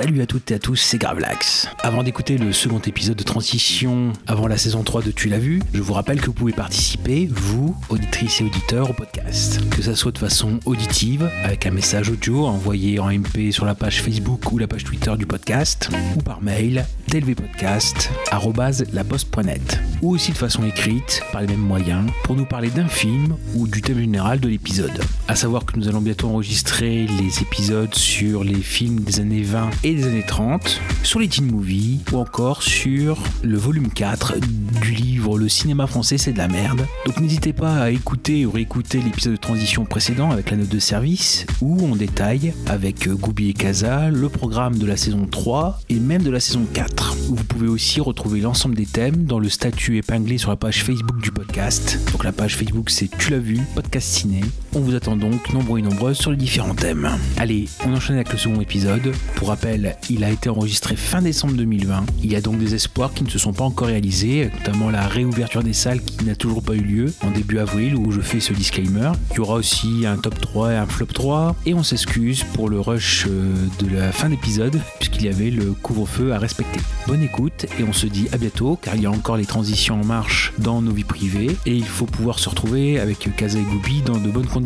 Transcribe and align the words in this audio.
Salut 0.00 0.22
à 0.22 0.26
toutes 0.26 0.50
et 0.50 0.54
à 0.54 0.58
tous, 0.58 0.76
c'est 0.76 0.96
Gravelax. 0.96 1.68
Avant 1.80 2.02
d'écouter 2.02 2.38
le 2.38 2.54
second 2.54 2.78
épisode 2.78 3.18
de 3.18 3.22
transition 3.22 4.14
avant 4.26 4.48
la 4.48 4.56
saison 4.56 4.82
3 4.82 5.02
de 5.02 5.10
Tu 5.10 5.28
l'as 5.28 5.38
vu, 5.38 5.60
je 5.74 5.82
vous 5.82 5.92
rappelle 5.92 6.22
que 6.22 6.26
vous 6.28 6.32
pouvez 6.32 6.54
participer, 6.54 7.28
vous, 7.30 7.76
auditrices 7.90 8.40
et 8.40 8.44
auditeurs, 8.44 8.88
au 8.88 8.94
podcast. 8.94 9.60
Que 9.68 9.82
ça 9.82 9.94
soit 9.94 10.12
de 10.12 10.18
façon 10.18 10.58
auditive, 10.64 11.28
avec 11.44 11.66
un 11.66 11.70
message 11.70 12.08
audio 12.08 12.46
envoyé 12.46 12.98
en 12.98 13.12
MP 13.12 13.52
sur 13.52 13.66
la 13.66 13.74
page 13.74 14.00
Facebook 14.00 14.50
ou 14.50 14.56
la 14.56 14.66
page 14.66 14.84
Twitter 14.84 15.12
du 15.18 15.26
podcast, 15.26 15.90
ou 16.16 16.22
par 16.22 16.40
mail, 16.40 16.86
tlvpodcast.net, 17.10 19.80
ou 20.00 20.14
aussi 20.14 20.32
de 20.32 20.38
façon 20.38 20.64
écrite, 20.64 21.22
par 21.30 21.42
les 21.42 21.46
mêmes 21.46 21.58
moyens, 21.58 22.10
pour 22.24 22.36
nous 22.36 22.46
parler 22.46 22.70
d'un 22.70 22.88
film 22.88 23.36
ou 23.54 23.68
du 23.68 23.82
thème 23.82 24.00
général 24.00 24.40
de 24.40 24.48
l'épisode. 24.48 24.98
À 25.28 25.36
savoir 25.36 25.66
que 25.66 25.76
nous 25.76 25.88
allons 25.88 26.00
bientôt 26.00 26.28
enregistrer 26.28 27.06
les 27.06 27.42
épisodes 27.42 27.94
sur 27.94 28.44
les 28.44 28.62
films 28.62 29.00
des 29.00 29.20
années 29.20 29.42
20 29.42 29.68
et 29.84 29.89
des 29.94 30.06
années 30.06 30.24
30, 30.26 30.80
sur 31.02 31.20
les 31.20 31.28
teen 31.28 31.50
movies 31.50 32.00
ou 32.12 32.18
encore 32.18 32.62
sur 32.62 33.18
le 33.42 33.56
volume 33.56 33.88
4 33.90 34.34
du 34.82 34.92
livre 34.92 35.38
Le 35.38 35.48
cinéma 35.48 35.86
français 35.86 36.18
c'est 36.18 36.32
de 36.32 36.38
la 36.38 36.48
merde. 36.48 36.86
Donc 37.06 37.20
n'hésitez 37.20 37.52
pas 37.52 37.76
à 37.76 37.90
écouter 37.90 38.46
ou 38.46 38.50
réécouter 38.50 39.00
l'épisode 39.00 39.32
de 39.32 39.38
transition 39.38 39.84
précédent 39.84 40.30
avec 40.30 40.50
la 40.50 40.58
note 40.58 40.68
de 40.68 40.78
service 40.78 41.46
où 41.60 41.78
on 41.82 41.96
détaille 41.96 42.52
avec 42.66 43.08
Goubi 43.08 43.50
et 43.50 43.52
Kaza 43.52 44.10
le 44.10 44.28
programme 44.28 44.78
de 44.78 44.86
la 44.86 44.96
saison 44.96 45.26
3 45.26 45.80
et 45.88 45.98
même 45.98 46.22
de 46.22 46.30
la 46.30 46.40
saison 46.40 46.66
4. 46.72 47.16
Vous 47.28 47.44
pouvez 47.44 47.68
aussi 47.68 48.00
retrouver 48.00 48.40
l'ensemble 48.40 48.74
des 48.74 48.86
thèmes 48.86 49.24
dans 49.24 49.38
le 49.38 49.48
statut 49.48 49.96
épinglé 49.96 50.38
sur 50.38 50.50
la 50.50 50.56
page 50.56 50.84
Facebook 50.84 51.20
du 51.20 51.32
podcast. 51.32 51.98
Donc 52.12 52.24
la 52.24 52.32
page 52.32 52.56
Facebook 52.56 52.90
c'est 52.90 53.10
Tu 53.18 53.30
l'as 53.30 53.38
vu, 53.38 53.60
podcast 53.74 54.08
ciné. 54.08 54.40
On 54.72 54.78
vous 54.78 54.94
attend 54.94 55.16
donc 55.16 55.52
nombreux 55.52 55.80
et 55.80 55.82
nombreuses 55.82 56.18
sur 56.18 56.30
les 56.30 56.36
différents 56.36 56.76
thèmes. 56.76 57.10
Allez, 57.36 57.68
on 57.84 57.92
enchaîne 57.92 58.14
avec 58.14 58.30
le 58.30 58.38
second 58.38 58.60
épisode. 58.60 59.12
Pour 59.34 59.48
rappel, 59.48 59.96
il 60.08 60.22
a 60.22 60.30
été 60.30 60.48
enregistré 60.48 60.94
fin 60.94 61.20
décembre 61.20 61.54
2020. 61.54 62.06
Il 62.22 62.30
y 62.30 62.36
a 62.36 62.40
donc 62.40 62.58
des 62.58 62.76
espoirs 62.76 63.12
qui 63.12 63.24
ne 63.24 63.28
se 63.28 63.40
sont 63.40 63.52
pas 63.52 63.64
encore 63.64 63.88
réalisés, 63.88 64.48
notamment 64.58 64.88
la 64.90 65.08
réouverture 65.08 65.64
des 65.64 65.72
salles 65.72 66.00
qui 66.00 66.24
n'a 66.24 66.36
toujours 66.36 66.62
pas 66.62 66.74
eu 66.74 66.82
lieu 66.82 67.12
en 67.22 67.32
début 67.32 67.58
avril 67.58 67.96
où 67.96 68.12
je 68.12 68.20
fais 68.20 68.38
ce 68.38 68.52
disclaimer. 68.52 69.10
Il 69.32 69.38
y 69.38 69.40
aura 69.40 69.54
aussi 69.54 70.06
un 70.06 70.16
top 70.16 70.40
3 70.40 70.72
et 70.72 70.76
un 70.76 70.86
flop 70.86 71.06
3 71.06 71.56
et 71.66 71.74
on 71.74 71.82
s'excuse 71.82 72.44
pour 72.54 72.68
le 72.68 72.78
rush 72.78 73.26
euh, 73.28 73.52
de 73.80 73.92
la 73.92 74.12
fin 74.12 74.28
d'épisode 74.28 74.80
puisqu'il 75.00 75.24
y 75.24 75.28
avait 75.28 75.50
le 75.50 75.72
couvre-feu 75.72 76.32
à 76.32 76.38
respecter. 76.38 76.78
Bonne 77.08 77.24
écoute 77.24 77.66
et 77.80 77.82
on 77.82 77.92
se 77.92 78.06
dit 78.06 78.28
à 78.30 78.38
bientôt 78.38 78.78
car 78.80 78.94
il 78.94 79.02
y 79.02 79.06
a 79.06 79.10
encore 79.10 79.36
les 79.36 79.46
transitions 79.46 80.00
en 80.00 80.04
marche 80.04 80.52
dans 80.58 80.80
nos 80.80 80.92
vies 80.92 81.02
privées 81.02 81.56
et 81.66 81.74
il 81.74 81.84
faut 81.84 82.06
pouvoir 82.06 82.38
se 82.38 82.48
retrouver 82.48 83.00
avec 83.00 83.34
Kaza 83.36 83.58
et 83.58 83.62
Goubi 83.62 84.02
dans 84.02 84.18
de 84.18 84.30
bonnes 84.30 84.46
conditions. 84.46 84.59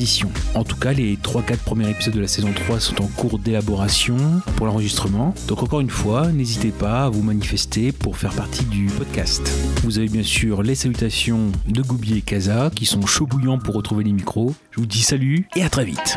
En 0.54 0.64
tout 0.64 0.76
cas, 0.76 0.92
les 0.92 1.16
3-4 1.16 1.58
premiers 1.58 1.90
épisodes 1.90 2.14
de 2.14 2.20
la 2.20 2.28
saison 2.28 2.52
3 2.52 2.80
sont 2.80 3.02
en 3.02 3.06
cours 3.06 3.38
d'élaboration 3.38 4.16
pour 4.56 4.66
l'enregistrement. 4.66 5.34
Donc 5.46 5.62
encore 5.62 5.80
une 5.80 5.90
fois, 5.90 6.32
n'hésitez 6.32 6.70
pas 6.70 7.04
à 7.04 7.08
vous 7.08 7.22
manifester 7.22 7.92
pour 7.92 8.16
faire 8.16 8.32
partie 8.32 8.64
du 8.64 8.86
podcast. 8.86 9.42
Vous 9.82 9.98
avez 9.98 10.08
bien 10.08 10.22
sûr 10.22 10.62
les 10.62 10.74
salutations 10.74 11.52
de 11.68 11.82
Goubi 11.82 12.18
et 12.18 12.22
Kaza 12.22 12.70
qui 12.74 12.86
sont 12.86 13.06
chauds 13.06 13.26
bouillants 13.26 13.58
pour 13.58 13.74
retrouver 13.74 14.04
les 14.04 14.12
micros. 14.12 14.54
Je 14.72 14.80
vous 14.80 14.86
dis 14.86 15.02
salut 15.02 15.46
et 15.54 15.62
à 15.62 15.68
très 15.68 15.84
vite. 15.84 16.16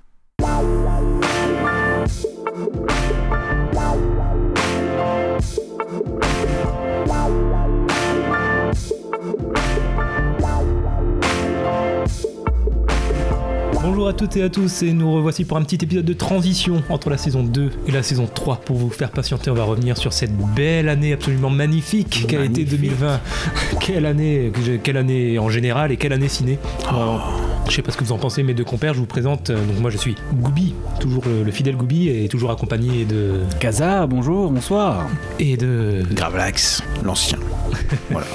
Bonjour 14.01 14.15
à 14.15 14.17
toutes 14.17 14.35
et 14.35 14.41
à 14.41 14.49
tous 14.49 14.81
et 14.81 14.93
nous 14.93 15.13
revoici 15.13 15.45
pour 15.45 15.57
un 15.57 15.61
petit 15.61 15.75
épisode 15.75 16.05
de 16.05 16.13
transition 16.13 16.81
entre 16.89 17.11
la 17.11 17.17
saison 17.17 17.43
2 17.43 17.69
et 17.87 17.91
la 17.91 18.01
saison 18.01 18.27
3. 18.33 18.61
Pour 18.61 18.77
vous 18.77 18.89
faire 18.89 19.11
patienter, 19.11 19.51
on 19.51 19.53
va 19.53 19.63
revenir 19.63 19.95
sur 19.95 20.11
cette 20.11 20.35
belle 20.55 20.89
année 20.89 21.13
absolument 21.13 21.51
magnifique 21.51 22.25
qu'a 22.27 22.43
été 22.43 22.61
Magnifique. 22.63 22.79
2020. 22.81 23.19
quelle 23.79 24.07
année, 24.07 24.51
quelle 24.83 24.97
année 24.97 25.37
en 25.37 25.49
général 25.51 25.91
et 25.91 25.97
quelle 25.97 26.13
année 26.13 26.29
ciné? 26.29 26.57
Alors, 26.89 27.31
je 27.69 27.75
sais 27.75 27.83
pas 27.83 27.91
ce 27.91 27.97
que 27.97 28.03
vous 28.03 28.11
en 28.11 28.17
pensez, 28.17 28.41
mes 28.41 28.55
deux 28.55 28.63
compères, 28.63 28.95
je 28.95 28.99
vous 28.99 29.05
présente. 29.05 29.51
euh, 29.51 29.63
Donc 29.67 29.79
moi 29.79 29.91
je 29.91 29.97
suis 29.97 30.15
Goubi, 30.33 30.73
toujours 30.99 31.21
le, 31.27 31.43
le 31.43 31.51
fidèle 31.51 31.75
Goubi 31.75 32.09
et 32.09 32.27
toujours 32.27 32.49
accompagné 32.49 33.05
de 33.05 33.33
Kaza, 33.59 34.07
bonjour, 34.07 34.49
bonsoir. 34.49 35.07
et 35.37 35.57
de. 35.57 36.01
Gravelax, 36.11 36.81
l'ancien. 37.03 37.37
voilà. 38.09 38.25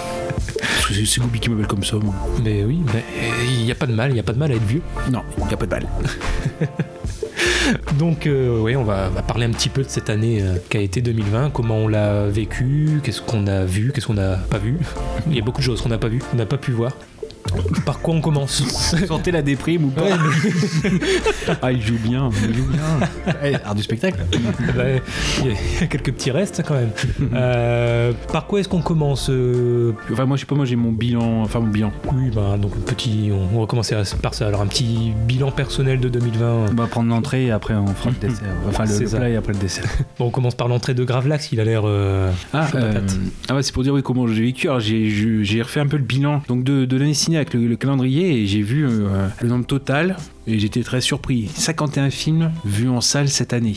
C'est- 0.88 1.20
Goubi 1.20 1.40
qui 1.40 1.50
m'appelle 1.50 1.66
comme 1.66 1.82
ça, 1.82 1.96
moi. 1.96 2.14
Mais 2.44 2.62
oui, 2.64 2.78
mais 2.94 3.02
il 3.58 3.64
n'y 3.64 3.72
a 3.72 3.74
pas 3.74 3.86
de 3.86 3.92
mal, 3.92 4.10
il 4.10 4.14
n'y 4.14 4.20
a 4.20 4.22
pas 4.22 4.32
de 4.32 4.38
mal 4.38 4.52
à 4.52 4.54
être 4.54 4.64
vieux. 4.66 4.82
Non, 5.10 5.22
il 5.38 5.46
n'y 5.46 5.52
a 5.54 5.55
de. 5.56 5.86
Donc, 7.98 8.26
euh, 8.26 8.60
oui, 8.60 8.76
on 8.76 8.84
va, 8.84 9.08
va 9.08 9.22
parler 9.22 9.46
un 9.46 9.50
petit 9.50 9.68
peu 9.68 9.82
de 9.82 9.88
cette 9.88 10.10
année 10.10 10.40
euh, 10.40 10.56
qu'a 10.68 10.80
été 10.80 11.00
2020, 11.00 11.50
comment 11.50 11.76
on 11.76 11.88
l'a 11.88 12.28
vécu, 12.28 13.00
qu'est-ce 13.02 13.22
qu'on 13.22 13.46
a 13.46 13.64
vu, 13.64 13.92
qu'est-ce 13.92 14.06
qu'on 14.06 14.14
n'a 14.14 14.36
pas 14.36 14.58
vu? 14.58 14.78
Il 15.26 15.34
y 15.34 15.40
a 15.40 15.42
beaucoup 15.42 15.60
de 15.60 15.66
choses 15.66 15.82
qu'on 15.82 15.88
n'a 15.88 15.98
pas 15.98 16.08
vu, 16.08 16.18
qu'on 16.18 16.36
n'a 16.36 16.46
pas 16.46 16.58
pu 16.58 16.72
voir. 16.72 16.92
Par 17.84 18.00
quoi 18.00 18.14
on 18.14 18.20
commence 18.20 18.62
Sentez 19.08 19.30
la 19.30 19.42
déprime 19.42 19.84
ou 19.86 19.88
pas 19.88 20.02
Ouais, 20.02 20.10
mais- 20.84 20.90
Ah, 21.62 21.72
il 21.72 21.80
joue 21.82 21.98
bien, 21.98 22.30
il 22.48 22.54
joue 22.54 22.64
bien. 22.70 23.34
Eh, 23.44 23.54
Art 23.64 23.74
du 23.74 23.82
spectacle. 23.82 24.18
Il 24.32 25.46
y 25.80 25.84
a 25.84 25.86
quelques 25.86 26.12
petits 26.12 26.30
restes 26.30 26.62
quand 26.66 26.74
même. 26.74 26.90
Euh, 27.36 28.12
par 28.32 28.46
quoi 28.46 28.60
est-ce 28.60 28.68
qu'on 28.68 28.80
commence 28.80 29.28
euh, 29.30 29.92
Enfin, 30.12 30.24
moi, 30.26 30.36
je 30.36 30.40
sais 30.42 30.46
pas, 30.46 30.54
moi, 30.54 30.64
j'ai 30.64 30.76
mon 30.76 30.92
bilan. 30.92 31.42
Enfin, 31.42 31.60
mon 31.60 31.66
bilan. 31.68 31.92
Oui, 32.12 32.30
bah, 32.34 32.56
donc 32.60 32.72
petit, 32.84 33.30
on, 33.32 33.56
on 33.56 33.60
va 33.60 33.66
commencer 33.66 33.94
par 34.22 34.34
ça. 34.34 34.46
Alors 34.46 34.62
un 34.62 34.66
petit 34.66 35.12
bilan 35.26 35.50
personnel 35.50 36.00
de 36.00 36.08
2020. 36.08 36.66
On 36.70 36.74
va 36.74 36.86
prendre 36.86 37.08
l'entrée 37.10 37.46
et 37.46 37.50
après 37.50 37.74
on 37.74 37.86
fera 37.88 38.10
le 38.10 38.28
dessert. 38.28 38.46
Enfin 38.68 38.84
le, 38.84 38.98
le 38.98 39.08
plat 39.08 39.28
et 39.28 39.36
après 39.36 39.52
le 39.52 39.58
dessert. 39.58 39.84
Bon, 40.18 40.26
on 40.26 40.30
commence 40.30 40.54
par 40.54 40.68
l'entrée 40.68 40.94
de 40.94 41.04
Gravelax, 41.04 41.52
il 41.52 41.60
a 41.60 41.64
l'air... 41.64 41.82
euh, 41.84 42.30
Ah, 42.52 42.68
euh, 42.74 43.00
ah 43.48 43.54
ouais, 43.56 43.62
c'est 43.62 43.72
pour 43.72 43.82
dire 43.82 43.92
oui, 43.94 44.02
comment 44.02 44.26
j'ai 44.26 44.42
vécu. 44.42 44.68
Alors, 44.68 44.80
j'ai 44.80 45.62
refait 45.62 45.80
un 45.80 45.86
peu 45.86 45.96
le 45.96 46.02
bilan 46.04 46.42
donc 46.48 46.64
de, 46.64 46.84
de 46.84 46.96
l'année 46.96 47.14
ciné 47.14 47.38
le 47.54 47.76
calendrier 47.76 48.42
et 48.42 48.46
j'ai 48.46 48.62
vu 48.62 48.86
euh, 48.86 49.28
le 49.40 49.48
nombre 49.48 49.66
total 49.66 50.16
et 50.46 50.58
j'étais 50.58 50.82
très 50.82 51.00
surpris. 51.00 51.48
51 51.54 52.10
films 52.10 52.52
vus 52.64 52.88
en 52.88 53.00
salle 53.00 53.28
cette 53.28 53.52
année, 53.52 53.76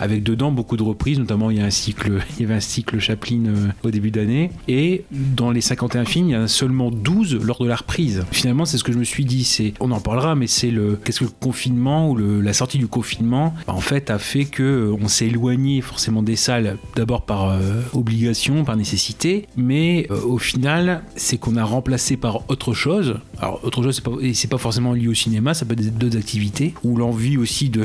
avec 0.00 0.22
dedans 0.22 0.52
beaucoup 0.52 0.76
de 0.76 0.82
reprises, 0.82 1.18
notamment 1.18 1.50
il 1.50 1.58
y 1.58 1.60
a 1.60 1.64
un 1.64 1.70
cycle, 1.70 2.20
il 2.36 2.42
y 2.42 2.44
avait 2.44 2.54
un 2.54 2.60
cycle 2.60 2.98
Chaplin 2.98 3.46
euh, 3.46 3.68
au 3.82 3.90
début 3.90 4.10
d'année 4.10 4.50
et 4.66 5.04
dans 5.10 5.50
les 5.50 5.60
51 5.60 6.04
films, 6.04 6.28
il 6.28 6.32
y 6.32 6.36
en 6.36 6.42
a 6.42 6.48
seulement 6.48 6.90
12 6.90 7.36
lors 7.44 7.62
de 7.62 7.68
la 7.68 7.76
reprise. 7.76 8.24
Finalement, 8.30 8.64
c'est 8.64 8.78
ce 8.78 8.84
que 8.84 8.92
je 8.92 8.98
me 8.98 9.04
suis 9.04 9.24
dit. 9.24 9.44
C'est, 9.44 9.74
on 9.80 9.90
en 9.90 10.00
parlera, 10.00 10.34
mais 10.34 10.46
c'est 10.46 10.70
le 10.70 10.98
qu'est-ce 11.04 11.20
que 11.20 11.24
le 11.24 11.30
confinement 11.40 12.10
ou 12.10 12.16
la 12.16 12.52
sortie 12.52 12.78
du 12.78 12.88
confinement, 12.88 13.54
bah, 13.66 13.74
en 13.74 13.80
fait, 13.80 14.10
a 14.10 14.18
fait 14.18 14.44
que 14.44 14.62
euh, 14.62 14.96
on 15.00 15.08
s'est 15.08 15.26
éloigné 15.26 15.80
forcément 15.80 16.22
des 16.22 16.36
salles, 16.36 16.78
d'abord 16.96 17.22
par 17.22 17.50
euh, 17.50 17.82
obligation, 17.92 18.64
par 18.64 18.76
nécessité, 18.76 19.46
mais 19.56 20.08
au 20.10 20.38
final, 20.38 21.02
c'est 21.16 21.38
qu'on 21.38 21.56
a 21.56 21.64
remplacé 21.64 22.16
par 22.16 22.48
autre 22.50 22.72
chose. 22.72 23.18
Alors, 23.40 23.60
autre 23.64 23.82
chose, 23.82 23.96
c'est 23.96 24.04
pas, 24.04 24.12
et 24.20 24.34
c'est 24.34 24.48
pas 24.48 24.58
forcément 24.58 24.92
lié 24.92 25.08
au 25.08 25.14
cinéma, 25.14 25.54
ça 25.54 25.64
peut 25.64 25.74
être 25.74 25.98
d'autres 26.08 26.18
activités, 26.18 26.74
ou 26.84 26.96
l'envie 26.96 27.36
aussi 27.36 27.68
de 27.68 27.84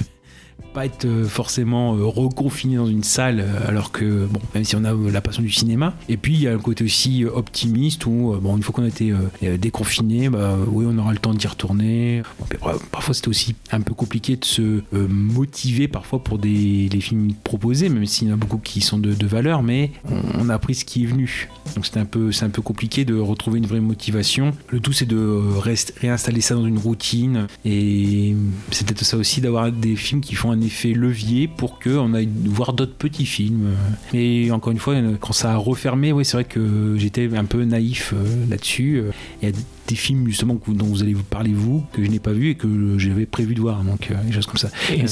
pas 0.74 0.86
être 0.86 1.06
euh, 1.06 1.25
forcément 1.25 1.96
euh, 1.96 2.06
reconfiné 2.06 2.78
dans 2.78 2.88
une 2.88 3.03
salle 3.03 3.40
euh, 3.40 3.68
alors 3.68 3.91
que 3.91 4.25
bon 4.25 4.40
même 4.56 4.64
si 4.64 4.75
on 4.75 4.84
a 4.84 4.94
la 5.12 5.22
passion 5.22 5.44
du 5.44 5.52
cinéma. 5.52 5.94
Et 6.09 6.18
puis 6.18 6.34
il 6.34 6.41
y 6.41 6.47
a 6.47 6.53
un 6.53 6.58
côté 6.59 6.84
aussi 6.84 7.25
optimiste 7.25 8.06
où 8.06 8.36
bon 8.41 8.58
une 8.58 8.63
fois 8.63 8.74
qu'on 8.74 8.83
a 8.83 8.88
été 8.88 9.13
déconfiné 9.60 10.30
bah 10.30 10.57
oui 10.68 10.86
on 10.88 10.98
aura 10.98 11.12
le 11.12 11.19
temps 11.19 11.33
d'y 11.33 11.48
retourner. 11.48 12.24
Parfois 12.92 13.13
c'était 13.13 13.27
aussi 13.27 13.56
un 13.72 13.81
peu 13.81 13.94
compliqué 13.94 14.36
de 14.36 14.45
se 14.45 14.81
motiver 14.92 15.88
parfois 15.88 16.24
pour 16.24 16.38
des 16.38 16.89
films 17.00 17.33
proposés 17.44 17.89
même 17.89 18.06
s'il 18.06 18.27
y 18.27 18.31
en 18.31 18.36
a 18.36 18.38
beaucoup 18.38 18.57
qui 18.57 18.81
sont 18.81 18.98
de, 18.98 19.25
valeur 19.25 19.63
mais 19.63 19.92
on, 20.39 20.50
a 20.50 20.60
pris 20.60 20.75
ce 20.75 20.86
qui 20.86 21.04
est 21.04 21.07
venu. 21.07 21.50
Donc 21.75 21.86
c'était 21.86 22.00
un 22.00 22.06
peu 22.06 22.31
c'est 22.31 22.45
un 22.45 22.50
peu 22.50 22.62
compliqué 22.62 23.06
de 23.06 23.16
retrouver 23.16 23.60
une 23.60 23.66
vraie 23.66 23.80
motivation. 23.80 24.54
Le 24.69 24.80
tout 24.80 24.94
c'est 24.94 25.06
de 25.06 25.18
euh, 25.18 25.60
rest- 25.60 25.94
réinstaller 26.00 26.42
ça 26.42 26.56
dans 26.56 26.66
une 26.66 26.77
routine. 26.77 27.48
Et 27.66 28.36
c'est 28.72 28.86
peut-être 28.86 29.04
ça 29.04 29.18
aussi 29.18 29.42
d'avoir 29.42 29.72
des 29.72 29.95
films 29.95 30.22
qui 30.22 30.36
font 30.36 30.43
un 30.51 30.62
effet 30.62 30.94
levier 30.94 31.48
pour 31.48 31.80
qu'on 31.80 32.13
aille 32.13 32.30
voir 32.45 32.74
d'autres 32.74 32.95
petits 32.95 33.25
films. 33.25 33.72
Mais 34.13 34.51
encore 34.51 34.72
une 34.72 34.80
fois, 34.80 34.95
quand 35.19 35.34
ça 35.34 35.54
a 35.54 35.57
refermé, 35.57 36.12
oui, 36.12 36.25
c'est 36.25 36.38
vrai 36.38 36.44
que 36.44 36.95
j'étais 36.98 37.30
un 37.36 37.45
peu 37.45 37.63
naïf 37.63 38.13
euh, 38.13 38.45
là-dessus. 38.50 39.04
Euh, 39.44 39.51
des 39.88 39.95
films 39.95 40.27
justement 40.27 40.57
dont 40.68 40.85
vous 40.85 41.01
allez 41.01 41.13
vous 41.13 41.24
parler 41.24 41.53
vous 41.53 41.83
que 41.94 42.03
je 42.03 42.09
n'ai 42.09 42.19
pas 42.19 42.31
vu 42.31 42.50
et 42.50 42.56
que 42.56 42.97
j'avais 42.97 43.25
prévu 43.25 43.56
de 43.56 43.62
voir, 43.62 43.83
donc 43.83 44.09
euh, 44.12 44.15
des 44.25 44.31
choses 44.31 44.45
comme 44.45 44.57
ça. 44.57 44.69
Et 44.91 44.97
Mais. 44.97 45.07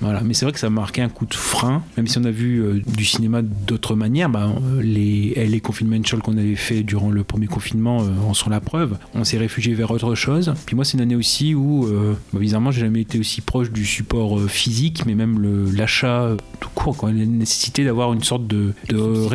Voilà, 0.00 0.20
mais 0.22 0.34
c'est 0.34 0.44
vrai 0.44 0.52
que 0.52 0.58
ça 0.58 0.66
a 0.66 0.70
marqué 0.70 1.02
un 1.02 1.08
coup 1.08 1.26
de 1.26 1.34
frein, 1.34 1.82
même 1.96 2.06
si 2.06 2.18
on 2.18 2.24
a 2.24 2.30
vu 2.30 2.62
euh, 2.62 2.82
du 2.96 3.04
cinéma 3.04 3.42
d'autres 3.42 3.94
manières. 3.94 4.28
Bah, 4.28 4.48
euh, 4.48 4.82
les 4.82 5.34
LA 5.36 5.60
Confidential 5.60 6.20
qu'on 6.20 6.36
avait 6.36 6.56
fait 6.56 6.82
durant 6.82 7.10
le 7.10 7.24
premier 7.24 7.46
confinement 7.46 8.02
euh, 8.02 8.28
en 8.28 8.34
sont 8.34 8.50
la 8.50 8.60
preuve. 8.60 8.96
On 9.14 9.24
s'est 9.24 9.38
réfugié 9.38 9.74
vers 9.74 9.90
autre 9.90 10.14
chose. 10.14 10.54
Puis 10.66 10.76
moi, 10.76 10.84
c'est 10.84 10.94
une 10.94 11.02
année 11.02 11.16
aussi 11.16 11.54
où, 11.54 11.88
bah, 12.32 12.40
bizarrement, 12.40 12.70
j'ai 12.70 12.82
jamais 12.82 13.02
été 13.02 13.18
aussi 13.18 13.40
proche 13.40 13.70
du 13.70 13.84
support 13.84 14.40
physique, 14.48 15.04
mais 15.06 15.14
même 15.14 15.72
l'achat 15.74 16.36
tout 16.60 16.68
court, 16.74 16.96
quoi. 16.96 17.12
la 17.12 17.24
nécessité 17.24 17.84
d'avoir 17.84 18.12
une 18.12 18.22
sorte 18.22 18.46
de, 18.46 18.72
de, 18.88 19.28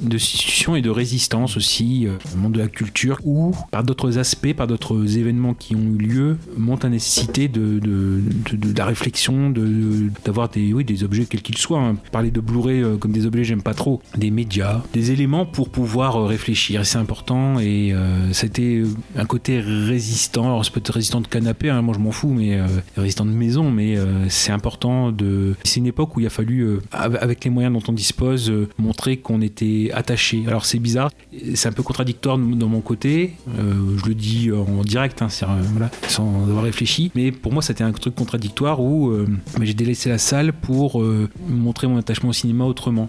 de 0.00 0.18
substitution 0.18 0.76
et 0.76 0.82
de 0.82 0.90
résistance 0.90 1.56
aussi 1.56 2.06
au 2.34 2.36
monde 2.36 2.52
de 2.52 2.58
la 2.58 2.68
culture, 2.68 3.18
où 3.24 3.54
par 3.70 3.84
d'autres 3.84 4.18
aspects, 4.18 4.35
par 4.54 4.66
d'autres 4.66 5.16
événements 5.18 5.54
qui 5.54 5.74
ont 5.74 5.80
eu 5.80 5.98
lieu, 5.98 6.36
monte 6.56 6.84
la 6.84 6.90
nécessité 6.90 7.48
de, 7.48 7.78
de, 7.78 8.20
de- 8.52 8.72
de 8.72 8.78
la 8.78 8.84
réflexion, 8.86 9.50
d'avoir 10.24 10.48
des, 10.48 10.72
oui, 10.72 10.84
des 10.84 11.04
objets 11.04 11.24
quels 11.26 11.42
qu'ils 11.42 11.58
soient. 11.58 11.80
hein. 11.80 11.96
Parler 12.12 12.30
de 12.30 12.40
Blu-ray 12.40 12.82
euh, 12.82 12.96
comme 12.96 13.12
des 13.12 13.26
objets, 13.26 13.44
j'aime 13.44 13.62
pas 13.62 13.74
trop. 13.74 14.00
Des 14.16 14.30
médias, 14.30 14.82
des 14.92 15.10
éléments 15.12 15.46
pour 15.46 15.68
pouvoir 15.68 16.16
euh, 16.16 16.26
réfléchir. 16.26 16.84
C'est 16.86 16.98
important 16.98 17.58
et 17.58 17.92
euh, 17.92 18.32
c'était 18.32 18.76
euh, 18.82 18.86
un 19.16 19.24
côté 19.24 19.60
résistant. 19.60 20.44
Alors 20.46 20.64
c'est 20.64 20.72
peut-être 20.72 20.92
résistant 20.92 21.20
de 21.20 21.26
canapé, 21.28 21.70
hein, 21.70 21.82
moi 21.82 21.94
je 21.94 22.00
m'en 22.00 22.10
fous, 22.12 22.32
mais 22.32 22.58
résistant 22.96 23.24
de 23.24 23.30
maison. 23.30 23.70
Mais 23.70 23.96
c'est 24.28 24.52
important 24.52 25.12
de. 25.12 25.54
C'est 25.64 25.80
une 25.80 25.86
époque 25.86 26.16
où 26.16 26.20
il 26.20 26.26
a 26.26 26.30
fallu, 26.30 26.78
av- 26.92 27.18
avec 27.20 27.44
les 27.44 27.50
moyens 27.50 27.72
dont 27.74 27.82
on 27.88 27.92
dispose, 27.92 28.52
montrer 28.78 29.16
qu'on 29.18 29.40
était 29.40 29.90
attaché. 29.94 30.44
Alors 30.46 30.64
c'est 30.64 30.78
bizarre, 30.78 31.10
c'est 31.54 31.68
un 31.68 31.72
peu 31.72 31.82
contradictoire 31.82 32.38
de- 32.38 32.64
mon 32.66 32.80
côté. 32.80 33.32
Je 33.56 34.06
le 34.08 34.14
dis 34.14 34.25
en 34.52 34.82
direct, 34.82 35.22
hein, 35.22 35.28
euh, 35.42 35.86
sans 36.08 36.42
avoir 36.48 36.64
réfléchi. 36.64 37.10
Mais 37.14 37.32
pour 37.32 37.52
moi, 37.52 37.62
c'était 37.62 37.84
un 37.84 37.92
truc 37.92 38.14
contradictoire 38.14 38.80
où 38.80 39.10
euh, 39.10 39.26
bah, 39.56 39.64
j'ai 39.64 39.74
délaissé 39.74 40.08
la 40.08 40.18
salle 40.18 40.52
pour 40.52 41.00
euh, 41.00 41.28
montrer 41.48 41.86
mon 41.86 41.96
attachement 41.98 42.30
au 42.30 42.32
cinéma 42.32 42.64
autrement. 42.64 43.08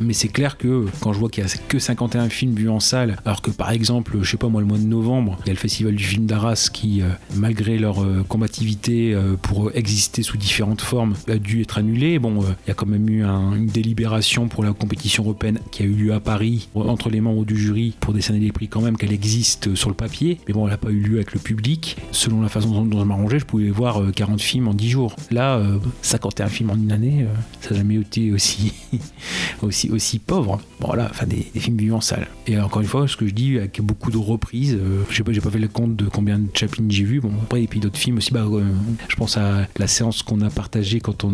Mais 0.00 0.12
c'est 0.12 0.28
clair 0.28 0.58
que 0.58 0.86
quand 1.00 1.12
je 1.12 1.18
vois 1.18 1.28
qu'il 1.30 1.42
y 1.44 1.46
a 1.46 1.50
que 1.68 1.78
51 1.78 2.28
films 2.28 2.54
vus 2.54 2.68
en 2.68 2.80
salle, 2.80 3.16
alors 3.24 3.40
que 3.42 3.50
par 3.50 3.70
exemple, 3.70 4.18
je 4.22 4.30
sais 4.30 4.36
pas 4.36 4.48
moi, 4.48 4.60
le 4.60 4.66
mois 4.66 4.78
de 4.78 4.84
novembre, 4.84 5.38
il 5.44 5.46
y 5.48 5.50
a 5.50 5.54
le 5.54 5.58
festival 5.58 5.94
du 5.94 6.04
film 6.04 6.26
d'Arras 6.26 6.68
qui, 6.72 7.02
euh, 7.02 7.08
malgré 7.36 7.78
leur 7.78 8.02
euh, 8.02 8.22
combativité 8.28 9.14
euh, 9.14 9.36
pour 9.40 9.70
exister 9.74 10.22
sous 10.22 10.36
différentes 10.36 10.80
formes, 10.82 11.14
a 11.28 11.36
dû 11.36 11.62
être 11.62 11.78
annulé. 11.78 12.18
Bon, 12.18 12.42
euh, 12.42 12.46
il 12.66 12.68
y 12.68 12.70
a 12.70 12.74
quand 12.74 12.86
même 12.86 13.08
eu 13.08 13.24
un- 13.24 13.54
une 13.54 13.66
délibération 13.66 14.48
pour 14.48 14.62
la 14.64 14.72
compétition 14.72 15.22
européenne 15.24 15.58
qui 15.70 15.82
a 15.82 15.86
eu 15.86 15.92
lieu 15.94 16.12
à 16.14 16.20
Paris 16.20 16.68
entre 16.74 17.08
les 17.10 17.20
membres 17.20 17.44
du 17.44 17.56
jury 17.56 17.94
pour 18.00 18.12
décerner 18.12 18.40
les 18.40 18.52
prix 18.52 18.68
quand 18.68 18.80
même 18.80 18.96
qu'elle 18.96 19.12
existe 19.12 19.74
sur 19.74 19.88
le 19.88 19.94
papier. 19.94 20.38
Mais 20.46 20.51
bon, 20.52 20.66
elle 20.66 20.72
n'a 20.72 20.78
pas 20.78 20.90
eu 20.90 21.00
lieu 21.00 21.16
avec 21.16 21.32
le 21.32 21.40
public. 21.40 21.96
Selon 22.10 22.40
la 22.42 22.48
façon 22.48 22.70
dont, 22.70 22.84
dont 22.84 23.00
je 23.00 23.04
m'arrangeais, 23.04 23.38
je 23.38 23.44
pouvais 23.44 23.70
voir 23.70 24.00
euh, 24.00 24.10
40 24.10 24.40
films 24.40 24.68
en 24.68 24.74
10 24.74 24.88
jours. 24.88 25.16
Là, 25.30 25.56
euh, 25.56 25.78
51 26.02 26.48
films 26.48 26.70
en 26.70 26.74
une 26.74 26.92
année, 26.92 27.22
euh, 27.22 27.34
ça 27.60 27.70
n'a 27.70 27.76
jamais 27.76 27.96
été 27.96 28.32
aussi, 28.32 28.72
aussi, 29.62 29.90
aussi 29.90 30.18
pauvre. 30.18 30.60
Bon, 30.80 30.88
voilà, 30.88 31.08
enfin 31.10 31.26
des, 31.26 31.46
des 31.52 31.60
films 31.60 31.76
vus 31.76 31.92
en 31.92 32.00
salle. 32.00 32.26
Et 32.46 32.58
encore 32.58 32.82
une 32.82 32.88
fois, 32.88 33.06
ce 33.08 33.16
que 33.16 33.26
je 33.26 33.32
dis 33.32 33.58
avec 33.58 33.80
beaucoup 33.80 34.10
de 34.10 34.18
reprises, 34.18 34.74
euh, 34.74 35.02
je 35.08 35.16
sais 35.16 35.22
pas, 35.22 35.32
j'ai 35.32 35.40
pas 35.40 35.50
fait 35.50 35.58
le 35.58 35.68
compte 35.68 35.96
de 35.96 36.06
combien 36.06 36.38
de 36.38 36.48
Chaplin 36.54 36.84
j'ai 36.88 37.04
vu. 37.04 37.20
Bon, 37.20 37.32
après, 37.42 37.62
et 37.62 37.66
puis 37.66 37.80
d'autres 37.80 37.98
films 37.98 38.18
aussi. 38.18 38.32
Bah, 38.32 38.44
euh, 38.44 38.64
je 39.08 39.16
pense 39.16 39.36
à 39.36 39.66
la 39.78 39.86
séance 39.86 40.22
qu'on 40.22 40.40
a 40.40 40.50
partagée 40.50 41.00
quand 41.00 41.24
on. 41.24 41.32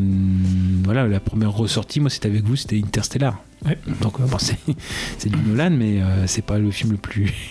Voilà, 0.84 1.06
la 1.06 1.20
première 1.20 1.52
ressortie, 1.52 2.00
moi, 2.00 2.10
c'était 2.10 2.28
avec 2.28 2.44
vous, 2.44 2.56
c'était 2.56 2.78
Interstellar. 2.78 3.42
Ouais. 3.64 3.78
Donc, 4.00 4.20
euh, 4.20 4.24
bon, 4.24 4.38
c'est 4.38 4.58
c'est 5.18 5.30
du 5.30 5.38
Nolan, 5.38 5.70
mais 5.70 6.00
euh, 6.00 6.26
c'est 6.26 6.44
pas 6.44 6.58
le 6.58 6.70
film 6.70 6.92
le 6.92 6.98
plus. 6.98 7.32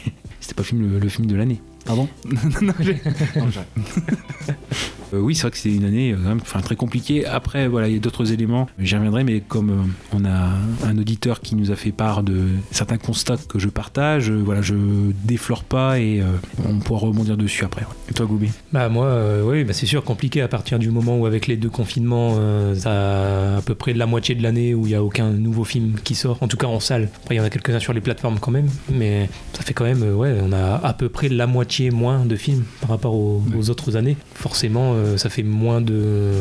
C'était 0.47 0.55
pas 0.55 0.63
film, 0.63 0.97
le 0.97 1.09
film 1.09 1.27
de 1.27 1.35
l'année. 1.35 1.59
Pardon 1.87 2.07
Non, 2.61 2.61
non, 2.61 2.73
Euh, 5.13 5.19
oui, 5.19 5.35
c'est 5.35 5.43
vrai 5.43 5.51
que 5.51 5.57
c'est 5.57 5.71
une 5.71 5.85
année 5.85 6.11
euh, 6.11 6.17
quand 6.21 6.29
même, 6.29 6.39
enfin, 6.41 6.61
très 6.61 6.75
compliquée. 6.75 7.25
Après, 7.25 7.67
voilà, 7.67 7.87
il 7.87 7.93
y 7.93 7.97
a 7.97 7.99
d'autres 7.99 8.33
éléments, 8.33 8.67
j'y 8.79 8.95
reviendrai, 8.95 9.23
mais 9.23 9.39
comme 9.39 9.69
euh, 9.69 9.83
on 10.13 10.25
a 10.25 10.49
un 10.85 10.97
auditeur 10.97 11.41
qui 11.41 11.55
nous 11.55 11.71
a 11.71 11.75
fait 11.75 11.91
part 11.91 12.23
de 12.23 12.47
certains 12.71 12.97
constats 12.97 13.37
que 13.47 13.59
je 13.59 13.69
partage, 13.69 14.29
euh, 14.29 14.41
voilà, 14.43 14.61
je 14.61 14.75
déflore 15.23 15.63
pas 15.63 15.99
et 15.99 16.21
euh, 16.21 16.25
on 16.67 16.79
pourra 16.79 17.07
rebondir 17.07 17.37
dessus 17.37 17.63
après. 17.63 17.81
ouais. 17.81 17.87
Et 18.09 18.13
toi, 18.13 18.25
Goubi 18.25 18.49
Bah 18.73 18.89
moi, 18.89 19.17
oui, 19.45 19.63
bah 19.63 19.73
c'est 19.73 19.85
sûr 19.85 20.03
compliqué 20.03 20.41
à 20.41 20.47
partir 20.47 20.79
du 20.79 20.89
moment 20.89 21.17
où 21.17 21.25
avec 21.25 21.47
les 21.47 21.57
deux 21.57 21.69
confinements, 21.69 22.35
ça 22.75 22.91
a 22.91 23.57
à 23.57 23.61
peu 23.61 23.75
près 23.75 23.93
de 23.93 23.99
la 23.99 24.05
moitié 24.05 24.35
de 24.35 24.43
l'année 24.43 24.73
où 24.73 24.85
il 24.85 24.89
n'y 24.89 24.95
a 24.95 25.03
aucun 25.03 25.29
nouveau 25.29 25.63
film 25.63 25.95
qui 26.03 26.15
sort, 26.15 26.37
en 26.41 26.47
tout 26.47 26.57
cas 26.57 26.67
en 26.67 26.79
salle. 26.79 27.09
Après, 27.21 27.35
il 27.35 27.37
y 27.37 27.41
en 27.41 27.43
a 27.43 27.49
quelques-uns 27.49 27.79
sur 27.79 27.93
les 27.93 28.01
plateformes 28.01 28.39
quand 28.39 28.51
même, 28.51 28.69
mais 28.91 29.29
ça 29.53 29.63
fait 29.63 29.73
quand 29.73 29.85
même, 29.85 30.03
ouais, 30.15 30.35
on 30.41 30.51
a 30.53 30.75
à 30.75 30.93
peu 30.93 31.09
près 31.09 31.29
la 31.29 31.47
moitié 31.47 31.76
moins 31.91 32.25
de 32.25 32.35
films 32.35 32.63
par 32.81 32.89
rapport 32.89 33.15
aux, 33.15 33.41
aux 33.57 33.69
autres 33.69 33.95
années. 33.95 34.17
Forcément, 34.33 34.93
euh, 34.93 35.17
ça 35.17 35.29
fait 35.29 35.43
moins 35.43 35.81
de, 35.81 36.31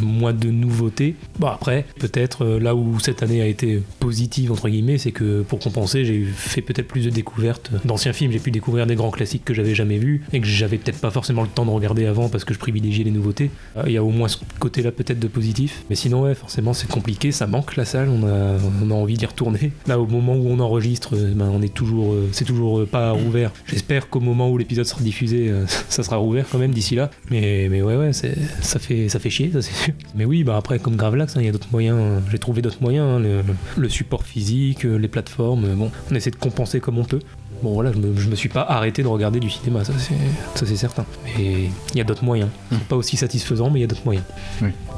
moins 0.00 0.32
de 0.32 0.48
nouveautés. 0.48 1.14
Bon 1.38 1.48
après, 1.48 1.84
peut-être 1.98 2.44
euh, 2.44 2.60
là 2.60 2.74
où 2.74 2.98
cette 3.00 3.22
année 3.22 3.40
a 3.40 3.46
été 3.46 3.82
positive 4.00 4.52
entre 4.52 4.68
guillemets, 4.68 4.98
c'est 4.98 5.12
que 5.12 5.42
pour 5.42 5.58
compenser, 5.58 6.04
j'ai 6.04 6.24
fait 6.24 6.62
peut-être 6.62 6.88
plus 6.88 7.04
de 7.04 7.10
découvertes 7.10 7.70
d'anciens 7.84 8.12
films. 8.12 8.32
J'ai 8.32 8.38
pu 8.38 8.50
découvrir 8.50 8.86
des 8.86 8.94
grands 8.94 9.10
classiques 9.10 9.44
que 9.44 9.54
j'avais 9.54 9.74
jamais 9.74 9.98
vus 9.98 10.22
et 10.32 10.40
que 10.40 10.46
j'avais 10.46 10.78
peut-être 10.78 11.00
pas 11.00 11.10
forcément 11.10 11.42
le 11.42 11.48
temps 11.48 11.64
de 11.64 11.70
regarder 11.70 12.06
avant 12.06 12.28
parce 12.28 12.44
que 12.44 12.54
je 12.54 12.58
privilégiais 12.58 13.04
les 13.04 13.10
nouveautés. 13.10 13.50
Euh, 13.76 13.84
Il 13.86 13.92
y 13.92 13.96
a 13.96 14.04
au 14.04 14.10
moins 14.10 14.28
ce 14.28 14.38
côté-là 14.58 14.92
peut-être 14.92 15.18
de 15.18 15.28
positif. 15.28 15.84
Mais 15.90 15.96
sinon, 15.96 16.22
ouais, 16.22 16.34
forcément, 16.34 16.72
c'est 16.72 16.88
compliqué. 16.88 17.32
Ça 17.32 17.46
manque 17.46 17.76
la 17.76 17.84
salle. 17.84 18.08
On 18.08 18.26
a, 18.26 18.56
on 18.82 18.90
a 18.90 18.94
envie 18.94 19.16
d'y 19.16 19.26
retourner. 19.26 19.72
Là, 19.86 19.98
au 19.98 20.06
moment 20.06 20.34
où 20.34 20.48
on 20.48 20.60
enregistre, 20.60 21.16
ben, 21.16 21.50
on 21.52 21.62
est 21.62 21.72
toujours, 21.72 22.14
c'est 22.32 22.44
toujours 22.44 22.86
pas 22.86 23.12
rouvert. 23.12 23.52
J'espère 23.66 24.08
qu'au 24.08 24.20
moment 24.20 24.50
où 24.50 24.58
l'épisode 24.58 24.77
sera 24.84 25.00
diffusé, 25.02 25.48
euh, 25.48 25.64
ça 25.88 26.02
sera 26.02 26.16
rouvert 26.16 26.46
quand 26.50 26.58
même 26.58 26.72
d'ici 26.72 26.94
là. 26.94 27.10
Mais, 27.30 27.68
mais 27.70 27.82
ouais, 27.82 27.96
ouais, 27.96 28.12
ça 28.12 28.78
fait, 28.78 29.08
ça 29.08 29.18
fait 29.18 29.30
chier, 29.30 29.50
ça 29.52 29.62
c'est 29.62 29.74
sûr. 29.74 29.94
Mais 30.14 30.24
oui, 30.24 30.44
bah 30.44 30.56
après, 30.56 30.78
comme 30.78 30.96
Gravelax, 30.96 31.36
hein, 31.36 31.40
il 31.40 31.46
y 31.46 31.48
a 31.48 31.52
d'autres 31.52 31.68
moyens. 31.72 31.96
euh, 32.00 32.20
J'ai 32.30 32.38
trouvé 32.38 32.62
d'autres 32.62 32.80
moyens. 32.82 33.06
hein, 33.06 33.18
le, 33.18 33.42
le 33.76 33.88
support 33.88 34.22
physique, 34.24 34.84
euh, 34.84 34.96
les 34.96 35.08
plateformes. 35.08 35.64
euh, 35.64 35.74
Bon, 35.74 35.90
on 36.10 36.14
essaie 36.14 36.30
de 36.30 36.36
compenser 36.36 36.80
comme 36.80 36.98
on 36.98 37.04
peut. 37.04 37.20
Bon 37.62 37.72
voilà, 37.74 37.90
je 37.92 37.98
me, 37.98 38.16
je 38.16 38.28
me 38.28 38.36
suis 38.36 38.48
pas 38.48 38.62
arrêté 38.62 39.02
de 39.02 39.08
regarder 39.08 39.40
du 39.40 39.50
cinéma, 39.50 39.82
ça 39.84 39.92
c'est, 39.98 40.14
ça 40.54 40.64
c'est 40.64 40.76
certain. 40.76 41.04
Mais 41.36 41.64
il 41.92 41.98
y 41.98 42.00
a 42.00 42.04
d'autres 42.04 42.22
moyens. 42.24 42.50
C'est 42.70 42.78
pas 42.84 42.94
aussi 42.94 43.16
satisfaisant, 43.16 43.68
mais 43.68 43.80
il 43.80 43.82
y 43.82 43.84
a 43.84 43.88
d'autres 43.88 44.04
moyens. 44.04 44.24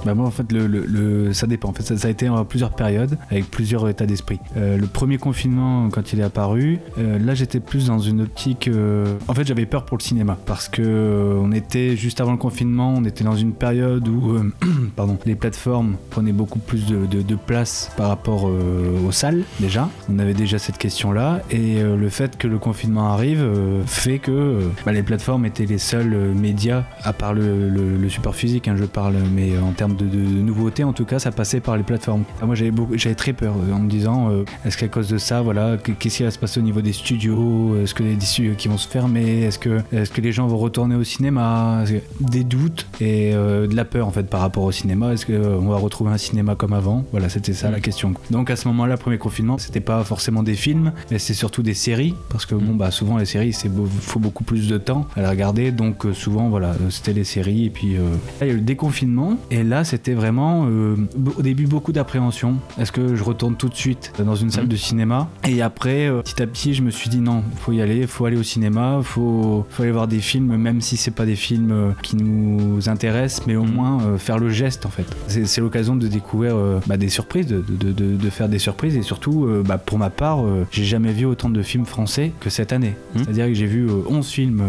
Bah 0.05 0.14
moi 0.14 0.26
en 0.26 0.31
fait 0.31 0.50
le, 0.52 0.67
le- 0.67 1.32
ça 1.32 1.47
dépend 1.47 1.69
en 1.69 1.73
fait 1.73 1.82
ça, 1.97 2.08
a 2.08 2.11
été 2.11 2.29
en 2.29 2.44
plusieurs 2.44 2.70
périodes 2.70 3.19
avec 3.31 3.50
plusieurs 3.50 3.88
états 3.88 4.06
d'esprit. 4.06 4.38
Euh, 4.56 4.76
le 4.79 4.87
premier 4.87 5.19
confinement 5.19 5.88
quand 5.91 6.12
il 6.12 6.20
est 6.20 6.25
apparu, 6.25 6.79
euh, 6.99 7.19
là 7.19 7.35
j'étais 7.35 7.61
plus 7.61 7.87
dans 7.87 7.99
une 7.99 8.23
optique 8.23 8.69
euh, 8.69 9.14
en 9.29 9.35
fait 9.35 9.47
j'avais 9.47 9.67
peur 9.67 9.85
pour 9.85 9.99
le 9.99 10.02
cinéma 10.02 10.38
parce 10.47 10.69
que 10.69 11.37
on 11.41 11.52
était 11.52 11.97
juste 11.97 12.20
avant 12.20 12.32
le 12.32 12.38
confinement, 12.38 12.94
on 12.97 13.05
était 13.05 13.25
dans 13.25 13.37
une 13.37 13.52
période 13.52 14.08
où 14.08 14.38
pardon, 14.97 15.19
les 15.26 15.35
plateformes 15.35 15.97
prenaient 16.11 16.32
beaucoup 16.32 16.58
plus 16.61 16.87
de, 16.87 17.06
de- 17.06 17.35
place 17.47 17.91
par 17.97 18.08
rapport 18.08 18.44
aux 18.44 19.12
salles 19.12 19.43
déjà. 19.61 19.88
On 20.12 20.19
avait 20.19 20.35
déjà 20.35 20.58
cette 20.58 20.76
question 20.79 21.11
là 21.12 21.41
et 21.50 21.81
le 21.82 22.08
fait 22.11 22.37
que 22.37 22.47
le 22.49 22.58
confinement 22.58 23.12
arrive 23.12 23.43
fait 23.87 24.19
que 24.19 24.61
bah, 24.85 24.92
les 24.92 25.02
plateformes 25.02 25.47
étaient 25.47 25.64
les 25.64 25.78
seuls 25.78 26.14
médias 26.35 26.85
à 27.02 27.12
part 27.12 27.33
le 27.35 28.09
support 28.09 28.35
physique 28.35 28.69
hein, 28.69 28.75
je 28.78 28.85
parle 28.85 29.14
mais 29.35 29.57
en 29.59 29.73
termes 29.73 29.89
de, 29.97 30.04
de- 30.04 30.11
de 30.11 30.40
nouveautés 30.42 30.85
en 30.85 30.92
tout 30.92 31.04
cas 31.04 31.18
ça 31.18 31.30
passait 31.32 31.61
par 31.61 31.76
les 31.76 31.82
plateformes. 31.82 32.25
Ah, 32.40 32.47
moi 32.47 32.54
j'avais 32.54 32.70
beaucoup 32.70 32.97
j'avais 32.97 33.14
très 33.14 33.32
peur 33.32 33.54
euh, 33.56 33.73
en 33.75 33.80
me 33.80 33.88
disant 33.90 34.30
euh, 34.30 34.44
est-ce 34.64 34.76
qu'à 34.76 34.88
cause 34.88 35.09
de 35.09 35.18
ça 35.18 35.42
voilà 35.42 35.76
que- 35.76 35.92
qu'est-ce 35.92 36.18
qui 36.18 36.23
va 36.23 36.30
se 36.30 36.38
passer 36.38 36.61
au 36.61 36.62
niveau 36.62 36.80
des 36.80 36.92
studios? 36.92 37.76
Est-ce 37.82 37.94
que 37.94 38.02
les 38.02 38.14
des 38.16 38.26
studios 38.26 38.54
qui 38.56 38.68
vont 38.68 38.78
se 38.78 38.88
fermer? 38.88 39.42
Est-ce 39.42 39.59
que 39.59 39.80
est-ce 39.92 40.11
que 40.11 40.20
les 40.20 40.32
gens 40.32 40.47
vont 40.47 40.59
retourner 40.59 40.94
au 40.97 41.04
cinéma? 41.04 41.85
Des 42.20 42.44
doutes 42.44 42.87
et 43.00 43.32
euh, 43.35 43.66
de 43.66 43.75
la 43.76 43.85
peur 43.85 44.06
en 44.06 44.11
fait 44.11 44.25
par 44.25 44.40
rapport 44.40 44.64
au 44.64 44.73
cinéma. 44.73 45.12
Est-ce 45.12 45.26
qu'on 45.26 45.68
va 45.68 45.76
retrouver 45.76 46.11
un 46.12 46.18
cinéma 46.18 46.54
comme 46.54 46.73
avant? 46.73 47.04
Voilà 47.12 47.28
c'était 47.28 47.52
ça 47.52 47.70
la 47.70 47.80
question. 47.80 48.14
Donc 48.30 48.50
à 48.50 48.56
ce 48.56 48.68
moment-là 48.68 48.97
premier 48.97 49.18
confinement 49.18 49.59
c'était 49.59 49.80
pas 49.80 50.02
forcément 50.04 50.42
des 50.42 50.54
films 50.54 50.92
mais 51.11 51.18
c'est 51.18 51.35
surtout 51.35 51.62
des 51.62 51.75
séries 51.75 52.14
parce 52.28 52.47
que 52.47 52.54
bon 52.54 52.75
bah 52.75 52.90
souvent 52.90 53.16
les 53.18 53.25
séries 53.25 53.52
c'est 53.52 53.68
beau- 53.68 53.87
faut 53.87 54.18
beaucoup 54.20 54.44
plus 54.44 54.68
de 54.68 54.78
temps 54.78 55.06
à 55.16 55.20
les 55.23 55.26
regarder. 55.28 55.73
Donc 55.73 56.04
euh, 56.06 56.12
souvent 56.12 56.49
voilà 56.49 56.68
euh, 56.70 56.90
c'était 56.90 57.12
les 57.12 57.25
séries 57.25 57.66
et 57.66 57.70
puis 57.70 57.97
euh, 57.97 58.00
là 58.40 58.42
il 58.42 58.47
y 58.49 58.50
a 58.50 58.54
eu 58.54 58.56
le 58.56 58.62
déconfinement. 58.62 59.37
Et 59.50 59.62
là 59.62 59.79
c'était 59.84 60.14
vraiment 60.14 60.66
euh, 60.68 60.96
au 61.37 61.42
début 61.42 61.66
beaucoup 61.66 61.92
d'appréhension. 61.92 62.56
Est-ce 62.78 62.92
que 62.92 63.14
je 63.16 63.22
retourne 63.25 63.56
tout 63.56 63.68
de 63.68 63.75
suite 63.75 64.12
dans 64.25 64.34
une 64.34 64.50
salle 64.50 64.68
de 64.68 64.76
cinéma? 64.76 65.28
Et 65.49 65.62
après 65.62 66.06
euh, 66.08 66.22
petit 66.22 66.42
à 66.42 66.46
petit 66.46 66.75
je 66.75 66.82
me 66.82 66.90
suis 66.90 67.08
dit 67.10 67.20
non 67.20 67.42
faut 67.58 67.72
y 67.72 67.80
aller 67.82 68.06
faut 68.06 68.25
aller 68.26 68.37
au 68.37 68.42
cinéma 68.42 69.00
faut, 69.02 69.66
faut 69.70 69.82
aller 69.82 69.92
voir 69.92 70.08
des 70.08 70.20
films 70.20 70.56
même 70.56 70.80
si 70.80 70.96
c'est 70.96 71.10
pas 71.10 71.26
des 71.26 71.37
films 71.37 71.70
euh, 71.72 71.90
qui 72.02 72.16
nous 72.16 72.88
intéressent 72.88 73.46
mais 73.46 73.56
au 73.56 73.64
moins 73.64 74.00
euh, 74.02 74.18
faire 74.18 74.38
le 74.38 74.50
geste 74.50 74.87
en 74.87 74.90
fait. 74.90 75.04
C'est 75.28 75.60
l'occasion 75.60 75.96
de 75.96 76.06
découvrir 76.08 76.56
bah, 76.87 76.96
des 76.96 77.08
surprises 77.08 77.46
de, 77.46 77.64
de, 77.68 77.92
de- 77.92 78.16
de 78.16 78.30
faire 78.30 78.49
des 78.49 78.58
surprises. 78.58 78.96
Et 78.96 79.02
surtout 79.02 79.46
bah, 79.64 79.78
pour 79.78 79.99
ma 79.99 80.10
part 80.10 80.40
j'ai 80.70 80.84
jamais 80.84 81.12
vu 81.12 81.25
autant 81.25 81.49
de 81.50 81.62
films 81.62 81.87
français 81.87 82.32
que 82.40 82.50
cette 82.50 82.72
année. 82.72 82.94
Mhm. 83.14 83.25
C'est-à-dire 83.25 83.46
que 83.46 83.54
j'ai 83.54 83.66
vu 83.66 83.87
euh, 83.88 84.02
11 84.08 84.26
films 84.28 84.62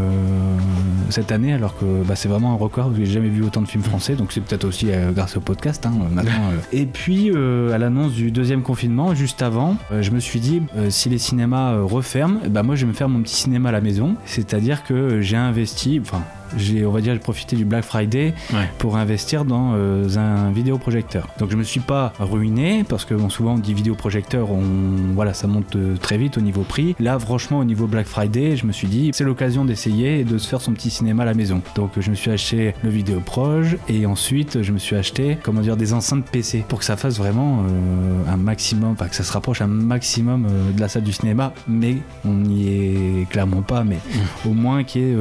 cette 1.09 1.31
année, 1.31 1.53
alors 1.53 1.77
que 1.77 1.85
bah, 2.07 2.15
c'est 2.15 2.29
vraiment 2.29 2.51
un 2.53 2.55
record. 2.55 2.91
J'ai 2.95 3.05
jamais 3.05 3.29
vu 3.29 3.43
autant 3.43 3.61
de 3.61 3.67
films 3.67 3.83
français, 3.83 4.15
donc 4.15 4.31
c'est 4.31 4.41
peut-être 4.41 4.65
aussi 4.65 4.91
grâce 5.11 5.37
au 5.37 5.41
podcast. 5.41 5.85
hein, 5.85 5.93
maintenant, 6.11 6.31
euh. 6.51 6.57
Et 6.71 6.85
puis, 6.85 7.31
euh, 7.33 7.73
à 7.73 7.77
l'annonce 7.77 8.13
du 8.13 8.31
deuxième 8.31 8.61
confinement, 8.61 9.15
juste 9.15 9.41
avant, 9.41 9.77
euh, 9.91 10.01
je 10.01 10.11
me 10.11 10.19
suis 10.19 10.39
dit, 10.39 10.61
euh, 10.77 10.89
si 10.89 11.09
les 11.09 11.17
cinémas 11.17 11.73
euh, 11.73 11.83
referment, 11.83 12.39
bah, 12.49 12.61
moi 12.63 12.75
je 12.75 12.85
vais 12.85 12.91
me 12.91 12.95
faire 12.95 13.09
mon 13.09 13.21
petit 13.21 13.35
cinéma 13.35 13.69
à 13.69 13.71
la 13.71 13.81
maison. 13.81 14.15
C'est-à-dire 14.25 14.83
que 14.83 14.93
euh, 14.93 15.21
j'ai 15.21 15.37
investi, 15.37 15.99
enfin, 16.01 16.21
j'ai, 16.57 16.85
on 16.85 16.91
va 16.91 17.01
dire, 17.01 17.13
j'ai 17.13 17.19
profité 17.19 17.55
du 17.55 17.65
Black 17.65 17.83
Friday 17.83 18.33
Ouais. 18.53 18.69
pour 18.77 18.97
investir 18.97 19.45
dans 19.45 19.73
euh, 19.75 20.07
un 20.17 20.51
vidéoprojecteur. 20.51 21.27
Donc 21.39 21.49
je 21.51 21.55
me 21.57 21.63
suis 21.63 21.79
pas 21.79 22.13
ruiné 22.19 22.83
parce 22.87 23.05
que 23.05 23.13
bon, 23.13 23.29
souvent 23.29 23.53
on 23.55 23.57
dit 23.57 23.73
vidéoprojecteur, 23.73 24.51
on 24.51 24.61
voilà, 25.15 25.33
ça 25.33 25.47
monte 25.47 25.75
euh, 25.75 25.95
très 25.97 26.17
vite 26.17 26.37
au 26.37 26.41
niveau 26.41 26.61
prix. 26.61 26.95
Là, 26.99 27.17
franchement, 27.19 27.59
au 27.59 27.63
niveau 27.63 27.87
Black 27.87 28.07
Friday, 28.07 28.55
je 28.57 28.65
me 28.65 28.71
suis 28.71 28.87
dit 28.87 29.11
c'est 29.13 29.23
l'occasion 29.23 29.65
d'essayer 29.65 30.19
et 30.19 30.23
de 30.23 30.37
se 30.37 30.47
faire 30.47 30.61
son 30.61 30.73
petit 30.73 30.89
cinéma 30.89 31.23
à 31.23 31.25
la 31.25 31.33
maison. 31.33 31.61
Donc 31.75 31.91
je 31.99 32.09
me 32.09 32.15
suis 32.15 32.31
acheté 32.31 32.73
le 32.83 32.89
vidéoproj 32.89 33.77
et 33.89 34.05
ensuite 34.05 34.61
je 34.61 34.71
me 34.71 34.77
suis 34.77 34.95
acheté 34.95 35.37
comment 35.43 35.61
dire 35.61 35.77
des 35.77 35.93
enceintes 35.93 36.25
PC 36.25 36.63
pour 36.67 36.79
que 36.79 36.85
ça 36.85 36.97
fasse 36.97 37.17
vraiment 37.17 37.59
euh, 37.69 38.31
un 38.33 38.37
maximum, 38.37 38.91
enfin 38.91 39.07
que 39.07 39.15
ça 39.15 39.23
se 39.23 39.31
rapproche 39.31 39.61
un 39.61 39.67
maximum 39.67 40.45
euh, 40.49 40.71
de 40.71 40.79
la 40.81 40.87
salle 40.87 41.03
du 41.03 41.13
cinéma, 41.13 41.53
mais 41.67 41.97
on 42.25 42.33
n'y 42.33 42.67
est 42.67 43.29
clairement 43.29 43.61
pas, 43.61 43.83
mais 43.83 43.97
au 44.47 44.53
moins 44.53 44.83
qu'il 44.83 45.01
y 45.01 45.05
ait 45.11 45.15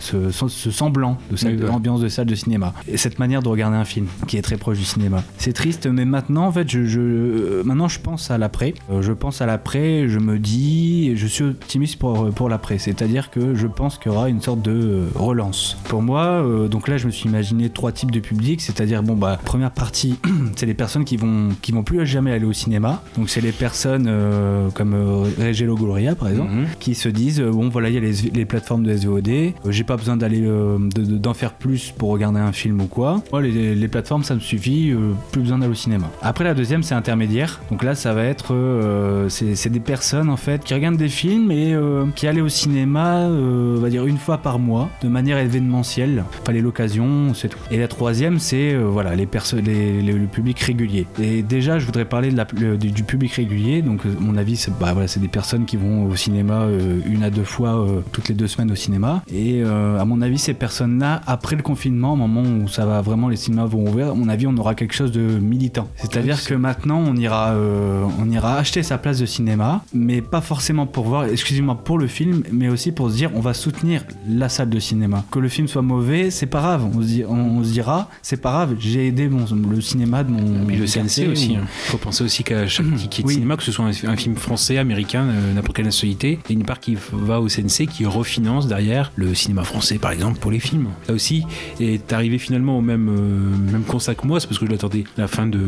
ce, 0.00 0.30
ce- 0.30 0.69
ce 0.70 0.76
semblant 0.78 1.18
de, 1.30 1.36
salle- 1.36 1.52
Oui, 1.52 1.56
de 1.58 1.62
ouais. 1.64 1.68
l'ambiance 1.68 2.00
de 2.00 2.08
salle 2.08 2.26
de 2.26 2.34
cinéma. 2.34 2.72
Et 2.88 2.96
cette 2.96 3.18
manière 3.18 3.42
de 3.42 3.48
regarder 3.48 3.76
un 3.76 3.84
film 3.84 4.06
qui 4.26 4.36
est 4.36 4.42
très 4.42 4.56
proche 4.56 4.78
du 4.78 4.84
cinéma. 4.84 5.22
C'est 5.38 5.52
triste, 5.52 5.86
mais 5.86 6.04
maintenant, 6.04 6.46
en 6.46 6.52
fait, 6.52 6.68
je, 6.70 6.84
je- 6.84 7.00
euh, 7.00 7.62
maintenant, 7.64 7.88
je 7.88 7.98
pense 8.00 8.30
à 8.30 8.38
l'après. 8.38 8.74
Euh, 8.90 9.02
je 9.02 9.12
pense 9.12 9.40
à 9.40 9.46
l'après, 9.46 10.08
je 10.08 10.18
me 10.18 10.38
dis, 10.38 11.16
je 11.16 11.26
suis 11.26 11.44
optimiste 11.44 11.98
pour, 11.98 12.30
pour 12.30 12.48
l'après. 12.48 12.78
C'est-à-dire 12.78 13.30
que 13.30 13.54
je 13.54 13.66
pense 13.66 13.98
qu'il 13.98 14.12
y 14.12 14.14
aura 14.14 14.28
une 14.28 14.40
sorte 14.40 14.62
de 14.62 14.70
euh, 14.72 15.06
relance. 15.14 15.76
Pour 15.88 16.02
moi, 16.02 16.24
euh, 16.44 16.68
donc 16.68 16.88
là, 16.88 16.96
je 16.96 17.06
me 17.06 17.10
suis 17.10 17.28
imaginé 17.28 17.70
trois 17.70 17.92
types 17.92 18.10
de 18.10 18.20
publics. 18.20 18.60
C'est-à-dire, 18.60 19.02
bon, 19.02 19.14
bah, 19.16 19.38
première 19.44 19.70
partie, 19.70 20.16
c'est 20.56 20.66
les 20.66 20.74
personnes 20.74 21.04
qui 21.04 21.16
vont, 21.16 21.48
qui 21.62 21.72
vont 21.72 21.82
plus 21.82 22.04
jamais 22.06 22.32
aller 22.32 22.44
au 22.46 22.52
cinéma. 22.52 23.02
Donc, 23.16 23.28
c'est 23.30 23.40
les 23.40 23.52
personnes 23.52 24.06
euh, 24.08 24.68
comme 24.70 24.94
euh, 24.94 25.24
Regelo 25.38 25.74
Gloria, 25.76 26.14
par 26.14 26.28
exemple 26.28 26.50
Mhm. 26.50 26.66
qui 26.80 26.94
se 26.94 27.08
disent 27.08 27.40
bon 27.40 27.68
voilà 27.68 27.88
il 27.90 27.94
y 27.94 27.98
a 27.98 28.00
les, 28.00 28.12
les 28.34 28.44
plateformes 28.44 28.82
de 28.82 28.96
SVOD 28.96 29.30
j'ai 29.68 29.84
pas 29.84 29.96
besoin 29.96 30.16
d'aller 30.16 30.40
euh, 30.60 30.78
de- 30.78 31.04
de- 31.04 31.18
d'en 31.18 31.34
faire 31.34 31.54
plus 31.54 31.92
pour 31.96 32.10
regarder 32.10 32.40
un 32.40 32.52
film 32.52 32.80
ou 32.80 32.86
quoi 32.86 33.22
moi 33.32 33.42
les, 33.42 33.88
plateformes 33.88 34.22
ça 34.22 34.34
me 34.34 34.40
suffit 34.40 34.90
euh, 34.90 35.12
plus 35.32 35.42
besoin 35.42 35.58
d'aller 35.58 35.72
au 35.72 35.74
cinéma. 35.74 36.10
Après 36.22 36.44
la 36.44 36.54
deuxième 36.54 36.82
c'est 36.82 36.94
intermédiaire. 36.94 37.60
Donc 37.70 37.82
là 37.82 37.94
ça 37.94 38.14
va 38.14 38.24
être 38.24 38.54
euh, 38.54 39.28
c'est 39.28 39.54
c'est 39.56 39.70
des 39.70 39.80
personnes 39.80 40.28
en 40.28 40.36
fait 40.36 40.62
qui 40.62 40.74
regardent 40.74 40.96
des 40.96 41.08
films 41.08 41.50
et 41.50 41.74
qui 42.14 42.26
allaient 42.26 42.40
au 42.40 42.48
cinéma 42.48 43.26
on 43.28 43.80
va 43.80 43.90
dire 43.90 44.06
une 44.06 44.18
fois 44.18 44.38
par 44.38 44.58
mois 44.58 44.88
de 45.02 45.08
manière 45.08 45.38
événementielle. 45.38 46.24
Fallait 46.44 46.60
l'occasion 46.60 47.34
c'est 47.34 47.48
tout. 47.48 47.58
Et 47.70 47.78
la 47.78 47.88
troisième 47.88 48.38
c'est 48.38 48.74
voilà 48.76 49.14
les 49.16 49.26
personnes 49.26 49.64
le 49.64 50.26
public 50.26 50.58
régulier. 50.60 51.06
Et 51.20 51.42
déjà 51.42 51.78
je 51.78 51.86
voudrais 51.86 52.04
parler 52.04 52.30
du, 52.30 53.02
public 53.02 53.32
régulier. 53.32 53.82
Donc 53.82 54.02
mon 54.18 54.36
avis 54.36 54.56
c'est 54.56 54.70
bah, 54.78 54.92
voilà, 54.92 55.08
c'est 55.08 55.20
des 55.20 55.28
personnes 55.28 55.64
qui 55.64 55.76
vont 55.76 56.06
au 56.06 56.16
cinéma 56.16 56.66
une 57.06 57.22
à 57.24 57.30
deux 57.30 57.44
fois 57.44 57.86
toutes 58.12 58.28
les 58.28 58.34
deux 58.34 58.46
semaines 58.46 58.70
au 58.70 58.76
cinéma. 58.76 59.22
Et 59.32 59.62
à 59.62 60.04
mon 60.04 60.22
avis 60.22 60.38
ces 60.50 60.54
personnes 60.54 60.98
là 60.98 61.20
après 61.26 61.54
le 61.56 61.62
confinement 61.62 62.14
au 62.14 62.16
moment 62.16 62.42
où 62.42 62.66
ça 62.68 62.84
va 62.86 63.00
vraiment 63.02 63.28
les 63.28 63.36
cinémas 63.36 63.66
vont 63.66 63.86
ouvrir 63.86 64.10
à 64.10 64.14
mon 64.14 64.28
avis 64.28 64.46
on 64.48 64.56
aura 64.56 64.74
quelque 64.74 64.94
chose 64.94 65.12
de 65.12 65.20
militant. 65.20 65.88
C'est 65.96 66.16
à 66.16 66.22
dire 66.22 66.36
Oui, 66.40 66.44
que 66.46 66.54
maintenant 66.54 66.98
on 67.06 67.14
ira 67.16 67.50
euh, 67.52 68.04
on 68.18 68.28
ira 68.30 68.56
acheter 68.56 68.82
sa 68.82 68.98
place 68.98 69.18
de 69.18 69.26
cinéma 69.26 69.84
mais 69.94 70.20
pas 70.22 70.40
forcément 70.40 70.86
pour 70.86 71.04
voir 71.06 71.24
excusez-moi 71.26 71.76
pour 71.84 71.98
le 71.98 72.06
film 72.08 72.42
mais 72.50 72.68
aussi 72.68 72.90
pour 72.92 73.10
se 73.10 73.16
dire 73.16 73.30
on 73.34 73.40
va 73.40 73.54
soutenir 73.54 74.04
la 74.28 74.48
salle 74.48 74.70
de 74.70 74.80
cinéma. 74.80 75.24
Que 75.30 75.38
le 75.38 75.48
film 75.48 75.68
soit 75.68 75.82
mauvais 75.82 76.30
c'est 76.30 76.46
pas 76.46 76.60
grave. 76.60 76.84
On 76.92 77.00
se, 77.00 77.06
dit- 77.06 77.24
on, 77.28 77.34
on 77.58 77.64
se 77.64 77.70
dira 77.70 78.08
c'est 78.22 78.40
pas 78.40 78.50
grave 78.50 78.74
j'ai 78.80 79.06
aidé 79.06 79.28
mon, 79.28 79.44
le 79.70 79.80
cinéma 79.80 80.24
de 80.24 80.30
mon 80.32 80.64
Mais 80.66 80.76
le 80.76 80.86
CNC 80.86 81.28
aussi. 81.30 81.52
Il 81.52 81.60
faut 81.90 81.98
penser 81.98 82.24
aussi 82.24 82.42
qu'à 82.42 82.66
chaque 82.66 82.86
ticket 82.96 83.22
de 83.22 83.28
Oui. 83.28 83.34
cinéma, 83.34 83.56
que 83.56 83.62
ce 83.62 83.70
soit 83.72 83.84
un, 83.84 84.08
un 84.08 84.16
film 84.16 84.34
français, 84.36 84.78
américain, 84.78 85.24
euh, 85.28 85.54
n'importe 85.54 85.76
quelle 85.76 85.84
nationalité, 85.86 86.38
il 86.48 86.54
y 86.54 86.56
a 86.56 86.60
une 86.60 86.66
part 86.66 86.80
qui 86.80 86.96
va 87.12 87.40
au 87.40 87.46
CNC 87.48 87.86
qui 87.86 88.04
refinance 88.06 88.66
derrière 88.66 89.12
le 89.16 89.34
cinéma 89.34 89.62
français, 89.64 89.98
par 89.98 90.10
exemple, 90.12 90.38
pour 90.40 90.50
les 90.50 90.60
films. 90.60 90.88
Là 91.08 91.14
aussi, 91.14 91.44
est 91.78 92.12
arrivé 92.12 92.38
finalement 92.38 92.78
au 92.78 92.80
même, 92.80 93.08
euh, 93.08 93.72
même 93.72 93.82
constat 93.82 94.14
que 94.14 94.26
moi, 94.26 94.40
c'est 94.40 94.46
parce 94.46 94.58
que 94.58 94.66
je 94.66 94.70
l'attendais 94.70 95.04
la 95.16 95.28
fin 95.28 95.46
de, 95.46 95.60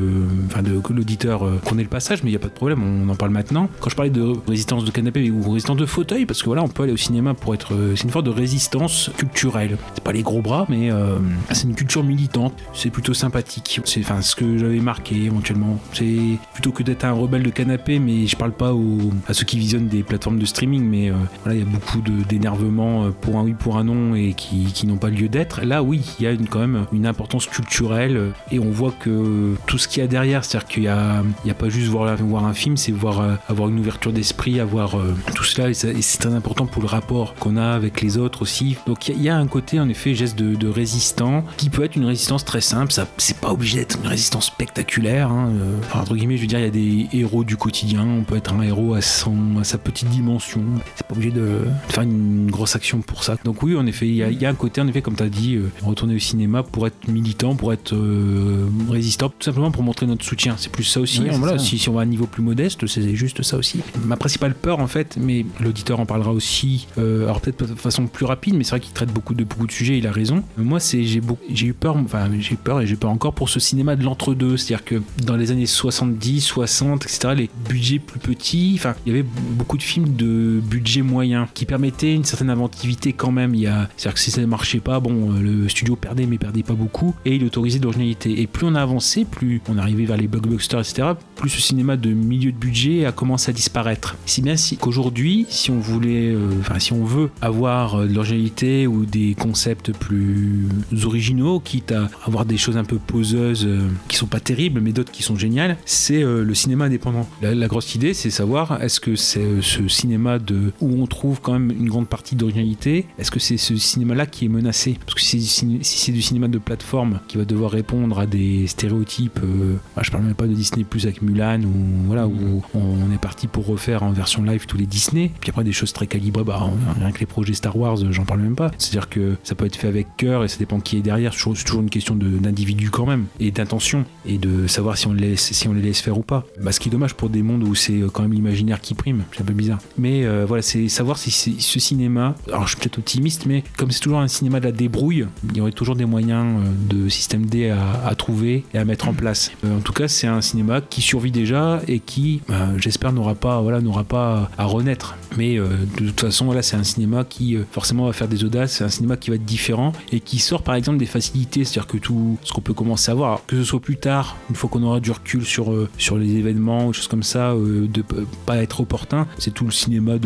enfin 0.47 0.62
de 0.62 0.81
l'auditeur 0.91 1.45
euh, 1.45 1.61
ait 1.79 1.83
le 1.83 1.88
passage, 1.88 2.23
mais 2.23 2.31
il 2.31 2.33
n'y 2.33 2.37
a 2.37 2.41
pas 2.41 2.49
de 2.49 2.52
problème, 2.52 2.83
on 2.83 3.09
en 3.09 3.14
parle 3.14 3.31
maintenant. 3.31 3.69
Quand 3.81 3.91
je 3.91 3.97
parlais 3.97 4.11
de 4.11 4.33
résistance 4.47 4.85
de 4.85 4.91
canapé 4.91 5.31
ou 5.31 5.43
résistance 5.50 5.76
de 5.76 5.87
fauteuil, 5.87 6.26
parce 6.26 6.41
que 6.41 6.47
voilà, 6.47 6.62
on 6.62 6.69
peut 6.69 6.83
aller 6.85 6.93
au 6.93 6.97
cinéma 6.97 7.35
pour 7.35 7.55
être. 7.55 7.75
euh, 7.75 7.95
c'est 7.97 8.05
une 8.05 8.11
forme 8.11 8.26
de 8.26 8.31
résistance 8.31 9.11
culturelle. 9.17 9.76
C'est 9.95 10.05
pas 10.05 10.12
les 10.12 10.23
gros 10.23 10.43
bras, 10.43 10.67
mais 10.69 10.91
euh, 10.91 11.19
c'est 11.50 11.64
une 11.64 11.75
culture 11.75 12.05
militante. 12.05 12.55
C'est 12.75 12.91
plutôt 12.91 13.14
sympathique. 13.14 13.81
C'est 13.85 14.02
ce 14.02 14.37
que 14.37 14.59
j'avais 14.59 14.81
marqué 14.81 15.17
éventuellement. 15.25 15.79
C'est 15.93 16.38
plutôt 16.52 16.73
que 16.73 16.83
d'être 16.83 17.05
un 17.05 17.12
rebelle 17.12 17.43
de 17.43 17.50
canapé, 17.50 17.99
mais 17.99 18.26
je 18.26 18.37
parle 18.37 18.52
pas 18.52 18.73
aux, 18.73 19.11
à 19.29 19.35
ceux 19.35 19.45
qui 19.45 19.59
visionnent 19.59 19.88
des 19.88 20.02
plateformes 20.02 20.38
de 20.38 20.47
streaming, 20.47 20.85
mais 20.85 21.11
euh, 21.11 21.14
voilà, 21.43 21.59
il 21.59 21.64
y 21.64 21.69
a 21.69 21.71
beaucoup 21.71 22.00
d'énervement 22.29 23.11
pour 23.21 23.38
un 23.38 23.43
oui, 23.43 23.55
pour 23.59 23.76
un 23.76 23.85
non 23.85 24.14
et 24.14 24.35
qui, 24.35 24.52
qui 24.75 24.87
n'ont 24.87 24.97
pas 24.97 25.11
lieu 25.11 25.29
d'être. 25.29 25.63
Là, 25.63 25.83
oui, 25.83 26.03
il 26.19 26.25
y 26.25 26.27
a 26.27 26.33
une, 26.33 26.47
quand 26.49 26.59
même 26.59 26.87
une 26.93 27.07
importance 27.07 27.47
culturelle 27.47 28.17
euh, 28.17 28.31
et 28.51 28.59
on 28.59 28.71
voit 28.71 28.93
que 28.93 29.55
tout 29.67 29.79
ce 29.79 29.89
qu'il 29.89 30.01
y 30.01 30.05
a 30.05 30.09
derrière, 30.09 30.45
c'est-à-dire 30.45 30.69
qu'il 30.69 30.83
y 30.85 30.89
a, 30.89 31.23
il 31.45 31.51
a 31.51 31.55
pas 31.55 31.69
juste 31.69 31.89
voir, 31.89 32.17
voir 32.17 32.45
un 32.45 32.55
film, 32.55 32.77
c'est 32.77 32.93
voir 32.93 33.21
euh, 33.21 33.35
avoir 33.49 33.69
une 33.69 33.79
ouverture 33.79 34.13
d'esprit, 34.13 34.61
avoir 34.61 34.99
euh, 34.99 35.15
tout 35.35 35.45
cela 35.45 35.71
et, 35.71 35.75
c'est 35.75 36.19
très 36.19 36.35
important 36.35 36.67
pour 36.67 36.83
le 36.83 36.89
rapport 36.89 37.35
qu'on 37.35 37.57
a 37.57 37.73
avec 37.73 38.01
les 38.01 38.19
autres 38.19 38.43
aussi. 38.43 38.77
Donc 38.87 39.09
il 39.09 39.23
y, 39.23 39.29
a- 39.29 39.37
un 39.37 39.47
côté 39.47 39.81
en 39.81 39.89
effet 39.89 40.15
geste 40.15 40.37
de, 40.37 40.69
résistant 40.69 41.45
qui 41.57 41.71
peut 41.71 41.85
être 41.85 41.97
une 41.97 42.05
résistance 42.05 42.45
très 42.45 42.61
simple. 42.61 42.93
Ça, 42.93 43.07
c'est 43.19 43.39
pas 43.39 43.51
obligé 43.51 43.79
d'être 43.79 43.99
une 44.01 44.07
résistance 44.07 44.47
spectaculaire. 44.47 45.31
hein, 45.31 45.51
entre 45.95 46.15
guillemets, 46.15 46.37
je 46.37 46.43
veux 46.43 46.47
dire, 46.47 46.59
il 46.59 46.65
y 46.65 46.69
a 46.69 46.71
des 46.71 47.09
héros 47.13 47.45
du 47.45 47.57
quotidien. 47.57 48.05
On 48.05 48.23
peut 48.25 48.37
être 48.37 48.53
un 48.53 48.63
héros 48.63 48.95
à, 48.95 49.01
son, 49.01 49.59
à 49.61 49.65
sa 49.65 49.79
petite 49.79 50.09
dimension. 50.09 50.63
C'est 50.97 51.07
pas 51.07 51.15
obligé 51.15 51.31
de, 51.31 51.67
faire 51.89 52.03
une 52.03 52.51
grosse 52.51 52.77
action 52.77 53.01
pour 53.01 53.25
ça. 53.25 53.37
Donc 53.45 53.63
oui, 53.63 53.77
en 53.77 53.87
effet, 53.87 54.07
il 54.07 54.15
y 54.15 54.42
y 54.43 54.47
a 54.47 54.51
un 54.51 54.55
côté, 54.55 54.81
en 54.81 54.89
effet, 54.89 55.03
comme 55.03 55.17
tu 55.17 55.23
as 55.23 55.29
dit, 55.29 55.57
euh, 55.57 55.71
retourner 55.83 56.15
au 56.15 56.19
cinéma 56.19 56.63
pour 56.63 56.87
être 56.87 57.09
militant, 57.09 57.55
pour 57.55 57.73
être 57.73 57.95
euh, 57.95 58.67
résistant, 58.91 59.29
tout 59.29 59.45
simplement 59.45 59.71
pour 59.71 59.83
montrer 59.83 60.07
notre 60.07 60.25
soutien. 60.25 60.55
C'est 60.59 60.71
plus 60.71 60.85
ça 60.85 61.01
aussi. 61.01 61.21
Oui, 61.21 61.29
c'est 61.31 61.39
voilà, 61.39 61.59
ça. 61.59 61.65
Si, 61.65 61.79
si 61.79 61.89
on 61.89 61.95
va 61.95 62.01
à 62.01 62.03
un 62.05 62.07
niveau 62.07 62.27
plus 62.27 62.43
modeste, 62.43 62.87
c'est 62.87 63.15
juste 63.15 63.43
ça 63.43 63.57
aussi. 63.57 63.81
Ma 64.05 64.17
principale 64.17 64.55
peur, 64.55 64.81
en 64.81 64.87
fait, 64.87 65.17
mais 65.19 65.47
l'auditeur 65.61 66.01
en 66.01 66.07
parlera 66.07 66.33
aussi, 66.33 66.89
euh, 66.99 67.25
alors 67.25 67.41
peut-être 67.41 67.67
de 67.67 67.75
façon 67.75 68.07
plus 68.07 68.27
rapide, 68.27 68.55
mais 68.55 68.65
c'est 68.65 68.71
vrai 68.71 68.81
qu'il 68.81 68.93
traite 68.93 69.13
beaucoup 69.13 69.35
de, 69.35 69.45
beaucoup 69.45 69.67
de 69.67 69.73
sujets, 69.73 69.99
il 69.99 70.07
a 70.07 70.13
raison. 70.13 70.43
Moi, 70.57 70.81
c'est 70.81 71.05
j'ai 71.05 71.67
eu 71.67 71.75
peur, 71.75 71.97
enfin, 71.97 72.29
j'ai 72.39 72.55
eu 72.55 72.57
peur 72.57 72.81
et 72.81 72.87
j'ai 72.87 72.97
peur 72.97 73.11
encore 73.11 73.35
pour 73.35 73.49
ce 73.49 73.61
cinéma 73.61 73.97
de 73.97 74.05
l'entre-deux. 74.05 74.57
C'est-à-dire 74.57 74.85
que 74.85 75.03
dans 75.25 75.37
les 75.37 75.51
années 75.51 75.67
70, 75.67 76.41
60, 76.41 77.05
etc., 77.05 77.35
les 77.37 77.51
budgets 77.69 77.99
plus 77.99 78.21
petits, 78.21 78.75
enfin, 78.77 78.95
il 79.07 79.13
y 79.13 79.15
avait 79.15 79.27
beaucoup 79.51 79.77
de 79.77 79.83
films 79.83 80.15
de 80.17 80.61
budget 80.61 81.03
moyen 81.03 81.49
qui 81.55 81.65
permettaient 81.65 82.15
une 82.15 82.25
certaine 82.25 82.51
inventivité 82.51 83.13
quand 83.13 83.31
même. 83.31 83.55
C'est-à-dire 83.55 84.15
que 84.15 84.21
ça 84.33 84.41
ne 84.41 84.47
marchait 84.47 84.81
pas, 84.81 85.01
bon, 85.01 85.33
euh, 85.33 85.41
le 85.41 85.69
studio 85.69 85.97
perdait, 85.97 86.27
mais 86.27 86.39
perdait 86.39 86.62
pas 86.62 86.75
beaucoup, 86.75 87.15
et 87.25 87.37
il 87.37 87.45
autorisait 87.45 87.79
l'originalité. 87.79 88.41
Et 88.41 88.47
plus 88.47 88.67
on 88.67 88.75
a 88.75 88.83
avancé, 88.83 89.25
plus 89.25 89.61
on 89.69 89.79
arrivait 89.79 90.05
vers 90.05 90.17
les 90.17 90.29
blockbusters, 90.29 90.81
etc., 90.81 91.09
plus 91.37 91.51
ce 91.51 91.61
cinéma 91.61 91.97
de 91.97 92.11
milieu 92.11 92.53
de 92.53 92.57
budget 92.57 93.05
a 93.05 93.12
commencé 93.12 93.51
à 93.51 93.53
disparaître. 93.53 94.17
Si 94.27 94.43
bien 94.43 94.57
si, 94.57 94.77
qu'aujourd'hui, 94.77 95.47
si 95.49 95.71
on 95.71 95.79
voulait, 95.79 96.31
euh, 96.31 96.51
enfin, 96.61 96.79
si 96.79 96.93
on 96.93 97.05
veut 97.05 97.31
avoir 97.41 97.97
euh, 97.97 98.07
de 98.07 98.15
l'originalité 98.15 98.87
ou 98.87 99.05
des 99.05 99.35
concepts 99.35 99.93
plus 99.93 100.69
originaux, 101.05 101.61
quitte 101.61 101.93
à 101.93 102.09
avoir 102.25 102.45
des 102.45 102.57
choses 102.57 102.77
un 102.77 102.85
peu 102.85 102.97
poseuses 102.97 103.67
euh, 103.67 103.81
qui 104.09 104.17
sont 104.17 104.27
pas 104.27 104.41
terribles, 104.41 104.81
mais 104.81 104.93
d'autres 104.93 105.12
qui 105.12 105.23
sont 105.23 105.37
géniales, 105.37 105.77
c'est 105.85 106.23
le 106.23 106.55
cinéma 106.55 106.85
indépendant. 106.85 107.29
La, 107.43 107.55
la 107.55 107.67
grosse 107.67 107.95
idée, 107.95 108.15
c'est 108.15 108.31
savoir 108.31 108.83
est-ce 108.83 109.01
que 109.01 109.17
c'est 109.17 109.61
ce 109.61 109.89
cinéma 109.89 110.39
de 110.39 110.73
où 110.81 111.03
on 111.03 111.07
trouve 111.07 111.41
quand 111.41 111.53
même 111.53 111.71
une 111.71 111.89
grande 111.89 112.09
partie 112.09 112.37
d'originalité, 112.37 113.07
est-ce 113.19 113.31
que 113.31 113.41
c'est 113.41 113.57
ce 113.57 113.77
cinéma-là 113.77 114.22
qui 114.26 114.47
est 114.47 114.49
menacé 114.49 114.99
Parce 115.05 115.14
que 115.14 115.21
si 115.21 115.41
c'est 115.83 116.12
du 116.12 116.23
cinéma 116.23 116.49
de 116.49 116.59
plateforme 116.59 117.21
qui 117.29 117.38
va 117.38 117.45
devoir 117.45 117.71
répondre 117.71 118.19
à 118.19 118.26
des 118.26 118.67
stéréotypes, 118.67 119.41
euh, 119.43 119.76
bah, 119.97 120.02
je 120.05 120.11
parle 120.11 120.25
même 120.25 120.35
pas 120.35 120.47
de 120.47 120.55
Disney 120.55 120.85
Plus 120.85 121.05
avec 121.05 121.23
Mulan 121.23 121.62
ou 121.62 122.07
voilà 122.07 122.26
où 122.26 122.62
on 122.75 123.12
est 123.12 123.21
parti 123.21 123.47
pour 123.47 123.67
refaire 123.67 124.02
en 124.02 124.12
version 124.12 124.43
live 124.43 124.67
tous 124.67 124.76
les 124.76 124.87
Disney, 124.87 125.31
puis 125.41 125.50
après 125.50 125.64
des 125.64 125.73
choses 125.73 125.93
très 125.93 126.07
calibrées, 126.07 126.45
bah 126.45 126.71
rien 126.97 127.12
que 127.12 127.21
les 127.21 127.26
projets 127.26 127.55
Star 127.55 127.76
Wars, 127.76 127.99
euh, 128.02 128.12
j'en 128.12 128.25
parle 128.25 128.41
même 128.41 128.55
pas. 128.55 128.71
C'est-à-dire 128.79 129.09
que 129.09 129.37
ça 129.43 129.55
peut 129.55 129.67
être 129.67 129.76
fait 129.76 129.88
avec 129.88 130.07
cœur 130.17 130.45
et 130.45 130.49
ça 130.49 130.59
dépend 130.59 130.81
qui 130.81 130.97
est 130.97 131.02
derrière. 131.02 131.33
C'est 131.35 131.64
toujours, 131.64 131.81
une 131.81 131.91
question 131.91 132.14
d'individu 132.14 132.91
quand 132.91 133.07
même 133.07 133.26
et 133.41 133.50
d'intention 133.50 134.05
et 134.26 134.38
de 134.38 134.67
savoir 134.67 134.97
si 134.97 135.07
on 135.07 135.12
les 135.12 135.31
laisse, 135.31 135.52
si 135.52 135.69
on 135.69 135.73
les 135.73 135.83
laisse 135.83 136.00
faire 136.00 136.19
ou 136.19 136.23
pas. 136.23 136.45
Bah, 136.61 136.73
ce 136.73 136.81
qui 136.81 136.88
est 136.88 136.93
dommage 136.93 137.14
pour 137.14 137.29
des 137.29 137.43
mondes 137.43 137.62
où 137.62 137.75
c'est 137.75 138.00
euh, 138.00 138.09
quand 138.09 138.23
même 138.23 138.33
l'imaginaire 138.33 138.81
qui 138.81 138.95
prime. 138.95 139.25
C'est 139.33 139.43
un 139.43 139.45
peu 139.45 139.52
bizarre. 139.52 139.79
Mais 139.99 140.25
euh, 140.25 140.45
voilà, 140.47 140.62
c'est 140.62 140.88
savoir 140.88 141.19
si 141.19 141.31
ce 141.31 141.81
cinéma. 141.81 142.35
Alors 142.49 142.67
je 142.67 142.71
suis 142.71 142.76
peut-être 142.79 142.99
optimiste, 142.99 143.47
mais 143.47 143.64
comme 143.76 143.91
c'est 143.91 144.00
toujours 144.00 144.12
un 144.21 144.28
cinéma 144.28 144.61
de 144.61 144.66
la 144.66 144.73
débrouille, 144.73 145.26
il 145.50 145.57
y 145.57 145.61
aurait 145.61 145.73
toujours 145.73 145.97
des 145.97 146.04
moyens 146.04 146.61
euh, 146.61 147.04
de 147.04 147.09
système 147.09 147.47
D 147.47 147.71
à, 147.71 148.14
trouver 148.14 148.64
et 148.75 148.78
à 148.78 148.85
mettre 148.85 149.09
en 149.09 149.14
place. 149.14 149.50
Euh, 149.64 149.78
en 149.78 149.81
tout 149.81 149.92
cas, 149.92 150.09
c'est 150.09 150.26
un 150.26 150.40
cinéma 150.40 150.81
qui 150.81 151.00
survit 151.00 151.31
déjà 151.31 151.81
et 151.88 152.00
qui, 152.00 152.42
euh, 152.50 152.76
j'espère, 152.78 153.12
n'aura 153.12 153.35
pas, 153.35 153.61
voilà, 153.61 153.81
n'aura 153.81 154.04
pas 154.04 154.50
à 154.59 154.64
renaître. 154.64 155.16
Mais 155.38 155.57
de 155.57 156.09
toute 156.09 156.21
façon, 156.21 156.45
voilà, 156.45 156.61
c'est 156.61 156.76
un 156.76 156.85
cinéma 156.85 157.25
qui 157.25 157.57
forcément 157.71 158.04
va 158.04 158.12
faire 158.12 158.28
des 158.28 158.45
audaces, 158.45 158.73
c'est 158.73 158.85
un 158.85 158.90
cinéma 158.90 159.16
qui 159.16 159.31
va 159.31 159.37
être 159.37 159.47
différent 159.47 159.92
et 160.12 160.21
qui 160.21 160.38
sort 160.38 160.62
par 160.62 160.75
exemple 160.75 160.99
des 160.99 161.07
facilités, 161.07 161.64
c'est-à-dire 161.64 161.87
que 161.87 161.97
tout 161.97 162.37
ce 162.45 162.52
qu'on 162.52 162.61
peut 162.61 162.75
commencer 162.75 163.11
à 163.11 163.14
voir, 163.14 163.40
que 163.47 163.57
ce 163.57 163.64
soit 163.64 163.81
plus 163.81 163.97
tard, 163.97 164.37
une 164.50 164.57
fois 164.57 164.69
qu'on 164.69 164.83
aura 164.83 165.00
du 165.00 165.11
recul 165.11 165.47
sur, 165.47 165.73
sur 165.97 166.19
les 166.19 166.37
événements 166.37 166.87
ou 166.87 166.92
choses 166.92 167.09
comme 167.09 167.23
ça, 167.23 167.54
de 167.54 168.04
pas 168.45 168.59
être 168.59 168.81
opportun, 168.81 169.26
c'est 169.38 169.54
tout 169.54 169.64
le 169.64 169.71
cinéma 169.71 170.16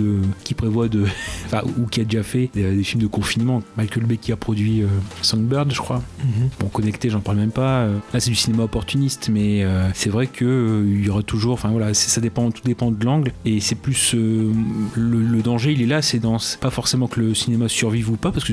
qui 0.42 0.54
prévoit 0.54 0.88
de, 0.88 1.04
enfin, 1.46 1.62
ou 1.78 1.86
qui 1.86 2.00
a 2.00 2.04
déjà 2.04 2.24
fait 2.24 2.50
des 2.54 2.82
films 2.82 3.02
de 3.02 3.06
confinement. 3.06 3.62
Michael 3.76 4.04
Bay 4.06 4.16
qui 4.16 4.33
a 4.33 4.37
produit 4.37 4.83
euh, 4.83 4.87
Songbird, 5.23 5.73
je 5.73 5.78
crois. 5.80 6.02
Bon, 6.61 6.68
connecté, 6.68 7.11
j'en 7.11 7.21
parle 7.21 7.38
même 7.38 7.50
pas. 7.50 7.80
Euh, 7.80 7.99
Là, 8.14 8.21
c'est 8.21 8.30
du 8.30 8.37
cinéma 8.37 8.62
opportuniste, 8.64 9.28
mais 9.33 9.62
euh, 9.64 9.88
c'est 9.95 10.11
vrai 10.11 10.26
que 10.26 10.45
euh, 10.45 10.85
il 10.87 11.04
y 11.04 11.09
aura 11.11 11.23
toujours. 11.23 11.52
Enfin 11.54 11.68
voilà, 11.71 11.92
ça 11.95 12.21
dépend, 12.21 12.50
tout 12.50 12.62
dépend 12.64 12.90
de 12.90 13.04
l'angle. 13.04 13.33
Et 13.45 13.61
c'est 13.61 13.75
plus 13.75 14.14
le, 14.14 14.52
le 14.95 15.42
danger, 15.42 15.73
il 15.73 15.83
est 15.83 15.87
là. 15.87 16.02
C'est 16.02 16.18
dans, 16.18 16.38
c'est 16.38 16.61
pas 16.61 16.71
forcément 16.71 17.06
que 17.09 17.21
le 17.21 17.35
cinéma 17.35 17.68
survive 17.68 18.11
ou 18.11 18.16
pas, 18.16 18.33
parce 18.33 18.45
que 18.45 18.52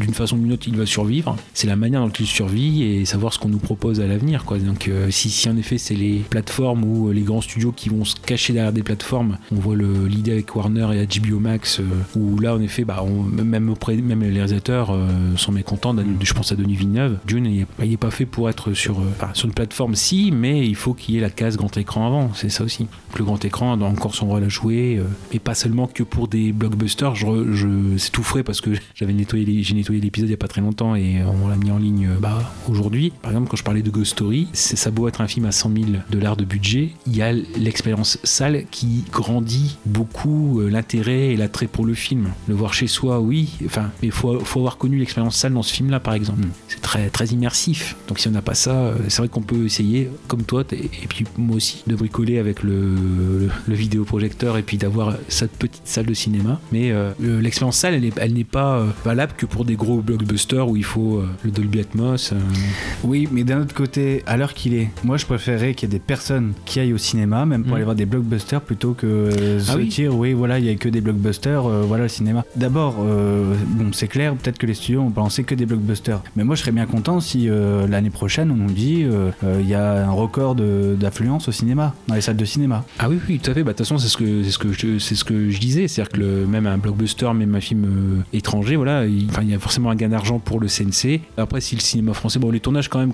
d'une 0.00 0.14
façon 0.14 0.36
ou 0.36 0.40
d'une 0.40 0.52
autre, 0.52 0.66
il 0.68 0.76
va 0.76 0.86
survivre. 0.86 1.36
C'est 1.54 1.66
la 1.66 1.76
manière 1.76 2.00
dont 2.02 2.12
il 2.18 2.26
survit 2.26 2.82
et 2.82 3.04
savoir 3.04 3.32
ce 3.32 3.38
qu'on 3.38 3.48
nous 3.48 3.58
propose 3.58 4.00
à 4.00 4.06
l'avenir, 4.06 4.44
quoi. 4.44 4.58
Donc, 4.58 4.90
si, 5.10 5.30
si 5.30 5.48
en 5.48 5.56
effet 5.56 5.78
c'est 5.78 5.94
les 5.94 6.18
plateformes 6.28 6.84
ou 6.84 7.10
les 7.10 7.22
grands 7.22 7.40
studios 7.40 7.72
qui 7.72 7.88
vont 7.88 8.04
se 8.04 8.16
cacher 8.16 8.52
derrière 8.52 8.72
des 8.72 8.82
plateformes, 8.82 9.38
on 9.52 9.56
voit 9.56 9.76
l'idée 9.76 10.32
avec 10.32 10.54
Warner 10.54 10.88
et 10.94 11.06
HBO 11.20 11.38
Max, 11.38 11.80
où 12.16 12.38
là, 12.38 12.54
en 12.54 12.60
effet, 12.60 12.84
bah, 12.84 13.02
on- 13.06 13.22
même 13.22 13.70
auprès, 13.70 13.96
même 13.96 14.22
les 14.22 14.40
réalisateurs 14.50 14.90
euh, 14.92 15.36
sont 15.36 15.52
mécontents. 15.52 15.94
d'Anne- 15.94 16.16
Je 16.22 16.34
pense 16.34 16.52
à 16.52 16.56
Denis 16.56 16.74
Villeneuve. 16.76 17.18
Dune, 17.26 17.46
il 17.46 17.60
est- 17.62 17.66
il 17.84 17.92
est 17.92 17.96
pas 17.96 18.10
fait 18.10 18.26
pour 18.26 18.48
être 18.50 18.72
sur, 18.74 18.98
euh, 19.00 19.04
enfin, 19.16 19.30
sur 19.34 19.46
une 19.46 19.54
plateforme, 19.54 19.94
si, 19.94 20.30
mais 20.32 20.66
il 20.66 20.74
faut 20.74 20.94
qu'il 20.94 21.14
y 21.14 21.18
ait 21.18 21.20
la 21.20 21.30
case 21.30 21.56
grand 21.56 21.74
écran 21.76 22.06
avant. 22.06 22.30
C'est 22.34 22.48
ça 22.48 22.64
aussi. 22.64 22.86
Le 23.18 23.24
grand 23.24 23.42
écran 23.44 23.72
a 23.80 23.84
encore 23.84 24.14
son 24.14 24.26
rôle 24.28 24.44
à 24.44 24.48
jouer, 24.48 24.96
euh, 24.98 25.04
et 25.32 25.38
pas 25.38 25.54
seulement 25.54 25.86
que 25.86 26.02
pour 26.02 26.28
des 26.28 26.52
blockbusters. 26.52 27.14
Je, 27.14 27.96
c'est 27.96 28.10
tout 28.12 28.22
frais 28.22 28.42
parce 28.42 28.60
que 28.60 28.70
j'avais 28.94 29.12
nettoyé, 29.12 29.62
j'ai 29.62 29.74
nettoyé 29.74 30.00
l'épisode 30.00 30.28
il 30.28 30.32
y 30.32 30.34
a 30.34 30.38
pas 30.38 30.48
très 30.48 30.60
longtemps 30.60 30.94
et 30.94 31.22
on 31.44 31.48
l'a 31.48 31.56
mis 31.56 31.70
en 31.70 31.78
ligne 31.78 32.08
euh, 32.08 32.18
bah, 32.20 32.52
aujourd'hui. 32.68 33.12
Par 33.22 33.30
exemple, 33.32 33.48
quand 33.50 33.56
je 33.56 33.64
parlais 33.64 33.82
de 33.82 33.90
Ghost 33.90 34.12
Story, 34.12 34.48
c'est 34.52 34.76
ça 34.76 34.88
a 34.88 34.92
beau 34.92 35.06
être 35.08 35.20
un 35.20 35.28
film 35.28 35.46
à 35.46 35.52
100 35.52 35.70
000 35.74 35.86
dollars 36.10 36.36
de 36.36 36.44
budget, 36.44 36.90
il 37.06 37.16
y 37.16 37.22
a 37.22 37.32
l'expérience 37.32 38.18
salle 38.24 38.64
qui 38.70 39.04
grandit 39.12 39.76
beaucoup 39.86 40.60
euh, 40.60 40.68
l'intérêt 40.70 41.28
et 41.28 41.36
l'attrait 41.36 41.66
pour 41.68 41.84
le 41.84 41.94
film. 41.94 42.30
Le 42.48 42.54
voir 42.54 42.74
chez 42.74 42.86
soi, 42.86 43.20
oui, 43.20 43.50
enfin, 43.66 43.90
mais 44.02 44.08
il 44.08 44.12
faut, 44.12 44.39
faut 44.44 44.60
avoir 44.60 44.76
connu 44.78 44.96
l'expérience 44.98 45.36
salle 45.36 45.52
dans 45.54 45.62
ce 45.62 45.72
film-là, 45.72 46.00
par 46.00 46.14
exemple. 46.14 46.40
Mm. 46.40 46.50
C'est 46.68 46.80
très, 46.82 47.08
très 47.10 47.26
immersif. 47.26 47.96
Donc 48.08 48.18
si 48.18 48.28
on 48.28 48.32
n'a 48.32 48.42
pas 48.42 48.54
ça, 48.54 48.70
euh, 48.72 48.94
c'est 49.08 49.18
vrai 49.18 49.28
qu'on 49.28 49.42
peut 49.42 49.64
essayer, 49.64 50.10
comme 50.28 50.42
toi, 50.42 50.62
et 50.72 51.06
puis 51.08 51.24
moi 51.38 51.56
aussi, 51.56 51.82
de 51.86 51.94
bricoler 51.96 52.38
avec 52.38 52.62
le, 52.62 52.72
le, 52.94 53.48
le 53.66 53.74
vidéoprojecteur 53.74 54.56
et 54.56 54.62
puis 54.62 54.76
d'avoir 54.78 55.14
cette 55.28 55.52
petite 55.52 55.82
salle 55.86 56.06
de 56.06 56.14
cinéma. 56.14 56.60
Mais 56.72 56.90
euh, 56.92 57.10
le- 57.20 57.40
l'expérience 57.40 57.76
salle, 57.76 57.94
elle 57.94 58.04
est- 58.04 58.18
elle 58.18 58.32
n'est 58.34 58.44
pas 58.44 58.78
euh, 58.78 58.86
valable 59.04 59.32
que 59.36 59.46
pour 59.46 59.64
des 59.64 59.74
gros 59.76 60.00
blockbusters 60.00 60.68
où 60.68 60.76
il 60.76 60.84
faut 60.84 61.18
euh, 61.18 61.26
le 61.44 61.50
Dolby 61.50 61.80
Atmos. 61.80 62.32
Oui, 63.04 63.28
mais 63.32 63.44
d'un 63.44 63.60
autre 63.62 63.74
côté, 63.74 64.22
à 64.26 64.36
l'heure 64.36 64.54
qu'il 64.54 64.74
est, 64.74 64.90
moi 65.04 65.16
je 65.16 65.26
préférerais 65.26 65.74
qu'il 65.74 65.88
y 65.88 65.92
ait 65.92 65.98
des 65.98 66.04
personnes 66.04 66.52
qui 66.64 66.80
aillent 66.80 66.92
au 66.92 66.98
cinéma, 66.98 67.46
même 67.46 67.62
pour 67.62 67.72
Mm. 67.72 67.74
aller 67.76 67.84
voir 67.84 67.96
des 67.96 68.06
blockbusters, 68.06 68.60
plutôt 68.60 68.92
que 68.94 69.30
Ah 69.58 69.72
se 69.72 69.76
oui. 69.76 69.88
dire, 69.88 70.14
oui, 70.14 70.32
voilà, 70.32 70.58
il 70.58 70.64
y 70.64 70.70
a 70.70 70.74
que 70.74 70.88
des 70.88 71.00
blockbusters, 71.00 71.62
voilà 71.62 72.04
le 72.04 72.08
cinéma. 72.08 72.44
D'abord, 72.56 72.94
bon, 72.96 73.90
c'est 73.92 74.08
clair, 74.08 74.19
peut-être 74.28 74.58
que 74.58 74.66
les 74.66 74.74
studios 74.74 75.00
ont 75.00 75.10
balancé 75.10 75.44
que 75.44 75.54
des 75.54 75.66
blockbusters. 75.66 76.20
Mais 76.36 76.44
moi 76.44 76.54
je 76.54 76.62
serais 76.62 76.72
bien 76.72 76.86
content 76.86 77.20
si 77.20 77.48
euh, 77.48 77.86
l'année 77.86 78.10
prochaine 78.10 78.50
on 78.50 78.56
nous 78.56 78.70
dit, 78.70 79.04
euh, 79.04 79.30
euh, 79.44 79.58
il 79.60 79.68
y 79.68 79.74
a 79.74 80.06
un 80.06 80.10
record 80.10 80.54
d'affluence 80.54 81.48
au 81.48 81.52
cinéma, 81.52 81.94
dans 82.08 82.14
les 82.14 82.20
salles 82.20 82.36
de 82.36 82.44
cinéma. 82.44 82.84
Ah 82.98 83.08
oui, 83.08 83.18
oui, 83.28 83.38
tout 83.38 83.50
à 83.50 83.54
fait. 83.54 83.62
Bah, 83.62 83.72
De 83.72 83.76
toute 83.76 83.86
façon, 83.86 83.98
c'est 83.98 84.08
ce 84.08 84.16
que 84.16 84.42
c'est 84.42 84.50
ce 84.50 84.58
que 84.58 84.72
je, 84.72 84.98
c'est 84.98 85.14
ce 85.14 85.24
que 85.24 85.50
je 85.50 85.58
disais, 85.58 85.88
c'est-à-dire 85.88 86.12
que 86.12 86.44
même 86.44 86.66
un 86.66 86.78
blockbuster, 86.78 87.32
même 87.34 87.54
un 87.54 87.60
film 87.60 88.24
étranger, 88.32 88.76
voilà, 88.76 89.06
il, 89.06 89.28
y 89.48 89.54
a 89.54 89.58
forcément 89.58 89.90
un 89.90 89.96
gain 89.96 90.08
d'argent 90.08 90.38
pour 90.38 90.60
le 90.60 90.68
CNC. 90.68 91.20
Après, 91.36 91.60
si 91.60 91.74
le 91.74 91.80
cinéma 91.80 92.14
français, 92.14 92.38
bon, 92.38 92.50
les 92.50 92.60
tournages 92.60 92.88
quand 92.88 92.98
même 92.98 93.12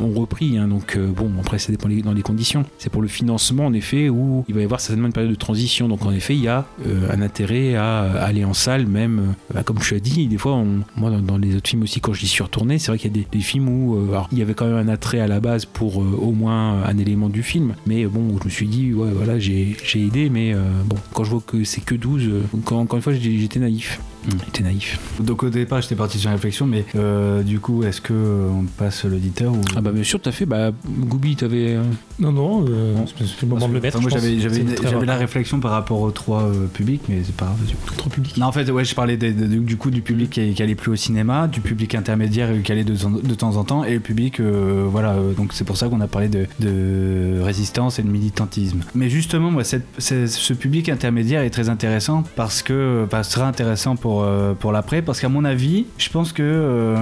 ont 0.00 0.18
repris, 0.18 0.58
hein, 0.58 0.68
donc 0.68 0.98
bon, 0.98 1.30
après, 1.40 1.58
ça 1.58 1.72
dépend 1.72 1.88
dans 1.88 2.12
les 2.12 2.22
conditions. 2.22 2.64
C'est 2.78 2.90
pour 2.90 3.02
le 3.02 3.08
financement, 3.08 3.66
en 3.66 3.72
effet, 3.72 4.08
où 4.08 4.44
il 4.48 4.54
va 4.54 4.60
y 4.60 4.64
avoir 4.64 4.80
certainement 4.80 5.06
une 5.06 5.12
période 5.12 5.32
de 5.32 5.38
transition. 5.38 5.88
Donc, 5.88 6.04
en 6.04 6.12
effet, 6.12 6.34
il 6.34 6.42
y 6.42 6.48
a 6.48 6.66
un 7.10 7.22
intérêt 7.22 7.74
à, 7.74 8.00
aller 8.22 8.44
en 8.44 8.54
salle, 8.54 8.86
même, 8.86 9.34
bah, 9.52 9.62
comme 9.62 9.78
tu 9.78 9.94
as 9.94 10.00
dit, 10.00 10.28
fois, 10.38 10.62
moi, 10.96 11.10
dans, 11.10 11.38
les 11.38 11.56
autres 11.56 11.68
films 11.68 11.82
aussi, 11.82 12.00
quand 12.00 12.12
j'y 12.12 12.28
suis 12.28 12.42
retourné, 12.42 12.78
c'est 12.78 12.90
vrai 12.90 12.98
qu'il 12.98 13.16
y 13.16 13.20
a 13.20 13.24
des, 13.30 13.40
films 13.40 13.68
où, 13.68 13.96
euh, 13.96 14.20
il 14.32 14.38
y 14.38 14.42
avait 14.42 14.54
quand 14.54 14.66
même 14.66 14.76
un 14.76 14.88
attrait 14.88 15.20
à 15.20 15.26
la 15.26 15.40
base 15.40 15.64
pour 15.64 16.02
euh, 16.02 16.18
au 16.20 16.32
moins 16.32 16.82
un 16.84 16.98
élément 16.98 17.28
du 17.28 17.42
film, 17.42 17.74
mais 17.86 18.06
bon, 18.06 18.36
je 18.40 18.44
me 18.44 18.50
suis 18.50 18.66
dit, 18.66 18.92
ouais, 18.92 19.10
voilà, 19.10 19.38
j'ai 19.38 19.76
aidé, 19.94 20.30
mais 20.30 20.52
euh, 20.54 20.62
bon, 20.84 20.96
quand 21.14 21.24
je 21.24 21.30
vois 21.30 21.42
que 21.46 21.64
c'est 21.64 21.80
que 21.80 21.94
12, 21.94 22.22
euh, 22.28 22.42
encore, 22.56 22.96
une 22.96 23.02
fois, 23.02 23.12
j'étais 23.12 23.60
naïf. 23.60 24.00
Mm. 24.26 24.30
J'étais 24.46 24.62
naïf. 24.64 24.98
Donc 25.20 25.42
au 25.42 25.48
départ 25.50 25.80
j'étais 25.80 25.94
parti 25.94 26.18
sur 26.18 26.28
une 26.30 26.36
réflexion, 26.36 26.66
mais 26.66 26.84
euh, 26.96 27.42
du 27.42 27.60
coup, 27.60 27.82
est-ce 27.84 28.00
que 28.00 28.12
euh, 28.12 28.48
on 28.48 28.64
passe 28.64 29.04
l'auditeur 29.04 29.52
ou... 29.52 29.60
Ah 29.76 29.80
bah 29.80 29.92
bien 29.92 30.02
sûr, 30.02 30.18
à 30.24 30.32
fait. 30.32 30.44
Bah, 30.46 30.70
Goubi, 30.88 31.36
t'avais. 31.36 31.76
euh, 31.76 31.82
Non, 32.18 32.32
non, 32.32 32.64
euh, 32.68 32.94
Non. 32.94 33.04
c'est 33.06 33.42
le 33.42 33.48
moment 33.48 33.68
de 33.68 33.74
le 33.74 33.80
mettre. 33.80 34.00
Moi 34.00 34.10
j'avais 34.10 35.06
la 35.06 35.16
réflexion 35.16 35.60
par 35.60 35.70
rapport 35.70 36.00
aux 36.00 36.10
trois 36.10 36.42
euh, 36.42 36.66
publics, 36.66 37.02
mais 37.08 37.20
c'est 37.24 37.34
pas 37.34 37.46
grave. 37.46 37.64
du 37.66 37.74
coup. 37.74 37.94
Trop 37.96 38.10
public. 38.10 38.36
Non, 38.36 38.46
en 38.46 38.52
fait, 38.52 38.70
ouais, 38.70 38.84
je 38.84 38.94
parlais 38.94 39.16
du 39.16 39.76
coup 39.76 39.90
du 39.90 40.02
public 40.02 40.30
qui, 40.30 40.52
qui 40.54 40.62
allait 40.62 40.74
plus 40.74 40.92
au 40.92 40.96
cinéma, 40.96 41.46
du 41.48 41.60
public 41.60 41.94
intermédiaire 41.94 42.50
qui 42.62 42.72
allait 42.72 42.84
de, 42.84 42.94
de 42.94 43.34
temps 43.34 43.56
en 43.56 43.64
temps, 43.64 43.84
et 43.84 43.94
le 43.94 44.00
public, 44.00 44.40
euh, 44.40 44.86
voilà. 44.90 45.12
euh, 45.12 45.32
donc 45.32 45.52
c'est 45.52 45.64
pour 45.64 45.76
ça 45.76 45.88
qu'on 45.88 46.00
a 46.00 46.08
parlé 46.08 46.28
de, 46.28 46.46
de 46.60 47.40
résistance 47.40 47.98
et 47.98 48.02
de 48.02 48.08
militantisme. 48.10 48.80
Mais 48.94 49.08
justement, 49.08 49.50
moi, 49.50 49.64
cette- 49.64 49.86
ce 49.98 50.52
public 50.52 50.88
intermédiaire 50.88 51.42
est 51.42 51.50
très 51.50 51.68
intéressant 51.68 52.24
parce 52.36 52.62
que, 52.62 53.06
bah, 53.10 53.22
sera 53.22 53.46
intéressant 53.46 53.96
pour 53.96 54.07
euh, 54.08 54.54
pour 54.54 54.72
l'après, 54.72 55.02
parce 55.02 55.20
qu'à 55.20 55.28
mon 55.28 55.44
avis, 55.44 55.86
je 55.98 56.08
pense 56.10 56.32
que 56.32 56.42
euh, 56.42 56.96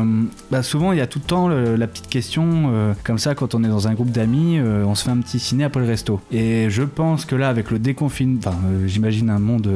bah, 0.51 0.62
souvent 0.62 0.92
il 0.92 0.99
y 0.99 1.01
a 1.01 1.07
tout 1.07 1.19
le 1.19 1.25
temps 1.25 1.49
la 1.49 1.87
petite 1.87 2.09
question 2.09 2.45
euh, 2.73 2.92
comme 3.05 3.19
ça 3.19 3.35
quand 3.35 3.55
on 3.55 3.62
est 3.64 3.69
dans 3.69 3.88
un 3.88 3.95
groupe 3.95 4.11
d'amis, 4.11 4.59
on 4.61 4.95
se 4.95 5.05
fait 5.05 5.11
un 5.11 5.19
petit 5.19 5.38
ciné 5.38 5.64
après 5.64 5.81
le 5.81 5.87
resto. 5.87 6.21
Et 6.31 6.69
je 6.71 6.83
pense 6.83 7.25
que 7.25 7.35
là, 7.37 7.49
avec 7.49 7.71
le 7.71 7.79
déconfinement, 7.79 8.55
j'imagine 8.87 9.31
un 9.31 9.38
monde 9.38 9.69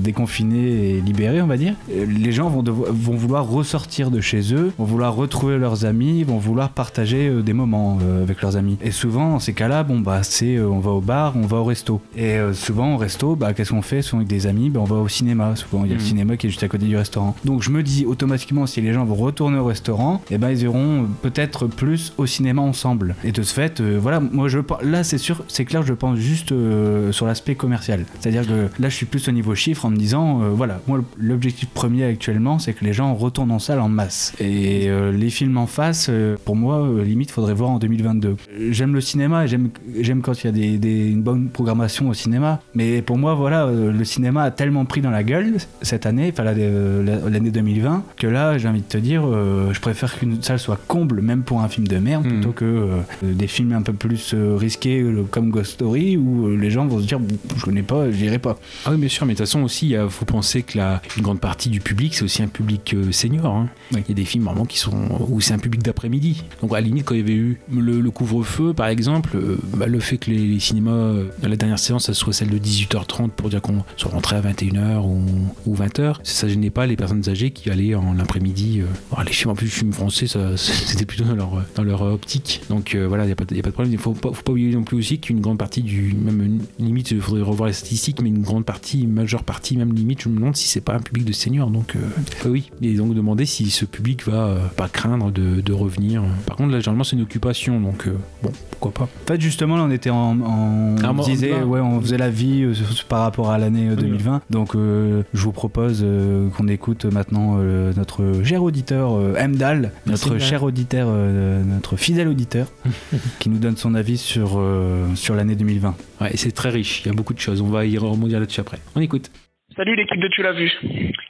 déconfiné 0.00 0.96
et 0.96 1.00
libéré, 1.00 1.40
on 1.42 1.46
va 1.46 1.56
dire. 1.56 1.74
Les 1.88 2.32
gens 2.32 2.48
vont, 2.48 2.62
vont 2.62 3.16
vouloir 3.16 3.48
ressortir 3.48 4.10
de 4.10 4.20
chez 4.20 4.54
eux, 4.54 4.72
vont 4.78 4.84
vouloir 4.84 5.14
retrouver 5.14 5.58
leurs 5.58 5.84
amis, 5.84 6.24
vont 6.24 6.38
vouloir 6.38 6.70
partager 6.70 7.42
des 7.42 7.52
moments 7.52 7.98
avec 8.22 8.42
leurs 8.42 8.56
amis. 8.56 8.76
Et 8.82 8.90
souvent, 8.90 9.30
dans 9.30 9.40
ces 9.40 9.52
cas-là, 9.52 9.84
bon 9.84 10.00
bah 10.00 10.22
c'est 10.22 10.58
on 10.60 10.80
va 10.80 10.90
au 10.90 11.00
bar, 11.00 11.34
on 11.36 11.46
va 11.46 11.58
au 11.58 11.64
resto. 11.64 12.00
Et 12.16 12.38
souvent 12.52 12.94
au 12.94 12.96
resto, 12.96 13.36
bah 13.36 13.52
qu'est-ce 13.52 13.70
qu'on 13.70 13.82
fait? 13.82 14.02
Souvent 14.02 14.20
avec 14.20 14.28
des 14.28 14.46
amis, 14.46 14.70
bah, 14.70 14.80
on 14.80 14.84
va 14.84 14.96
au 14.96 15.08
cinéma. 15.08 15.56
Souvent 15.56 15.84
il 15.84 15.90
y 15.90 15.94
a 15.94 15.96
le 15.96 16.00
Mhm. 16.00 16.06
Qui 16.36 16.46
est 16.46 16.50
juste 16.50 16.62
à 16.62 16.68
côté 16.68 16.86
du 16.86 16.96
restaurant. 16.96 17.34
Donc 17.44 17.62
je 17.62 17.70
me 17.70 17.82
dis 17.82 18.04
automatiquement 18.06 18.66
si 18.66 18.80
les 18.80 18.92
gens 18.92 19.04
vont 19.04 19.14
retourner 19.14 19.58
au 19.58 19.64
restaurant, 19.64 20.22
et 20.30 20.38
ben 20.38 20.50
ils 20.50 20.62
iront 20.62 21.02
euh, 21.02 21.06
peut-être 21.22 21.66
plus 21.66 22.12
au 22.18 22.26
cinéma 22.26 22.62
ensemble. 22.62 23.14
Et 23.24 23.32
de 23.32 23.42
ce 23.42 23.54
fait, 23.54 23.80
euh, 23.80 23.98
voilà, 24.00 24.20
moi 24.20 24.48
je 24.48 24.58
là 24.82 25.04
c'est 25.04 25.18
sûr, 25.18 25.44
c'est 25.48 25.64
clair, 25.64 25.82
je 25.82 25.92
pense 25.94 26.18
juste 26.18 26.52
euh, 26.52 27.12
sur 27.12 27.26
l'aspect 27.26 27.54
commercial. 27.54 28.04
C'est-à-dire 28.20 28.46
que 28.46 28.68
là 28.80 28.88
je 28.88 28.94
suis 28.94 29.06
plus 29.06 29.28
au 29.28 29.32
niveau 29.32 29.54
chiffre 29.54 29.84
en 29.84 29.90
me 29.90 29.96
disant, 29.96 30.38
voilà, 30.54 30.80
moi 30.86 31.02
l'objectif 31.18 31.68
premier 31.68 32.04
actuellement 32.04 32.58
c'est 32.58 32.72
que 32.72 32.84
les 32.84 32.92
gens 32.92 33.14
retournent 33.14 33.50
en 33.50 33.58
salle 33.58 33.80
en 33.80 33.88
masse. 33.88 34.34
Et 34.40 34.88
les 35.12 35.30
films 35.30 35.56
en 35.56 35.66
face, 35.66 36.10
pour 36.44 36.56
moi, 36.56 36.88
limite 37.04 37.30
faudrait 37.30 37.54
voir 37.54 37.70
en 37.70 37.78
2022. 37.78 38.28
Euh, 38.28 38.72
J'aime 38.72 38.94
le 38.94 39.00
cinéma 39.00 39.44
et 39.44 39.48
j'aime 39.48 40.22
quand 40.22 40.42
il 40.42 40.46
y 40.46 40.74
a 40.74 40.78
des, 40.78 41.10
une 41.10 41.22
bonne 41.22 41.48
programmation 41.48 42.08
au 42.08 42.14
cinéma. 42.14 42.60
Mais 42.74 43.02
pour 43.02 43.18
moi, 43.18 43.34
voilà, 43.34 43.66
le 43.70 44.04
cinéma 44.04 44.42
a 44.42 44.50
tellement 44.50 44.84
pris 44.84 45.00
dans 45.00 45.10
la 45.10 45.22
gueule 45.22 45.56
cette 45.82 46.05
année, 46.06 46.32
enfin 46.32 46.44
euh, 46.46 47.02
la- 47.04 47.28
l'année 47.30 47.50
2020, 47.50 48.02
que 48.16 48.26
là, 48.26 48.56
j'ai 48.58 48.68
envie 48.68 48.80
de 48.80 48.86
te 48.86 48.96
dire, 48.98 49.22
euh, 49.26 49.72
je 49.72 49.80
préfère 49.80 50.18
qu'une 50.18 50.42
salle 50.42 50.58
soit 50.58 50.78
comble, 50.88 51.20
même 51.20 51.42
pour 51.42 51.60
un 51.60 51.68
film 51.68 51.86
de 51.86 51.98
merde, 51.98 52.24
Mhm. 52.24 52.32
plutôt 52.32 52.52
que 52.52 52.64
euh, 52.64 52.96
des 53.22 53.46
films 53.46 53.72
un 53.72 53.82
peu 53.82 53.92
plus 53.92 54.34
risqués 54.34 55.04
comme 55.30 55.50
Ghost 55.50 55.72
Story, 55.72 56.16
où 56.16 56.48
les 56.56 56.70
gens 56.70 56.86
vont 56.86 57.00
se 57.00 57.06
dire, 57.06 57.18
je 57.56 57.64
connais 57.64 57.82
pas, 57.82 58.10
j'irai 58.10 58.38
pas. 58.38 58.58
Ah 58.84 58.90
oui, 58.92 58.96
bien 58.98 59.08
sûr, 59.08 59.26
mais 59.26 59.34
de 59.34 59.38
toute 59.38 59.46
façon 59.46 59.62
aussi, 59.62 59.90
il 59.90 60.06
faut 60.08 60.24
penser 60.24 60.62
que 60.62 60.78
la, 60.78 61.02
une 61.16 61.22
grande 61.22 61.40
partie 61.40 61.68
du 61.68 61.80
public, 61.80 62.14
c'est 62.14 62.24
aussi 62.24 62.42
un 62.42 62.48
public 62.48 62.94
senior. 63.10 63.46
hein. 63.46 63.68
Oui. 63.92 64.00
Il 64.06 64.08
y 64.10 64.12
a 64.12 64.14
des 64.14 64.24
films 64.24 64.44
vraiment 64.44 64.64
qui 64.64 64.78
sont 64.78 64.94
où 65.28 65.40
c'est 65.40 65.54
un 65.54 65.58
public 65.58 65.82
d'après-midi. 65.82 66.44
Donc 66.62 66.72
à 66.72 66.76
la 66.76 66.80
limite, 66.82 67.04
quand 67.04 67.14
il 67.14 67.20
y 67.20 67.24
avait 67.24 67.34
eu 67.34 67.58
le, 67.72 68.00
le 68.00 68.10
couvre-feu, 68.10 68.72
par 68.72 68.86
exemple, 68.88 69.36
bah, 69.76 69.86
le 69.86 70.00
fait 70.00 70.16
que 70.18 70.30
les, 70.30 70.38
les 70.46 70.60
cinémas, 70.60 71.12
dans 71.42 71.48
la 71.48 71.56
dernière 71.56 71.78
séance, 71.78 72.06
ça 72.06 72.14
soit 72.14 72.32
celle 72.32 72.50
de 72.50 72.58
18h30 72.58 73.30
pour 73.30 73.48
dire 73.50 73.60
qu'on 73.60 73.84
soit 73.96 74.10
rentré 74.10 74.36
à 74.36 74.40
21h 74.40 75.04
ou, 75.04 75.20
ou 75.66 75.74
20h, 75.74 75.95
Ça 76.22 76.48
gênait 76.48 76.70
pas 76.70 76.86
les 76.86 76.96
personnes 76.96 77.28
âgées 77.28 77.50
qui 77.50 77.70
allaient 77.70 77.94
en 77.94 78.18
après-midi. 78.18 78.80
euh, 78.80 78.84
voir 79.10 79.24
les 79.24 79.32
films 79.32 79.50
en 79.50 79.54
plus, 79.54 79.68
films 79.68 79.92
français, 79.92 80.26
ça, 80.26 80.56
c'était 80.56 81.06
plutôt 81.06 81.24
dans 81.24 81.34
leur, 81.34 81.62
dans 81.74 81.82
leur 81.84 82.02
optique. 82.02 82.62
Donc 82.68 82.94
euh, 82.94 83.06
voilà, 83.08 83.24
il 83.24 83.26
n'y 83.28 83.32
a, 83.32 83.36
pas 83.36 83.44
de- 83.44 83.54
y 83.54 83.60
a 83.60 83.62
pas 83.62 83.68
de 83.70 83.74
problème. 83.74 83.92
Il 83.92 83.98
faut 83.98 84.12
pas, 84.12 84.30
faut 84.32 84.42
pas 84.42 84.52
oublier 84.52 84.74
non 84.74 84.82
plus 84.84 84.96
aussi 84.98 85.18
qu'une 85.18 85.40
grande 85.40 85.58
partie 85.58 85.82
du. 85.82 86.14
Même 86.14 86.42
une- 86.42 86.60
limite, 86.84 87.10
il 87.10 87.20
faudrait 87.20 87.42
revoir 87.42 87.66
les 87.68 87.72
statistiques, 87.72 88.20
mais 88.22 88.28
une 88.28 88.42
grande 88.42 88.64
partie, 88.64 89.02
une 89.02 89.12
majeure 89.12 89.44
partie, 89.44 89.76
même 89.76 89.92
limite, 89.94 90.22
je 90.22 90.28
me 90.28 90.36
demande 90.36 90.56
si 90.56 90.68
c'est 90.68 90.80
pas 90.80 90.94
un 90.94 91.00
public 91.00 91.24
de 91.24 91.32
seniors. 91.32 91.70
Donc 91.70 91.96
euh, 91.96 92.00
euh, 92.46 92.50
oui, 92.50 92.70
et 92.82 92.94
donc 92.94 93.14
demander 93.14 93.46
si 93.46 93.70
ce 93.70 93.84
public 93.84 94.26
va 94.26 94.46
euh, 94.46 94.58
pas 94.76 94.88
craindre 94.88 95.30
de, 95.30 95.60
de 95.60 95.72
revenir. 95.72 96.22
Par 96.46 96.56
contre, 96.56 96.72
là, 96.72 96.80
généralement, 96.80 97.04
c'est 97.04 97.16
une 97.16 97.22
occupation, 97.22 97.80
donc 97.80 98.06
euh, 98.06 98.16
bon, 98.42 98.50
pourquoi 98.70 98.92
pas. 98.92 99.04
En 99.04 99.26
fait, 99.28 99.40
justement, 99.40 99.76
là, 99.76 99.84
on 99.84 99.90
était 99.90 100.10
en. 100.10 100.40
en- 100.40 100.96
Ah, 101.02 101.10
on 101.10 101.14
disait, 101.34 101.52
ouais, 101.62 101.80
on 101.80 102.00
faisait 102.00 102.18
la 102.18 102.30
vie 102.30 102.62
euh, 102.64 102.74
par 103.08 103.20
rapport 103.22 103.50
à 103.50 103.58
l'année 103.58 103.88
euh, 103.88 103.96
2020. 103.96 104.42
Donc, 104.50 104.74
euh, 104.74 105.22
je 105.34 105.42
vous 105.42 105.52
propose 105.52 105.85
euh, 106.02 106.48
qu'on 106.50 106.68
écoute 106.68 107.04
maintenant 107.04 107.56
euh, 107.58 107.92
notre 107.96 108.42
cher 108.44 108.62
auditeur 108.62 109.12
euh, 109.14 109.46
Mdal, 109.46 109.92
notre 110.06 110.38
cher 110.38 110.62
auditeur, 110.62 111.08
euh, 111.10 111.62
notre 111.62 111.96
fidèle 111.96 112.28
auditeur, 112.28 112.66
qui 113.40 113.48
nous 113.48 113.58
donne 113.58 113.76
son 113.76 113.94
avis 113.94 114.16
sur, 114.16 114.58
euh, 114.58 115.06
sur 115.14 115.34
l'année 115.34 115.54
2020. 115.54 115.94
Ouais, 116.20 116.30
c'est 116.36 116.52
très 116.52 116.70
riche, 116.70 117.02
il 117.02 117.08
y 117.08 117.10
a 117.10 117.14
beaucoup 117.14 117.34
de 117.34 117.40
choses. 117.40 117.62
On 117.62 117.68
va 117.68 117.84
y 117.84 117.98
rebondir 117.98 118.40
là-dessus 118.40 118.60
après. 118.60 118.78
On 118.94 119.00
écoute. 119.00 119.30
Salut 119.76 119.94
l'équipe 119.96 120.20
de 120.20 120.28
Tu 120.28 120.42
l'as 120.42 120.52
vu. 120.52 120.72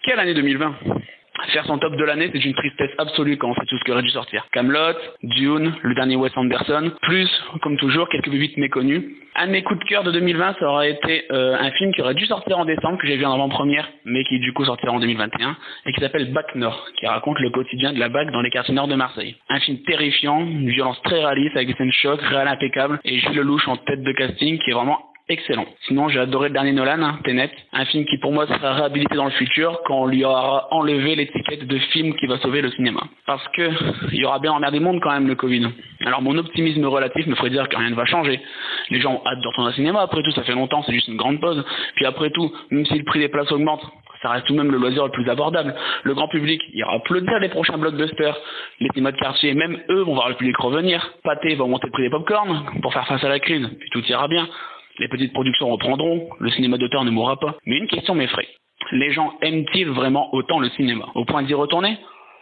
Quelle 0.04 0.20
année 0.20 0.34
2020 0.34 0.74
Faire 1.52 1.66
son 1.66 1.78
top 1.78 1.96
de 1.96 2.04
l'année, 2.04 2.30
c'est 2.32 2.44
une 2.44 2.54
tristesse 2.54 2.90
absolue 2.98 3.36
quand 3.36 3.50
on 3.50 3.54
sait 3.54 3.66
tout 3.68 3.76
ce 3.78 3.84
qui 3.84 3.92
aurait 3.92 4.02
dû 4.02 4.10
sortir. 4.10 4.46
Camelot, 4.52 4.96
Dune, 5.22 5.74
le 5.82 5.94
dernier 5.94 6.16
Wes 6.16 6.32
Anderson, 6.36 6.92
plus, 7.02 7.28
comme 7.62 7.76
toujours, 7.76 8.08
quelques 8.08 8.30
bébites 8.30 8.56
méconnues. 8.56 9.16
Un 9.38 9.48
de 9.48 9.52
mes 9.52 9.62
coups 9.62 9.78
de 9.80 9.84
cœur 9.84 10.02
de 10.02 10.10
2020, 10.12 10.56
ça 10.58 10.66
aurait 10.66 10.92
été 10.92 11.26
euh, 11.30 11.58
un 11.58 11.70
film 11.72 11.92
qui 11.92 12.00
aurait 12.00 12.14
dû 12.14 12.24
sortir 12.24 12.58
en 12.58 12.64
décembre, 12.64 12.96
que 12.96 13.06
j'ai 13.06 13.16
vu 13.16 13.26
en 13.26 13.34
avant-première, 13.34 13.86
mais 14.06 14.24
qui 14.24 14.38
du 14.38 14.54
coup 14.54 14.64
sortira 14.64 14.92
en 14.92 14.98
2021, 14.98 15.54
et 15.84 15.92
qui 15.92 16.00
s'appelle 16.00 16.32
Bac 16.32 16.54
Nord, 16.54 16.88
qui 16.98 17.06
raconte 17.06 17.38
le 17.40 17.50
quotidien 17.50 17.92
de 17.92 17.98
la 17.98 18.08
BAC 18.08 18.30
dans 18.30 18.40
les 18.40 18.48
quartiers 18.48 18.72
nord 18.72 18.88
de 18.88 18.94
Marseille. 18.94 19.36
Un 19.50 19.60
film 19.60 19.82
terrifiant, 19.82 20.40
une 20.40 20.70
violence 20.70 21.00
très 21.02 21.22
réaliste, 21.22 21.54
avec 21.54 21.68
des 21.68 21.74
scènes 21.74 21.92
chocs, 21.92 22.22
réel 22.22 22.48
impeccable, 22.48 22.98
et 23.04 23.18
Jules 23.18 23.36
Lelouch 23.36 23.68
en 23.68 23.76
tête 23.76 24.02
de 24.02 24.12
casting, 24.12 24.58
qui 24.58 24.70
est 24.70 24.74
vraiment 24.74 25.00
excellent. 25.28 25.66
Sinon, 25.86 26.08
j'ai 26.08 26.20
adoré 26.20 26.48
le 26.48 26.54
dernier 26.54 26.72
Nolan, 26.72 27.02
hein, 27.02 27.18
un 27.72 27.84
film 27.86 28.04
qui 28.04 28.18
pour 28.18 28.32
moi 28.32 28.46
sera 28.46 28.74
réhabilité 28.74 29.16
dans 29.16 29.24
le 29.24 29.30
futur 29.32 29.80
quand 29.84 30.02
on 30.02 30.06
lui 30.06 30.24
aura 30.24 30.68
enlevé 30.70 31.16
l'étiquette 31.16 31.66
de 31.66 31.78
film 31.78 32.14
qui 32.14 32.26
va 32.26 32.38
sauver 32.38 32.62
le 32.62 32.70
cinéma. 32.70 33.00
Parce 33.26 33.46
que 33.48 33.70
il 34.12 34.20
y 34.20 34.24
aura 34.24 34.38
bien 34.38 34.52
emmerdé 34.52 34.78
le 34.78 34.84
monde 34.84 35.00
quand 35.02 35.12
même 35.12 35.28
le 35.28 35.34
Covid. 35.34 35.68
Alors 36.04 36.22
mon 36.22 36.36
optimisme 36.38 36.84
relatif 36.86 37.26
me 37.26 37.34
ferait 37.34 37.50
dire 37.50 37.68
que 37.68 37.76
rien 37.76 37.90
ne 37.90 37.94
va 37.94 38.04
changer. 38.04 38.40
Les 38.90 39.00
gens 39.00 39.14
ont 39.14 39.22
hâte 39.26 39.40
de 39.40 39.48
retourner 39.48 39.70
au 39.70 39.74
cinéma, 39.74 40.00
après 40.02 40.22
tout 40.22 40.30
ça 40.32 40.42
fait 40.42 40.54
longtemps, 40.54 40.82
c'est 40.84 40.92
juste 40.92 41.08
une 41.08 41.16
grande 41.16 41.40
pause. 41.40 41.64
Puis 41.96 42.06
après 42.06 42.30
tout, 42.30 42.52
même 42.70 42.86
si 42.86 42.98
le 42.98 43.04
prix 43.04 43.18
des 43.18 43.28
places 43.28 43.50
augmente, 43.50 43.82
ça 44.22 44.30
reste 44.30 44.46
tout 44.46 44.54
de 44.54 44.58
même 44.58 44.70
le 44.70 44.78
loisir 44.78 45.04
le 45.04 45.10
plus 45.10 45.28
abordable. 45.28 45.74
Le 46.02 46.14
grand 46.14 46.28
public 46.28 46.62
ira 46.72 46.94
applaudir 46.94 47.38
les 47.38 47.48
prochains 47.48 47.78
blockbusters. 47.78 48.36
Les 48.80 48.88
cinémas 48.90 49.12
de 49.12 49.18
quartier, 49.18 49.54
même 49.54 49.78
eux, 49.90 50.02
vont 50.02 50.14
voir 50.14 50.28
le 50.28 50.34
public 50.36 50.56
revenir. 50.56 51.12
Pâté 51.22 51.54
va 51.54 51.64
augmenter 51.64 51.86
le 51.86 51.92
prix 51.92 52.02
des 52.02 52.10
popcorn 52.10 52.64
pour 52.82 52.92
faire 52.92 53.06
face 53.06 53.22
à 53.22 53.28
la 53.28 53.38
crise, 53.40 53.68
puis 53.78 53.90
tout 53.90 54.02
ira 54.08 54.28
bien. 54.28 54.48
Les 54.98 55.08
petites 55.08 55.32
productions 55.32 55.68
reprendront, 55.68 56.28
le 56.38 56.50
cinéma 56.50 56.78
d'auteur 56.78 57.04
ne 57.04 57.10
mourra 57.10 57.38
pas. 57.38 57.56
Mais 57.66 57.76
une 57.76 57.88
question 57.88 58.14
m'effraie. 58.14 58.48
Les 58.92 59.12
gens 59.12 59.32
aiment-ils 59.42 59.88
vraiment 59.88 60.32
autant 60.34 60.58
le 60.60 60.68
cinéma? 60.70 61.06
Au 61.14 61.24
point 61.24 61.42
d'y 61.42 61.54
retourner? 61.54 61.98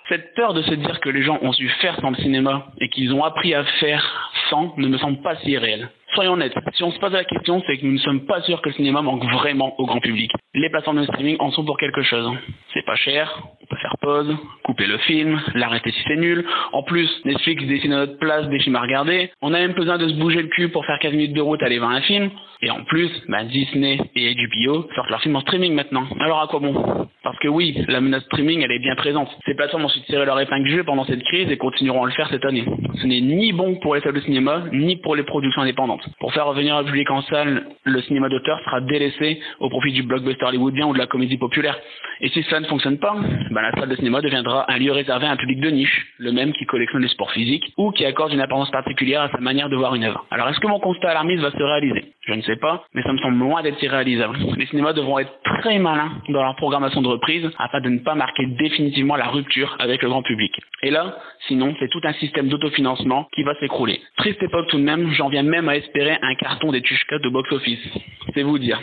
Cette 0.09 0.35
peur 0.35 0.53
de 0.53 0.62
se 0.62 0.75
dire 0.75 1.01
que 1.01 1.09
les 1.09 1.23
gens 1.23 1.38
ont 1.40 1.53
su 1.53 1.69
faire 1.81 1.99
sans 2.01 2.11
le 2.11 2.17
cinéma 2.17 2.67
et 2.79 2.90
qu'ils 2.90 3.14
ont 3.14 3.25
appris 3.25 3.55
à 3.55 3.64
faire 3.64 4.31
sans 4.51 4.75
ne 4.77 4.88
me 4.88 4.99
semble 4.99 5.23
pas 5.23 5.37
si 5.37 5.57
réel. 5.57 5.88
Soyons 6.14 6.35
honnêtes, 6.35 6.55
si 6.74 6.85
on 6.85 6.92
se 6.92 6.98
pose 7.00 7.12
la 7.12 7.24
question, 7.24 7.61
c'est 7.66 7.77
que 7.77 7.85
nous 7.85 7.92
ne 7.92 7.98
sommes 7.98 8.24
pas 8.24 8.40
sûrs 8.42 8.62
que 8.62 8.68
le 8.68 8.74
cinéma 8.77 9.03
manque 9.03 9.24
vraiment 9.33 9.74
au 9.81 9.87
grand 9.87 9.98
public. 9.98 10.31
Les 10.55 10.70
plateformes 10.70 11.00
de 11.00 11.07
streaming 11.07 11.37
en 11.40 11.50
sont 11.50 11.64
pour 11.64 11.77
quelque 11.77 12.03
chose. 12.03 12.31
C'est 12.72 12.85
pas 12.85 12.94
cher, 12.94 13.42
on 13.61 13.66
peut 13.66 13.77
faire 13.81 13.96
pause, 14.00 14.37
couper 14.62 14.87
le 14.87 14.98
film, 14.98 15.40
l'arrêter 15.55 15.90
si 15.90 16.00
c'est 16.07 16.16
nul. 16.16 16.46
En 16.72 16.85
plus, 16.85 17.11
Netflix 17.24 17.64
dessine 17.64 17.92
à 17.94 18.07
notre 18.07 18.18
place 18.18 18.48
des 18.48 18.61
films 18.61 18.77
à 18.77 18.83
regarder. 18.83 19.31
On 19.42 19.53
a 19.53 19.59
même 19.59 19.72
besoin 19.72 19.98
de 19.98 20.07
se 20.07 20.14
bouger 20.14 20.42
le 20.42 20.48
cul 20.48 20.68
pour 20.68 20.87
faire 20.87 21.00
15 21.00 21.12
minutes 21.12 21.33
de 21.33 21.40
route 21.40 21.61
aller 21.64 21.81
voir 21.81 21.90
un 21.90 22.00
film. 22.03 22.31
Et 22.62 22.70
en 22.70 22.85
plus, 22.85 23.11
bah, 23.29 23.44
Disney 23.44 23.98
et 24.14 24.35
HBO 24.35 24.88
sortent 24.94 25.11
leurs 25.11 25.20
films 25.20 25.37
en 25.37 25.40
streaming 25.40 25.74
maintenant. 25.74 26.07
Alors 26.20 26.40
à 26.40 26.46
quoi 26.46 26.61
bon? 26.61 27.09
Parce 27.22 27.38
que 27.38 27.48
oui, 27.48 27.77
la 27.88 28.00
menace 28.00 28.22
streaming, 28.24 28.62
elle 28.62 28.72
est 28.72 28.79
bien 28.79 28.94
présente. 28.94 29.29
Ces 29.44 29.55
plateformes 29.55 29.85
ont 29.85 29.88
su 29.88 30.00
tirer 30.03 30.24
leur 30.24 30.38
épingle 30.38 30.68
jeu 30.68 30.85
pendant 30.85 31.05
cette 31.05 31.22
crise 31.24 31.50
et 31.50 31.57
continueront 31.57 32.05
à 32.05 32.07
le 32.07 32.12
faire 32.12 32.29
cette 32.29 32.44
année. 32.44 32.64
Ce 33.00 33.07
n'est 33.07 33.20
ni 33.20 33.53
bon 33.53 33.77
pour 33.77 33.94
les 33.94 34.00
salles 34.03 34.14
de 34.14 34.20
cinéma, 34.20 34.62
ni 34.72 34.96
pour 34.96 35.16
les 35.16 35.24
productions 35.24 35.62
indépendantes. 35.62 36.04
Pour 36.21 36.33
faire 36.33 36.47
revenir 36.47 36.79
le 36.79 36.85
public 36.85 37.11
en 37.11 37.23
salle, 37.23 37.67
le 37.85 38.03
cinéma 38.03 38.29
d'auteur 38.29 38.59
sera 38.64 38.81
délaissé 38.81 39.40
au 39.61 39.69
profit 39.69 39.93
du 39.93 40.03
blockbuster 40.03 40.45
hollywoodien 40.47 40.87
ou 40.87 40.93
de 40.93 40.99
la 40.99 41.07
comédie 41.07 41.37
populaire. 41.37 41.79
Et 42.21 42.29
si 42.29 42.43
cela 42.45 42.61
ne 42.61 42.67
fonctionne 42.67 42.99
pas, 42.99 43.17
bah, 43.51 43.62
la 43.62 43.73
salle 43.73 43.88
de 43.88 43.97
cinéma 43.97 44.21
deviendra 44.21 44.71
un 44.71 44.79
lieu 44.79 44.93
réservé 44.93 45.27
à 45.27 45.31
un 45.31 45.37
public 45.37 45.61
de 45.61 45.71
niche, 45.71 46.07
le 46.19 46.33
même 46.33 46.53
qui 46.53 46.67
collectionne 46.67 47.03
les 47.03 47.09
sports 47.09 47.33
physiques 47.33 47.73
ou 47.77 47.90
qui 47.90 48.05
accorde 48.05 48.33
une 48.33 48.40
importance 48.40 48.71
particulière 48.71 49.23
à 49.23 49.31
sa 49.31 49.38
manière 49.38 49.69
de 49.69 49.77
voir 49.77 49.95
une 49.95 50.05
œuvre. 50.05 50.25
Alors 50.31 50.49
est-ce 50.49 50.61
que 50.61 50.67
mon 50.67 50.81
constat 50.81 51.11
alarmiste 51.11 51.43
va 51.43 51.51
se 51.51 51.62
réaliser? 51.62 52.13
Je 52.26 52.32
ne 52.32 52.42
sais 52.42 52.56
pas, 52.56 52.84
mais 52.94 53.02
ça 53.02 53.12
me 53.12 53.18
semble 53.18 53.38
loin 53.38 53.62
d'être 53.62 53.82
irréalisable. 53.82 54.38
Les 54.56 54.66
cinémas 54.66 54.94
devront 54.94 55.18
être 55.18 55.32
très 55.44 55.78
malins 55.78 56.12
dans 56.30 56.42
leur 56.42 56.56
programmation 56.56 57.02
de 57.02 57.08
reprise 57.08 57.50
afin 57.58 57.80
de 57.80 57.90
ne 57.90 57.98
pas 57.98 58.14
marquer 58.14 58.46
définitivement 58.46 59.16
la 59.16 59.26
rupture 59.26 59.76
avec 59.78 60.02
le 60.02 60.08
grand 60.08 60.22
public. 60.22 60.58
Et 60.82 60.90
là, 60.90 61.16
sinon, 61.48 61.74
c'est 61.78 61.88
tout 61.88 62.00
un 62.04 62.14
système 62.14 62.48
d'autofinancement 62.48 63.28
qui 63.34 63.42
va 63.42 63.54
s'écrouler. 63.60 64.00
Triste 64.16 64.42
époque 64.42 64.68
tout 64.68 64.78
de 64.78 64.82
même, 64.82 65.10
j'en 65.12 65.28
viens 65.28 65.42
même 65.42 65.68
à 65.68 65.76
espérer 65.76 66.16
un 66.22 66.34
carton 66.37 66.72
des 66.72 66.80
Tushka 66.80 67.18
de 67.18 67.28
box-office. 67.28 67.88
C'est 68.34 68.42
vous 68.42 68.58
dire. 68.58 68.80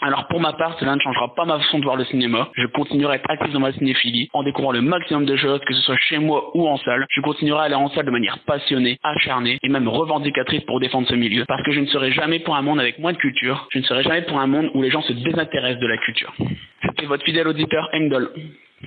Alors 0.00 0.26
pour 0.28 0.38
ma 0.38 0.52
part, 0.52 0.76
cela 0.78 0.94
ne 0.94 1.00
changera 1.00 1.34
pas 1.34 1.46
ma 1.46 1.58
façon 1.58 1.78
de 1.78 1.84
voir 1.84 1.96
le 1.96 2.04
cinéma. 2.04 2.50
Je 2.56 2.66
continuerai 2.66 3.14
à 3.14 3.16
être 3.16 3.30
actif 3.30 3.52
dans 3.52 3.60
ma 3.60 3.72
cinéphilie, 3.72 4.28
en 4.34 4.42
découvrant 4.42 4.72
le 4.72 4.82
maximum 4.82 5.24
de 5.24 5.34
choses, 5.36 5.60
que 5.66 5.72
ce 5.72 5.80
soit 5.80 5.96
chez 5.96 6.18
moi 6.18 6.50
ou 6.54 6.68
en 6.68 6.76
salle. 6.78 7.06
Je 7.08 7.20
continuerai 7.22 7.60
à 7.60 7.62
aller 7.64 7.74
en 7.74 7.88
salle 7.88 8.04
de 8.04 8.10
manière 8.10 8.38
passionnée, 8.40 8.98
acharnée 9.02 9.58
et 9.62 9.68
même 9.68 9.88
revendicatrice 9.88 10.62
pour 10.64 10.78
défendre 10.78 11.08
ce 11.08 11.14
milieu. 11.14 11.44
Parce 11.48 11.62
que 11.62 11.72
je 11.72 11.80
ne 11.80 11.86
serai 11.86 12.12
jamais 12.12 12.40
pour 12.40 12.54
un 12.54 12.62
monde 12.62 12.80
avec 12.84 12.98
moins 12.98 13.12
de 13.12 13.18
culture. 13.18 13.66
Je 13.70 13.78
ne 13.78 13.84
serai 13.84 14.02
jamais 14.02 14.22
pour 14.22 14.38
un 14.38 14.46
monde 14.46 14.70
où 14.74 14.82
les 14.82 14.90
gens 14.90 15.02
se 15.02 15.12
désintéressent 15.12 15.80
de 15.80 15.86
la 15.86 15.96
culture. 15.98 16.34
C'était 16.82 17.06
votre 17.06 17.24
fidèle 17.24 17.48
auditeur 17.48 17.88
Engdol. 17.92 18.30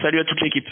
Salut 0.02 0.20
à 0.20 0.24
toute 0.26 0.42
l'équipe. 0.42 0.66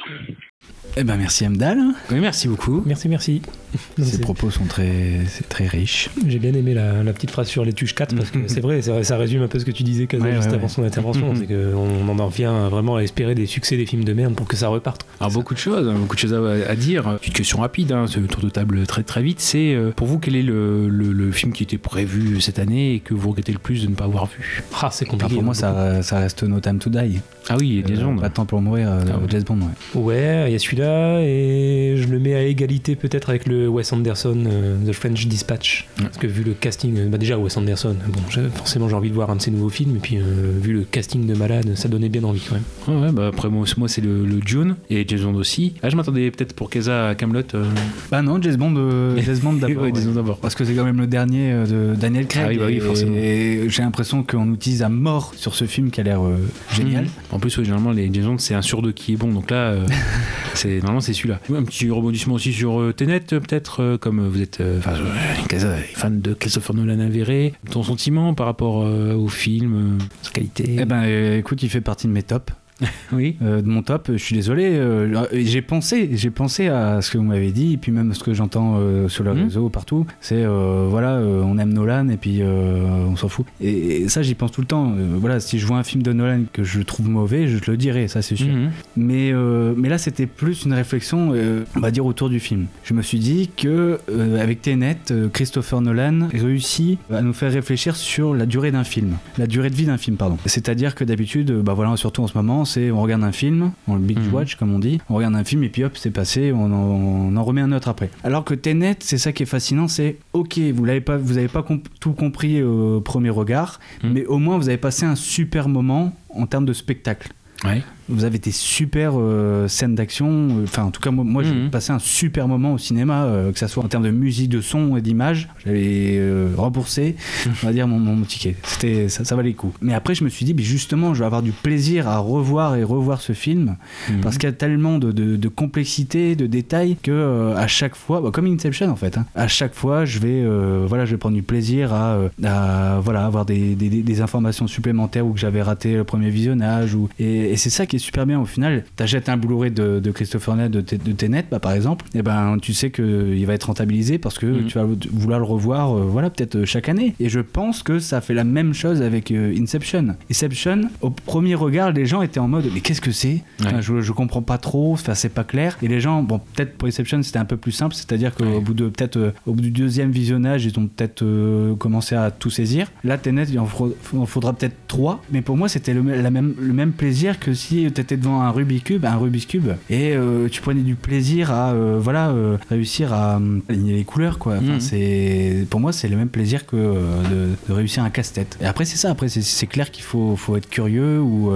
Eh 0.97 1.03
ben 1.03 1.17
merci 1.17 1.47
Mdal. 1.47 1.77
Oui, 2.11 2.19
merci 2.21 2.47
beaucoup. 2.47 2.81
Merci, 2.85 3.09
merci. 3.09 3.41
Ces 4.01 4.21
propos 4.21 4.49
sont 4.49 4.63
très, 4.65 5.19
c'est 5.27 5.47
très 5.49 5.67
riches. 5.67 6.09
J'ai 6.25 6.39
bien 6.39 6.53
aimé 6.53 6.73
la, 6.73 7.03
la 7.03 7.11
petite 7.11 7.31
phrase 7.31 7.47
sur 7.49 7.65
les 7.65 7.73
tuches 7.73 7.93
4 7.95 8.15
parce 8.15 8.31
que 8.31 8.47
c'est 8.47 8.61
vrai, 8.61 8.81
ça, 8.81 9.03
ça 9.03 9.17
résume 9.17 9.41
un 9.43 9.47
peu 9.49 9.59
ce 9.59 9.65
que 9.65 9.71
tu 9.71 9.83
disais 9.83 10.07
Kaza, 10.07 10.23
Ouais, 10.23 10.35
juste 10.35 10.47
ouais, 10.47 10.53
avant 10.53 10.63
ouais. 10.63 10.69
son 10.69 10.83
intervention. 10.83 11.33
Mhm. 11.33 11.35
C'est 11.35 11.47
qu'on 11.47 12.07
en 12.07 12.17
en 12.19 12.27
vient 12.29 12.69
vraiment 12.69 12.95
à 12.95 13.01
espérer 13.03 13.35
des 13.35 13.45
succès 13.45 13.75
des 13.75 13.85
films 13.85 14.05
de 14.05 14.13
merde 14.13 14.35
pour 14.35 14.47
que 14.47 14.55
ça 14.55 14.69
reparte. 14.69 15.05
Alors 15.19 15.33
beaucoup 15.33 15.53
de 15.53 15.59
choses, 15.59 15.85
hein, 15.87 15.95
beaucoup 15.99 16.15
de 16.15 16.19
choses 16.21 16.33
à, 16.33 16.71
à 16.71 16.75
dire. 16.75 17.19
Une 17.27 17.33
question 17.33 17.59
rapide, 17.59 17.91
hein, 17.91 18.07
ce 18.07 18.19
tour 18.21 18.41
de 18.41 18.49
table 18.49 18.87
très 18.87 19.03
très 19.03 19.21
vite. 19.21 19.41
C'est 19.41 19.73
euh, 19.75 19.91
pour 19.91 20.07
vous 20.07 20.17
quel 20.19 20.35
est 20.37 20.43
le, 20.43 20.87
le- 20.87 21.11
le 21.11 21.31
film 21.33 21.51
qui 21.51 21.63
était 21.63 21.77
prévu 21.77 22.39
cette 22.39 22.57
année 22.59 22.93
et 22.95 22.99
que 23.01 23.13
vous 23.13 23.29
regrettez 23.31 23.51
le 23.51 23.59
plus 23.59 23.83
de 23.83 23.89
ne 23.89 23.95
pas 23.95 24.05
avoir 24.05 24.27
vu? 24.27 24.63
Ah, 24.81 24.89
c'est 24.91 25.05
compliqué. 25.05 25.33
pour 25.35 25.43
moi, 25.43 25.51
hein, 25.51 25.55
ça, 25.55 26.01
ça 26.03 26.19
reste 26.19 26.43
No 26.43 26.61
Time 26.61 26.79
to 26.79 26.89
Die. 26.89 27.19
Ah 27.49 27.55
oui, 27.59 27.83
Euh, 27.83 27.87
Jason. 27.87 28.15
Pas 28.17 28.29
de 28.29 28.33
temps 28.33 28.45
pour 28.45 28.61
mourir, 28.61 28.87
euh, 28.89 29.01
Ah 29.07 29.17
ouais. 29.17 29.25
James 29.29 29.43
Bond, 29.43 29.59
ouais. 29.59 30.01
Ouais, 30.01 30.45
il 30.49 30.53
y 30.53 30.55
a 30.55 30.59
celui-là 30.59 31.21
et 31.21 31.95
je 31.97 32.07
le 32.07 32.19
mets 32.19 32.33
à 32.35 32.43
égalité 32.43 32.95
peut-être 32.95 33.29
avec 33.29 33.45
le 33.47 33.67
Wes 33.67 33.91
Anderson, 33.93 34.43
euh, 34.47 34.77
The 34.87 34.93
French 34.93 35.27
Dispatch. 35.27 35.87
Parce 35.97 36.17
que 36.17 36.27
vu 36.27 36.43
le 36.43 36.53
casting, 36.53 36.97
euh, 36.97 37.07
bah 37.07 37.17
déjà 37.17 37.37
Wes 37.37 37.55
Anderson, 37.57 37.95
bon, 38.07 38.19
forcément 38.55 38.89
j'ai 38.89 38.95
envie 38.95 39.09
de 39.09 39.13
voir 39.15 39.29
un 39.29 39.35
de 39.35 39.41
ses 39.41 39.51
nouveaux 39.51 39.69
films 39.69 39.95
et 39.95 39.99
puis 39.99 40.17
euh, 40.17 40.21
vu 40.61 40.73
le 40.73 40.81
casting 40.83 41.25
de 41.25 41.33
malade, 41.35 41.71
ça 41.75 41.87
donnait 41.87 42.09
bien 42.09 42.23
envie 42.23 42.41
quand 42.47 42.55
même. 42.55 42.99
Ouais, 43.01 43.07
ouais, 43.07 43.11
bah 43.11 43.27
après 43.27 43.49
moi, 43.49 43.65
moi 43.77 43.87
c'est 43.87 44.01
le, 44.01 44.25
le 44.25 44.39
Dune 44.39 44.75
et 44.89 45.05
Jason 45.07 45.33
aussi. 45.35 45.73
Ah 45.83 45.89
je 45.89 45.95
m'attendais 45.95 46.29
peut-être 46.31 46.53
pour 46.53 46.69
Keza 46.69 47.09
à 47.09 47.15
Camelot. 47.15 47.41
euh, 47.53 47.65
Bah 48.11 48.21
non, 48.21 48.41
James 48.41 48.55
Bond, 48.55 48.73
euh, 48.77 49.17
James 49.23 49.37
Bond 49.43 49.53
d'abord. 49.53 49.75
Ouais, 49.85 49.91
d'abord. 49.91 50.37
Parce 50.39 50.55
que 50.55 50.63
c'est 50.65 50.73
quand 50.73 50.83
même 50.85 50.97
le 50.99 51.07
dernier 51.07 51.51
euh, 51.51 51.91
de 51.93 51.95
Daniel 51.99 52.25
Craig. 52.27 52.43
Ah 52.45 52.49
oui, 52.49 52.57
bah 52.57 52.65
oui, 52.67 52.75
et- 52.77 52.79
forcément. 52.79 53.15
Et 53.15 53.65
j'ai 53.67 53.81
l'impression 53.83 54.23
qu'on 54.23 54.53
utilise 54.53 54.81
à 54.83 54.89
mort 54.89 55.33
sur 55.35 55.53
ce 55.53 55.65
film 55.65 55.91
qui 55.91 55.99
a 56.01 56.03
l'air 56.03 56.23
euh, 56.23 56.37
génial. 56.73 57.03
Mhm. 57.05 57.09
En 57.35 57.39
plus, 57.39 57.53
généralement, 57.53 57.91
les 57.91 58.11
Jason, 58.13 58.37
c'est 58.37 58.53
un 58.53 58.61
sur 58.61 58.81
deux 58.81 58.93
qui 58.93 59.11
est 59.11 59.17
bon. 59.17 59.27
Donc 59.33 59.51
là, 59.51 59.71
euh, 59.71 59.85
c'est 60.53 60.77
normalement, 60.77 61.01
c'est 61.01 61.11
celui-là. 61.11 61.41
Un 61.53 61.63
petit 61.63 61.89
rebondissement 61.89 62.35
aussi 62.35 62.53
sur 62.53 62.79
euh, 62.79 62.93
Tenet, 62.93 63.19
peut-être, 63.19 63.81
euh, 63.81 63.97
comme 63.97 64.25
vous 64.25 64.41
êtes 64.41 64.61
euh, 64.61 64.79
fan 64.79 66.21
de 66.21 66.33
Christopher 66.33 66.73
Nolan 66.73 67.01
avéré. 67.01 67.53
Ton 67.69 67.83
sentiment 67.83 68.33
par 68.33 68.45
rapport 68.45 68.75
au 68.77 69.27
film, 69.27 69.97
sa 70.21 70.31
qualité? 70.31 70.77
Eh 70.79 70.85
ben, 70.85 71.03
écoute, 71.37 71.61
il 71.61 71.69
fait 71.69 71.81
partie 71.81 72.07
de 72.07 72.13
mes 72.13 72.23
tops. 72.23 72.53
Oui. 73.13 73.35
Euh, 73.41 73.61
de 73.61 73.67
mon 73.67 73.81
top, 73.83 74.09
je 74.11 74.17
suis 74.17 74.35
désolé. 74.35 74.65
euh, 74.75 75.25
j'ai 75.33 75.61
pensé, 75.61 76.09
j'ai 76.13 76.29
pensé 76.29 76.67
à 76.67 77.01
ce 77.01 77.11
que 77.11 77.17
vous 77.17 77.23
m'avez 77.23 77.51
dit, 77.51 77.73
et 77.73 77.77
puis 77.77 77.91
même 77.91 78.13
ce 78.13 78.23
que 78.23 78.33
j'entends 78.33 78.75
euh, 78.79 79.07
sur 79.07 79.23
le 79.23 79.33
Mhm. 79.33 79.43
réseau 79.43 79.69
partout. 79.69 80.05
C'est 80.21 80.43
euh, 80.43 80.87
voilà, 80.89 81.13
euh, 81.15 81.41
on 81.43 81.57
aime 81.57 81.71
Nolan 81.73 82.09
et 82.09 82.17
puis 82.17 82.39
euh, 82.41 82.83
on 83.07 83.15
s'en 83.15 83.29
fout. 83.29 83.45
Et, 83.61 84.01
et 84.01 84.09
ça, 84.09 84.21
j'y 84.21 84.35
pense 84.35 84.51
tout 84.51 84.61
le 84.61 84.67
temps. 84.67 84.91
Euh, 84.97 85.15
voilà, 85.17 85.39
si 85.39 85.59
je 85.59 85.65
vois 85.65 85.77
un 85.77 85.83
film 85.83 86.03
de 86.03 86.11
Nolan 86.13 86.41
que 86.51 86.63
je 86.63 86.81
trouve 86.81 87.07
mauvais, 87.09 87.47
je 87.47 87.57
te 87.59 87.71
le 87.71 87.77
dirai, 87.77 88.07
ça 88.07 88.21
c'est 88.21 88.35
sûr. 88.35 88.47
Mhm. 88.53 88.71
Mais, 88.97 89.31
euh, 89.31 89.73
mais 89.77 89.87
là, 89.89 89.97
c'était 89.97 90.25
plus 90.25 90.65
une 90.65 90.73
réflexion, 90.73 91.31
euh, 91.33 91.63
on 91.75 91.79
va 91.79 91.91
dire, 91.91 92.05
autour 92.05 92.29
du 92.29 92.39
film. 92.39 92.65
Je 92.83 92.93
me 92.93 93.01
suis 93.01 93.19
dit 93.19 93.49
que 93.55 93.99
euh, 94.09 94.41
avec 94.41 94.61
Tenet, 94.61 94.97
euh, 95.11 95.29
Christopher 95.29 95.81
Nolan 95.81 96.27
réussit 96.33 96.99
à 97.11 97.21
nous 97.21 97.33
faire 97.33 97.51
réfléchir 97.51 97.95
sur 97.95 98.33
la 98.33 98.45
durée 98.45 98.71
d'un 98.71 98.83
film, 98.83 99.13
la 99.37 99.47
durée 99.47 99.69
de 99.69 99.75
vie 99.75 99.85
d'un 99.85 99.97
film, 99.97 100.17
pardon. 100.17 100.37
C'est-à-dire 100.45 100.95
que 100.95 101.03
d'habitude, 101.03 101.51
euh, 101.51 101.61
bah 101.61 101.73
voilà, 101.73 101.95
surtout 101.97 102.21
en 102.23 102.27
ce 102.27 102.37
moment, 102.37 102.64
c'est 102.65 102.91
on 102.91 103.01
regarde 103.01 103.23
un 103.23 103.31
film, 103.31 103.71
on 103.87 103.95
le 103.95 104.01
binge 104.01 104.27
watch 104.31 104.55
comme 104.55 104.73
on 104.73 104.79
dit, 104.79 104.99
on 105.09 105.15
regarde 105.15 105.35
un 105.35 105.43
film 105.43 105.63
et 105.63 105.69
puis 105.69 105.83
hop 105.83 105.93
c'est 105.97 106.11
passé, 106.11 106.51
on 106.51 106.65
en, 106.65 106.71
on 106.73 107.35
en 107.35 107.43
remet 107.43 107.61
un 107.61 107.71
autre 107.71 107.87
après. 107.87 108.09
Alors 108.23 108.43
que 108.43 108.53
Tenet, 108.53 108.97
c'est 108.99 109.17
ça 109.17 109.31
qui 109.31 109.43
est 109.43 109.47
fascinant, 109.47 109.87
c'est 109.87 110.17
ok, 110.33 110.59
vous 110.73 110.85
l'avez 110.85 111.01
pas, 111.01 111.17
vous 111.17 111.37
avez 111.37 111.47
pas 111.47 111.63
comp- 111.63 111.87
tout 111.99 112.13
compris 112.13 112.61
au 112.63 113.01
premier 113.01 113.29
regard, 113.29 113.79
Mhm. 114.03 114.11
mais 114.13 114.25
au 114.25 114.37
moins 114.39 114.57
vous 114.57 114.67
avez 114.69 114.77
passé 114.77 115.05
un 115.05 115.15
super 115.15 115.69
moment 115.69 116.13
en 116.29 116.45
termes 116.47 116.65
de 116.65 116.73
spectacle. 116.73 117.31
Ouais. 117.63 117.83
Vous 118.07 118.23
avez 118.23 118.37
des 118.37 118.51
super 118.51 119.13
euh, 119.15 119.67
scènes 119.67 119.95
d'action. 119.95 120.27
euh, 120.29 120.63
Enfin, 120.65 120.83
en 120.83 120.91
tout 120.91 121.01
cas, 121.01 121.09
moi, 121.11 121.23
moi, 121.23 121.41
j'ai 121.43 121.53
Mhm. 121.53 121.69
passé 121.71 121.91
un 121.91 121.99
super 121.99 122.47
moment 122.47 122.73
au 122.73 122.77
cinéma, 122.77 123.23
euh, 123.23 123.51
que 123.51 123.57
ça 123.57 123.67
soit 123.67 123.83
en 123.83 123.87
termes 123.87 124.03
de 124.03 124.11
musique, 124.11 124.49
de 124.49 124.61
son 124.61 124.95
et 124.95 125.01
d'image. 125.01 125.49
J'avais 125.65 126.15
euh, 126.17 126.49
remboursé, 126.55 127.15
on 127.63 127.65
va 127.65 127.73
dire, 127.73 127.87
mon, 127.87 127.97
mon 127.99 128.21
ticket. 128.25 128.55
C'était, 128.63 129.09
ça, 129.09 129.25
ça 129.25 129.35
valait 129.35 129.49
le 129.49 129.55
coup. 129.55 129.73
Mais 129.81 129.93
après, 129.95 130.13
je 130.13 130.23
me 130.23 130.29
suis 130.29 130.45
dit, 130.45 130.53
mais 130.53 130.61
justement, 130.61 131.13
je 131.15 131.19
vais 131.19 131.25
avoir 131.25 131.41
du 131.41 131.51
plaisir 131.51 132.07
à 132.07 132.19
revoir 132.19 132.75
et 132.75 132.83
revoir 132.83 133.21
ce 133.21 133.33
film 133.33 133.75
Mhm. 134.09 134.21
parce 134.21 134.37
qu'il 134.37 134.47
y 134.47 134.51
a 134.51 134.55
tellement 134.55 134.99
de, 134.99 135.11
de- 135.11 135.35
de 135.35 135.47
complexité, 135.47 136.35
de 136.35 136.45
détails 136.45 136.97
que 137.01 137.53
à 137.55 137.65
chaque 137.67 137.95
fois, 137.95 138.21
bah, 138.21 138.29
comme 138.31 138.45
Inception 138.45 138.89
en 138.89 138.95
fait, 138.95 139.17
hein, 139.17 139.25
à 139.35 139.47
chaque 139.47 139.73
fois, 139.73 140.05
je 140.05 140.19
vais, 140.19 140.43
voilà, 140.87 141.05
je 141.05 141.11
vais 141.11 141.17
prendre 141.17 141.35
du 141.35 141.41
plaisir 141.43 141.91
à, 141.93 142.19
à, 142.43 142.99
voilà, 142.99 143.25
avoir 143.25 143.45
des, 143.45 143.75
des- 143.75 143.89
des- 143.89 144.03
des 144.03 144.21
informations 144.21 144.67
supplémentaires 144.67 145.25
ou 145.25 145.31
que 145.33 145.39
j'avais 145.39 145.61
raté 145.63 145.93
le 145.95 146.03
premier 146.03 146.29
visionnage. 146.29 146.93
Ou, 146.93 147.09
et, 147.19 147.51
et 147.51 147.57
c'est 147.57 147.69
ça 147.71 147.85
qui 147.85 147.94
est 147.95 147.99
super 147.99 148.25
bien 148.25 148.39
au 148.39 148.45
final. 148.45 148.83
T'achètes 148.95 149.29
un 149.29 149.37
Blu-ray 149.37 149.71
de, 149.71 149.99
de 149.99 150.11
Christopher 150.11 150.55
Nolan 150.55 150.69
de, 150.69 150.81
de 150.81 151.11
Tenet, 151.11 151.45
bah, 151.49 151.59
par 151.59 151.71
exemple, 151.73 152.05
et 152.13 152.21
ben 152.21 152.57
tu 152.61 152.73
sais 152.73 152.91
qu'il 152.91 153.45
va 153.45 153.53
être 153.53 153.65
rentabilisé 153.65 154.17
parce 154.17 154.37
que 154.37 154.45
Mhm. 154.45 154.65
tu 154.67 154.77
vas 154.77 154.85
vouloir 155.11 155.39
le 155.39 155.45
revoir, 155.45 155.95
euh, 155.97 156.01
voilà, 156.03 156.29
peut-être 156.29 156.55
euh, 156.57 156.65
chaque 156.65 156.89
année. 156.89 157.15
Et 157.19 157.29
je 157.29 157.39
pense 157.39 157.83
que 157.83 157.99
ça 157.99 158.21
fait 158.21 158.33
la 158.33 158.43
même 158.43 158.73
chose 158.73 159.01
avec 159.01 159.31
euh, 159.31 159.55
Inception. 159.59 160.15
Inception, 160.29 160.81
au 161.01 161.09
premier 161.09 161.55
regard, 161.55 161.91
les 161.91 162.05
gens 162.05 162.21
étaient 162.21 162.39
en 162.39 162.47
mode 162.47 162.65
mais 162.73 162.79
qu'est-ce 162.81 163.01
que 163.01 163.11
c'est? 163.11 163.41
Enfin, 163.61 163.81
je, 163.81 164.01
je 164.01 164.11
comprends 164.11 164.41
pas 164.41 164.57
trop, 164.57 164.93
enfin, 164.93 165.13
c'est 165.15 165.29
pas 165.29 165.43
clair. 165.43 165.77
Et 165.81 165.87
les 165.87 165.99
gens, 166.01 166.21
bon, 166.23 166.39
peut-être 166.53 166.77
pour 166.77 166.87
Inception 166.87 167.21
c'était 167.23 167.39
un 167.39 167.45
peu 167.45 167.57
plus 167.57 167.71
simple, 167.71 167.95
c'est-à-dire 167.95 168.33
qu'au 168.35 168.45
Ouais. 168.45 168.59
bout 168.59 168.73
de 168.73 168.87
peut-être 168.89 169.17
euh, 169.17 169.31
au 169.45 169.53
bout 169.53 169.61
du 169.61 169.71
deuxième 169.71 170.11
visionnage, 170.11 170.65
ils 170.65 170.77
ont 170.79 170.87
peut-être 170.87 171.23
euh, 171.23 171.75
commencé 171.75 172.15
à 172.15 172.31
tout 172.31 172.49
saisir. 172.49 172.91
Là, 173.03 173.17
Tenet, 173.17 173.45
il 173.49 173.59
en 173.59 173.65
faudra, 173.65 174.53
peut-être 174.53 174.75
trois, 174.87 175.21
mais 175.31 175.41
pour 175.41 175.57
moi 175.57 175.67
c'était 175.69 175.93
le, 175.93 176.03
me- 176.03 176.21
la 176.21 176.29
même, 176.31 176.53
le 176.59 176.73
même 176.73 176.91
plaisir 176.91 177.39
que 177.39 177.53
si 177.53 177.84
tu 177.89 178.01
étais 178.01 178.17
devant 178.17 178.41
un 178.41 178.49
Rubik's 178.51 178.83
Cube, 178.83 179.05
un 179.05 179.15
Rubik's 179.17 179.45
Cube, 179.45 179.69
et 179.89 180.15
euh, 180.15 180.47
tu 180.49 180.61
prenais 180.61 180.81
du 180.81 180.95
plaisir 180.95 181.51
à 181.51 181.71
euh, 181.71 181.97
voilà 182.01 182.29
euh, 182.29 182.57
réussir 182.69 183.13
à 183.13 183.39
aligner 183.69 183.93
les 183.93 184.03
couleurs, 184.03 184.37
quoi. 184.39 184.55
Enfin, 184.55 184.73
Mhm. 184.75 184.79
c'est 184.79 185.67
pour 185.69 185.79
moi 185.79 185.91
c'est 185.93 186.07
le 186.07 186.17
même 186.17 186.29
plaisir 186.29 186.65
que 186.65 186.75
de, 186.75 187.49
de 187.67 187.73
réussir 187.73 188.03
un 188.03 188.09
casse-tête. 188.09 188.57
Et 188.61 188.65
après 188.65 188.85
c'est 188.85 188.97
ça, 188.97 189.09
après 189.11 189.27
c'est- 189.29 189.65
clair 189.67 189.89
qu'il 189.91 190.03
faut, 190.03 190.35
faut 190.35 190.55
être 190.57 190.69
curieux 190.69 191.19
ou 191.19 191.51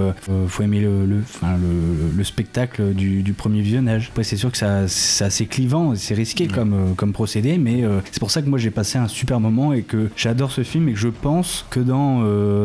faut- 0.48 0.62
aimer 0.62 0.80
le, 0.80 1.06
le, 1.06 1.18
enfin, 1.22 1.56
le, 1.56 2.16
le 2.16 2.24
spectacle 2.24 2.92
du, 2.92 3.22
du 3.22 3.32
premier 3.32 3.62
visionnage. 3.62 4.08
Après 4.10 4.24
c'est 4.24 4.36
sûr 4.36 4.50
que 4.50 4.58
ça- 4.58 4.88
c'est 4.88 5.24
assez 5.24 5.46
clivant, 5.46 5.94
c'est 5.94 6.14
risqué 6.14 6.46
comme, 6.48 6.72
euh, 6.74 6.94
comme 6.96 7.12
procédé, 7.12 7.56
mais 7.58 7.82
c'est 8.10 8.18
pour 8.20 8.30
ça 8.30 8.42
que 8.42 8.48
moi 8.48 8.58
j'ai 8.58 8.70
passé 8.70 8.98
un 8.98 9.08
super 9.08 9.38
moment 9.40 9.72
et 9.72 9.82
que 9.82 10.08
j'adore 10.16 10.50
ce 10.50 10.62
film 10.64 10.88
et 10.88 10.92
que 10.92 10.98
je 10.98 11.08
pense 11.08 11.64
que 11.70 11.80
dans, 11.80 12.22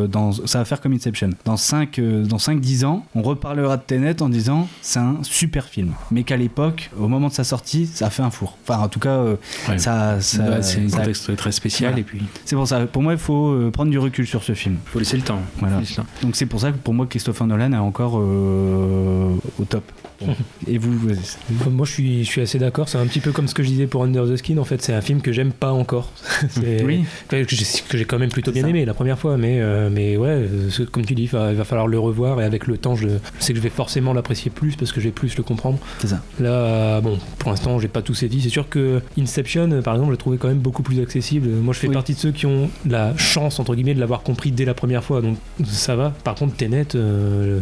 dans 0.08 0.32
ça 0.32 0.60
va 0.60 0.66
faire 0.66 0.82
comme 0.82 0.94
Inception. 0.94 1.30
Dans 1.46 1.58
5 1.58 2.00
dans 2.28 2.38
5-10 2.38 2.86
ans, 2.86 3.06
on 3.16 3.22
reparlera 3.56 3.78
de 3.78 3.84
Tenet 3.84 4.22
en 4.22 4.30
disant 4.30 4.68
c'est 4.82 5.00
un 5.00 5.18
super 5.24 5.66
film, 5.66 5.94
mais 6.12 6.24
qu'à 6.24 6.38
l'époque, 6.38 6.90
au 7.00 7.08
moment 7.08 7.28
de 7.30 7.34
sa 7.34 7.44
sortie, 7.44 7.86
ça 7.88 8.08
a 8.08 8.10
fait 8.10 8.22
un 8.24 8.30
four. 8.30 8.58
Enfin 8.68 8.80
en 8.80 8.88
tout 8.88 9.00
cas, 9.00 9.10
euh, 9.18 9.36
Ouais. 9.70 9.78
ça, 9.78 10.20
c'est 10.22 10.40
un 10.42 10.60
contexte 10.90 11.36
très 11.36 11.52
spécial 11.52 11.92
Voilà. 11.92 12.02
et 12.02 12.04
puis 12.04 12.22
c'est 12.46 12.56
pour 12.56 12.68
ça. 12.68 12.86
Pour 12.86 13.02
moi, 13.02 13.14
il 13.14 13.20
faut 13.20 13.50
euh, 13.52 13.72
prendre 13.72 13.92
du 13.92 14.00
recul 14.00 14.28
sur 14.28 14.44
ce 14.44 14.54
film. 14.54 14.78
faut 14.86 15.00
laisser 15.00 15.18
le 15.18 15.24
temps. 15.24 15.40
Voilà. 15.60 15.76
Faut 15.76 15.80
laisser 15.82 15.94
le 15.98 16.04
temps. 16.04 16.10
Donc 16.22 16.36
c'est 16.36 16.46
pour 16.46 16.60
ça 16.60 16.72
que 16.72 16.78
pour 16.78 16.94
moi, 16.94 17.06
Christopher 17.08 17.48
Nolan 17.48 17.72
est 17.74 17.78
encore 17.78 18.20
euh, 18.20 19.34
au 19.60 19.64
top. 19.66 19.84
Et 20.68 20.78
vous, 20.78 20.92
vous- 20.94 21.16
Comme 21.64 21.74
Moi, 21.74 21.86
je 21.86 21.92
suis, 21.92 22.24
je 22.24 22.30
suis 22.30 22.42
assez 22.42 22.60
d'accord. 22.60 22.90
C'est 22.90 22.98
un 22.98 23.06
petit 23.08 23.20
peu 23.20 23.32
comme 23.32 23.48
ce 23.48 23.54
que 23.54 23.64
je 23.64 23.68
disais 23.70 23.88
pour 23.88 24.04
Under 24.04 24.26
the 24.26 24.36
Skin. 24.38 24.58
En 24.58 24.64
fait, 24.64 24.82
c'est 24.82 24.94
un 24.94 25.02
film 25.02 25.22
que 25.22 25.32
j'aime 25.32 25.52
pas 25.52 25.72
encore. 25.72 26.12
Oui, 26.86 27.06
que 27.30 27.44
j'ai 27.48 27.66
que 27.88 27.98
j'ai 27.98 28.06
quand 28.06 28.20
même 28.20 28.30
plutôt 28.32 28.52
C'est 28.52 28.56
bien 28.56 28.64
ça. 28.64 28.70
aimé 28.70 28.86
la 28.86 28.94
première 28.94 29.18
fois, 29.20 29.38
mais, 29.38 29.60
euh, 29.60 29.90
mais 29.92 30.18
ouais, 30.18 30.48
comme 30.92 31.06
tu 31.06 31.16
dis, 31.16 31.24
il 31.24 31.30
va, 31.30 31.52
il 31.52 31.58
va 31.58 31.64
falloir 31.64 31.88
le 31.88 32.00
revoir 32.00 32.42
et 32.42 32.44
avec 32.46 32.68
le 32.68 32.78
temps, 32.78 32.96
je 32.96 33.08
sais 33.40 33.54
que 33.54 33.60
je 33.60 33.64
vais 33.64 33.70
forcément 33.70 34.14
l'apprécier 34.14 34.52
plus 34.52 34.76
parce 34.76 34.92
que 34.92 35.00
je 35.02 35.06
vais 35.06 35.12
plus 35.12 35.36
le 35.38 35.44
comprendre. 35.44 35.80
c'est 36.00 36.08
ça. 36.08 36.22
Là, 36.40 37.02
bon, 37.02 37.18
pour 37.40 37.50
l'instant, 37.52 37.80
j'ai 37.80 37.88
pas 37.88 38.02
tout 38.02 38.14
saisi. 38.14 38.42
C'est 38.42 38.50
sûr 38.50 38.70
que 38.70 39.02
Inception, 39.20 39.70
euh, 39.72 39.82
par 39.82 39.94
exemple, 39.96 40.10
je 40.12 40.14
l'ai 40.14 40.18
trouvé 40.20 40.38
quand 40.38 40.48
même 40.48 40.60
beaucoup 40.60 40.84
plus 40.84 41.00
accessible. 41.02 41.48
Moi, 41.50 41.74
je 41.74 41.80
fais 41.80 41.88
Oui. 41.88 41.94
partie 41.94 42.14
de 42.14 42.20
ceux 42.20 42.32
qui 42.32 42.46
ont 42.46 42.70
la 42.88 43.16
chance, 43.18 43.60
entre 43.60 43.76
guillemets, 43.76 43.94
de 43.96 44.00
l'avoir 44.00 44.22
compris 44.24 44.52
dès 44.52 44.66
la 44.66 44.74
première 44.74 45.04
fois, 45.04 45.22
donc 45.22 45.38
ça 45.66 45.96
va. 45.96 46.12
Par 46.24 46.36
contre, 46.36 46.56
Tenet, 46.56 46.88
euh, 46.96 47.60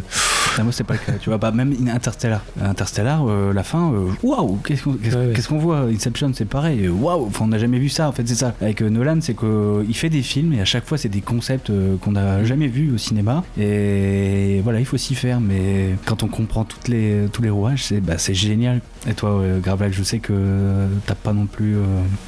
Ah, 0.56 0.62
moi, 0.62 0.72
c'est 0.72 0.84
pas 0.84 0.94
le 0.94 1.00
cas. 1.00 1.12
Tu 1.20 1.30
vois, 1.30 1.38
bah, 1.38 1.50
même 1.50 1.74
in- 1.82 1.88
Interstellar. 1.94 2.40
Interstellar, 2.62 3.24
euh, 3.28 3.52
la 3.52 3.62
fin, 3.62 3.92
euh, 3.92 4.08
waouh, 4.22 4.56
qu'est-ce 4.64 4.84
qu'on 4.84 4.92
qu'est-ce- 4.94 5.16
Ouais, 5.16 5.26
ouais. 5.34 5.42
qu'on 5.48 5.58
voit? 5.58 5.80
Inception, 5.92 6.30
c'est 6.34 6.44
pareil. 6.44 6.86
euh, 6.86 6.90
Waouh, 6.90 7.30
on 7.40 7.46
n'a 7.48 7.58
jamais 7.58 7.78
vu 7.78 7.88
ça. 7.88 8.08
En 8.08 8.12
fait, 8.12 8.26
c'est 8.28 8.34
ça. 8.34 8.54
Avec 8.60 8.80
euh, 8.82 8.88
Nolan, 8.88 9.18
c'est 9.20 9.34
qu'il 9.36 9.94
fait 9.94 10.10
des 10.10 10.22
films 10.22 10.52
et 10.52 10.60
à 10.60 10.64
chaque 10.64 10.86
fois, 10.86 10.96
c'est 10.98 11.08
des 11.08 11.20
concepts 11.20 11.70
euh, 11.70 11.96
qu'on 11.96 12.12
n'a 12.12 12.44
jamais 12.44 12.68
vus 12.68 12.92
au 12.94 12.98
cinéma. 12.98 13.42
Et 13.58 14.60
voilà, 14.62 14.80
il 14.80 14.86
faut 14.86 14.96
s'y 14.96 15.14
faire. 15.14 15.40
Mais 15.40 15.90
quand 16.04 16.22
on 16.22 16.28
comprend 16.28 16.64
toutes 16.64 16.88
les, 16.88 17.26
tous 17.32 17.42
les 17.42 17.50
rouages, 17.50 17.84
c'est 17.84 18.00
bah, 18.00 18.14
génial. 18.18 18.80
Et 19.08 19.14
toi, 19.14 19.30
euh, 19.40 19.58
Gravelac, 19.60 19.92
je 19.92 20.02
sais 20.02 20.18
que 20.18 20.86
t'as 21.06 21.14
pas 21.14 21.32
non 21.32 21.46
plus 21.46 21.76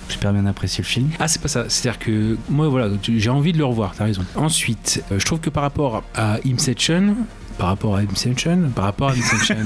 super 0.09 0.33
bien 0.33 0.47
apprécié 0.47 0.83
le 0.83 0.87
film. 0.89 1.09
Ah, 1.19 1.29
c'est 1.29 1.41
pas 1.41 1.49
ça. 1.49 1.65
C'est-à-dire 1.69 1.99
que 1.99 2.37
moi, 2.51 2.69
voilà, 2.69 2.89
j'ai 3.03 3.31
envie 3.31 3.53
de 3.53 3.59
le 3.59 3.65
revoir, 3.65 3.95
t'as 3.97 4.05
raison. 4.05 4.23
Ensuite, 4.35 5.03
je 5.17 5.25
trouve 5.25 5.41
que 5.41 5.51
par 5.51 5.63
rapport 5.63 6.03
à 6.15 6.39
Inception, 6.47 7.15
par 7.59 7.69
rapport 7.69 7.97
à 7.97 8.01
Inception, 8.01 8.71
par 8.75 8.85
rapport 8.85 9.11
à 9.11 9.13
Inception, 9.13 9.57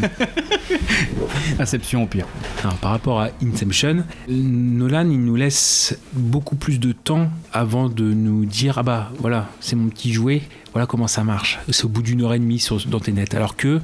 Inception 1.58 2.02
au 2.04 2.06
pire. 2.06 2.26
non, 2.64 2.70
par 2.80 2.92
rapport 2.92 3.20
à 3.20 3.28
Inception, 3.42 4.04
Nolan, 4.28 5.08
il 5.10 5.24
nous 5.24 5.36
laisse 5.36 5.98
beaucoup 6.12 6.56
plus 6.56 6.78
de 6.78 6.92
temps 6.92 7.28
avant 7.52 7.88
de 7.88 8.04
nous 8.04 8.44
dire 8.44 8.78
ah 8.78 8.82
bah 8.82 9.12
voilà, 9.18 9.48
c'est 9.60 9.76
mon 9.76 9.88
petit 9.88 10.12
jouet, 10.12 10.42
voilà 10.72 10.86
comment 10.86 11.08
ça 11.08 11.24
marche. 11.24 11.58
C'est 11.70 11.84
au 11.84 11.88
bout 11.88 12.02
d'une 12.02 12.22
heure 12.22 12.34
et 12.34 12.38
demie 12.38 12.58
sur, 12.58 12.84
dans 12.86 13.00
tes 13.00 13.12
nets. 13.12 13.34
Alors 13.34 13.56
que 13.56 13.80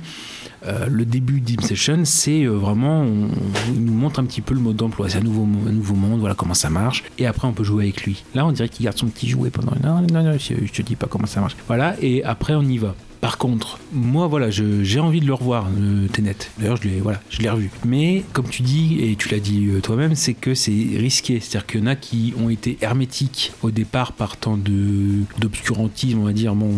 euh, 0.66 0.87
le 0.88 1.05
début 1.05 1.40
d'Inception, 1.40 2.05
c'est 2.05 2.45
euh, 2.45 2.51
vraiment, 2.51 3.03
on, 3.03 3.29
il 3.73 3.85
nous 3.85 3.92
montre 3.92 4.21
un 4.21 4.25
petit 4.25 4.40
peu 4.40 4.55
le 4.55 4.61
mode 4.61 4.77
d'emploi. 4.77 5.09
C'est 5.09 5.19
un 5.19 5.23
nouveau, 5.23 5.47
un 5.69 5.73
nouveau 5.73 5.95
monde, 5.95 6.21
voilà 6.21 6.35
comment 6.35 6.55
ça 6.55 6.71
marche. 6.71 7.05
Et 7.19 7.27
après, 7.27 7.47
on 7.47 7.53
peut 7.53 7.64
jouer 7.64 7.85
avec 7.85 8.03
lui. 8.05 8.25
Là, 8.35 8.47
on 8.47 8.53
dirait 8.53 8.69
qu'il 8.69 8.85
garde 8.85 8.97
son 8.97 9.07
petit 9.07 9.29
jouet 9.29 9.51
pendant 9.51 9.73
une 9.77 9.85
heure. 9.85 10.01
Non, 10.01 10.23
non, 10.23 10.38
je, 10.38 10.55
je 10.64 10.73
te 10.73 10.83
dis 10.83 10.97
pas 10.97 11.07
comment 11.09 11.27
ça 11.27 11.40
marche. 11.40 11.57
Voilà, 11.66 11.95
et 12.01 12.25
après, 12.25 12.55
on 12.55 12.62
y 12.62 12.79
va. 12.79 12.95
Par 13.26 13.38
contre, 13.38 13.80
moi, 13.92 14.28
voilà, 14.28 14.50
j'ai 14.50 15.00
envie 15.00 15.18
de 15.18 15.26
le 15.26 15.34
revoir, 15.34 15.68
le 15.76 16.06
Tenet. 16.06 16.36
D'ailleurs, 16.60 16.76
je 16.76 16.86
l'ai, 16.86 17.00
voilà, 17.00 17.18
revu. 17.50 17.72
Mais 17.84 18.22
comme 18.32 18.48
tu 18.48 18.62
dis 18.62 19.00
et 19.00 19.16
tu 19.16 19.30
l'as 19.30 19.40
dit 19.40 19.66
euh, 19.66 19.80
toi-même, 19.80 20.14
c'est 20.14 20.34
que 20.34 20.54
c'est 20.54 20.70
risqué. 20.70 21.40
C'est-à-dire 21.40 21.66
qu'il 21.66 21.80
y 21.80 21.82
en 21.82 21.86
a 21.88 21.96
qui 21.96 22.34
ont 22.40 22.50
été 22.50 22.78
hermétiques 22.82 23.50
au 23.62 23.72
départ, 23.72 24.12
partant 24.12 24.56
de 24.56 25.24
d'obscurantisme, 25.40 26.20
on 26.20 26.24
va 26.24 26.32
dire, 26.32 26.54
bon, 26.54 26.70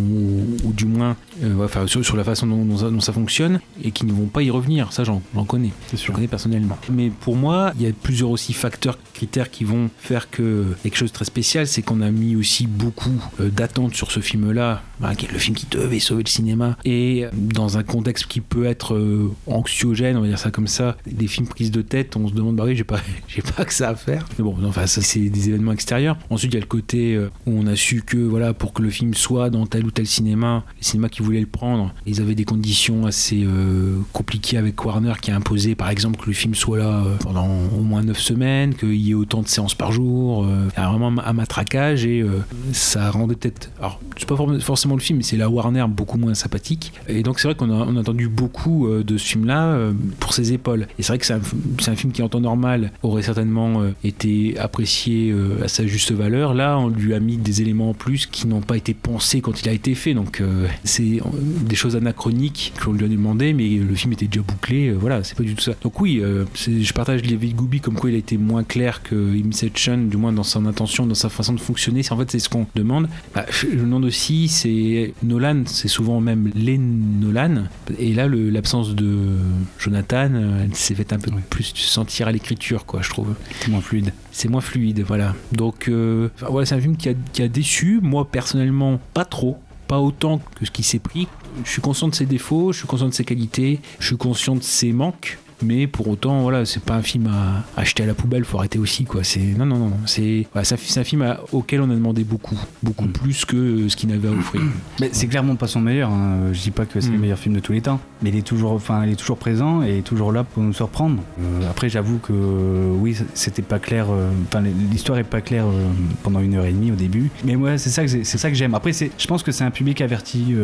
ou 0.65 0.73
du 0.73 0.87
moins, 0.87 1.17
euh, 1.43 1.65
enfin, 1.65 1.87
sur, 1.87 2.05
sur 2.05 2.17
la 2.17 2.25
façon 2.25 2.47
dont, 2.47 2.65
dont 2.65 2.79
ça, 2.79 2.91
dont 2.91 3.01
ça 3.01 3.13
fonctionne, 3.13 3.61
et 3.83 3.91
qui 3.91 4.07
ne 4.07 4.13
vont 4.13 4.27
pas 4.27 4.43
y 4.43 4.51
revenir. 4.51 4.93
Ça, 4.93 5.05
j'en, 5.05 5.23
j'en 5.35 5.45
connais. 5.45 5.71
Connais 6.13 6.29
personnellement. 6.29 6.79
Mais 6.91 7.11
pour 7.11 7.37
moi, 7.37 7.73
il 7.79 7.87
y 7.87 7.89
a 7.89 7.93
plusieurs 7.93 8.31
aussi 8.31 8.53
facteurs, 8.53 8.99
critères 9.15 9.51
qui 9.51 9.65
vont 9.65 9.91
faire 9.99 10.31
que 10.31 10.65
quelque 10.83 10.97
chose 10.97 11.11
de 11.11 11.15
très 11.15 11.25
spécial, 11.25 11.67
c'est 11.67 11.83
qu'on 11.83 12.01
a 12.01 12.11
mis 12.11 12.37
aussi 12.37 12.67
beaucoup 12.67 13.23
euh, 13.41 13.51
d'attentes 13.51 13.95
sur 13.95 14.11
ce 14.11 14.21
film-là, 14.21 14.83
voilà, 15.01 15.15
qui 15.15 15.27
est 15.27 15.33
le 15.33 15.39
film 15.39 15.57
qui 15.57 15.67
devait 15.71 16.01
sauver 16.01 16.23
le 16.25 16.29
cinéma, 16.29 16.77
et 16.85 17.27
dans 17.33 17.79
un 17.79 17.83
contexte 17.83 18.27
qui 18.27 18.41
peut 18.41 18.65
être 18.65 18.95
euh, 18.95 19.31
anxiogène, 19.47 20.17
on 20.17 20.21
va 20.21 20.29
dire 20.29 20.39
ça 20.39 20.51
comme 20.51 20.67
ça, 20.67 20.97
des 21.07 21.27
films 21.27 21.47
prises 21.47 21.71
de 21.71 21.83
tête, 21.83 22.17
on 22.17 22.29
se 22.29 22.35
demande, 22.35 22.57
bah 22.57 22.65
oui, 22.67 22.77
j'ai 22.77 22.85
pas, 22.85 23.01
j'ai 23.29 23.43
pas 23.43 23.65
que 23.65 23.73
ça 23.73 23.91
à 23.91 23.95
faire. 23.95 24.27
Mais 24.39 24.45
bon, 24.45 24.57
enfin, 24.65 24.87
ça 24.87 25.03
c'est 25.03 25.29
des 25.29 25.49
événements 25.49 25.73
extérieurs. 25.73 26.17
Ensuite, 26.31 26.53
il 26.53 26.55
y 26.55 26.59
a 26.59 26.61
le 26.61 26.67
côté 26.67 27.15
euh, 27.15 27.31
où 27.47 27.53
on 27.59 27.67
a 27.67 27.77
su 27.77 28.03
que, 28.03 28.17
voilà, 28.17 28.55
pour 28.55 28.73
que 28.73 28.83
le 28.83 28.91
film 28.91 29.15
soit 29.15 29.51
dans 29.51 29.67
tel 29.67 29.85
ou 29.85 29.91
tel 29.91 30.07
cinéma, 30.07 30.65
les 30.79 30.85
cinémas 30.85 31.09
qui 31.09 31.23
voulaient 31.29 31.41
le 31.41 31.47
prendre, 31.47 31.93
ils 32.07 32.21
avaient 32.23 32.35
des 32.35 32.45
conditions 32.47 33.05
assez 33.05 33.45
euh, 33.45 33.99
compliquées 34.15 34.57
avec 34.57 34.83
Warner 34.85 35.13
qui 35.21 35.31
a 35.31 35.37
imposé, 35.37 35.75
par 35.75 35.91
exemple, 35.91 36.19
que 36.21 36.27
le 36.27 36.33
film 36.33 36.55
soit 36.55 36.79
là 36.79 37.03
euh, 37.05 37.17
pendant 37.21 37.47
au 37.79 37.83
moins 37.83 38.03
9 38.03 38.19
semaines, 38.19 38.75
qu'il 38.75 38.95
y 38.95 39.11
ait 39.11 39.15
autant 39.15 39.43
de 39.43 39.49
séances 39.49 39.75
par 39.75 39.93
jour. 39.93 40.45
euh, 40.45 40.69
vraiment 40.77 41.13
un 41.23 41.33
matraquage 41.35 42.07
et 42.07 42.25
ça 42.73 43.11
rendait 43.11 43.35
peut-être. 43.35 43.71
Alors, 43.79 44.01
c'est 44.17 44.27
pas 44.29 44.37
for- 44.37 44.59
forcément 44.61 44.95
le 44.95 45.01
film, 45.01 45.19
mais 45.19 45.23
c'est 45.23 45.37
la 45.37 45.51
Warner 45.51 45.85
beaucoup 45.89 46.17
moins 46.19 46.35
sympathique. 46.35 46.93
Et 47.09 47.23
donc, 47.23 47.41
c'est 47.41 47.49
vrai 47.49 47.55
qu'on 47.55 47.71
a, 47.71 47.85
on 47.85 47.97
entendu 47.97 48.29
beaucoup 48.29 48.89
de 48.89 49.19
ce 49.19 49.25
film-là 49.27 49.91
pour 50.21 50.33
ses 50.33 50.53
épaules. 50.55 50.87
Et 50.99 51.03
c'est 51.03 51.09
vrai 51.09 51.19
que 51.19 51.27
c'est 51.27 51.35
un, 51.35 51.41
c'est 51.81 51.91
un 51.91 51.97
film 51.97 52.13
qui, 52.13 52.23
en 52.23 52.29
temps 52.29 52.41
normal, 52.41 52.93
aurait 53.03 53.23
certainement 53.23 53.83
été 54.05 54.57
apprécié 54.59 55.35
à 55.63 55.69
sa 55.69 55.87
juste 55.87 56.13
valeur. 56.13 56.55
Là, 56.55 56.79
on 56.79 56.89
lui 56.89 57.13
a 57.15 57.21
mis 57.21 57.37
des 57.37 57.61
éléments 57.63 57.91
en 57.91 57.95
plus 57.95 58.27
qui 58.27 58.47
n'ont 58.47 58.61
pas 58.63 58.77
été 58.77 58.95
pensés 58.95 59.41
quand 59.41 59.61
il 59.63 59.69
a 59.69 59.73
été 59.73 59.95
fait. 59.95 60.15
Donc, 60.15 60.43
c'est 60.85 61.18
des 61.63 61.77
choses 61.77 61.97
anachroniques 61.97 62.73
qu'on 62.83 62.93
lui 62.93 63.05
a 63.05 63.09
demandé, 63.09 63.53
mais 63.53 63.69
le 63.69 63.95
film 63.95 64.13
était 64.13 64.27
déjà 64.27 64.43
bouclé. 64.43 64.89
euh, 64.89 64.95
voilà, 64.99 65.23
c'est 65.25 65.37
pas 65.37 65.43
du 65.43 65.55
tout 65.55 65.63
ça. 65.63 65.73
Donc, 65.83 66.01
oui, 66.01 66.21
euh, 66.23 66.45
je 66.55 66.93
partage 66.93 67.23
l'avis 67.29 67.51
de 67.53 67.57
Goubi 67.57 67.81
comme 67.81 67.95
quoi 67.95 68.11
il 68.11 68.15
a 68.15 68.19
été 68.19 68.37
moins 68.39 68.65
clair 68.65 69.03
que 69.03 69.35
Inception, 69.47 69.99
du 69.99 70.17
moins 70.17 70.33
dans 70.33 70.43
son 70.43 70.67
intention, 70.67 71.07
dans 71.07 71.15
sa 71.15 71.29
façon 71.29 71.53
de 71.53 71.61
fonctionner. 71.61 72.03
C'est 72.03 72.13
en 72.13 72.19
fait 72.19 72.31
c'est 72.31 72.39
ce 72.39 72.49
qu'on 72.49 72.67
demande. 72.75 73.09
Bah, 73.35 73.47
je 73.51 73.67
me 73.67 73.83
demande 73.83 74.05
aussi, 74.05 74.49
c'est 74.49 75.15
Nolan, 75.23 75.63
c'est 75.67 75.89
souvent 75.89 76.21
même 76.21 76.51
les 76.55 76.79
Nolan. 76.79 77.65
Et 77.99 78.15
là, 78.15 78.27
le- 78.27 78.51
l'absence 78.51 78.95
de 78.95 79.37
Jonathan, 79.79 80.31
euh, 80.35 80.65
elle 80.65 80.75
s'est 80.75 80.95
fait 80.95 81.13
un 81.13 81.19
peu 81.19 81.31
plus 81.51 81.73
sentir 81.75 82.29
à 82.29 82.33
l'écriture, 82.33 82.87
quoi, 82.87 83.03
je 83.03 83.11
trouve. 83.11 83.35
C'est 83.61 83.69
moins 83.71 83.81
fluide. 83.81 84.13
C'est 84.33 84.49
moins 84.49 84.61
fluide, 84.61 85.05
voilà. 85.07 85.35
Donc, 85.53 85.89
euh, 85.89 86.29
voilà, 86.49 86.67
c'est 86.67 86.75
un 86.75 86.81
film 86.81 86.97
qui 86.97 87.09
a, 87.09 87.15
qui 87.33 87.43
a 87.43 87.49
déçu. 87.49 87.99
Moi, 88.03 88.29
personnellement, 88.31 89.01
pas 89.15 89.25
trop. 89.25 89.59
Pas 89.89 89.99
autant 89.99 90.41
que 90.55 90.65
ce 90.67 90.71
qui 90.71 90.83
s'est 90.83 90.99
pris. 90.99 91.27
Je 91.65 91.71
suis 91.71 91.83
conscient 91.83 92.09
de 92.09 92.15
ses 92.15 92.27
défauts, 92.27 92.73
je 92.73 92.79
suis 92.79 92.87
conscient 92.87 93.09
de 93.09 93.15
ses 93.15 93.25
qualités, 93.25 93.81
je 93.99 94.07
suis 94.07 94.17
conscient 94.17 94.55
de 94.55 94.63
ses 94.63 94.93
manques. 94.93 95.39
Mais 95.63 95.87
pour 95.87 96.09
autant, 96.09 96.43
voilà, 96.43 96.65
c'est 96.65 96.83
pas 96.83 96.95
un 96.95 97.03
film 97.03 97.27
à 97.29 97.65
acheter 97.81 98.03
à 98.03 98.07
la 98.07 98.15
poubelle, 98.15 98.45
faut 98.45 98.59
arrêter 98.59 98.79
aussi, 98.79 99.05
quoi. 99.05 99.25
C'est 99.25 99.41
non, 99.41 99.67
non, 99.67 99.79
non. 99.79 99.93
C'est 100.07 100.47
voilà, 100.53 100.65
c'est 100.65 101.01
un, 101.01 101.05
film 101.05 101.23
à- 101.23 101.41
auquel 101.53 101.81
on 101.81 101.91
a 101.91 101.95
demandé 101.95 102.25
beaucoup, 102.25 102.57
beaucoup 102.83 103.07
Mm. 103.07 103.13
plus 103.13 103.45
que 103.45 103.57
euh, 103.57 103.89
ce 103.89 103.97
qu'il 103.97 104.09
n'avait 104.09 104.29
à 104.29 104.33
offrir. 104.33 104.63
Mais 105.01 105.11
c'est 105.13 105.27
clairement 105.27 105.57
pas 105.57 105.67
son 105.67 105.81
meilleur. 105.81 106.11
hein. 106.11 106.53
Je 106.53 106.61
dis 106.61 106.71
pas 106.71 106.85
que 106.87 107.01
c'est 107.01 107.11
le 107.11 107.17
Mm. 107.19 107.21
meilleur 107.21 107.39
film 107.39 107.55
de 107.55 107.61
tous 107.61 107.73
les 107.73 107.81
temps, 107.81 108.01
mais 108.23 108.31
il 108.31 108.37
est 108.37 108.43
toujours, 108.47 108.73
enfin, 108.73 109.05
il 109.05 109.13
est 109.13 109.17
toujours 109.17 109.39
présent 109.39 109.83
et 109.83 110.03
toujours 110.03 110.33
là 110.33 110.45
pour 110.45 110.63
nous 110.63 110.73
surprendre. 110.73 111.23
Euh, 111.41 111.69
après, 111.71 111.89
j'avoue 111.89 112.19
que 112.19 112.33
euh, 112.33 112.93
oui, 112.99 113.17
c'était 113.35 113.63
pas 113.63 113.79
clair. 113.79 114.07
euh, 114.11 114.31
Enfin, 114.49 114.63
l'histoire 114.91 115.19
est 115.19 115.25
pas 115.25 115.41
claire 115.41 115.67
euh, 115.67 115.89
pendant 116.23 116.41
une 116.41 116.55
heure 116.55 116.65
et 116.67 116.73
demie 116.73 116.93
au 116.93 116.97
début. 116.97 117.31
Mais 117.45 117.57
ouais, 117.57 117.79
c'est 117.79 117.91
ça 117.91 118.03
que 118.05 118.09
c'est 118.09 118.25
ça 118.39 118.49
que 118.51 118.57
j'aime. 118.57 118.75
Après, 118.75 118.93
c'est, 118.93 119.11
je 119.19 119.27
pense 119.27 119.43
que 119.43 119.53
c'est 119.53 119.65
un 119.65 119.71
public 119.71 120.01
averti 120.01 120.55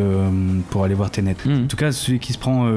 pour 0.71 0.85
aller 0.85 0.95
voir 0.95 1.11
Tenet. 1.11 1.37
Mm. 1.45 1.65
En 1.65 1.67
tout 1.67 1.77
cas, 1.77 1.93
celui 1.93 2.19
qui 2.19 2.33
se 2.33 2.39
prend 2.39 2.71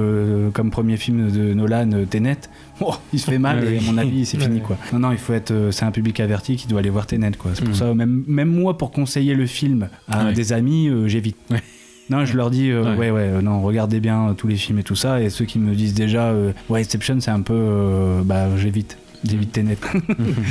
comme 0.53 0.71
premier 0.71 0.97
film 0.97 1.29
de 1.31 1.53
Nolan, 1.53 1.89
Tenet, 2.07 2.37
oh, 2.81 2.93
il 3.13 3.19
se 3.19 3.29
fait 3.29 3.37
mal 3.39 3.63
et 3.63 3.77
à 3.77 3.81
mon 3.81 3.97
avis, 3.97 4.25
c'est 4.25 4.39
fini 4.39 4.61
quoi. 4.61 4.77
Non, 4.93 4.99
non, 4.99 5.11
il 5.11 5.17
faut 5.17 5.33
être, 5.33 5.51
euh, 5.51 5.71
c'est 5.71 5.85
un 5.85 5.91
public 5.91 6.19
averti 6.19 6.55
qui 6.55 6.67
doit 6.67 6.79
aller 6.79 6.89
voir 6.89 7.05
Tenet 7.05 7.31
quoi. 7.37 7.51
C'est 7.53 7.61
pour 7.63 7.71
Mm. 7.73 7.75
ça, 7.75 7.93
même, 7.93 8.23
même 8.27 8.49
moi, 8.49 8.77
pour 8.77 8.91
conseiller 8.91 9.33
le 9.35 9.45
film 9.45 9.89
à 10.09 10.25
Ouais. 10.25 10.33
des 10.33 10.53
amis, 10.53 10.87
euh, 10.89 11.07
j'évite. 11.07 11.37
Ouais. 11.51 11.61
Non, 12.09 12.23
je 12.23 12.37
leur 12.37 12.49
dis, 12.49 12.69
euh, 12.71 12.83
Ouais. 12.83 12.97
ouais, 12.97 13.11
ouais, 13.11 13.21
euh, 13.33 13.41
non, 13.41 13.61
regardez 13.61 13.99
bien 13.99 14.33
tous 14.37 14.47
les 14.47 14.55
films 14.55 14.79
et 14.79 14.83
tout 14.83 14.95
ça. 14.95 15.21
Et 15.21 15.29
ceux 15.29 15.43
qui 15.45 15.59
me 15.59 15.75
disent 15.75 15.93
déjà, 15.93 16.33
ouais, 16.69 16.79
Inception, 16.81 17.19
c'est 17.19 17.31
un 17.31 17.41
peu, 17.41 18.21
bah, 18.23 18.47
j'évite. 18.57 18.97
J'évite 19.25 19.51
Tenet. 19.51 19.77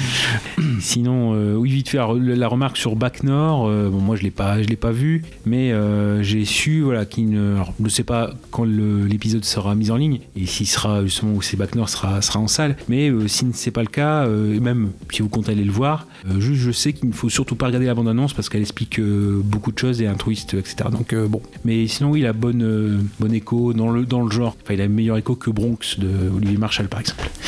Sinon, 0.81 1.35
euh, 1.35 1.55
oui, 1.55 1.71
vite 1.71 1.89
fait, 1.89 1.99
la, 1.99 2.49
remarque 2.49 2.77
sur 2.77 2.97
Bac 2.97 3.23
Nord, 3.23 3.67
euh, 3.69 3.89
bon, 3.89 4.01
moi 4.01 4.17
je 4.17 4.23
l'ai 4.23 4.31
pas, 4.31 4.63
je 4.63 4.67
l'ai 4.69 4.77
pas 4.77 4.91
vu, 4.91 5.23
mais 5.45 5.73
euh, 5.73 6.23
j'ai 6.23 6.45
su, 6.45 6.83
voilà, 6.83 7.05
qu'il 7.05 7.31
ne, 7.31 7.55
alors, 7.55 7.73
je 7.79 7.85
ne 7.85 7.89
sais 7.89 8.03
pas 8.03 8.35
quand 8.51 8.65
le- 8.65 9.07
l'épisode 9.07 9.45
sera 9.45 9.75
mis 9.75 9.91
en 9.91 9.97
ligne 9.97 10.21
et 10.35 10.47
s'il 10.47 10.67
sera 10.67 11.05
justement 11.05 11.35
où 11.35 11.43
c'est 11.43 11.57
Bac 11.57 11.75
Nord 11.75 11.89
sera, 11.89 12.21
sera 12.23 12.41
en 12.41 12.49
salle, 12.49 12.77
mais 12.89 13.11
si 13.29 13.47
ce 13.53 13.67
n'est 13.67 13.73
pas 13.73 13.83
le 13.83 13.89
cas, 13.89 14.27
et 14.27 14.61
même 14.61 14.91
si 15.13 15.23
vous 15.23 15.29
comptez 15.29 15.53
aller 15.53 15.65
le 15.65 15.73
voir, 15.73 16.07
juste 16.39 16.61
je 16.61 16.71
sais 16.73 16.93
qu'il 16.93 17.09
ne 17.09 17.15
faut 17.15 17.29
surtout 17.29 17.55
pas 17.57 17.67
regarder 17.67 17.87
la 17.87 17.95
bande-annonce 17.95 18.35
parce 18.35 18.49
qu'elle 18.49 18.63
explique 18.63 19.01
beaucoup 19.01 19.73
de 19.73 19.79
choses 19.79 20.03
et 20.03 20.07
un 20.07 20.15
twist, 20.15 20.55
etc. 20.55 20.89
Donc 20.91 21.15
bon, 21.15 21.41
mais 21.65 21.87
sinon 21.87 22.11
oui, 22.11 22.21
il 22.21 22.27
a 22.27 22.33
bonne, 22.33 23.07
bonne 23.21 23.35
écho 23.35 23.73
dans 23.73 23.91
le, 23.91 24.05
dans 24.05 24.23
le 24.23 24.31
genre, 24.31 24.57
enfin 24.63 24.75
il 24.75 24.81
a 24.81 24.89
meilleur 24.89 25.17
écho 25.17 25.35
que 25.37 25.51
Bronx 25.51 25.99
de 25.99 26.09
Olivier 26.37 26.59
Marshall 26.59 26.89
par 26.89 27.01
exemple. 27.01 27.29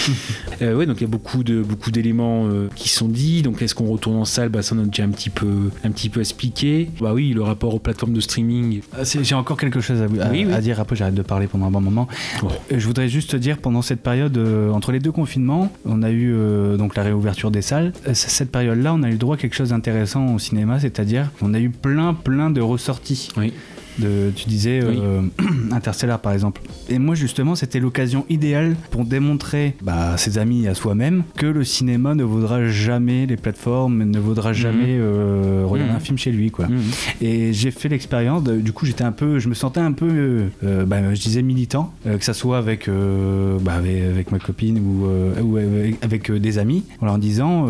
Ouais, 0.61 0.87
donc 0.87 1.01
il 1.01 1.08
beaucoup 1.09 1.43
de 1.43 1.63
beaucoup 1.63 1.91
d'éléments 1.91 2.47
euh, 2.47 2.69
qui 2.77 2.89
sont 2.89 3.09
dits. 3.09 3.43
Donc 3.43 3.61
est-ce 3.63 3.75
qu'on 3.75 3.87
retourne 3.87 4.17
en 4.17 4.25
salle? 4.25 4.49
Bah 4.51 4.63
ça 4.63 4.75
on 4.79 4.83
a 4.83 4.85
déjà 4.85 5.05
un 5.05 5.09
petit 5.11 5.31
peu 5.31 5.71
un 5.85 5.91
petit 5.91 6.09
peu 6.09 6.21
expliqué. 6.21 6.91
Bah 7.01 7.13
oui, 7.15 7.33
le 7.35 7.43
rapport 7.43 7.75
aux 7.75 7.79
plateformes 7.79 8.13
de 8.13 8.21
streaming. 8.21 8.81
Ah, 8.97 9.03
J'ai 9.05 9.35
encore 9.35 9.57
quelque 9.57 9.81
chose 9.81 10.01
à, 10.03 10.07
vous- 10.07 10.21
à- 10.21 10.29
Oui, 10.31 10.45
oui. 10.47 10.53
à 10.53 10.61
dire. 10.61 10.79
Après, 10.81 10.95
j'arrête 10.97 11.15
de 11.15 11.23
parler 11.23 11.47
pendant 11.47 11.67
un 11.67 11.71
bon 11.71 11.81
moment. 11.81 12.07
Oh. 12.43 12.49
Je 12.71 12.87
voudrais 12.87 13.09
juste 13.09 13.31
te 13.31 13.37
dire, 13.37 13.59
pendant 13.59 13.83
cette 13.83 14.01
période, 14.03 14.37
euh, 14.37 14.71
entre 14.71 14.93
les 14.93 15.01
deux 15.01 15.13
confinements, 15.13 15.73
on 15.85 16.03
a 16.03 16.11
eu 16.11 16.33
euh, 16.35 16.77
donc 16.77 16.95
la 16.97 17.03
réouverture 17.03 17.51
des 17.51 17.63
salles. 17.63 17.93
Cette 18.13 18.51
période-là, 18.53 18.95
on 18.95 19.03
a 19.03 19.09
eu 19.09 19.13
le 19.13 19.19
droit 19.19 19.37
à 19.37 19.39
quelque 19.39 19.55
chose 19.57 19.71
d'intéressant 19.71 20.35
au 20.35 20.39
cinéma, 20.39 20.79
c'est-à-dire 20.81 21.31
on 21.43 21.55
a 21.55 21.59
eu 21.61 21.71
plein, 21.71 22.15
plein 22.15 22.51
de 22.51 22.61
ressorties. 22.61 23.29
Oui. 23.37 23.53
De, 23.99 24.31
tu 24.35 24.49
disais 24.49 24.81
euh, 24.83 25.23
Interstellar 25.73 26.21
par 26.21 26.33
exemple. 26.33 26.61
Et 26.89 26.99
moi 26.99 27.15
justement 27.15 27.55
c'était 27.55 27.81
l'occasion 27.81 28.25
idéale 28.29 28.77
pour 28.91 29.05
démontrer 29.05 29.75
bah, 29.83 30.13
à 30.13 30.17
ses 30.17 30.39
amis 30.39 30.65
et 30.65 30.69
à 30.69 30.75
soi-même 30.75 31.25
que 31.37 31.47
le 31.47 31.65
cinéma 31.65 32.15
ne 32.15 32.25
vaudra 32.25 32.67
jamais 32.69 33.27
les 33.27 33.37
plateformes, 33.37 34.05
ne 34.05 34.19
vaudra 34.19 34.53
jamais 34.53 34.97
euh, 34.99 35.63
regarder 35.67 35.91
Mhm. 35.91 35.97
un 35.97 36.01
film 36.01 36.19
chez 36.19 36.31
lui 36.33 36.51
quoi. 36.51 36.67
Mhm. 36.69 36.81
Et 37.21 37.53
j'ai 37.53 37.71
fait 37.71 37.89
l'expérience. 37.89 38.43
Du 38.45 38.73
coup, 38.73 38.85
j'étais 38.87 39.05
un 39.05 39.13
peu, 39.13 39.39
je 39.39 39.49
me 39.49 39.55
sentais 39.55 39.81
un 39.81 39.93
peu, 39.93 40.45
euh, 40.65 40.85
bah, 40.85 41.15
je 41.15 41.21
disais 41.21 41.43
militant, 41.43 41.93
que 42.05 42.25
ça 42.25 42.35
soit 42.35 42.59
avec, 42.59 42.89
bah, 42.89 43.73
avec, 43.75 44.03
avec 44.03 44.33
ma 44.33 44.39
copine 44.39 44.79
ou, 44.79 45.07
ou 45.43 45.57
avec, 45.57 46.05
avec, 46.05 46.31
des 46.33 46.59
amis, 46.59 46.85
en 47.01 47.07
leur 47.07 47.19
disant, 47.19 47.67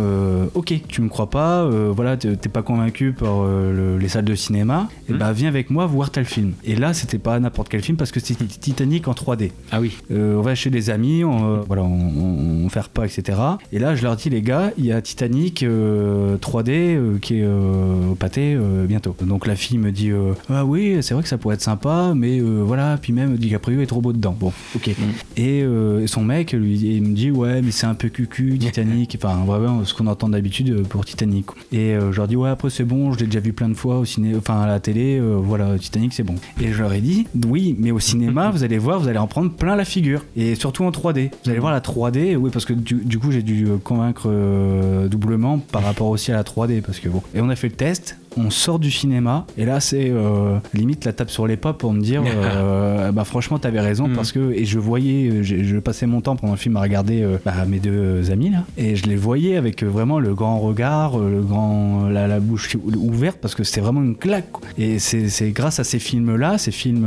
ok, 0.55 0.75
tu 0.89 1.01
me 1.03 1.09
crois 1.09 1.31
pas, 1.31 1.69
voilà, 1.91 2.17
t'es 2.17 2.49
pas 2.49 2.63
convaincu 2.63 3.13
par 3.13 3.45
le- 3.45 3.99
les 3.99 4.09
salles 4.09 4.25
de 4.25 4.35
cinéma, 4.35 4.89
et 5.09 5.13
Mhm. 5.13 5.19
bah 5.19 5.33
viens 5.33 5.49
avec 5.49 5.71
moi 5.71 5.87
voir 5.87 6.11
tel 6.19 6.25
film. 6.25 6.53
Et 6.65 6.75
là, 6.75 6.95
c'était 6.95 7.19
pas 7.19 7.39
n'importe 7.39 7.69
quel 7.69 7.83
film 7.83 7.97
parce 7.97 8.11
que 8.11 8.19
c'était 8.19 8.45
Titanic 8.45 9.07
en 9.07 9.13
3D. 9.13 9.53
Ah 9.71 9.81
oui. 9.81 9.97
Euh, 10.11 10.37
on 10.37 10.43
va 10.43 10.55
chez 10.57 10.71
des 10.71 10.91
amis, 10.91 11.23
on, 11.23 11.59
euh, 11.59 11.61
voilà, 11.67 11.83
on, 11.85 11.87
on, 11.87 12.65
on 12.65 12.69
fait 12.69 12.81
repas, 12.81 13.05
etc. 13.05 13.39
Et 13.73 13.79
là, 13.79 13.95
je 13.95 14.03
leur 14.03 14.17
dis, 14.17 14.31
les 14.31 14.43
gars, 14.43 14.73
il 14.79 14.87
y 14.87 14.93
a 14.93 15.01
Titanic 15.01 15.63
euh, 15.63 16.37
3D 16.39 16.71
euh, 16.71 17.19
qui 17.19 17.39
est 17.39 17.47
au 17.47 18.15
pâté 18.15 18.59
bientôt. 18.87 19.15
Donc 19.21 19.47
la 19.47 19.55
fille 19.55 19.79
me 19.79 19.93
dit, 19.93 20.11
ah 20.49 20.65
oui, 20.65 20.99
c'est 21.03 21.15
vrai 21.15 21.23
que 21.23 21.29
ça 21.29 21.39
pourrait 21.39 21.55
être 21.55 21.63
sympa, 21.63 22.13
mais 22.17 22.41
voilà. 22.41 22.99
Puis 23.01 23.13
même, 23.13 23.37
DiCaprio 23.37 23.81
est 23.81 23.87
trop 23.87 24.01
beau 24.01 24.13
dedans. 24.13 24.37
Bon, 24.39 24.53
ok. 24.75 24.91
Et 25.37 25.63
euh, 25.63 26.07
son 26.07 26.25
mec, 26.25 26.53
lui, 26.53 26.79
il 26.79 27.03
me 27.03 27.15
dit, 27.15 27.31
ouais, 27.31 27.63
mais 27.63 27.71
c'est 27.71 27.87
un 27.87 27.95
peu 27.95 28.09
cucu, 28.09 28.59
Titanic. 28.61 29.17
enfin, 29.23 29.45
vraiment, 29.45 29.85
ce 29.85 29.95
qu'on 29.95 30.07
entend 30.07 30.29
d'habitude 30.29 30.87
pour 30.89 31.05
Titanic. 31.05 31.47
Et 31.73 31.95
je 31.95 32.17
leur 32.17 32.27
dis, 32.27 32.37
ouais, 32.37 32.51
après, 32.51 32.71
c'est 32.71 32.85
bon, 32.85 33.13
je 33.13 33.21
l'ai 33.21 33.27
déjà 33.27 33.41
vu 33.41 33.53
plein 33.53 33.69
de 33.69 33.75
fois 33.75 33.99
au 33.99 34.05
ciné, 34.05 34.35
enfin, 34.37 34.61
à 34.61 34.67
la 34.67 34.81
télé, 34.81 35.21
voilà, 35.21 35.79
Titanic, 35.79 36.08
c'est 36.13 36.23
bon. 36.23 36.35
Et 36.61 36.73
je 36.73 36.83
leur 36.83 36.93
ai 36.93 37.01
dit, 37.01 37.27
oui, 37.47 37.77
mais 37.79 37.91
au 37.91 38.01
cinéma, 38.01 38.51
vous 38.53 38.65
allez 38.65 38.79
voir, 38.79 39.01
vous 39.01 39.09
allez 39.09 39.19
en 39.19 39.27
prendre 39.27 39.51
plein 39.51 39.77
la 39.77 39.85
figure. 39.85 40.25
Et 40.37 40.55
surtout 40.55 40.85
en 40.85 40.91
3D. 40.91 41.31
Vous 41.45 41.51
allez 41.51 41.61
voir 41.61 41.73
la 41.73 41.81
3D, 41.81 42.37
oui, 42.37 42.51
parce 42.53 42.65
que 42.65 42.73
du, 42.73 42.95
du 42.95 43.19
coup, 43.19 43.31
j'ai 43.31 43.43
dû 43.43 43.67
euh, 43.67 43.77
convaincre 43.79 44.25
euh, 44.27 45.09
doublement 45.09 45.59
par 45.59 45.83
rapport 45.83 46.09
aussi 46.09 46.33
à 46.33 46.37
la 46.37 46.43
3D. 46.43 46.83
Parce 46.83 47.01
que 47.01 47.09
bon. 47.09 47.23
Et 47.35 47.41
on 47.41 47.49
a 47.49 47.57
fait 47.57 47.69
le 47.69 47.75
test, 47.75 48.19
on 48.37 48.51
sort 48.51 48.79
du 48.79 48.91
cinéma, 48.91 49.47
et 49.57 49.65
là, 49.65 49.81
c'est 49.81 50.11
euh, 50.11 50.59
limite 50.75 51.05
la 51.05 51.13
tape 51.13 51.31
sur 51.31 51.47
les 51.47 51.57
pas 51.57 51.73
pour 51.73 51.93
me 51.93 52.01
dire, 52.01 52.23
euh, 52.27 53.11
bah 53.13 53.25
franchement, 53.25 53.59
t'avais 53.59 53.81
raison, 53.81 54.09
Mm. 54.09 54.15
parce 54.15 54.33
que, 54.33 54.53
et 54.53 54.65
je 54.65 54.79
voyais, 54.79 55.43
je 55.43 55.77
passais 55.79 56.07
mon 56.07 56.21
temps 56.21 56.37
pendant 56.37 56.53
le 56.55 56.59
film 56.59 56.77
à 56.77 56.83
regarder 56.83 57.23
euh, 57.23 57.39
bah, 57.45 57.55
mes 57.67 57.79
deux 57.81 58.31
amis 58.31 58.51
là, 58.51 58.65
et 58.77 58.97
je 58.97 59.07
les 59.07 59.17
voyais 59.17 59.57
avec 59.57 59.83
vraiment 59.83 60.19
le 60.21 60.35
grand 60.35 60.59
regard, 60.59 61.19
le 61.19 61.43
grand, 61.43 62.09
la, 62.09 62.27
la 62.29 62.41
bouche 62.41 62.77
ouverte, 62.97 63.39
parce 63.41 63.55
que 63.55 63.65
c'était 63.65 63.81
vraiment 63.81 64.03
une 64.03 64.17
claque. 64.17 64.51
quoi. 64.53 64.69
Et 64.79 64.99
c'est 64.99 65.51
grâce 65.51 65.79
à 65.81 65.85
ces 65.85 65.99
films-là, 65.99 66.59
ces 66.59 66.71
films, 66.71 67.07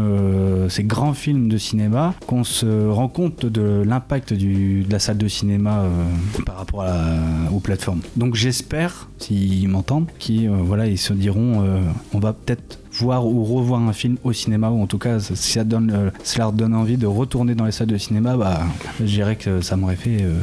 ces 0.70 0.84
grands 0.84 1.14
films 1.14 1.50
de 1.50 1.58
cinéma, 1.58 2.14
qu'on 2.28 2.44
se 2.44 2.88
rend 2.88 3.08
compte 3.08 3.46
de 3.46 3.84
l'impact 3.86 4.34
de 4.34 4.84
la 4.92 5.00
salle 5.00 5.18
de 5.18 5.28
cinéma 5.28 5.86
par 6.46 6.58
rapport 6.58 6.82
à 6.82 6.88
la- 6.88 7.52
aux 7.52 7.60
plateformes. 7.60 8.02
Donc 8.16 8.36
j'espère, 8.36 9.10
s'ils 9.18 9.68
m'entendent, 9.70 10.08
qu'ils 10.20 10.50
voilà, 10.50 10.88
ils 10.88 10.98
se 10.98 11.11
diront, 11.14 11.64
euh, 11.64 11.82
on 12.14 12.20
va 12.20 12.34
peut-être 12.34 12.80
voir 13.02 13.26
ou 13.26 13.44
revoir 13.44 13.82
un 13.82 13.94
film 13.94 14.18
au 14.24 14.34
cinéma 14.34 14.70
ou 14.70 14.82
en 14.82 14.88
tout 14.88 14.98
cas 14.98 15.20
si 15.20 15.36
ça, 15.36 15.64
donne, 15.64 15.92
euh, 15.94 16.10
ça 16.24 16.40
leur 16.40 16.54
donne 16.54 16.74
envie 16.74 16.98
de 16.98 17.08
retourner 17.08 17.56
dans 17.56 17.66
les 17.66 17.72
salles 17.72 17.88
de 17.88 17.98
cinéma 17.98 18.38
bah 18.38 18.62
je 19.00 19.06
dirais 19.06 19.36
que 19.36 19.62
ça 19.62 19.76
m'aurait 19.76 19.96
fait 19.96 20.24
euh, 20.24 20.34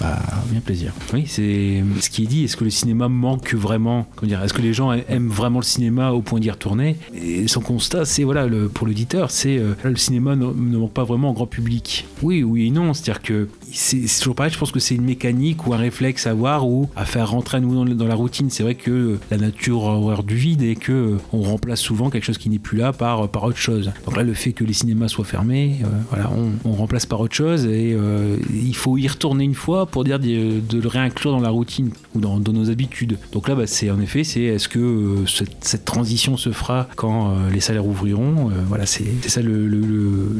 bah, 0.00 0.18
bien 0.50 0.60
plaisir 0.60 0.92
Oui, 1.12 1.24
c'est 1.26 1.82
ce 2.00 2.10
qui 2.10 2.24
est 2.24 2.26
dit. 2.26 2.44
Est-ce 2.44 2.56
que 2.56 2.64
le 2.64 2.70
cinéma 2.70 3.08
manque 3.08 3.54
vraiment 3.54 4.06
Comment 4.16 4.28
dire 4.28 4.42
Est-ce 4.42 4.54
que 4.54 4.62
les 4.62 4.72
gens 4.72 4.92
aiment 4.92 5.28
vraiment 5.28 5.58
le 5.58 5.64
cinéma 5.64 6.12
au 6.12 6.22
point 6.22 6.40
d'y 6.40 6.50
retourner? 6.50 6.96
Et 7.14 7.48
son 7.48 7.60
constat, 7.60 8.04
c'est 8.04 8.24
voilà, 8.24 8.46
pour 8.72 8.86
l'auditeur, 8.86 9.30
c'est 9.30 9.58
euh, 9.58 9.74
le 9.82 9.96
cinéma 9.96 10.36
ne, 10.36 10.46
manque 10.46 10.92
pas 10.92 11.04
vraiment 11.04 11.30
au 11.30 11.32
grand 11.32 11.46
public. 11.46 12.06
Oui, 12.22 12.42
oui 12.42 12.68
et 12.68 12.70
non. 12.70 12.94
C'est-à-dire 12.94 13.22
que 13.22 13.48
c'est 13.72 14.06
toujours 14.18 14.34
pareil. 14.34 14.52
Je 14.52 14.58
pense 14.58 14.70
que 14.70 14.80
c'est 14.80 14.94
une 14.94 15.04
mécanique 15.04 15.66
ou 15.66 15.74
un 15.74 15.78
réflexe 15.78 16.26
à 16.26 16.30
avoir 16.30 16.66
ou 16.66 16.88
à 16.96 17.04
faire 17.04 17.30
rentrer 17.30 17.58
à 17.58 17.60
nouveau 17.60 17.84
dans 17.84 18.06
la 18.06 18.14
routine. 18.14 18.50
C'est 18.50 18.62
vrai 18.62 18.74
que 18.74 19.18
la 19.30 19.36
nature 19.36 19.88
a 19.88 19.96
horreur 19.96 20.22
du 20.22 20.36
vide 20.36 20.62
et 20.62 20.76
que 20.76 20.92
euh, 20.92 21.16
on 21.32 21.42
remplace 21.42 21.80
souvent 21.80 21.97
quelque 22.10 22.24
chose 22.24 22.38
qui 22.38 22.48
n'est 22.48 22.58
plus 22.58 22.78
là 22.78 22.92
par 22.92 23.28
par 23.28 23.44
autre 23.44 23.58
chose. 23.58 23.90
Donc 24.04 24.16
là, 24.16 24.22
le 24.22 24.34
fait 24.34 24.52
que 24.52 24.64
les 24.64 24.72
cinémas 24.72 25.08
soient 25.08 25.24
fermés, 25.24 25.76
euh, 25.82 25.86
voilà, 26.10 26.30
on, 26.64 26.72
remplace 26.72 27.06
par 27.06 27.20
autre 27.20 27.34
chose 27.34 27.66
et 27.66 27.92
euh, 27.92 28.36
il 28.54 28.76
faut 28.76 28.96
y 28.98 29.08
retourner 29.08 29.44
une 29.44 29.54
fois 29.54 29.86
pour 29.86 30.04
dire 30.04 30.20
de, 30.20 30.60
le 30.72 30.88
réinclure 30.88 31.32
dans 31.32 31.40
la 31.40 31.50
routine 31.50 31.90
ou 32.14 32.20
dans, 32.20 32.38
dans 32.38 32.52
nos 32.52 32.70
habitudes. 32.70 33.18
Donc 33.32 33.48
là, 33.48 33.56
bah, 33.56 33.66
c'est 33.66 33.90
en 33.90 34.00
effet, 34.00 34.22
c'est 34.22 34.42
est-ce 34.42 34.68
que 34.68 34.78
euh, 34.78 35.26
cette, 35.60 35.84
transition 35.84 36.36
se 36.36 36.50
fera 36.50 36.88
quand 36.96 37.34
les 37.52 37.60
salaires 37.60 37.86
ouvriront? 37.86 38.50
Voilà, 38.68 38.86
c'est 38.86 39.04
ça 39.26 39.40
le, 39.40 39.66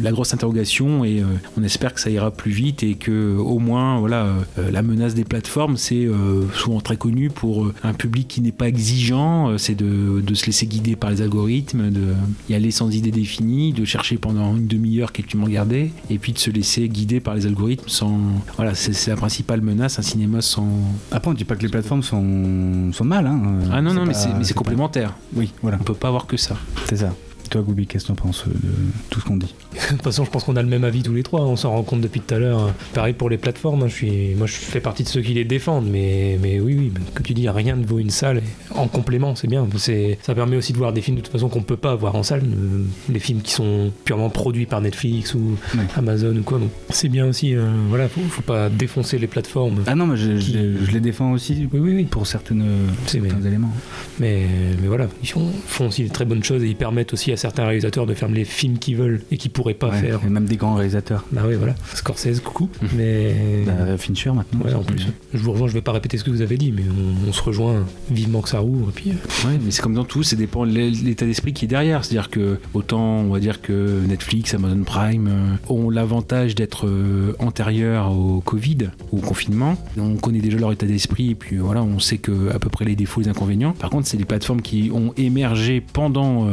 la 0.01 0.11
grosse 0.12 0.35
interrogation 0.35 1.05
et 1.05 1.23
on 1.57 1.62
espère 1.62 1.94
que 1.94 2.01
ça 2.01 2.11
ira 2.11 2.31
plus 2.31 2.51
vite 2.51 2.83
et 2.83 2.94
que 2.94 3.37
au 3.37 3.59
moins, 3.59 3.99
voilà, 3.99 4.35
la 4.57 4.83
menace 4.83 5.14
des 5.14 5.25
plateformes, 5.25 5.77
c'est 5.77 6.07
souvent 6.55 6.81
très 6.81 6.97
connu 6.97 7.31
pour 7.31 7.73
un 7.83 7.94
public 7.94 8.29
qui 8.29 8.40
n'est 8.42 8.53
pas 8.53 8.68
exigeant, 8.68 9.57
c'est 9.59 9.75
de, 9.75 10.21
de 10.21 10.35
se 10.35 10.47
laisser 10.47 10.66
guider 10.66 10.97
par 10.97 11.11
les 11.11 11.23
algorithmes, 11.23 11.38
de 11.46 12.14
y 12.48 12.55
aller 12.55 12.70
sans 12.70 12.90
idée 12.94 13.11
définie, 13.11 13.72
de 13.72 13.85
chercher 13.85 14.16
pendant 14.18 14.57
une 14.57 14.66
demi-heure 14.66 15.12
qu'est-ce 15.12 15.27
que 15.27 15.31
tu 15.33 15.37
m'en 15.37 15.46
regardais, 15.46 15.90
et 16.11 16.18
puis 16.18 16.33
de 16.33 16.38
se 16.38 16.51
laisser 16.51 16.88
guider 16.88 17.20
par 17.20 17.35
les 17.35 17.46
algorithmes 17.46 17.88
sans. 17.88 18.18
Voilà, 18.57 18.74
c'est 18.74 19.11
la 19.11 19.16
principale 19.16 19.61
menace, 19.61 19.98
un 19.98 20.03
cinéma 20.03 20.40
sans. 20.42 20.68
après 21.12 21.31
on 21.31 21.35
dit 21.35 21.44
pas 21.44 21.57
que 21.57 21.62
les 21.62 21.68
plateformes 21.68 22.03
sont, 22.03 22.90
sont 22.92 23.05
mal 23.05 23.27
hein. 23.27 23.40
Ah 23.72 23.81
non, 23.83 23.94
non, 23.94 24.03
mais 24.07 24.12
pas- 24.12 24.18
c'est 24.18 24.29
mais 24.37 24.44
c'est 24.44 24.55
pas- 24.55 24.59
complémentaire. 24.59 25.14
oui 25.35 25.53
voilà 25.62 25.79
On 25.81 25.85
peut 25.85 25.94
pas 25.94 26.09
avoir 26.09 26.27
que 26.27 26.37
ça. 26.37 26.57
c'est 26.88 26.96
ça 26.96 27.14
Toi, 27.50 27.62
Goubi, 27.62 27.87
qu'est-ce 27.87 28.04
que 28.04 28.08
t'en 28.08 28.14
penses 28.14 28.44
euh, 28.46 28.50
de 28.52 28.68
tout 29.08 29.20
ce 29.20 29.24
qu'on 29.24 29.37
dit? 29.38 29.54
De 29.88 29.94
toute 29.94 30.02
façon, 30.02 30.24
je 30.24 30.30
pense 30.30 30.44
qu'on 30.44 30.56
a 30.56 30.62
le 30.62 30.68
même 30.68 30.84
avis 30.84 31.02
tous 31.02 31.14
les 31.14 31.22
trois. 31.22 31.40
On 31.42 31.56
s'en 31.56 31.70
rend 31.70 31.82
compte 31.82 32.00
depuis 32.02 32.20
tout 32.20 32.34
à 32.34 32.38
l'heure. 32.38 32.74
Pareil 32.92 33.14
pour 33.14 33.30
les 33.30 33.38
plateformes. 33.38 33.82
hein, 33.84 33.88
Je 33.88 33.94
suis, 33.94 34.34
moi, 34.34 34.46
je 34.46 34.52
fais 34.52 34.80
partie 34.80 35.02
de 35.02 35.08
ceux 35.08 35.22
qui 35.22 35.32
les 35.34 35.44
défendent. 35.44 35.88
Mais, 35.90 36.38
mais 36.42 36.61
oui, 36.61 36.76
oui, 36.78 36.92
comme 37.14 37.24
tu 37.24 37.32
dis, 37.32 37.48
rien 37.48 37.76
ne 37.76 37.87
vaut 37.87 37.98
une 37.98 38.11
salle. 38.11 38.42
En 38.74 38.87
complément, 38.88 39.34
c'est 39.34 39.46
bien. 39.49 39.66
C'est, 39.78 40.18
ça 40.22 40.34
permet 40.34 40.57
aussi 40.57 40.72
de 40.74 40.78
voir 40.78 40.92
des 40.92 41.01
films 41.01 41.16
de 41.16 41.22
toute 41.22 41.32
façon 41.32 41.49
qu'on 41.49 41.62
peut 41.62 41.76
pas 41.78 41.94
voir 41.94 42.16
en 42.16 42.22
salle. 42.22 42.42
euh, 42.44 42.82
Les 43.11 43.18
films 43.20 43.40
qui 43.40 43.53
sont 43.53 43.92
purement 44.05 44.28
produits 44.28 44.66
par 44.66 44.80
Netflix 44.82 45.34
ou 45.34 45.57
Ouais. 45.74 45.84
Amazon 45.96 46.36
ou 46.36 46.42
quoi. 46.42 46.59
Donc, 46.59 46.70
c'est 46.90 47.09
bien 47.09 47.26
aussi. 47.26 47.55
euh, 47.55 47.66
voilà, 47.88 48.09
faut, 48.09 48.20
faut 48.28 48.42
pas 48.42 48.68
défoncer 48.68 49.18
les 49.18 49.26
plateformes. 49.26 49.84
Ah 49.86 49.94
non, 49.94 50.07
mais 50.07 50.16
je, 50.18 50.32
Qui- 50.32 50.53
je- 50.53 50.84
je 50.84 50.90
les 50.90 51.01
défends 51.01 51.32
aussi 51.32 51.66
Oui, 51.72 51.80
oui, 51.80 51.94
oui. 51.94 52.05
pour 52.05 52.26
certaines, 52.26 52.64
certains 53.07 53.40
éléments. 53.42 53.72
Mais, 54.20 54.42
mais 54.82 54.88
voilà, 54.88 55.07
ils 55.22 55.28
font, 55.28 55.51
font 55.66 55.86
aussi 55.88 56.05
de 56.05 56.12
très 56.12 56.24
bonnes 56.26 56.42
choses 56.44 56.62
et 56.62 56.68
ils 56.68 56.76
permettent 56.76 57.12
aussi 57.14 57.32
à 57.32 57.36
certains 57.39 57.64
réalisateurs 57.64 58.07
de 58.07 58.14
faire 58.14 58.28
les 58.28 58.45
films 58.45 58.78
qu'ils 58.78 58.97
veulent 58.97 59.20
et 59.30 59.36
qu'ils 59.39 59.51
pourraient 59.51 59.74
pas 59.74 59.89
Ouais, 59.89 59.99
faire. 60.01 60.20
Et 60.26 60.28
même 60.28 60.45
des 60.45 60.57
grands 60.57 60.74
réalisateurs. 60.74 61.24
Bah 61.32 61.43
oui, 61.49 61.55
voilà. 61.55 61.74
Scorsese, 61.95 62.41
coucou. 62.41 62.68
Mais. 62.97 63.34
Bah, 63.66 63.97
Fincher 63.97 64.32
maintenant. 64.32 64.61
Ouais, 64.64 64.74
en 64.74 64.82
plus. 64.82 65.07
Je 65.32 65.39
vous 65.39 65.53
rejoins, 65.53 65.68
je 65.68 65.72
vais 65.72 65.80
pas 65.80 65.93
répéter 65.93 66.18
ce 66.18 66.24
que 66.24 66.30
vous 66.30 66.43
avez 66.43 66.57
dit, 66.59 66.72
mais 66.72 66.82
on, 66.89 67.28
on 67.28 67.32
se 67.32 67.43
rejoint 67.43 67.84
vivement 68.11 68.41
que 68.43 68.49
ça 68.49 68.59
rouvre. 68.59 68.91
Et 68.91 68.93
puis, 68.93 69.11
euh, 69.11 69.49
Ouais, 69.49 69.59
mais 69.64 69.70
c'est 69.70 69.82
comme 69.82 69.95
dans 69.95 70.05
tout, 70.05 70.22
ça 70.22 70.36
dépend 70.36 70.66
de 70.66 70.72
l'état 70.72 71.24
d'esprit 71.26 71.53
qui 71.53 71.64
est 71.64 71.68
derrière. 71.68 72.05
C'est-à-dire 72.05 72.28
que 72.30 72.59
autant 72.74 73.01
on 73.20 73.30
va 73.30 73.41
dire 73.41 73.61
que 73.62 74.01
Netflix, 74.07 74.55
Amazon 74.55 74.82
Prime 74.84 75.28
euh, 75.28 75.72
ont 75.72 75.91
l'avantage 75.91 76.55
d'être 76.55 76.86
euh, 76.86 77.34
antérieurs 77.39 78.11
au 78.12 78.41
Covid, 78.41 78.91
au 79.12 79.18
confinement. 79.18 79.76
On 79.99 80.16
connaît 80.16 80.41
déjà 80.41 80.59
leur 80.59 80.72
état 80.72 80.86
d'esprit 80.86 81.30
et 81.30 81.34
puis 81.34 81.57
voilà, 81.59 81.82
on 81.82 81.99
sait 81.99 82.18
que 82.18 82.51
à 82.55 82.59
peu 82.59 82.68
près 82.68 82.84
les 82.84 82.97
défauts, 82.97 83.20
les 83.20 83.28
inconvénients. 83.28 83.72
Par 83.72 83.91
contre, 83.91 84.07
c'est 84.07 84.16
des 84.16 84.24
plateformes 84.24 84.62
qui 84.62 84.91
ont 84.93 85.12
émergé 85.16 85.80
pendant. 85.93 86.47
euh, 86.49 86.51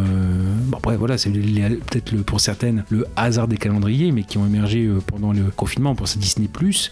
bon, 0.81 0.89
après 0.89 0.97
voilà, 0.97 1.17
c'est 1.17 1.31
peut-être 1.31 2.15
pour 2.23 2.39
certaines 2.39 2.83
le 2.89 3.05
hasard 3.15 3.47
des 3.47 3.57
calendriers, 3.57 4.11
mais 4.11 4.23
qui 4.23 4.37
ont 4.37 4.45
émergé 4.45 4.85
euh, 4.85 4.99
pendant 5.05 5.33
le 5.33 5.51
confinement. 5.55 5.95
Pour 5.95 6.07
ça 6.07 6.19
Disney 6.19 6.49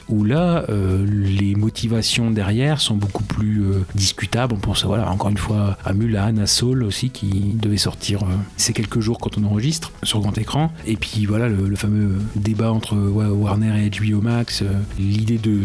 où 0.10 0.24
là, 0.24 0.66
euh, 0.70 1.06
les 1.08 1.56
motivations 1.56 2.32
derrière 2.32 2.82
sont 2.82 2.96
beaucoup 2.96 3.24
plus 3.24 3.64
euh, 3.64 3.86
discutables. 3.96 4.54
On 4.54 4.58
pense 4.58 4.86
voilà, 4.86 5.10
encore 5.10 5.30
une 5.30 5.38
fois 5.38 5.78
à 5.86 5.94
Mulan, 5.94 6.38
à 6.38 6.48
Soul 6.48 6.84
aussi, 6.84 7.10
qui 7.10 7.54
devait 7.54 7.78
sortir 7.78 8.22
ces 8.58 8.74
quelques 8.74 9.00
jours 9.00 9.20
quand 9.20 9.38
on 9.38 9.44
enregistre 9.46 9.92
sur 10.04 10.20
grand 10.20 10.38
écran. 10.38 10.72
Et 10.86 10.96
puis 10.96 11.26
voilà, 11.26 11.48
le, 11.48 11.76
fameux 11.76 12.16
débat 12.36 12.72
entre 12.72 12.96
Warner 12.96 13.86
et 13.86 13.90
HBO 13.90 14.22
Max, 14.22 14.64
l'idée 15.00 15.38
de 15.38 15.60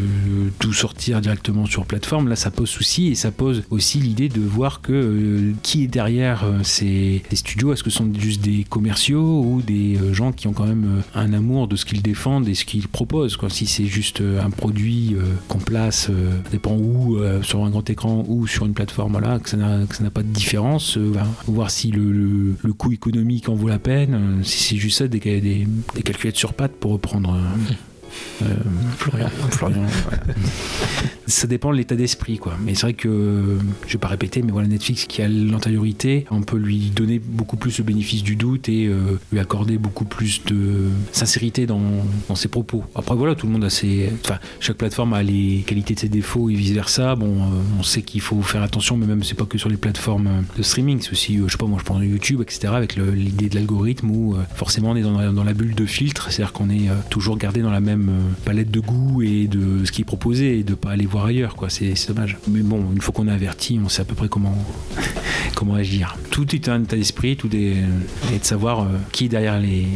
tout 0.59 0.73
sortir 0.73 1.21
directement 1.21 1.67
sur 1.67 1.85
plateforme, 1.85 2.29
là 2.29 2.37
ça 2.37 2.51
pose 2.51 2.69
souci 2.69 3.09
et 3.09 3.15
ça 3.15 3.31
pose 3.31 3.63
aussi 3.71 3.99
l'idée 3.99 4.29
de 4.29 4.41
voir 4.41 4.81
que 4.81 5.53
qui 5.63 5.85
est 5.85 5.89
derrière 5.89 6.45
ces, 6.63 7.23
ces 7.31 7.37
studios. 7.37 7.73
Est-ce 7.73 7.83
que 7.83 7.91
ce 7.91 7.99
sont 7.99 8.07
juste 8.17 8.41
des 8.41 8.65
commerciaux 8.65 9.43
ou 9.43 9.63
des 9.63 9.97
euh, 9.97 10.13
gens 10.13 10.33
qui 10.33 10.49
ont 10.49 10.53
quand 10.53 10.67
même 10.67 10.99
euh, 10.99 11.21
un 11.21 11.33
amour 11.33 11.69
de 11.69 11.77
ce 11.77 11.85
qu'ils 11.85 12.03
défendent 12.03 12.49
et 12.49 12.55
ce 12.55 12.65
qu'ils 12.65 12.89
proposent 12.89 13.37
quoi. 13.37 13.51
Si 13.51 13.67
c'est 13.67 13.87
juste 13.87 14.21
euh, 14.21 14.43
un 14.43 14.51
produit 14.51 15.17
qu'on 15.49 15.59
place, 15.59 16.07
ça 16.07 16.51
dépend 16.51 16.77
où, 16.77 17.19
sur 17.43 17.65
un 17.65 17.71
grand 17.71 17.89
écran 17.91 18.25
ou 18.29 18.47
sur 18.47 18.67
une 18.67 18.75
plateforme, 18.75 19.21
que 19.43 19.49
ça 19.49 19.57
n'a 19.57 20.11
pas 20.11 20.23
de 20.23 20.29
différence, 20.29 20.97
voilà. 20.97 21.27
voir 21.47 21.71
si 21.71 21.91
le, 21.91 22.57
coût 22.77 22.93
économique 22.93 23.49
en 23.49 23.55
vaut 23.55 23.69
la 23.69 23.79
peine, 23.79 24.41
si 24.43 24.63
c'est 24.63 24.77
juste 24.77 24.99
ça, 24.99 25.09
des, 25.09 25.19
des, 25.19 25.67
calculettes 26.03 26.37
sur 26.37 26.55
pattes 26.55 26.73
pour 26.73 26.93
reprendre. 26.93 27.37
Euh, 28.43 28.55
Florian. 28.97 29.29
Ça 31.29 31.47
dépend 31.47 31.71
de 31.73 31.77
l'état 31.77 31.95
d'esprit, 31.95 32.39
quoi. 32.39 32.57
Mais 32.65 32.75
c'est 32.75 32.83
vrai 32.83 32.95
que, 32.95 33.59
je 33.87 33.93
vais 33.93 33.99
pas 33.99 34.09
répéter, 34.09 34.41
mais 34.41 34.51
voilà, 34.51 34.67
Netflix 34.67 35.05
qui 35.05 35.21
a 35.21 35.29
l'antériorité, 35.29 36.25
on 36.31 36.41
peut 36.41 36.57
lui 36.57 36.91
donner 36.91 37.19
beaucoup 37.19 37.59
plus 37.59 37.77
le 37.77 37.85
bénéfice 37.85 38.23
du 38.23 38.35
doute 38.35 38.71
et 38.71 38.87
euh, 38.87 39.19
lui 39.31 39.39
accorder 39.39 39.77
beaucoup 39.77 40.07
plus 40.07 40.43
de 40.47 40.89
sincérité 41.13 41.67
dans, 41.67 41.83
dans 42.29 42.35
ses 42.35 42.49
propos. 42.49 42.83
Après, 42.95 43.15
voilà, 43.15 43.35
tout 43.35 43.47
le 43.47 43.53
monde 43.53 43.65
a 43.65 43.69
ses. 43.69 44.11
Enfin, 44.25 44.39
chaque 44.59 44.79
plateforme 44.79 45.13
a 45.13 45.23
les 45.23 45.65
qualités 45.67 45.95
de 45.95 46.01
ses 46.01 46.09
défauts 46.09 46.49
et 46.49 46.55
vice-versa. 46.55 47.15
Bon, 47.15 47.43
euh, 47.43 47.47
on 47.79 47.83
sait 47.83 48.01
qu'il 48.01 48.23
faut 48.23 48.41
faire 48.41 48.63
attention, 48.63 48.97
mais 48.97 49.07
même 49.07 49.23
c'est 49.23 49.37
pas 49.37 49.45
que 49.45 49.59
sur 49.59 49.69
les 49.69 49.77
plateformes 49.77 50.45
de 50.57 50.63
streaming, 50.63 51.01
c'est 51.03 51.13
aussi, 51.13 51.37
euh, 51.37 51.45
je 51.47 51.53
sais 51.53 51.59
pas, 51.59 51.67
moi 51.67 51.79
je 51.87 51.93
à 51.93 52.05
YouTube, 52.05 52.41
etc., 52.41 52.69
avec 52.75 52.97
l'idée 52.97 53.51
de 53.51 53.55
l'algorithme 53.55 54.11
où 54.11 54.37
forcément 54.55 54.91
on 54.91 54.97
est 54.97 55.03
dans 55.03 55.19
la, 55.19 55.31
dans 55.31 55.45
la 55.45 55.53
bulle 55.53 55.75
de 55.75 55.85
filtre, 55.85 56.31
c'est-à-dire 56.31 56.53
qu'on 56.53 56.71
est 56.71 56.89
toujours 57.11 57.37
gardé 57.37 57.61
dans 57.61 57.71
la 57.71 57.81
même 57.81 58.08
euh, 58.09 58.45
palette 58.45 58.71
de 58.71 58.81
goût 58.81 59.23
et 59.23 59.47
de 59.47 59.85
ce 59.85 59.93
qui 59.93 60.03
est 60.03 60.05
proposé 60.05 60.59
et 60.59 60.63
de 60.63 60.75
pas 60.75 60.91
aller 60.91 61.07
voir 61.07 61.27
ailleurs, 61.27 61.55
quoi. 61.55 61.69
C'est 61.71 61.95
dommage. 62.09 62.39
Mais 62.49 62.61
bon, 62.61 62.85
une 62.93 63.01
fois 63.01 63.13
qu'on 63.13 63.29
est 63.29 63.33
averti, 63.33 63.79
on 63.83 63.89
sait 63.89 64.03
à 64.03 64.05
peu 64.05 64.15
près 64.15 64.29
comment, 64.29 64.57
comment 65.55 65.75
agir. 65.75 66.17
Tout 66.31 66.55
est 66.55 66.69
un 66.69 66.83
état 66.83 66.97
d'esprit, 66.97 67.37
tout 67.37 67.55
est 67.55 67.77
et 68.33 68.39
de 68.39 68.45
savoir 68.45 68.81
euh, 68.81 68.87
qui 69.13 69.27
est 69.27 69.29
derrière 69.29 69.59
les, 69.59 69.87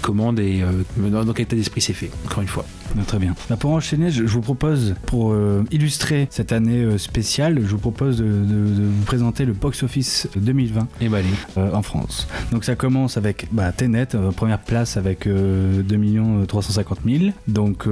commandes 0.00 0.40
et 0.40 0.62
euh, 0.62 1.10
dans 1.10 1.32
quel 1.32 1.44
état 1.44 1.56
d'esprit 1.56 1.80
c'est 1.80 1.92
fait. 1.92 2.10
Encore 2.26 2.42
une 2.42 2.48
fois. 2.48 2.66
Ah, 2.98 3.02
Très 3.06 3.18
bien. 3.18 3.34
Bah, 3.48 3.56
pour 3.56 3.70
enchaîner, 3.72 4.10
je, 4.10 4.26
je 4.26 4.32
vous 4.32 4.40
propose, 4.40 4.94
pour 5.06 5.32
euh, 5.32 5.64
illustrer 5.70 6.26
cette 6.30 6.52
année 6.52 6.78
euh, 6.82 6.98
spéciale, 6.98 7.60
je 7.62 7.68
vous 7.70 7.78
propose 7.78 8.18
de, 8.18 8.24
de- 8.24 8.28
de 8.74 8.82
vous 8.84 9.04
présenter 9.04 9.44
le 9.44 9.52
box 9.52 9.82
office 9.82 10.28
2020 10.36 10.88
Et 11.00 11.08
bah 11.08 11.18
allez. 11.18 11.28
euh, 11.58 11.72
en 11.72 11.82
France. 11.82 12.28
Donc 12.50 12.64
ça 12.64 12.74
commence 12.76 13.16
avec 13.16 13.46
bah, 13.52 13.72
Tenet, 13.72 14.08
première 14.36 14.58
place 14.60 14.96
avec 14.96 15.26
euh, 15.26 15.82
2 15.82 16.46
350 16.46 16.98
000. 17.06 17.32
Donc 17.48 17.86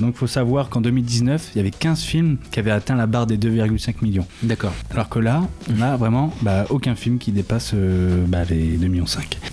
donc 0.00 0.16
faut 0.16 0.26
savoir 0.26 0.68
qu'en 0.70 0.80
2019, 0.80 1.50
il 1.54 1.58
y 1.58 1.60
avait 1.60 1.70
15 1.70 2.00
films 2.02 2.36
qui 2.50 2.58
avaient 2.58 2.70
atteint 2.70 2.96
la 2.96 3.06
barre 3.06 3.26
des 3.26 3.36
2,5 3.36 3.94
millions. 4.02 4.26
D'accord. 4.42 4.72
Alors 4.90 5.08
que 5.08 5.18
là, 5.18 5.42
on 5.76 5.80
a 5.82 5.96
vraiment 5.96 6.32
bah, 6.42 6.66
aucun 6.70 6.94
film 6.94 7.18
qui 7.18 7.32
dépasse 7.32 7.72
euh, 7.74 8.24
bah, 8.26 8.44
les 8.48 8.76
2,5 8.78 8.88
millions. 8.88 9.04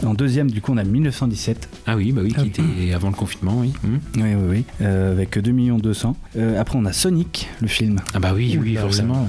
En 0.06 0.14
deuxième, 0.14 0.50
du 0.50 0.62
coup, 0.62 0.72
on 0.74 0.78
a 0.78 0.84
1917 0.84 1.70
Ah 1.88 1.96
oui, 1.96 2.12
bah 2.12 2.22
oui, 2.24 2.34
Ah 2.38 2.42
qui 2.42 2.48
était 2.48 2.94
avant 2.94 3.10
le 3.10 3.16
confinement, 3.16 3.56
oui. 3.60 3.74
Hmm. 3.84 3.98
Oui, 4.16 4.22
oui, 4.36 4.46
oui. 4.50 4.66
Euh, 4.82 5.12
avec 5.12 5.38
2 5.38 5.52
200 5.52 6.16
000. 6.36 6.58
après, 6.58 6.78
on 6.78 6.86
a 6.86 6.94
Sonic, 6.94 7.50
le 7.62 7.68
film. 7.68 8.00
Ah 8.14 8.20
bah 8.20 8.32
oui, 8.36 8.58
oui, 8.60 8.72
Oula, 8.72 8.82
forcément. 8.82 9.28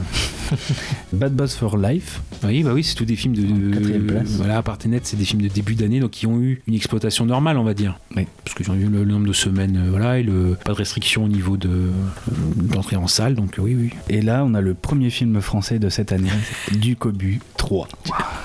Bad 1.12 1.34
Boss 1.34 1.54
for 1.54 1.76
Life. 1.76 2.20
Oui, 2.44 2.62
bah 2.62 2.72
oui, 2.72 2.84
c'est 2.84 2.94
tous 2.94 3.04
des 3.04 3.16
films 3.16 3.34
de. 3.34 3.74
Quatrième 3.74 4.06
place. 4.06 4.28
Voilà, 4.36 4.58
à 4.58 4.62
part 4.62 4.78
Tenet, 4.78 5.00
c'est 5.04 5.16
des 5.16 5.24
films 5.24 5.42
de 5.42 5.48
début 5.48 5.74
d'année, 5.74 6.00
donc 6.00 6.10
qui 6.10 6.26
ont 6.26 6.40
eu 6.40 6.62
une 6.66 6.74
exploitation 6.74 7.26
normale, 7.26 7.58
on 7.58 7.64
va 7.64 7.74
dire. 7.74 7.98
Oui. 8.16 8.26
Parce 8.44 8.56
qu'ils 8.56 8.70
ont 8.70 8.74
eu 8.74 8.86
le, 8.86 9.04
le 9.04 9.12
nombre 9.12 9.26
de 9.26 9.32
semaines, 9.32 9.76
euh, 9.76 9.90
voilà, 9.90 10.18
et 10.18 10.22
le, 10.22 10.56
pas 10.64 10.72
de 10.72 10.78
restriction 10.78 11.24
au 11.24 11.28
niveau 11.28 11.56
de 11.56 11.68
euh, 11.68 11.90
d'entrée 12.56 12.96
en 12.96 13.06
salle, 13.06 13.34
donc 13.34 13.58
euh, 13.58 13.62
oui, 13.62 13.76
oui. 13.78 13.90
Et 14.08 14.22
là, 14.22 14.44
on 14.44 14.54
a 14.54 14.60
le 14.60 14.74
premier 14.74 15.10
film 15.10 15.40
français 15.40 15.78
de 15.78 15.88
cette 15.88 16.12
année, 16.12 16.30
Du 16.72 16.96
Cobu 16.96 17.40
3. 17.56 17.88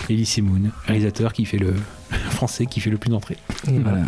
Elise 0.09 0.37
Moon, 0.39 0.71
réalisateur 0.85 1.33
qui 1.33 1.45
fait 1.45 1.57
le 1.57 1.73
français 2.29 2.65
qui 2.65 2.79
fait 2.79 2.89
le 2.89 2.97
plus 2.97 3.09
d'entrées. 3.09 3.37
Voilà. 3.65 4.03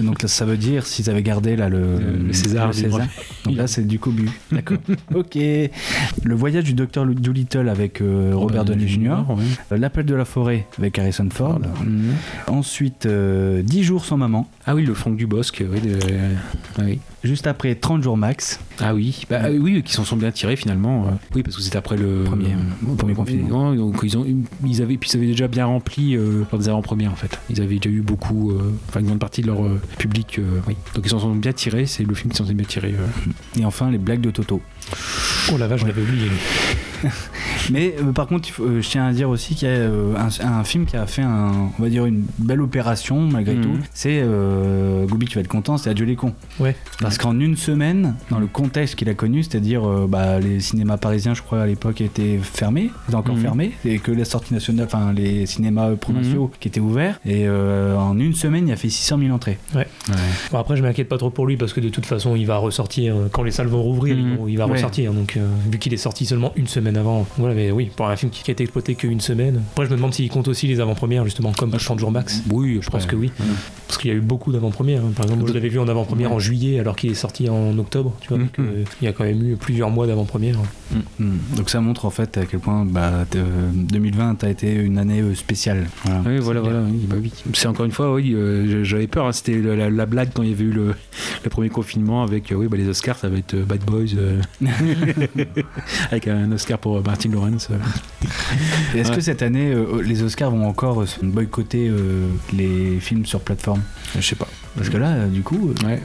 Donc 0.00 0.22
ça 0.26 0.44
veut 0.44 0.56
dire 0.56 0.86
s'ils 0.86 1.08
avaient 1.10 1.22
gardé 1.22 1.56
là 1.56 1.68
le, 1.68 1.98
Le- 1.98 2.16
le 2.26 2.32
César. 2.32 2.72
Donc 3.44 3.56
là, 3.56 3.66
c'est 3.66 3.86
du 3.86 3.98
Cobu. 3.98 4.28
D'accord. 4.52 4.78
ok. 5.14 5.34
Le 5.36 6.34
voyage 6.34 6.64
du 6.64 6.72
docteur 6.74 7.06
Doolittle 7.06 7.68
avec 7.68 8.00
euh, 8.00 8.32
Robert 8.34 8.64
Downey 8.64 8.88
Jr. 8.88 9.24
Euh, 9.72 9.76
L'appel 9.76 10.04
de 10.06 10.14
la 10.14 10.24
forêt 10.24 10.66
avec 10.78 10.98
Harrison 10.98 11.28
Ford. 11.30 11.60
Ensuite, 12.46 13.06
euh, 13.06 13.62
10 13.62 13.82
jours 13.84 14.04
sans 14.04 14.16
maman. 14.16 14.48
Ah 14.66 14.74
oui, 14.74 14.84
le 14.84 14.94
Franck 14.94 15.16
Dubosc, 15.16 15.62
oui. 15.70 15.80
de- 15.80 15.98
ah 16.78 16.82
oui. 16.84 16.98
Juste 17.24 17.46
après 17.48 17.74
30 17.74 18.02
jours 18.02 18.16
max. 18.16 18.60
Ah 18.80 18.94
oui, 18.94 19.22
bah, 19.28 19.40
euh, 19.46 19.58
oui, 19.58 19.82
qui 19.82 19.92
s'en 19.92 20.04
sont 20.04 20.16
bien 20.16 20.30
tirés 20.30 20.54
finalement. 20.54 21.06
euh. 21.06 21.10
Oui, 21.34 21.42
parce 21.42 21.56
que 21.56 21.62
c'était 21.62 21.76
après 21.76 21.96
le 21.96 22.22
Premier- 22.24 22.52
euh, 22.54 22.94
premier 22.96 23.14
confinement. 23.14 23.74
Donc 23.74 23.98
ils 24.04 24.16
ont, 24.16 24.24
ils 24.64 24.82
avaient, 24.82 24.96
puis 24.96 25.10
ils 25.12 25.16
avaient 25.16 25.26
déjà 25.26 25.48
bien 25.48 25.66
rempli 25.66 26.16
euh, 26.16 26.44
avant-premières 26.52 27.10
en 27.10 27.16
fait. 27.16 27.38
Ils 27.50 27.60
avaient 27.60 27.78
déjà 27.78 27.90
eu 27.90 28.02
beaucoup, 28.02 28.52
euh, 28.52 28.72
enfin 28.88 29.00
une 29.00 29.06
grande 29.06 29.18
partie 29.18 29.42
de 29.42 29.48
leur 29.48 29.58
public. 29.98 30.40
oui. 30.68 30.76
Donc 30.94 31.04
ils 31.06 31.10
s'en 31.10 31.18
sont 31.18 31.34
bien 31.34 31.52
tirés. 31.52 31.86
C'est 31.86 32.04
le 32.04 32.14
film 32.14 32.30
qui 32.30 32.36
s'en 32.38 32.46
est 32.46 32.54
bien 32.54 32.66
tiré. 32.66 32.94
Et 33.58 33.64
enfin, 33.64 33.90
les 33.90 33.98
blagues 33.98 34.20
de 34.20 34.30
Toto. 34.30 34.60
Oh 35.52 35.56
la 35.58 35.66
vache, 35.66 35.80
je 35.82 35.86
l'avais 35.86 36.02
oublié. 36.02 36.28
Mais 37.70 37.94
euh, 38.00 38.12
par 38.12 38.26
contre, 38.26 38.48
euh, 38.60 38.80
je 38.80 38.88
tiens 38.88 39.06
à 39.06 39.12
dire 39.12 39.28
aussi 39.28 39.54
qu'il 39.54 39.68
y 39.68 39.70
a 39.70 39.74
euh, 39.74 40.14
un, 40.16 40.46
un 40.46 40.64
film 40.64 40.84
qui 40.86 40.96
a 40.96 41.06
fait 41.06 41.22
un, 41.22 41.70
on 41.78 41.82
va 41.82 41.88
dire 41.88 42.06
une 42.06 42.24
belle 42.38 42.60
opération 42.60 43.20
malgré 43.20 43.54
Mhm. 43.54 43.62
tout. 43.62 43.78
C'est 43.92 44.20
euh, 44.22 45.06
Goubi, 45.06 45.26
tu 45.26 45.34
vas 45.36 45.40
être 45.42 45.48
content, 45.48 45.76
c'est 45.78 45.90
Adieu 45.90 46.04
les 46.06 46.16
cons. 46.16 46.32
Ouais. 46.60 46.74
Parce 47.00 47.18
qu'en 47.18 47.38
une 47.38 47.56
semaine, 47.56 48.14
dans 48.30 48.38
le 48.38 48.46
contexte 48.46 48.94
qu'il 48.96 49.08
a 49.08 49.14
connu, 49.14 49.42
c'est-à-dire 49.42 49.86
euh, 49.88 50.06
bah, 50.08 50.40
les 50.40 50.60
cinémas 50.60 50.96
parisiens, 50.96 51.34
je 51.34 51.42
crois 51.42 51.60
à 51.62 51.66
l'époque 51.66 52.00
étaient 52.00 52.38
fermés, 52.42 52.90
étaient 53.08 53.14
encore 53.16 53.36
Mhm. 53.36 53.42
fermés, 53.42 53.72
et 53.84 53.98
que 53.98 54.10
les 54.12 54.24
sorties 54.24 54.54
nationales, 54.54 54.86
enfin 54.86 55.12
les 55.12 55.46
cinémas 55.46 55.94
provinciaux 55.96 56.50
qui 56.60 56.68
étaient 56.68 56.80
ouverts. 56.80 57.20
Et 57.24 57.46
euh, 57.46 57.96
en 57.96 58.18
une 58.18 58.34
semaine, 58.34 58.66
il 58.68 58.72
a 58.72 58.76
fait 58.76 58.88
600 58.90 59.18
000 59.18 59.30
entrées. 59.34 59.58
Bon, 60.52 60.58
après, 60.58 60.76
je 60.76 60.82
m'inquiète 60.82 61.08
pas 61.08 61.18
trop 61.18 61.30
pour 61.30 61.46
lui 61.46 61.56
parce 61.56 61.72
que 61.72 61.80
de 61.80 61.88
toute 61.90 62.06
façon, 62.06 62.34
il 62.36 62.46
va 62.46 62.56
ressortir. 62.56 63.14
Quand 63.32 63.42
les 63.42 63.50
salles 63.52 63.66
vont 63.68 63.82
rouvrir, 63.82 64.16
Mhm. 64.16 64.38
il- 64.46 64.52
il 64.52 64.58
va 64.58 64.66
Ouais. 64.78 64.82
ressortir. 64.84 65.12
Donc, 65.12 65.36
euh, 65.36 65.46
vu 65.70 65.78
qu'il 65.78 65.92
est 65.94 65.96
sorti 65.98 66.26
seulement 66.26 66.52
une 66.56 66.66
semaine 66.68 66.96
avant, 66.96 67.26
voilà, 67.38 67.54
mais 67.54 67.70
oui, 67.70 67.90
pour 67.94 68.06
un 68.08 68.16
film 68.16 68.30
qui 68.30 68.48
a 68.50 68.52
été 68.52 68.62
exploité 68.64 68.94
qu'une 68.94 69.20
semaine. 69.20 69.62
Après, 69.72 69.86
je 69.86 69.90
me 69.90 69.96
demande 69.96 70.14
s'il 70.14 70.28
compte 70.30 70.48
aussi 70.48 70.66
les 70.66 70.80
avant-premières, 70.80 71.24
justement, 71.24 71.52
comme 71.52 71.70
30 71.70 71.98
jours 71.98 72.10
max. 72.10 72.42
Oui, 72.50 72.78
Je 72.82 72.90
pense 72.90 73.06
que 73.06 73.16
oui. 73.16 73.30
Parce 73.86 73.98
qu'il 73.98 74.10
y 74.10 74.14
a 74.14 74.16
eu 74.16 74.20
beaucoup 74.20 74.52
d'avant-premières. 74.52 75.00
hein. 75.04 75.12
Par 75.14 75.24
exemple, 75.24 75.40
moi, 75.40 75.48
je 75.48 75.54
l'avais 75.54 75.68
vu 75.68 75.78
en 75.78 75.88
avant-première 75.88 76.32
en 76.32 76.38
juillet 76.38 76.78
alors 76.80 76.96
qu'il 76.96 77.10
est 77.10 77.14
sorti 77.14 77.48
en 77.48 77.76
octobre. 77.78 78.14
Tu 78.20 78.28
vois, 78.28 78.38
Mhm. 78.38 78.44
donc, 78.44 78.58
euh, 78.58 78.84
il 79.00 79.04
y 79.04 79.08
a 79.08 79.12
quand 79.12 79.24
même 79.24 79.50
eu 79.52 79.56
plusieurs 79.56 79.90
mois 79.90 80.06
d'avant-première. 80.06 80.56
Hmm. 81.18 81.36
Donc 81.56 81.68
ça 81.70 81.80
montre 81.80 82.06
en 82.06 82.10
fait 82.10 82.38
à 82.38 82.46
quel 82.46 82.60
point 82.60 82.84
bah, 82.86 83.26
t- 83.28 83.38
euh, 83.38 83.70
2020 83.74 84.42
a 84.44 84.48
été 84.48 84.72
une 84.72 84.98
année 84.98 85.22
spéciale. 85.34 85.86
Voilà. 86.04 86.22
Oui, 86.26 86.38
voilà, 86.38 86.60
voilà. 86.60 86.80
oui, 86.82 87.06
bah 87.08 87.16
oui. 87.20 87.32
C'est 87.54 87.66
encore 87.68 87.84
une 87.84 87.92
fois, 87.92 88.14
oui, 88.14 88.32
euh, 88.34 88.84
j'avais 88.84 89.06
peur. 89.06 89.26
hein, 89.26 89.32
C'était 89.32 89.58
la, 89.58 89.76
la- 89.76 89.90
la 89.90 90.06
blague 90.06 90.30
quand 90.34 90.42
il 90.42 90.50
y 90.50 90.52
avait 90.52 90.64
eu 90.64 90.70
le, 90.72 90.94
le 91.44 91.50
premier 91.50 91.68
confinement 91.68 92.22
avec, 92.22 92.52
euh, 92.52 92.56
oui, 92.56 92.68
bah, 92.68 92.76
les 92.76 92.88
Oscars, 92.88 93.18
ça 93.18 93.28
va 93.28 93.36
être 93.38 93.54
Bad 93.56 93.80
Boys, 93.84 94.14
euh, 94.16 94.40
avec 96.10 96.28
un 96.28 96.50
Oscar 96.52 96.78
pour 96.78 96.96
euh, 96.98 97.02
Martin 97.04 97.30
Lawrence. 97.30 97.68
euh. 97.70 97.78
Est-ce 98.98 99.10
Ouais. 99.10 99.16
que 99.16 99.20
cette 99.22 99.42
année, 99.42 99.72
euh, 99.72 100.02
les 100.02 100.22
Oscars 100.22 100.50
vont 100.50 100.66
encore 100.66 101.02
euh, 101.02 101.06
boycotter 101.22 101.88
euh, 101.88 102.26
les 102.52 102.98
films 103.00 103.26
sur 103.26 103.40
plateforme? 103.40 103.82
Je 104.16 104.20
sais 104.20 104.36
pas. 104.36 104.48
Parce 104.76 104.90
que 104.90 104.96
là, 104.96 105.26
du 105.26 105.42
coup, 105.42 105.72
Ouais, 105.84 106.00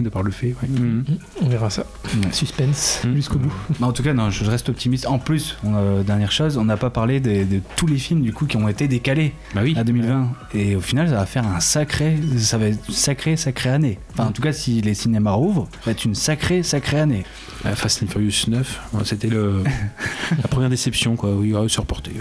de 0.00 0.08
par 0.08 0.22
le 0.22 0.30
fait. 0.30 0.54
ouais. 0.62 0.68
Mhm. 0.68 1.04
On 1.42 1.48
verra 1.48 1.68
ça. 1.68 1.84
Ouais. 2.06 2.32
Suspense 2.32 3.02
Mhm. 3.04 3.16
jusqu'au 3.16 3.38
bout. 3.38 3.52
bah, 3.80 3.86
en 3.86 3.92
tout 3.92 4.02
cas, 4.02 4.14
non, 4.14 4.30
je 4.30 4.44
reste 4.44 4.68
optimiste. 4.70 5.06
En 5.06 5.18
plus, 5.18 5.56
on 5.62 5.74
a- 5.74 6.02
dernière 6.02 6.32
chose, 6.32 6.56
on 6.56 6.64
n'a 6.64 6.78
pas 6.78 6.88
parlé 6.90 7.20
de, 7.20 7.44
tous 7.76 7.86
les 7.86 7.98
films 7.98 8.22
du 8.22 8.32
coup 8.32 8.46
qui 8.46 8.56
ont 8.56 8.68
été 8.68 8.88
décalés 8.88 9.34
Bah 9.54 9.60
oui. 9.62 9.74
à 9.76 9.84
2020. 9.84 10.28
Et 10.54 10.74
au 10.74 10.80
final, 10.80 11.08
ça 11.08 11.16
va 11.16 11.26
faire 11.26 11.46
un 11.46 11.60
sacré, 11.60 12.16
ça 12.38 12.56
va 12.56 12.66
être 12.68 12.78
une 12.88 12.94
sacrée, 12.94 13.36
sacrée 13.36 13.70
année. 13.70 13.98
Enfin, 14.12 14.28
en 14.28 14.32
tout 14.32 14.40
cas, 14.42 14.52
si 14.52 14.80
les 14.80 14.94
cinémas 14.94 15.32
rouvrent, 15.32 15.68
ça 15.72 15.80
va 15.86 15.92
être 15.92 16.04
une 16.04 16.14
sacrée, 16.14 16.62
sacrée 16.62 17.00
année. 17.00 17.24
Euh, 17.66 17.74
Fast 17.74 18.02
and 18.02 18.06
Furious 18.08 18.44
9, 18.48 18.80
ouais, 18.92 19.00
c'était 19.04 19.28
le, 19.28 19.62
la 20.42 20.48
première 20.48 20.70
déception, 20.70 21.16
quoi. 21.16 21.34
Oui, 21.34 21.52
ouais, 21.52 21.66
c'est 21.68 21.80
reporté. 21.80 22.12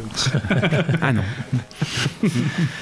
ah 1.02 1.14
non. 1.14 1.22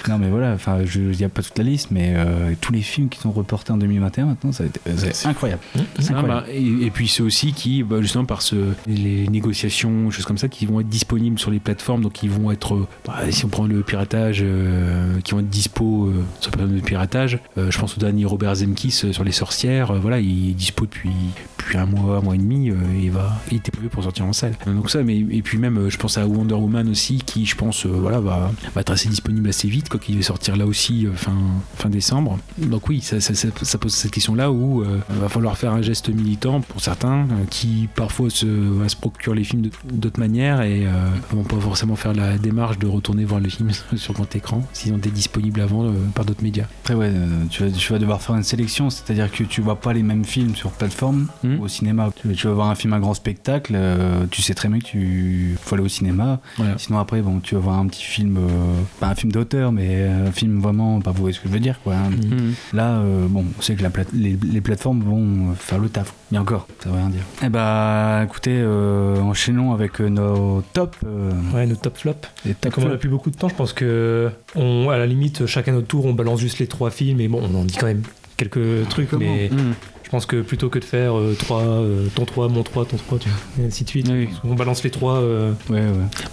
Non, 0.07 0.17
mais 0.17 0.29
voilà, 0.29 0.53
enfin, 0.53 0.79
je 0.85 0.99
il 1.01 1.17
n'y 1.17 1.23
a 1.23 1.29
pas 1.29 1.41
toute 1.41 1.57
la 1.57 1.63
liste, 1.63 1.89
mais 1.91 2.13
euh, 2.15 2.53
tous 2.61 2.71
les 2.71 2.81
films 2.81 3.09
qui 3.09 3.19
sont 3.19 3.31
reportés 3.31 3.71
en 3.71 3.77
2021 3.77 4.25
maintenant, 4.25 4.51
ça 4.51 4.63
va 4.63 4.69
être 4.69 4.79
c'est 5.13 5.27
incroyable. 5.27 5.61
Ah, 5.75 5.81
incroyable. 5.99 6.27
bah, 6.27 6.45
et, 6.51 6.85
et 6.85 6.91
puis 6.91 7.07
c'est 7.07 7.23
aussi 7.23 7.53
qui, 7.53 7.83
bah, 7.83 8.01
justement 8.01 8.25
par 8.25 8.41
ce, 8.41 8.55
les 8.87 9.27
négociations, 9.27 10.09
choses 10.11 10.25
comme 10.25 10.37
ça, 10.37 10.47
qui 10.47 10.65
vont 10.65 10.79
être 10.79 10.89
disponibles 10.89 11.39
sur 11.39 11.51
les 11.51 11.59
plateformes, 11.59 12.01
donc 12.01 12.23
ils 12.23 12.29
vont 12.29 12.51
être, 12.51 12.75
euh, 12.75 12.87
bah, 13.05 13.19
si 13.31 13.45
on 13.45 13.49
prend 13.49 13.65
le 13.65 13.81
piratage, 13.81 14.39
euh, 14.43 15.19
qui 15.23 15.31
vont 15.33 15.39
être 15.39 15.49
dispo 15.49 16.07
euh, 16.07 16.23
sur 16.39 16.51
de 16.51 16.79
piratage. 16.79 17.39
Euh, 17.57 17.71
je 17.71 17.79
pense 17.79 17.97
au 17.97 17.99
dernier 17.99 18.25
Robert 18.25 18.55
Zemkis 18.55 19.01
euh, 19.05 19.13
sur 19.13 19.23
les 19.23 19.31
sorcières. 19.31 19.91
euh, 19.91 19.99
voilà, 19.99 20.19
il 20.19 20.49
est 20.51 20.53
dispo 20.53 20.85
depuis, 20.85 21.11
depuis 21.57 21.77
un 21.77 21.85
mois, 21.85 22.17
un 22.17 22.21
mois 22.21 22.35
et 22.35 22.39
demi. 22.39 22.50
Euh, 22.59 22.75
il 22.99 23.11
va, 23.11 23.31
il 23.51 23.57
était 23.57 23.71
prévu 23.71 23.89
pour 23.89 24.03
sortir 24.03 24.25
en 24.25 24.33
salle. 24.33 24.53
Euh, 24.67 24.73
Donc 24.73 24.89
ça, 24.89 25.03
mais 25.03 25.17
et 25.19 25.41
puis 25.41 25.57
même, 25.57 25.77
euh, 25.77 25.89
je 25.89 25.97
pense 25.97 26.17
à 26.17 26.25
Wonder 26.27 26.55
Woman 26.55 26.87
aussi, 26.89 27.17
qui, 27.25 27.45
je 27.45 27.55
pense, 27.55 27.85
euh, 27.85 27.89
voilà, 27.89 28.19
va, 28.19 28.51
va 28.75 28.81
être 28.81 28.91
assez 28.91 29.09
disponible 29.09 29.47
assez 29.49 29.67
vite, 29.67 29.89
quoi, 29.89 29.99
qui 29.99 30.15
va 30.15 30.21
sortir 30.21 30.55
là 30.57 30.65
aussi 30.65 31.05
euh, 31.05 31.13
fin, 31.13 31.35
fin 31.75 31.89
décembre. 31.89 32.37
Donc 32.57 32.89
oui, 32.89 33.01
ça, 33.01 33.19
ça- 33.21 33.33
ça- 33.33 33.47
ça 33.61 33.77
pose 33.77 33.93
cette 33.93 34.11
question-là 34.11 34.51
où 34.51 34.81
euh, 34.81 34.99
il 35.13 35.19
va 35.19 35.29
falloir 35.29 35.57
faire 35.57 35.71
un 35.73 35.81
geste 35.81 36.09
militant 36.09 36.61
pour 36.61 36.81
certains 36.81 37.21
euh, 37.21 37.45
qui 37.49 37.87
parfois 37.95 38.29
se, 38.29 38.45
va 38.45 38.89
se 38.89 38.95
procurent 38.95 39.35
les 39.35 39.43
films 39.43 39.69
d'autres 39.91 40.19
manières 40.19 40.61
et 40.61 40.85
euh, 40.85 40.91
vont 41.31 41.43
pas 41.43 41.57
forcément 41.59 41.95
faire 41.95 42.13
la 42.13 42.37
démarche 42.37 42.77
de 42.79 42.87
retourner 42.87 43.23
voir 43.25 43.39
le 43.39 43.49
film 43.49 43.69
sur 43.95 44.13
grand 44.13 44.35
écran 44.35 44.63
s'ils 44.73 44.93
ont 44.93 44.97
été 44.97 45.09
disponibles 45.11 45.61
avant 45.61 45.85
euh, 45.85 45.91
par 46.13 46.25
d'autres 46.25 46.43
médias. 46.43 46.65
Après, 46.83 46.93
ouais, 46.95 47.11
euh, 47.13 47.27
tu, 47.49 47.63
vas, 47.63 47.71
tu 47.71 47.93
vas 47.93 47.99
devoir 47.99 48.21
faire 48.21 48.35
une 48.35 48.43
sélection, 48.43 48.89
c'est-à-dire 48.89 49.31
que 49.31 49.43
tu 49.43 49.61
vois 49.61 49.75
pas 49.79 49.93
les 49.93 50.03
mêmes 50.03 50.25
films 50.25 50.55
sur 50.55 50.71
plateforme 50.71 51.27
Mhm. 51.43 51.59
ou 51.59 51.63
au 51.63 51.67
cinéma. 51.67 52.09
Tu, 52.15 52.40
tu 52.41 52.47
vas 52.47 52.53
voir 52.53 52.69
un 52.69 52.75
film 52.75 52.91
à 52.93 52.99
grand 52.99 53.13
spectacle, 53.13 53.73
euh, 53.75 54.25
tu 54.31 54.41
sais 54.41 54.53
très 54.55 54.67
bien 54.67 54.79
que 54.79 54.83
tu 54.85 55.55
faut 55.61 55.75
aller 55.75 55.83
au 55.83 55.87
cinéma. 55.87 56.39
Voilà. 56.57 56.77
Sinon, 56.77 56.97
après, 56.99 57.21
bon, 57.21 57.39
tu 57.39 57.53
vas 57.55 57.61
voir 57.61 57.77
un 57.79 57.85
petit 57.87 58.03
film, 58.03 58.37
euh, 58.37 58.81
pas 58.99 59.07
un 59.07 59.15
film 59.15 59.31
d'auteur, 59.31 59.71
mais 59.71 60.03
un 60.07 60.31
film 60.31 60.59
vraiment, 60.59 60.99
pas 61.01 61.11
vous 61.11 61.21
voyez 61.21 61.33
ce 61.35 61.39
que 61.39 61.47
je 61.47 61.53
veux 61.53 61.59
dire, 61.59 61.79
quoi. 61.83 61.93
hein. 61.95 62.09
Mhm. 62.09 62.53
Là, 62.73 62.97
euh, 62.97 63.27
bon, 63.29 63.45
on 63.57 63.61
sait 63.61 63.75
que 63.75 63.83
la 63.83 63.89
plate- 63.91 64.11
les, 64.13 64.37
les 64.51 64.61
plateformes 64.61 65.01
vont 65.01 65.51
euh, 65.51 65.53
faire 65.55 65.77
le 65.79 65.89
taf. 65.89 66.13
Mais 66.31 66.37
encore, 66.39 66.67
ça 66.79 66.89
veut 66.89 66.95
rien 66.95 67.09
dire. 67.09 67.21
Eh 67.43 67.49
bah, 67.49 68.21
écoutez, 68.25 68.57
euh, 68.59 69.19
enchaînons 69.21 69.71
avec 69.73 70.01
euh, 70.01 70.09
nos 70.09 70.63
tops. 70.73 70.97
euh, 71.05 71.31
Ouais, 71.53 71.67
nos 71.67 71.75
top 71.75 71.97
flops. 71.97 72.27
top 72.61 72.73
Comme 72.73 72.83
on 72.83 72.87
a 72.87 72.89
flops. 72.91 72.99
plus 73.01 73.09
beaucoup 73.09 73.29
de 73.29 73.35
temps, 73.37 73.49
je 73.49 73.55
pense 73.55 73.73
que 73.73 74.31
on, 74.55 74.89
à 74.89 74.97
la 74.97 75.05
limite, 75.05 75.45
chacun 75.45 75.73
notre 75.73 75.87
tour, 75.87 76.05
on 76.05 76.13
balance 76.13 76.39
juste 76.39 76.57
les 76.59 76.67
trois 76.67 76.89
films, 76.89 77.21
et 77.21 77.27
bon, 77.27 77.41
on 77.43 77.55
en 77.55 77.65
dit 77.65 77.75
quand 77.79 77.85
même 77.87 78.01
quelques 78.37 78.87
trucs, 78.89 79.09
Comment 79.11 79.25
mais 79.25 79.49
Mhm. 79.51 79.73
Je 80.11 80.17
pense 80.17 80.25
que 80.25 80.41
plutôt 80.41 80.67
que 80.67 80.77
de 80.77 80.83
faire 80.83 81.17
euh, 81.17 81.35
trois, 81.39 81.61
euh, 81.61 82.07
ton 82.13 82.25
3, 82.25 82.49
mon 82.49 82.63
3, 82.63 82.83
ton 82.83 82.97
3, 82.97 83.17
tu 83.17 83.29
vois, 83.29 83.63
et 83.63 83.67
ainsi 83.67 83.85
de 83.85 83.89
suite, 83.89 84.09
Oui. 84.11 84.27
on 84.43 84.55
balance 84.55 84.83
les 84.83 84.89
trois. 84.89 85.19
euh, 85.19 85.53
Ouais, 85.69 85.79
ouais. 85.79 85.85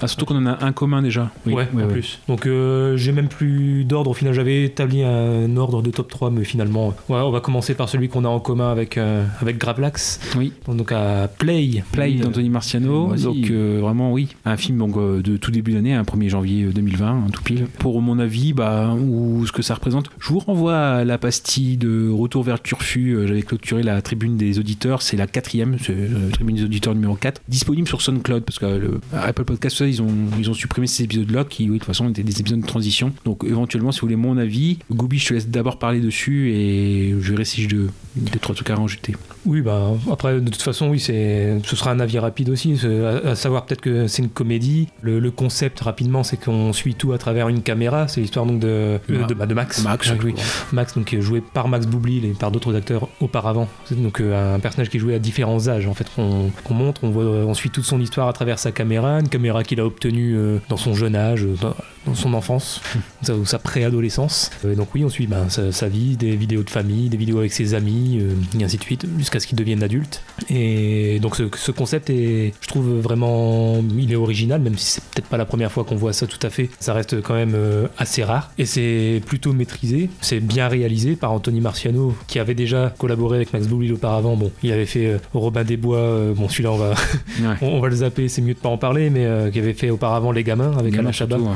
Ah, 0.03 0.09
surtout 0.09 0.25
qu'on 0.25 0.35
en 0.37 0.47
a 0.47 0.65
un 0.65 0.73
commun 0.73 1.01
déjà. 1.01 1.31
Oui. 1.47 1.53
ouais, 1.55 1.69
oui, 1.73 1.85
en 1.85 1.87
oui. 1.87 1.93
plus. 1.93 2.19
Donc 2.27 2.47
euh, 2.47 2.97
j'ai 2.97 3.13
même 3.13 3.29
plus 3.29 3.85
d'ordre. 3.85 4.11
Au 4.11 4.15
final, 4.15 4.35
j'avais 4.35 4.65
établi 4.65 5.05
un 5.05 5.57
ordre 5.57 5.81
de 5.81 5.91
top 5.93 6.09
3, 6.11 6.31
mais 6.31 6.43
finalement, 6.43 6.89
ouais, 7.09 7.19
on 7.21 7.31
va 7.31 7.39
commencer 7.41 7.75
par 7.75 7.89
celui 7.89 8.09
qu'on 8.09 8.25
a 8.25 8.29
en 8.29 8.41
commun 8.41 8.73
avec, 8.73 8.99
euh, 8.99 9.25
avec 9.41 9.59
Gravelax. 9.59 10.19
Oui. 10.37 10.53
Donc 10.67 10.91
à 10.91 11.29
Play. 11.39 11.85
Play 11.93 12.15
Oui, 12.15 12.17
d'Anthony 12.17 12.49
Marciano, 12.49 13.15
donc 13.15 13.37
euh, 13.51 13.79
vraiment 13.81 14.13
oui, 14.13 14.27
un 14.45 14.57
film 14.57 14.79
donc, 14.79 14.97
euh, 14.97 15.23
de 15.23 15.37
tout 15.37 15.53
début 15.53 15.71
d'année, 15.75 15.95
un 15.95 16.03
1er 16.03 16.29
janvier 16.31 16.65
euh, 16.65 16.73
2020, 16.73 17.07
hein, 17.07 17.25
tout 17.33 17.45
pile. 17.45 17.67
Pour 17.79 18.03
mon 18.03 18.19
avis, 18.19 18.53
bah, 18.55 18.93
ou 18.99 19.47
ce 19.47 19.53
que 19.53 19.63
ça 19.63 19.75
représente, 19.75 20.11
je 20.19 20.31
vous 20.33 20.41
renvoie 20.41 20.77
à 20.79 21.05
la 21.05 21.17
pastille 21.17 21.77
de 21.77 22.09
Retour 22.11 22.43
vers 22.43 22.57
le 22.57 22.61
Turfu, 22.61 23.17
j'avais 23.29 23.43
clôturé 23.43 23.68
la 23.77 24.03
tribune 24.03 24.37
des 24.37 24.59
auditeurs, 24.59 25.03
c'est 25.03 25.17
la 25.17 25.27
quatrième, 25.27 25.77
la 25.89 26.31
tribune 26.31 26.57
des 26.57 26.65
auditeurs 26.65 26.95
numéro 26.95 27.15
4, 27.15 27.43
disponible 27.49 27.89
sur 27.89 28.03
SoundCloud, 28.03 28.45
parce 28.45 28.59
que 28.59 28.67
euh, 28.67 28.79
le, 28.79 29.01
Apple 29.13 29.45
Podcast, 29.45 29.81
ils 29.81 30.03
ont, 30.03 30.09
ils 30.39 30.51
ont 30.51 30.55
supprimé 30.55 30.87
ces 30.87 31.05
épisodes-là, 31.05 31.45
qui 31.45 31.65
oui, 31.65 31.75
de 31.75 31.79
toute 31.79 31.87
façon 31.87 32.09
étaient 32.09 32.23
des 32.23 32.41
épisodes 32.41 32.61
de 32.61 32.67
transition. 32.67 33.13
Donc 33.25 33.45
éventuellement, 33.45 33.93
si 33.93 34.01
vous 34.01 34.07
voulez 34.07 34.17
mon 34.17 34.37
avis, 34.37 34.79
Goubi, 34.91 35.19
je 35.19 35.29
te 35.29 35.35
laisse 35.35 35.49
d'abord 35.49 35.79
parler 35.79 36.01
dessus, 36.01 36.51
et 36.53 37.15
je 37.21 37.31
verrai 37.31 37.45
si 37.45 37.63
je 37.63 37.69
de, 37.69 37.89
deux, 38.17 38.39
trois 38.41 38.55
trucs 38.55 38.71
à 38.71 38.77
rajouter. 38.77 39.15
Oui, 39.49 39.63
bah 39.63 39.93
après, 40.13 40.41
de 40.41 40.51
toute 40.51 40.61
façon, 40.61 40.89
oui, 40.91 41.01
c'est, 41.01 41.57
ce 41.65 41.75
sera 41.75 41.91
un 41.91 42.01
avis 42.01 42.19
rapide 42.19 42.51
aussi. 42.51 42.79
À, 42.85 43.31
à 43.31 43.35
savoir 43.35 43.65
peut-être 43.65 43.81
que 43.81 44.07
c'est 44.07 44.23
une 44.23 44.29
comédie. 44.29 44.89
Le, 45.01 45.19
le 45.21 45.31
concept 45.31 45.81
rapidement, 45.81 46.23
c'est 46.23 46.37
qu'on 46.37 46.75
suit 46.75 46.95
tout 46.95 47.13
à 47.13 47.19
travers 47.19 47.49
une 47.49 47.63
caméra. 47.63 48.09
C'est 48.09 48.21
l'histoire 48.21 48.45
donc 48.45 48.61
de, 48.61 48.69
euh, 48.69 48.99
de, 49.27 49.33
bah, 49.33 49.47
de 49.47 49.55
Max. 49.55 49.83
Max, 49.83 50.11
Ah, 50.13 50.17
oui. 50.23 50.35
Max, 50.73 50.95
donc 50.95 51.15
est 51.15 51.23
joué 51.23 51.41
par 51.41 51.67
Max 51.69 51.87
Boublil 51.87 52.27
et 52.27 52.35
par 52.35 52.51
d'autres 52.51 52.77
acteurs 52.77 53.09
auparavant. 53.21 53.69
C'est 53.87 54.01
donc 54.01 54.21
euh, 54.21 54.57
un 54.57 54.61
personnage 54.61 54.91
qui 54.91 54.99
est 54.99 55.01
joué 55.01 55.15
à 55.15 55.19
différents 55.19 55.67
âges. 55.69 55.87
En 55.87 55.95
fait, 55.95 56.07
qu'on 56.15 56.75
montre, 56.75 57.05
on 57.05 57.11
voit, 57.11 57.25
on 57.25 57.55
suit 57.55 57.71
toute 57.71 57.85
son 57.85 58.01
histoire 58.01 58.29
à 58.29 58.35
travers 58.35 58.59
sa 58.59 58.71
caméra, 58.71 59.19
une 59.21 59.29
caméra 59.31 59.65
qu'il 59.65 59.81
a 59.81 59.87
obtenue 59.87 60.35
euh, 60.37 60.59
dans 60.69 60.77
son 60.77 60.93
jeune 60.95 61.17
âge, 61.17 61.45
euh, 61.45 61.55
dans, 61.61 61.75
dans 62.07 62.15
son 62.15 62.35
enfance, 62.35 62.81
ou 63.29 63.45
sa 63.45 63.59
préadolescence. 63.59 64.51
Euh, 64.65 64.73
Et 64.73 64.77
donc 64.77 64.89
oui, 64.95 65.05
on 65.05 65.09
suit 65.09 65.27
ben, 65.27 65.49
sa, 65.49 65.73
sa 65.73 65.89
vie, 65.89 66.17
des 66.17 66.37
vidéos 66.37 66.63
de 66.63 66.71
famille, 66.71 67.09
des 67.09 67.17
vidéos 67.17 67.39
avec 67.39 67.53
ses 67.53 67.75
amis, 67.75 68.19
euh, 68.21 68.33
et 68.61 68.65
ainsi 68.65 68.77
de 68.79 68.83
suite, 68.83 69.07
jusqu'à 69.19 69.41
ce 69.41 69.47
qu'il 69.47 69.57
devienne 69.59 69.83
adulte. 69.83 70.23
Et 70.51 71.19
donc 71.21 71.37
ce, 71.37 71.45
ce 71.57 71.71
concept 71.73 72.11
est, 72.11 72.53
je 72.61 72.69
trouve 72.69 73.01
vraiment, 73.01 73.83
il 73.97 74.13
est 74.13 74.17
original, 74.17 74.61
même 74.61 74.77
si 74.79 74.93
c'est 74.93 75.05
peut-être 75.05 75.29
pas 75.29 75.37
la 75.37 75.45
première 75.45 75.73
fois 75.73 75.85
qu'on 75.85 75.97
voit 75.97 76.13
ça 76.13 76.27
tout 76.27 76.39
à 76.47 76.51
fait. 76.51 76.71
Ça 76.81 76.95
reste 76.95 77.21
quand 77.23 77.35
même 77.35 77.53
euh, 77.55 77.87
assez 77.99 78.23
rare 78.25 78.51
et 78.59 78.67
c'est 78.67 79.21
plutôt 79.27 79.53
maîtrisé. 79.53 80.11
C'est 80.21 80.41
bien 80.41 80.69
réalisé 80.69 81.17
par 81.17 81.33
Anthony 81.33 81.61
Marciano, 81.61 82.15
qui 82.27 82.39
avait 82.39 82.55
déjà 82.55 82.93
collaboré 82.99 83.37
avec 83.37 83.53
Max 83.53 83.67
Boublil 83.67 83.93
auparavant. 83.93 84.37
Bon, 84.37 84.51
il 84.63 84.73
avait 84.73 84.87
fait 84.87 85.07
euh, 85.07 85.19
Robin 85.35 85.65
des 85.65 85.77
Bois. 85.77 85.99
euh, 85.99 86.35
bon, 86.35 86.49
celui-là, 86.49 86.73
on 86.73 86.77
va, 86.79 86.91
Ouais. 87.41 87.55
on, 87.63 87.67
on 87.69 87.81
va 87.81 87.89
le 87.89 87.97
zapper. 87.97 88.29
C'est 88.29 88.43
mieux 88.43 88.55
de 88.55 88.59
pas 88.59 88.69
en 88.69 88.79
parler, 88.79 89.11
mais 89.11 89.25
euh, 89.27 89.51
qui 89.51 89.59
avait 89.59 89.75
fait 89.75 89.91
auparavant 89.91 90.33
Les 90.33 90.45
Gamins 90.45 90.77
avec 90.79 90.97
Alain 90.97 91.13
Chabat 91.13 91.39
ouais. 91.39 91.53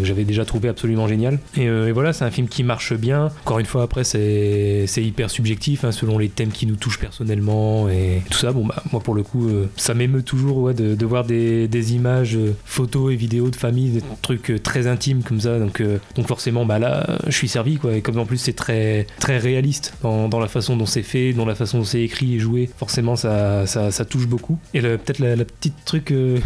Que 0.00 0.04
j'avais 0.04 0.24
déjà 0.24 0.44
trouvé 0.44 0.68
absolument 0.68 1.08
génial. 1.08 1.38
Et, 1.56 1.68
euh, 1.68 1.88
et 1.88 1.92
voilà, 1.92 2.12
c'est 2.12 2.24
un 2.24 2.30
film 2.30 2.48
qui 2.48 2.62
marche 2.62 2.94
bien. 2.94 3.30
Encore 3.44 3.58
une 3.58 3.66
fois, 3.66 3.82
après, 3.82 4.04
c'est 4.04 4.86
hyper 4.96 5.30
subjectif 5.30 5.84
hein, 5.84 5.92
selon 5.92 6.18
les 6.18 6.28
thèmes 6.28 6.50
qui 6.50 6.66
nous 6.66 6.76
touchent 6.76 6.98
personnellement 6.98 7.88
et 7.88 8.22
tout 8.30 8.38
ça. 8.38 8.52
Bon, 8.52 8.66
bah, 8.66 8.82
moi, 8.92 9.00
pour 9.00 9.14
le 9.14 9.22
coup, 9.22 9.48
euh, 9.48 9.68
ça 9.76 9.94
m'émeut 9.94 10.22
toujours 10.22 10.72
de, 10.74 10.94
de 10.94 11.06
voir 11.06 11.24
des, 11.24 11.68
des 11.68 11.94
images, 11.94 12.36
euh, 12.36 12.54
photos 12.64 13.12
et 13.12 13.16
vidéos 13.16 13.50
de 13.50 13.56
famille, 13.56 13.90
des 13.90 14.02
trucs 14.22 14.50
euh, 14.50 14.58
très 14.58 14.86
intimes 14.86 15.22
comme 15.22 15.40
ça. 15.40 15.58
Donc, 15.58 15.80
euh, 15.80 15.98
donc 16.16 16.26
forcément, 16.26 16.64
bah, 16.64 16.78
là, 16.78 17.04
euh, 17.08 17.18
je 17.26 17.36
suis 17.36 17.48
servi. 17.48 17.76
Quoi. 17.76 17.96
Et 17.96 18.02
comme 18.02 18.18
en 18.18 18.26
plus, 18.26 18.38
c'est 18.38 18.52
très, 18.52 19.06
très 19.18 19.38
réaliste 19.38 19.94
dans, 20.02 20.28
dans 20.28 20.40
la 20.40 20.48
façon 20.48 20.76
dont 20.76 20.86
c'est 20.86 21.02
fait, 21.02 21.32
dans 21.32 21.44
la 21.44 21.54
façon 21.54 21.78
dont 21.78 21.84
c'est 21.84 22.02
écrit 22.02 22.34
et 22.34 22.38
joué, 22.38 22.70
forcément, 22.76 23.16
ça, 23.16 23.66
ça, 23.66 24.04
touche 24.04 24.26
beaucoup. 24.26 24.58
Et 24.74 24.80
peut-être 24.80 25.18
la, 25.18 25.44
petite 25.44 25.84
truc 25.84 26.10
euh, 26.10 26.38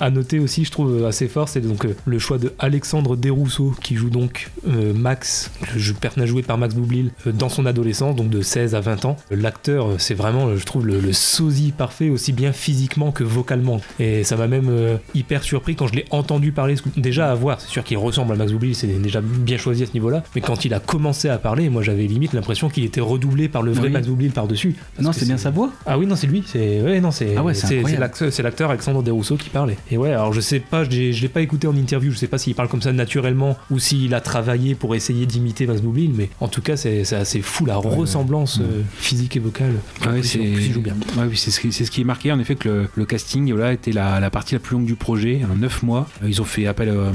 à 0.00 0.10
noter 0.10 0.38
aussi, 0.38 0.64
je 0.64 0.70
trouve 0.70 1.04
assez 1.04 1.28
fort, 1.28 1.48
c'est 1.48 1.60
donc 1.60 1.84
euh, 1.84 1.94
le 2.06 2.18
choix 2.18 2.38
de 2.38 2.52
Alex 2.58 2.83
Alexandre 2.84 3.16
Desrousseaux 3.16 3.74
qui 3.82 3.94
joue 3.96 4.10
donc 4.10 4.50
euh, 4.68 4.92
Max, 4.92 5.50
le 5.74 5.94
personnage 5.94 6.28
joué 6.28 6.42
par 6.42 6.58
Max 6.58 6.74
Boublil 6.74 7.12
euh, 7.26 7.32
dans 7.32 7.48
son 7.48 7.64
adolescence, 7.64 8.14
donc 8.14 8.28
de 8.28 8.42
16 8.42 8.74
à 8.74 8.80
20 8.82 9.06
ans. 9.06 9.16
L'acteur, 9.30 9.86
euh, 9.86 9.94
c'est 9.96 10.12
vraiment, 10.12 10.48
euh, 10.48 10.56
je 10.58 10.66
trouve, 10.66 10.86
le, 10.86 11.00
le 11.00 11.14
sosie 11.14 11.72
parfait, 11.74 12.10
aussi 12.10 12.34
bien 12.34 12.52
physiquement 12.52 13.10
que 13.10 13.24
vocalement. 13.24 13.80
Et 13.98 14.22
ça 14.22 14.36
m'a 14.36 14.48
même 14.48 14.68
euh, 14.68 14.98
hyper 15.14 15.44
surpris 15.44 15.76
quand 15.76 15.86
je 15.86 15.94
l'ai 15.94 16.04
entendu 16.10 16.52
parler. 16.52 16.74
Déjà 16.98 17.32
à 17.32 17.34
voir, 17.34 17.58
c'est 17.58 17.70
sûr 17.70 17.84
qu'il 17.84 17.96
ressemble 17.96 18.34
à 18.34 18.36
Max 18.36 18.52
Boublil, 18.52 18.74
c'est 18.74 18.86
déjà 19.00 19.22
bien 19.22 19.56
choisi 19.56 19.82
à 19.82 19.86
ce 19.86 19.94
niveau-là. 19.94 20.22
Mais 20.34 20.42
quand 20.42 20.66
il 20.66 20.74
a 20.74 20.78
commencé 20.78 21.30
à 21.30 21.38
parler, 21.38 21.70
moi 21.70 21.80
j'avais 21.82 22.04
limite 22.04 22.34
l'impression 22.34 22.68
qu'il 22.68 22.84
était 22.84 23.00
redoublé 23.00 23.48
par 23.48 23.62
le 23.62 23.72
vrai 23.72 23.86
Oui. 23.86 23.92
Max 23.92 24.06
Boublil 24.08 24.32
par-dessus. 24.32 24.76
Non, 25.00 25.14
c'est 25.14 25.24
bien 25.24 25.38
sa 25.38 25.48
voix. 25.50 25.72
ah 25.86 25.98
oui, 25.98 26.04
non, 26.04 26.16
c'est 26.16 26.26
lui. 26.26 26.44
C'est 26.46 26.82
ouais, 26.82 27.00
non, 27.00 27.12
c'est 27.12 27.34
Ah 27.34 27.42
ouais, 27.42 27.54
c'est 27.54 28.42
l'acteur, 28.42 28.68
Alexandre 28.68 29.02
Desrousseaux 29.02 29.38
qui 29.38 29.48
parlait. 29.48 29.78
Et 29.90 29.96
ouais, 29.96 30.10
alors 30.12 30.34
je 30.34 30.42
sais 30.42 30.60
pas, 30.60 30.84
je 30.84 30.90
l'ai 30.90 31.28
pas 31.28 31.40
écouté 31.40 31.66
en 31.66 31.74
interview. 31.74 32.12
Je 32.12 32.18
sais 32.18 32.28
pas 32.28 32.36
s'il 32.36 32.54
parle 32.54 32.68
comme 32.74 32.82
ça 32.82 32.92
naturellement 32.92 33.56
ou 33.70 33.78
s'il 33.78 34.14
a 34.14 34.20
travaillé 34.20 34.74
pour 34.74 34.94
essayer 34.96 35.26
d'imiter 35.26 35.66
Max 35.66 35.80
Boublil, 35.80 36.10
mais 36.12 36.28
en 36.40 36.48
tout 36.48 36.60
cas, 36.60 36.76
c'est 36.76 37.12
assez 37.14 37.40
fou 37.40 37.66
la 37.66 37.76
ressemblance 37.76 38.58
euh, 38.60 38.82
physique 38.98 39.36
et 39.36 39.38
vocale. 39.38 39.74
Ah 40.02 40.10
ouais, 40.10 40.22
c'est 40.24 40.38
oui, 40.40 41.36
ce, 41.36 41.60
qui- 41.60 41.72
c'est 41.72 41.84
ce 41.84 41.90
qui 41.90 42.00
est 42.00 42.04
marqué 42.04 42.32
en 42.32 42.38
effet 42.40 42.56
que 42.56 42.68
le, 42.68 42.88
le 42.96 43.04
casting 43.04 43.52
voilà, 43.52 43.72
était 43.72 43.92
la, 43.92 44.18
la 44.18 44.30
partie 44.30 44.54
la 44.54 44.58
plus 44.60 44.74
longue 44.76 44.86
du 44.86 44.96
projet, 44.96 45.42
en 45.50 45.54
9 45.56 45.82
mois. 45.84 46.08
Euh, 46.22 46.28
Ils 46.28 46.42
ont 46.42 46.44
fait 46.44 46.66
appel 46.66 46.88
euh, 46.88 47.12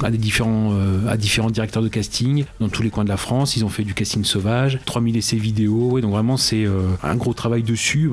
à, 0.00 0.06
à 0.06 0.10
des 0.10 0.16
différents, 0.18 0.70
euh, 0.72 1.06
à 1.08 1.16
différents 1.18 1.50
directeurs 1.50 1.82
de 1.82 1.88
casting 1.88 2.44
dans 2.60 2.68
tous 2.70 2.82
les 2.82 2.88
coins 2.90 3.04
de 3.04 3.10
la 3.10 3.18
France. 3.18 3.56
Ils 3.56 3.64
ont 3.64 3.68
fait 3.68 3.84
du 3.84 3.92
casting 3.92 4.24
sauvage, 4.24 4.78
3000 4.86 5.16
essais 5.18 5.36
vidéo. 5.36 6.00
Donc 6.00 6.12
vraiment 6.12 6.36
c'est 6.38 6.64
un 7.02 7.14
gros 7.16 7.34
travail 7.34 7.62
dessus. 7.62 8.10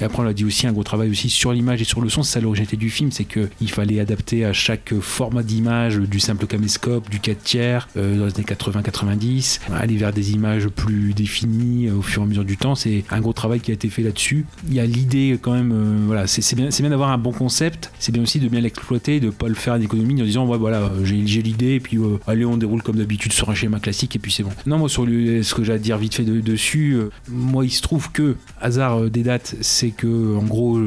Et 0.00 0.04
après 0.04 0.20
on 0.20 0.24
l'a 0.24 0.34
dit 0.34 0.44
aussi 0.44 0.66
un 0.66 0.72
gros 0.72 0.84
travail 0.84 1.08
aussi 1.10 1.30
sur 1.30 1.52
l'image 1.52 1.80
et 1.80 1.84
sur 1.84 2.00
le 2.02 2.08
son. 2.10 2.22
C'est 2.22 2.34
ça 2.34 2.40
l'originalité 2.40 2.76
du 2.76 2.90
film, 2.90 3.10
c'est 3.10 3.24
que 3.24 3.48
il 3.62 3.70
fallait 3.70 4.00
adapter 4.00 4.44
à 4.44 4.52
chaque 4.52 4.92
format 5.00 5.42
d'image 5.42 5.96
du 5.96 6.20
simple 6.26 6.46
caméscope, 6.46 7.08
du 7.08 7.20
4 7.20 7.42
tiers 7.42 7.88
euh, 7.96 8.18
dans 8.18 8.26
les 8.26 8.34
années 8.34 8.44
80-90, 8.44 9.60
aller 9.74 9.96
vers 9.96 10.12
des 10.12 10.32
images 10.32 10.68
plus 10.68 11.14
définies 11.14 11.86
euh, 11.88 11.94
au 11.94 12.02
fur 12.02 12.22
et 12.22 12.24
à 12.24 12.28
mesure 12.28 12.44
du 12.44 12.56
temps. 12.56 12.74
C'est 12.74 13.04
un 13.10 13.20
gros 13.20 13.32
travail 13.32 13.60
qui 13.60 13.70
a 13.70 13.74
été 13.74 13.88
fait 13.88 14.02
là-dessus. 14.02 14.44
Il 14.68 14.74
y 14.74 14.80
a 14.80 14.86
l'idée 14.86 15.38
quand 15.40 15.52
même, 15.52 15.72
euh, 15.72 16.04
voilà, 16.06 16.26
c'est 16.26 16.56
bien, 16.56 16.68
bien 16.68 16.90
d'avoir 16.90 17.10
un 17.10 17.18
bon 17.18 17.32
concept. 17.32 17.92
C'est 17.98 18.12
bien 18.12 18.22
aussi 18.22 18.40
de 18.40 18.48
bien 18.48 18.60
l'exploiter, 18.60 19.20
de 19.20 19.30
pas 19.30 19.48
le 19.48 19.54
faire 19.54 19.78
d'économie 19.78 20.20
en 20.20 20.24
disant 20.24 20.46
ouais, 20.46 20.58
voilà, 20.58 20.90
j'ai 21.04 21.16
l'idée 21.42 21.74
et 21.74 21.80
puis 21.80 21.98
allez 22.26 22.44
on 22.44 22.56
déroule 22.56 22.82
comme 22.82 22.96
d'habitude 22.96 23.32
sur 23.32 23.50
un 23.50 23.54
schéma 23.54 23.78
classique 23.80 24.16
et 24.16 24.18
puis 24.18 24.32
c'est 24.32 24.42
bon. 24.42 24.50
Non 24.66 24.78
moi 24.78 24.88
sur 24.88 25.04
ce 25.04 25.54
que 25.54 25.62
j'ai 25.64 25.72
à 25.72 25.78
dire 25.78 25.98
vite 25.98 26.14
fait 26.14 26.24
de- 26.24 26.40
dessus, 26.40 26.96
moi 27.28 27.64
il 27.64 27.70
se 27.70 27.82
trouve 27.82 28.10
que 28.10 28.36
hasard 28.60 29.02
des 29.10 29.22
dates, 29.22 29.56
c'est 29.60 29.90
que 29.90 30.36
en 30.36 30.42
gros 30.42 30.80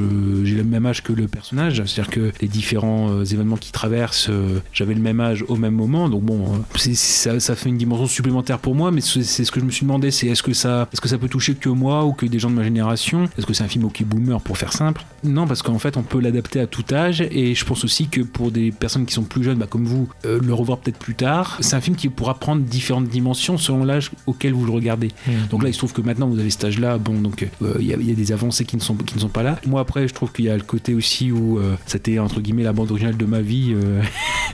j'ai 0.43 0.55
le 0.55 0.63
même 0.63 0.85
âge 0.85 1.03
que 1.03 1.13
le 1.13 1.27
personnage, 1.27 1.83
c'est-à-dire 1.85 2.09
que 2.11 2.31
les 2.41 2.47
différents 2.47 3.23
événements 3.23 3.57
qui 3.57 3.71
traversent, 3.71 4.29
euh, 4.29 4.59
j'avais 4.73 4.93
le 4.93 5.01
même 5.01 5.19
âge 5.19 5.28
au 5.47 5.55
même 5.55 5.73
moment, 5.73 6.09
donc 6.09 6.23
bon, 6.23 6.43
euh, 6.53 6.93
ça, 6.93 7.39
ça 7.39 7.55
fait 7.55 7.69
une 7.69 7.77
dimension 7.77 8.07
supplémentaire 8.07 8.59
pour 8.59 8.75
moi, 8.75 8.91
mais 8.91 9.01
c'est 9.01 9.23
c'est 9.23 9.45
ce 9.45 9.51
que 9.51 9.59
je 9.59 9.65
me 9.65 9.71
suis 9.71 9.86
demandé, 9.86 10.11
c'est 10.11 10.27
est-ce 10.27 10.43
que 10.43 10.53
ça, 10.53 10.88
est-ce 10.93 11.01
que 11.01 11.07
ça 11.07 11.17
peut 11.17 11.30
toucher 11.30 11.55
que 11.55 11.69
moi 11.69 12.05
ou 12.05 12.13
que 12.13 12.25
des 12.25 12.39
gens 12.39 12.49
de 12.49 12.55
ma 12.55 12.63
génération? 12.63 13.25
Est-ce 13.38 13.45
que 13.45 13.53
c'est 13.53 13.63
un 13.63 13.67
film 13.67 13.86
ok 13.86 14.03
boomer 14.03 14.39
pour 14.41 14.57
faire 14.57 14.73
simple? 14.73 15.03
Non, 15.23 15.47
parce 15.47 15.61
qu'en 15.61 15.80
fait 15.80 15.97
on 15.97 16.03
peut 16.03 16.19
l'adapter 16.19 16.59
à 16.59 16.67
tout 16.67 16.84
âge, 16.91 17.21
et 17.21 17.55
je 17.55 17.65
pense 17.65 17.84
aussi 17.84 18.07
que 18.07 18.21
pour 18.21 18.51
des 18.51 18.71
personnes 18.71 19.05
qui 19.05 19.13
sont 19.13 19.23
plus 19.23 19.43
jeunes, 19.43 19.57
bah, 19.57 19.67
comme 19.69 19.86
vous, 19.86 20.07
euh, 20.25 20.39
le 20.41 20.53
revoir 20.53 20.80
peut-être 20.80 20.97
plus 20.99 21.15
tard, 21.15 21.57
c'est 21.61 21.75
un 21.75 21.82
film 21.82 21.95
qui 21.95 22.09
pourra 22.09 22.36
prendre 22.36 22.61
différentes 22.63 23.07
dimensions 23.07 23.57
selon 23.57 23.84
l'âge 23.84 24.11
auquel 24.25 24.53
vous 24.53 24.65
le 24.65 24.71
regardez. 24.71 25.09
Donc 25.49 25.63
là, 25.63 25.69
il 25.69 25.73
se 25.73 25.77
trouve 25.80 25.93
que 25.93 26.01
maintenant, 26.01 26.27
vous 26.27 26.39
avez 26.39 26.49
cet 26.49 26.63
âge-là. 26.65 26.97
Bon, 26.97 27.13
donc 27.19 27.47
euh, 27.61 27.75
il 27.80 27.88
y, 27.88 27.93
a- 27.93 27.97
il 27.99 28.07
y 28.07 28.11
a 28.11 28.15
des 28.15 28.32
avancées 28.32 28.65
qui 28.65 28.75
ne 28.75 28.82
sont 28.82 28.95
qui 28.95 29.15
ne 29.15 29.19
sont 29.19 29.30
pas 29.30 29.43
là. 29.43 29.59
Moi, 29.67 29.80
après, 29.82 30.07
je 30.07 30.13
trouve 30.13 30.32
qu'il 30.32 30.45
y 30.45 30.49
a 30.49 30.55
le 30.57 30.63
côté 30.63 30.93
aussi 30.93 31.32
où 31.32 31.57
euh, 31.59 31.75
c'était 31.86 32.19
entre 32.19 32.41
guillemets 32.41 32.63
la 32.63 32.73
bande 32.73 32.91
originale 32.91 33.17
de 33.17 33.25
ma 33.25 33.41
vie. 33.41 33.73
euh, 33.73 34.01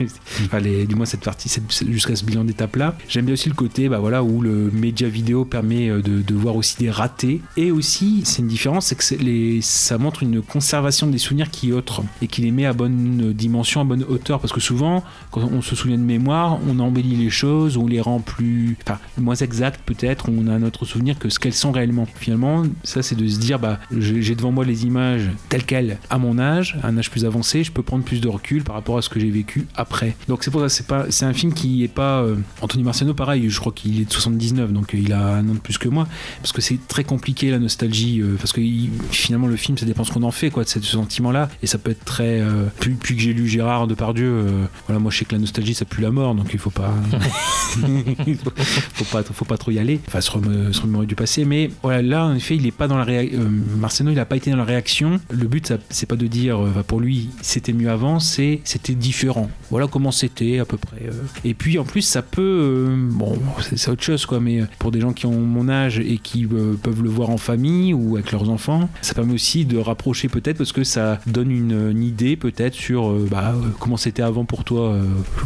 enfin, 0.44 0.58
du 0.86 0.94
moins 0.94 1.06
cette 1.06 1.20
partie, 1.20 1.50
jusqu'à 1.88 2.16
ce 2.16 2.24
bilan 2.24 2.44
d'étape-là. 2.44 2.96
J'aime 3.08 3.26
bien 3.26 3.34
aussi 3.34 3.48
le 3.48 3.54
côté, 3.54 3.88
bah 3.88 3.98
voilà, 3.98 4.22
où 4.22 4.40
le 4.40 4.70
média 4.70 5.08
vidéo 5.08 5.44
permet 5.44 5.88
euh, 5.88 6.02
de, 6.02 6.34
voir 6.34 6.56
aussi 6.56 6.76
des 6.78 6.90
ratés. 6.90 7.40
Et 7.56 7.70
aussi, 7.70 8.22
c'est 8.24 8.42
une 8.42 8.48
différence, 8.48 8.86
c'est 8.86 8.96
que 8.96 9.22
les, 9.22 9.60
ça 9.62 9.98
montre 9.98 10.22
une 10.22 10.42
conservation 10.42 11.06
des 11.06 11.18
souvenirs 11.18 11.50
qui 11.50 11.70
est 11.70 11.72
autre 11.72 12.02
et 12.20 12.26
qui 12.26 12.42
les 12.42 12.50
met 12.50 12.66
à 12.66 12.72
bonne 12.72 13.32
dimension, 13.32 13.80
à 13.80 13.84
bonne 13.84 14.04
hauteur. 14.04 14.40
Parce 14.40 14.52
que 14.52 14.60
souvent, 14.60 15.02
quand 15.30 15.42
on 15.42 15.62
se 15.62 15.74
souvient 15.74 15.98
de 15.98 16.02
mémoire, 16.02 16.58
on 16.68 16.78
embellit 16.78 17.16
les 17.16 17.30
choses, 17.30 17.76
on 17.76 17.86
les 17.86 18.00
rend 18.00 18.20
plus, 18.20 18.76
enfin, 18.86 18.98
moins 19.18 19.34
exactes 19.34 19.80
peut-être, 19.84 20.28
on 20.28 20.46
a 20.46 20.52
un 20.52 20.62
autre 20.62 20.84
souvenir 20.84 21.18
que 21.18 21.28
ce 21.28 21.38
qu'elles 21.38 21.54
sont 21.54 21.72
réellement. 21.72 22.06
Finalement, 22.16 22.64
ça 22.82 23.02
c'est 23.02 23.14
de 23.14 23.26
se 23.26 23.38
dire, 23.38 23.58
bah, 23.58 23.78
j'ai 23.96 24.34
devant 24.34 24.52
moi 24.52 24.64
les 24.64 24.84
images 24.84 25.30
telles 25.48 25.64
quelles 25.64 25.98
à 26.10 26.18
mon 26.18 26.38
âge, 26.38 26.78
à 26.82 26.88
un 26.88 26.98
âge 26.98 27.10
plus 27.10 27.24
avancé, 27.24 27.64
je 27.64 27.72
peux 27.72 27.82
prendre 27.82 28.04
plus 28.04 28.20
de 28.20 28.28
recul 28.28 28.64
par 28.64 28.74
rapport 28.74 28.98
à 28.98 29.02
ce 29.02 29.08
que 29.08 29.20
j'ai 29.20 29.30
vécu 29.30 29.66
après. 29.76 30.16
Donc 30.28 30.44
c'est 30.44 30.50
c'est 30.68 30.86
pas, 30.86 31.06
c'est 31.10 31.24
un 31.24 31.32
film 31.32 31.52
qui 31.52 31.84
est 31.84 31.88
pas 31.88 32.20
euh, 32.22 32.36
Anthony 32.60 32.82
Marciano, 32.84 33.14
pareil, 33.14 33.48
je 33.48 33.60
crois 33.60 33.72
qu'il 33.72 34.00
est 34.00 34.04
de 34.06 34.12
79, 34.12 34.72
donc 34.72 34.94
euh, 34.94 34.98
il 34.98 35.12
a 35.12 35.34
un 35.36 35.48
an 35.48 35.54
de 35.54 35.58
plus 35.58 35.78
que 35.78 35.88
moi, 35.88 36.06
parce 36.42 36.52
que 36.52 36.60
c'est 36.60 36.78
très 36.88 37.04
compliqué 37.04 37.50
la 37.50 37.58
nostalgie, 37.58 38.20
euh, 38.20 38.36
parce 38.38 38.52
que 38.52 38.60
il- 38.60 38.90
finalement 39.10 39.46
le 39.46 39.56
film, 39.56 39.76
ça 39.78 39.86
dépend 39.86 40.04
ce 40.04 40.12
qu'on 40.12 40.22
en 40.22 40.30
fait, 40.30 40.50
quoi, 40.50 40.64
de 40.64 40.68
ce 40.68 40.80
sentiment-là, 40.80 41.48
et 41.62 41.66
ça 41.66 41.78
peut 41.78 41.90
être 41.90 42.04
très, 42.04 42.40
euh, 42.40 42.66
plus 42.80 42.96
que 43.16 43.20
j'ai 43.20 43.32
lu 43.32 43.48
Gérard 43.48 43.86
Depardieu, 43.86 44.46
voilà, 44.86 44.98
moi 45.00 45.10
je 45.10 45.18
sais 45.18 45.24
que 45.24 45.34
la 45.34 45.40
nostalgie 45.40 45.74
ça 45.74 45.84
pue 45.84 46.00
la 46.02 46.10
mort, 46.10 46.34
donc 46.34 46.48
il 46.52 46.58
faut 46.58 46.70
pas, 46.70 46.94
faut, 47.10 47.80
faut 48.94 49.04
pas, 49.04 49.22
faut 49.22 49.44
pas 49.44 49.56
trop 49.58 49.70
y 49.70 49.78
aller, 49.78 50.00
enfin 50.08 50.20
se, 50.20 50.30
rem- 50.30 50.72
se 50.72 50.80
remémorer 50.80 51.06
du 51.06 51.14
passé, 51.14 51.44
mais 51.44 51.70
voilà, 51.82 52.02
là 52.02 52.26
en 52.26 52.34
effet, 52.34 52.56
il 52.56 52.66
est 52.66 52.70
pas 52.70 52.88
dans 52.88 52.96
la 52.96 53.04
réaction, 53.04 53.40
Marciano, 53.78 54.10
il 54.10 54.18
a 54.18 54.24
pas 54.24 54.36
été 54.36 54.50
dans 54.50 54.56
la 54.56 54.64
réaction. 54.64 55.20
Le 55.30 55.46
but, 55.46 55.72
c'est 55.90 56.06
pas 56.06 56.16
de 56.16 56.26
dire, 56.26 56.58
pour 56.86 57.00
lui, 57.00 57.28
c'était 57.42 57.72
mieux 57.72 57.90
avant, 57.90 58.20
c'est 58.20 58.60
c'était 58.64 58.94
différent. 58.94 59.50
Voilà 59.70 59.86
comment 59.86 60.10
c'était 60.10 60.45
à 60.60 60.64
peu 60.64 60.76
près. 60.76 61.02
euh. 61.06 61.12
Et 61.44 61.54
puis 61.54 61.78
en 61.78 61.84
plus, 61.84 62.02
ça 62.02 62.22
peut, 62.22 62.42
euh, 62.42 62.96
bon, 62.96 63.38
c'est 63.60 63.90
autre 63.90 64.02
chose 64.02 64.26
quoi, 64.26 64.40
mais 64.40 64.60
euh, 64.60 64.66
pour 64.78 64.90
des 64.90 65.00
gens 65.00 65.12
qui 65.12 65.26
ont 65.26 65.40
mon 65.40 65.68
âge 65.68 65.98
et 65.98 66.18
qui 66.18 66.46
peuvent 66.46 67.02
le 67.02 67.08
voir 67.08 67.30
en 67.30 67.36
famille 67.36 67.92
ou 67.94 68.16
avec 68.16 68.32
leurs 68.32 68.48
enfants, 68.50 68.88
ça 69.02 69.14
permet 69.14 69.34
aussi 69.34 69.64
de 69.64 69.78
rapprocher 69.78 70.28
peut-être 70.28 70.58
parce 70.58 70.72
que 70.72 70.84
ça 70.84 71.20
donne 71.26 71.50
une, 71.50 71.76
idée 72.02 72.36
peut-être 72.36 72.74
sur 72.74 73.10
bah, 73.30 73.54
comment 73.80 73.96
c'était 73.96 74.22
avant 74.22 74.44
pour 74.44 74.64
toi, 74.64 74.96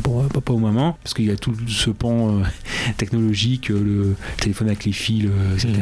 pour 0.03 0.27
papa 0.29 0.53
ou 0.53 0.59
maman, 0.59 0.97
parce 1.03 1.15
qu'il 1.15 1.27
y 1.27 1.31
a 1.31 1.37
tout 1.37 1.55
ce 1.69 1.91
pan 1.91 2.43
technologique, 2.97 3.69
le 3.69 4.15
téléphone 4.39 4.69
avec 4.69 4.85
les 4.85 4.93
fils, 4.93 5.29
etc. 5.55 5.73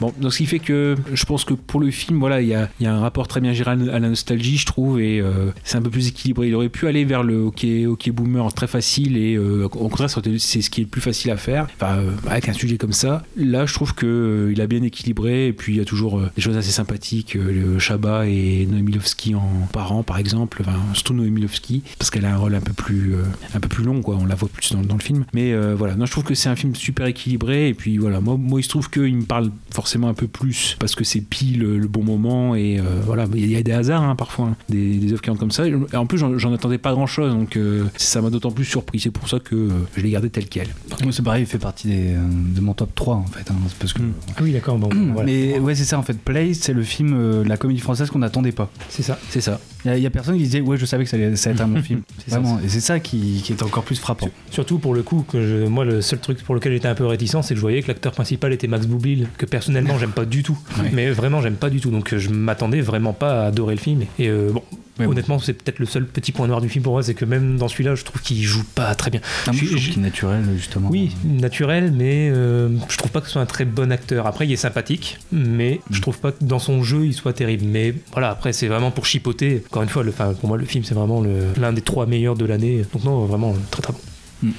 Bon, 0.00 0.12
donc 0.18 0.32
ce 0.32 0.38
qui 0.38 0.46
fait 0.46 0.60
que 0.60 0.96
je 1.12 1.24
pense 1.24 1.44
que 1.44 1.54
pour 1.54 1.80
le 1.80 1.90
film, 1.90 2.18
voilà, 2.18 2.40
il 2.40 2.48
y 2.48 2.54
a, 2.54 2.68
un 2.84 3.00
rapport 3.00 3.28
très 3.28 3.40
bien 3.40 3.52
géré 3.52 3.72
à 3.72 3.76
la 3.76 4.08
nostalgie, 4.08 4.56
je 4.56 4.66
trouve, 4.66 5.00
et 5.00 5.22
c'est 5.64 5.76
un 5.76 5.82
peu 5.82 5.90
plus 5.90 6.08
équilibré. 6.08 6.48
Il 6.48 6.54
aurait 6.54 6.68
pu 6.68 6.86
aller 6.86 7.04
vers 7.04 7.22
le 7.22 7.36
hockey, 7.36 7.86
hockey 7.86 8.12
boomer 8.22 8.52
très 8.54 8.66
facile, 8.66 9.16
et 9.16 9.34
euh, 9.34 9.64
au 9.64 9.68
contraire, 9.68 10.08
c'est 10.10 10.62
ce 10.62 10.70
qui 10.70 10.80
est 10.80 10.84
le 10.84 10.90
plus 10.90 11.00
facile 11.00 11.30
à 11.30 11.36
faire, 11.36 11.66
euh, 11.82 12.10
avec 12.28 12.48
un 12.48 12.52
sujet 12.52 12.78
comme 12.78 12.92
ça. 12.92 13.22
Là, 13.36 13.66
je 13.66 13.74
trouve 13.74 13.94
que 13.94 14.06
euh, 14.06 14.52
il 14.52 14.60
a 14.60 14.66
bien 14.66 14.82
équilibré, 14.82 15.48
et 15.48 15.52
puis 15.52 15.74
il 15.74 15.78
y 15.78 15.80
a 15.80 15.84
toujours 15.84 16.20
des 16.34 16.42
choses 16.42 16.56
assez 16.56 16.70
sympathiques. 16.70 17.34
le 17.34 17.78
Chabat 17.78 18.26
et 18.26 18.66
Noémie 18.70 18.92
Lovski 18.92 19.34
en 19.34 19.48
parents, 19.72 20.02
par 20.02 20.18
exemple, 20.18 20.58
enfin, 20.60 20.78
surtout 20.94 21.14
Noémie 21.14 21.42
Lovski, 21.42 21.82
parce 21.98 22.10
qu'elle 22.10 22.24
a 22.24 22.34
un 22.34 22.36
rôle 22.36 22.54
un 22.54 22.60
peu 22.60 22.72
plus, 22.72 23.14
un 23.54 23.60
peu 23.60 23.68
plus 23.68 23.84
long, 23.84 24.02
quoi. 24.02 24.16
On 24.20 24.26
la 24.26 24.34
voit 24.34 24.48
plus 24.48 24.72
dans, 24.72 24.94
le 24.94 25.02
film. 25.02 25.24
Mais 25.32 25.54
voilà, 25.74 25.94
non, 25.94 26.06
je 26.06 26.12
trouve 26.12 26.24
que 26.24 26.34
c'est 26.34 26.48
un 26.48 26.56
film 26.56 26.74
super 26.74 27.06
équilibré, 27.06 27.68
et 27.68 27.74
puis 27.74 27.98
voilà, 27.98 28.20
moi, 28.20 28.36
moi 28.38 28.60
il 28.60 28.62
se 28.62 28.68
trouve 28.68 28.90
qu'il 28.90 29.16
me 29.16 29.24
parle 29.24 29.50
forcément 29.70 30.08
un 30.08 30.14
peu 30.14 30.26
plus 30.26 30.76
parce 30.78 30.94
que 30.94 31.04
c'est 31.04 31.20
pile 31.20 31.60
le, 31.60 31.88
bon 31.88 32.02
moment, 32.02 32.54
et 32.54 32.80
voilà, 33.04 33.26
il 33.34 33.50
y 33.50 33.56
a 33.56 33.62
des 33.62 33.72
hasards 33.72 34.02
hein, 34.02 34.16
parfois, 34.16 34.46
hein, 34.46 34.56
des, 34.68 34.96
des 34.96 35.12
œuvres 35.12 35.22
qui 35.22 35.30
rentrent 35.30 35.40
comme 35.40 35.50
ça. 35.50 35.66
Et 35.66 35.96
en 35.96 36.06
plus, 36.06 36.18
j'en 36.18 36.52
attendais 36.52 36.78
pas 36.78 36.92
grand 36.92 37.06
chose, 37.06 37.32
donc 37.32 37.58
ça 38.02 38.20
m'a 38.20 38.30
d'autant 38.30 38.50
plus 38.50 38.64
surpris. 38.64 39.00
C'est 39.00 39.10
pour 39.10 39.28
ça 39.28 39.38
que 39.38 39.54
euh, 39.54 39.68
je 39.96 40.02
l'ai 40.02 40.10
gardé 40.10 40.30
tel 40.30 40.46
quel. 40.48 40.68
Moi, 41.02 41.12
c'est 41.12 41.22
pareil, 41.22 41.42
il 41.42 41.46
fait 41.46 41.58
partie 41.58 41.88
des, 41.88 42.14
euh, 42.14 42.18
de 42.54 42.60
mon 42.60 42.74
top 42.74 42.94
3 42.94 43.14
en 43.16 43.26
fait. 43.26 43.50
hein, 43.50 43.54
parce 43.78 43.92
que... 43.92 44.02
Ah 44.36 44.40
oui, 44.42 44.52
d'accord. 44.52 44.78
Bon, 44.78 44.88
voilà. 45.12 45.24
Mais 45.26 45.58
ouais, 45.58 45.74
c'est 45.74 45.84
ça 45.84 45.98
en 45.98 46.02
fait. 46.02 46.18
Play, 46.18 46.54
c'est 46.54 46.72
le 46.72 46.82
film, 46.82 47.14
euh, 47.16 47.44
la 47.44 47.56
comédie 47.56 47.80
française 47.80 48.10
qu'on 48.10 48.18
n'attendait 48.20 48.52
pas. 48.52 48.70
c'est 48.88 49.02
ça. 49.02 49.18
C'est 49.30 49.40
ça. 49.40 49.60
Il 49.84 49.98
y, 49.98 50.06
a 50.06 50.10
personne 50.10 50.36
qui 50.36 50.44
disait, 50.44 50.60
ouais, 50.60 50.76
je 50.76 50.86
savais 50.86 51.02
que 51.02 51.10
ça 51.10 51.16
allait, 51.16 51.34
ça 51.34 51.50
allait 51.50 51.56
être 51.58 51.64
un 51.64 51.68
bon 51.68 51.82
film. 51.82 52.02
C'est 52.24 52.30
ça, 52.30 52.38
Vraiment. 52.38 52.60
Et 52.64 52.68
c'est 52.68 52.78
ça 52.80 53.00
qui, 53.00 53.40
qui 53.44 53.52
est 53.52 53.62
encore 53.64 53.82
plus 53.82 53.98
frappant. 53.98 54.28
Surtout 54.50 54.78
pour 54.78 54.94
le 54.94 55.02
coup, 55.02 55.24
que 55.28 55.42
je- 55.44 55.66
moi, 55.66 55.84
le 55.84 56.00
seul 56.02 56.20
truc 56.20 56.40
pour 56.44 56.54
lequel 56.54 56.72
j'étais 56.72 56.86
un 56.86 56.94
peu 56.94 57.04
réticent, 57.04 57.42
c'est 57.42 57.54
que 57.54 57.56
je 57.56 57.60
voyais 57.60 57.82
que 57.82 57.88
l'acteur 57.88 58.12
principal 58.12 58.52
était 58.52 58.68
Max 58.68 58.86
Boublil, 58.86 59.26
que 59.38 59.46
personnellement, 59.46 59.98
j'aime 59.98 60.12
pas 60.12 60.24
du 60.24 60.44
tout. 60.44 60.56
Ouais. 60.80 60.90
Mais 60.92 61.10
vraiment, 61.10 61.40
j'aime 61.42 61.56
pas 61.56 61.68
du 61.68 61.80
tout. 61.80 61.90
Donc, 61.90 62.14
je 62.16 62.30
m'attendais 62.30 62.80
vraiment 62.80 63.12
pas 63.12 63.42
à 63.42 63.46
adorer 63.46 63.74
le 63.74 63.80
film. 63.80 64.02
Et 64.20 64.28
euh, 64.28 64.50
bon, 64.52 64.62
Ouais, 64.98 65.06
bon. 65.06 65.12
honnêtement, 65.12 65.38
c'est 65.38 65.54
peut-être 65.54 65.78
le 65.78 65.86
seul 65.86 66.06
petit 66.06 66.32
point 66.32 66.46
noir 66.46 66.60
du 66.60 66.68
film 66.68 66.84
pour 66.84 66.92
moi, 66.92 67.02
c'est 67.02 67.14
que 67.14 67.24
même 67.24 67.56
dans 67.56 67.66
celui-là, 67.68 67.94
je 67.94 68.04
trouve 68.04 68.20
qu'il 68.20 68.42
joue 68.42 68.62
pas 68.74 68.94
très 68.94 69.10
bien. 69.10 69.20
Ah, 69.46 69.52
moi, 69.52 69.54
Je- 69.54 69.60
je 69.60 69.66
trouve 69.70 69.78
je- 69.80 69.90
qu'il 69.92 69.98
est 70.00 70.02
naturel, 70.02 70.44
justement. 70.56 70.88
Oui, 70.90 71.16
naturel, 71.24 71.92
mais 71.96 72.28
euh, 72.30 72.68
je 72.90 72.96
trouve 72.98 73.10
pas 73.10 73.20
que 73.20 73.26
ce 73.26 73.32
soit 73.32 73.42
un 73.42 73.46
très 73.46 73.64
bon 73.64 73.90
acteur. 73.90 74.26
Après, 74.26 74.46
il 74.46 74.52
est 74.52 74.56
sympathique, 74.56 75.18
mais 75.32 75.80
je 75.90 76.00
trouve 76.02 76.18
pas 76.18 76.32
que 76.32 76.44
dans 76.44 76.58
son 76.58 76.82
jeu, 76.82 77.06
il 77.06 77.14
soit 77.14 77.32
terrible. 77.32 77.64
Mais 77.66 77.94
voilà, 78.12 78.30
après, 78.30 78.52
c'est 78.52 78.68
vraiment 78.68 78.90
pour 78.90 79.06
chipoter. 79.06 79.62
Encore 79.70 79.82
une 79.82 79.88
fois, 79.88 80.02
le, 80.02 80.12
pour 80.12 80.48
moi, 80.48 80.58
le 80.58 80.66
film, 80.66 80.84
c'est 80.84 80.94
vraiment 80.94 81.22
l'un 81.58 81.72
des 81.72 81.82
trois 81.82 82.04
meilleurs 82.06 82.36
de 82.36 82.44
l'année. 82.44 82.84
Donc 82.92 83.04
non, 83.04 83.24
vraiment, 83.24 83.54
très 83.70 83.80
très 83.82 83.92
bon. 83.94 84.50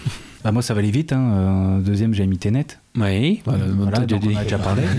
Bah, 0.43 0.51
moi, 0.51 0.61
ça 0.63 0.73
va 0.73 0.79
aller 0.79 0.91
vite. 0.91 1.13
Hein. 1.13 1.31
Euh, 1.33 1.79
deuxième, 1.81 2.13
j'ai 2.13 2.25
mis 2.25 2.37
Tenet. 2.39 2.65
Oui, 2.99 3.41
Voilà, 3.45 3.65
donc 4.05 4.21
on 4.25 4.35
a 4.35 4.43
déjà 4.43 4.57
parlé. 4.57 4.83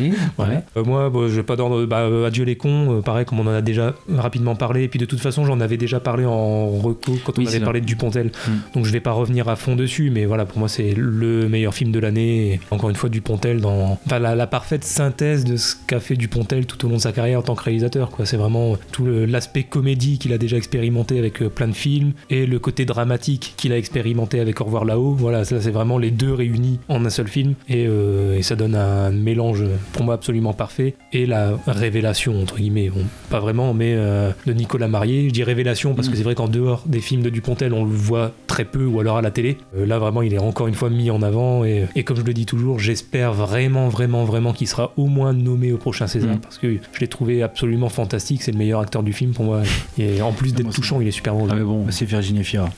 Euh, 0.77 0.85
moi, 0.85 1.11
bon, 1.11 1.29
je 1.29 1.35
vais 1.35 1.43
pas 1.43 1.57
d'ordre. 1.57 1.85
Bah, 1.87 2.01
euh, 2.01 2.27
Adieu 2.27 2.45
les 2.45 2.57
cons, 2.57 2.99
euh, 2.99 3.01
pareil, 3.01 3.25
comme 3.25 3.41
on 3.41 3.47
en 3.47 3.55
a 3.55 3.63
déjà 3.63 3.95
rapidement 4.09 4.57
parlé. 4.57 4.85
Et 4.85 4.89
puis 4.89 4.99
de 4.99 5.05
toute 5.05 5.21
façon, 5.21 5.45
j'en 5.45 5.61
avais 5.61 5.77
déjà 5.77 6.01
parlé 6.01 6.25
en 6.25 6.69
reco 6.71 7.13
quand 7.25 7.39
on 7.39 7.43
Oui, 7.43 7.49
avait 7.49 7.61
parlé 7.61 7.81
de 7.81 7.87
Dupontel. 7.87 8.27
Mm. 8.27 8.51
Donc 8.75 8.85
je 8.85 8.93
vais 8.93 9.01
pas 9.01 9.13
revenir 9.13 9.49
à 9.49 9.57
fond 9.57 9.77
dessus. 9.77 10.11
Mais 10.11 10.25
voilà, 10.27 10.45
pour 10.45 10.59
moi, 10.59 10.69
c'est 10.69 10.95
le 10.97 11.49
meilleur 11.49 11.75
film 11.75 11.93
de 11.93 11.99
l'année. 11.99 12.61
Encore 12.71 12.91
une 12.91 12.97
fois, 12.97 13.09
Dupontel 13.09 13.61
dans. 13.61 13.99
Enfin, 14.05 14.19
la, 14.19 14.35
la 14.35 14.47
parfaite 14.47 14.85
synthèse 14.85 15.45
de 15.45 15.57
ce 15.57 15.75
qu'a 15.87 16.01
fait 16.01 16.17
Dupontel 16.17 16.67
tout 16.67 16.85
au 16.87 16.89
long 16.89 16.97
de 16.97 17.01
sa 17.01 17.13
carrière 17.13 17.39
en 17.39 17.43
tant 17.43 17.55
que 17.55 17.63
réalisateur. 17.63 18.11
Quoi. 18.11 18.27
C'est 18.27 18.37
vraiment 18.37 18.77
tout 18.93 19.07
l'aspect 19.07 19.65
comédie 19.65 20.19
qu'il 20.19 20.33
a 20.33 20.39
déjà 20.39 20.57
expérimenté 20.57 21.19
avec 21.19 21.43
euh, 21.43 21.49
plein 21.49 21.69
de 21.69 21.73
films 21.75 22.13
et 22.31 22.47
le 22.47 22.59
côté 22.59 22.85
dramatique 22.85 23.55
qu'il 23.57 23.73
a 23.73 23.79
expérimenté 23.79 24.41
avec 24.41 24.61
Au 24.61 24.65
revoir 24.65 24.85
là-haut. 24.85 25.13
Voilà, 25.13 25.45
ça 25.45 25.61
c'est 25.61 25.71
vraiment 25.71 25.99
les 25.99 26.11
deux 26.11 26.33
réunis 26.33 26.79
en 26.89 27.05
un 27.05 27.11
seul 27.11 27.29
film 27.29 27.55
et, 27.69 27.84
euh, 27.85 28.37
et 28.37 28.43
ça 28.43 28.57
donne 28.57 28.75
un 28.75 29.11
mélange 29.11 29.65
pour 29.93 30.05
moi 30.05 30.15
absolument 30.15 30.53
parfait 30.53 30.95
et 31.13 31.27
la 31.27 31.59
révélation 31.67 32.41
entre 32.41 32.57
guillemets, 32.57 32.91
bon, 32.91 33.03
pas 33.31 33.41
vraiment, 33.41 33.73
mais 33.75 33.95
euh, 33.97 34.31
de 34.47 34.53
Nicolas 34.53 34.89
Marié. 34.89 35.29
Je 35.29 35.33
dis 35.33 35.43
révélation 35.45 35.95
parce 35.95 36.09
que 36.09 36.17
c'est 36.17 36.23
vrai 36.23 36.35
qu'en 36.35 36.49
dehors 36.49 36.83
des 36.87 37.01
films 37.01 37.23
de 37.23 37.31
Dupontel, 37.31 37.73
on 37.73 37.85
le 37.85 37.91
voit 37.91 38.33
très 38.47 38.65
peu 38.65 38.85
ou 38.85 39.01
alors 39.01 39.17
à 39.19 39.23
la 39.23 39.31
télé. 39.31 39.57
Euh, 39.77 39.87
là 39.87 39.99
vraiment, 39.99 40.23
il 40.23 40.35
est 40.35 40.39
encore 40.39 40.67
une 40.69 40.75
fois 40.75 40.91
mis 40.91 41.11
en 41.11 41.23
avant 41.23 41.65
et, 41.65 41.87
et 41.95 42.03
comme 42.05 42.17
je 42.17 42.23
le 42.23 42.35
dis 42.35 42.47
toujours, 42.47 42.79
j'espère 42.79 43.33
vraiment, 43.33 43.89
vraiment, 43.89 44.25
vraiment 44.25 44.53
qu'il 44.53 44.69
sera 44.69 44.93
au 44.97 45.07
moins 45.07 45.33
nommé 45.33 45.73
au 45.73 45.79
prochain 45.79 46.07
César 46.07 46.25
Mm. 46.25 46.39
parce 46.41 46.59
que 46.59 46.79
je 46.93 47.01
l'ai 47.01 47.09
trouvé 47.09 47.43
absolument 47.43 47.89
fantastique. 47.91 48.43
C'est 48.43 48.53
le 48.53 48.59
meilleur 48.59 48.81
acteur 48.81 49.03
du 49.03 49.13
film 49.13 49.33
pour 49.33 49.45
moi. 49.45 49.63
Et 49.99 50.23
en 50.23 50.33
plus 50.33 50.53
Ah, 50.55 50.57
d'être 50.57 50.73
touchant, 50.73 51.01
il 51.01 51.07
est 51.09 51.11
super 51.11 51.35
drôle. 51.35 51.49
Ah, 51.53 51.55
mais 51.55 51.63
bon, 51.63 51.85
C'est 51.91 52.07
Virginie 52.07 52.45
Fira. 52.45 52.69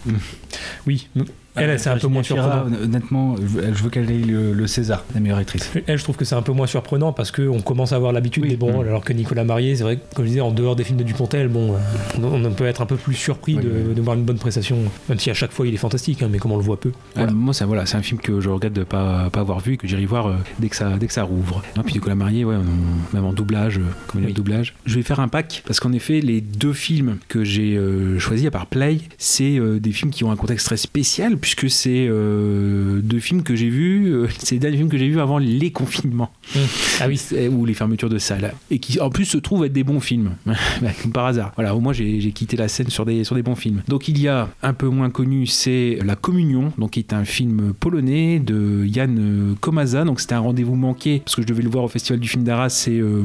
Oui, 0.86 1.08
elle, 1.56 1.70
elle, 1.70 1.80
c'est 1.80 1.90
un 1.90 1.98
peu 1.98 2.06
moins 2.08 2.22
surprenant. 2.22 2.66
Honnêtement, 2.82 3.36
je 3.36 3.82
veux 3.82 3.90
qu'elle 3.90 4.10
ait 4.10 4.18
le, 4.18 4.52
le 4.52 4.66
César, 4.66 5.04
la 5.14 5.20
meilleure 5.20 5.38
actrice. 5.38 5.70
Elle, 5.86 5.98
je 5.98 6.02
trouve 6.04 6.16
que 6.16 6.24
c'est 6.24 6.34
un 6.34 6.42
peu 6.42 6.52
moins 6.52 6.66
surprenant 6.66 7.12
parce 7.12 7.30
qu'on 7.30 7.60
commence 7.60 7.92
à 7.92 7.96
avoir 7.96 8.12
l'habitude 8.12 8.42
Oui. 8.44 8.48
des 8.50 8.56
bons 8.56 8.70
Mm. 8.72 8.76
rôles, 8.76 8.88
alors 8.88 9.04
que 9.04 9.12
Nicolas 9.12 9.44
Marié, 9.44 9.76
c'est 9.76 9.82
vrai 9.84 9.96
que, 9.96 10.14
comme 10.14 10.24
je 10.24 10.30
disais, 10.30 10.40
en 10.40 10.50
dehors 10.50 10.76
des 10.76 10.84
films 10.84 10.98
de 10.98 11.04
Dupontel, 11.04 11.48
bon, 11.48 11.74
euh, 11.74 11.76
on, 12.22 12.44
on 12.44 12.52
peut 12.52 12.66
être 12.66 12.80
un 12.82 12.86
peu 12.86 12.96
plus 12.96 13.14
surpris 13.14 13.56
Oui, 13.56 13.64
de, 13.64 13.70
oui. 13.88 13.94
de 13.94 14.00
voir 14.02 14.16
une 14.16 14.24
bonne 14.24 14.38
prestation, 14.38 14.76
même 15.08 15.18
si 15.18 15.30
à 15.30 15.34
chaque 15.34 15.52
fois 15.52 15.66
il 15.66 15.74
est 15.74 15.78
fantastique, 15.78 16.22
hein, 16.22 16.28
mais 16.30 16.38
comme 16.38 16.52
on 16.52 16.56
le 16.56 16.62
voit 16.62 16.80
peu. 16.80 16.92
Voilà. 17.14 17.30
moi, 17.32 17.54
ça, 17.54 17.66
voilà, 17.66 17.86
c'est 17.86 17.96
un 17.96 18.02
film 18.02 18.20
que 18.20 18.40
je 18.40 18.48
regrette 18.48 18.72
de 18.72 18.84
pas, 18.84 19.30
pas 19.30 19.40
avoir 19.40 19.60
vu 19.60 19.74
et 19.74 19.76
que 19.76 19.86
j'irai 19.86 20.04
voir 20.06 20.26
euh, 20.26 20.34
dès, 20.58 20.68
que 20.68 20.76
ça, 20.76 20.96
dès 20.98 21.06
que 21.06 21.12
ça 21.12 21.22
rouvre. 21.22 21.62
Non, 21.76 21.82
puis 21.82 21.94
Nicolas 21.94 22.14
Marié, 22.16 22.44
ouais, 22.44 22.56
on- 22.56 23.16
même 23.16 23.24
en 23.24 23.32
doublage, 23.32 23.78
euh, 23.78 23.82
comme 24.08 24.20
il 24.22 24.24
a 24.24 24.28
le 24.28 24.34
doublage. 24.34 24.74
Je 24.84 24.94
vais 24.96 25.02
faire 25.02 25.20
un 25.20 25.28
pack 25.28 25.62
parce 25.66 25.80
qu'en 25.80 25.92
effet, 25.92 26.20
les 26.20 26.40
deux 26.40 26.72
films 26.72 27.18
que 27.28 27.44
j'ai 27.44 27.78
choisis 28.18 28.46
à 28.46 28.50
part 28.50 28.66
Play, 28.66 28.98
c'est 29.18 29.58
des 29.80 29.92
films 29.92 30.10
qui 30.10 30.24
ont 30.24 30.30
un 30.30 30.36
contexte 30.36 30.66
très 30.66 30.76
spécial 30.76 31.36
puisque 31.46 31.70
c'est 31.70 32.08
euh, 32.10 33.00
deux 33.00 33.20
films 33.20 33.44
que 33.44 33.54
j'ai 33.54 33.68
vus, 33.68 34.12
euh, 34.12 34.26
c'est 34.38 34.56
les 34.56 34.58
derniers 34.58 34.78
films 34.78 34.88
que 34.88 34.98
j'ai 34.98 35.08
vus 35.08 35.20
avant 35.20 35.38
les 35.38 35.70
confinements. 35.70 36.32
Ah 36.98 37.08
oui, 37.08 37.20
ou 37.50 37.66
les 37.66 37.74
fermetures 37.74 38.08
de 38.08 38.16
salles. 38.16 38.54
Et 38.70 38.78
qui 38.78 38.98
en 39.00 39.10
plus 39.10 39.26
se 39.26 39.36
trouvent 39.36 39.66
être 39.66 39.72
des 39.72 39.84
bons 39.84 40.00
films. 40.00 40.32
Bah, 40.82 40.88
comme 41.02 41.12
par 41.12 41.26
hasard. 41.26 41.52
Voilà 41.54 41.74
au 41.74 41.80
moins 41.80 41.92
j'ai 41.92 42.32
quitté 42.32 42.56
la 42.56 42.68
scène 42.68 42.88
sur 42.88 43.04
des 43.04 43.22
sur 43.22 43.34
des 43.34 43.42
bons 43.42 43.54
films. 43.54 43.82
Donc 43.86 44.08
il 44.08 44.20
y 44.20 44.28
a 44.28 44.48
un 44.62 44.72
peu 44.72 44.88
moins 44.88 45.10
connu 45.10 45.46
c'est 45.46 45.98
La 46.04 46.16
Communion 46.16 46.72
donc 46.78 46.92
qui 46.92 47.00
est 47.00 47.12
un 47.12 47.24
film 47.24 47.72
polonais 47.78 48.40
de 48.40 48.86
Jan 48.86 49.14
Komasa 49.60 50.04
donc 50.04 50.20
c'était 50.20 50.34
un 50.34 50.40
rendez-vous 50.40 50.74
manqué 50.74 51.20
parce 51.24 51.36
que 51.36 51.42
je 51.42 51.46
devais 51.46 51.62
le 51.62 51.68
voir 51.68 51.84
au 51.84 51.88
festival 51.88 52.18
du 52.18 52.28
film 52.28 52.44
d'Arras 52.44 52.86
et 52.88 52.98
euh, 52.98 53.22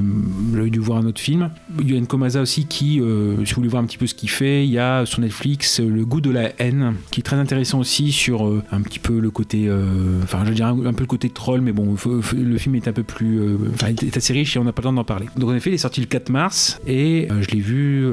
j'avais 0.54 0.70
dû 0.70 0.80
voir 0.80 0.98
un 0.98 1.06
autre 1.06 1.22
film. 1.22 1.50
Jan 1.86 2.06
Komasa 2.06 2.42
aussi 2.42 2.66
qui 2.66 3.00
euh, 3.00 3.44
si 3.46 3.54
vous 3.54 3.62
voulez 3.62 3.70
voir 3.70 3.84
un 3.84 3.86
petit 3.86 3.98
peu 3.98 4.08
ce 4.08 4.16
qu'il 4.16 4.30
fait 4.30 4.66
il 4.66 4.72
y 4.72 4.80
a 4.80 5.06
sur 5.06 5.22
Netflix 5.22 5.80
Le 5.80 6.06
goût 6.06 6.22
de 6.22 6.30
la 6.30 6.52
haine 6.60 6.96
qui 7.10 7.22
est 7.22 7.24
très 7.24 7.38
intéressant 7.38 7.80
aussi 7.80 8.11
sur 8.12 8.48
euh, 8.48 8.64
un 8.72 8.82
petit 8.82 9.00
peu 9.00 9.20
le 9.20 9.32
côté 9.32 9.66
euh, 9.68 10.22
enfin 10.24 10.44
je 10.46 10.54
dirais 10.54 10.70
un, 10.70 10.94
peu 10.94 11.02
le 11.02 11.08
côté 11.08 11.30
troll 11.30 11.62
mais 11.62 11.72
bon 11.72 11.96
le 12.06 12.58
film 12.58 12.76
est 12.76 12.88
un 12.88 12.94
peu 12.94 13.04
plus 13.04 13.40
euh, 13.40 13.58
enfin 13.74 13.88
est 13.88 14.18
assez 14.18 14.34
riche 14.34 14.56
et 14.56 14.60
on 14.60 14.64
n'a 14.64 14.72
pas 14.72 14.82
le 14.82 14.86
temps 14.86 14.94
d'en 14.94 15.04
parler. 15.04 15.28
Donc 15.38 15.50
en 15.50 15.56
effet 15.56 15.70
il 15.70 15.74
est 15.74 15.80
sorti 15.80 16.02
le 16.02 16.08
4 16.08 16.30
mars 16.30 16.80
et 16.88 17.28
je 17.30 17.48
l'ai 17.52 17.60
vu 17.60 18.06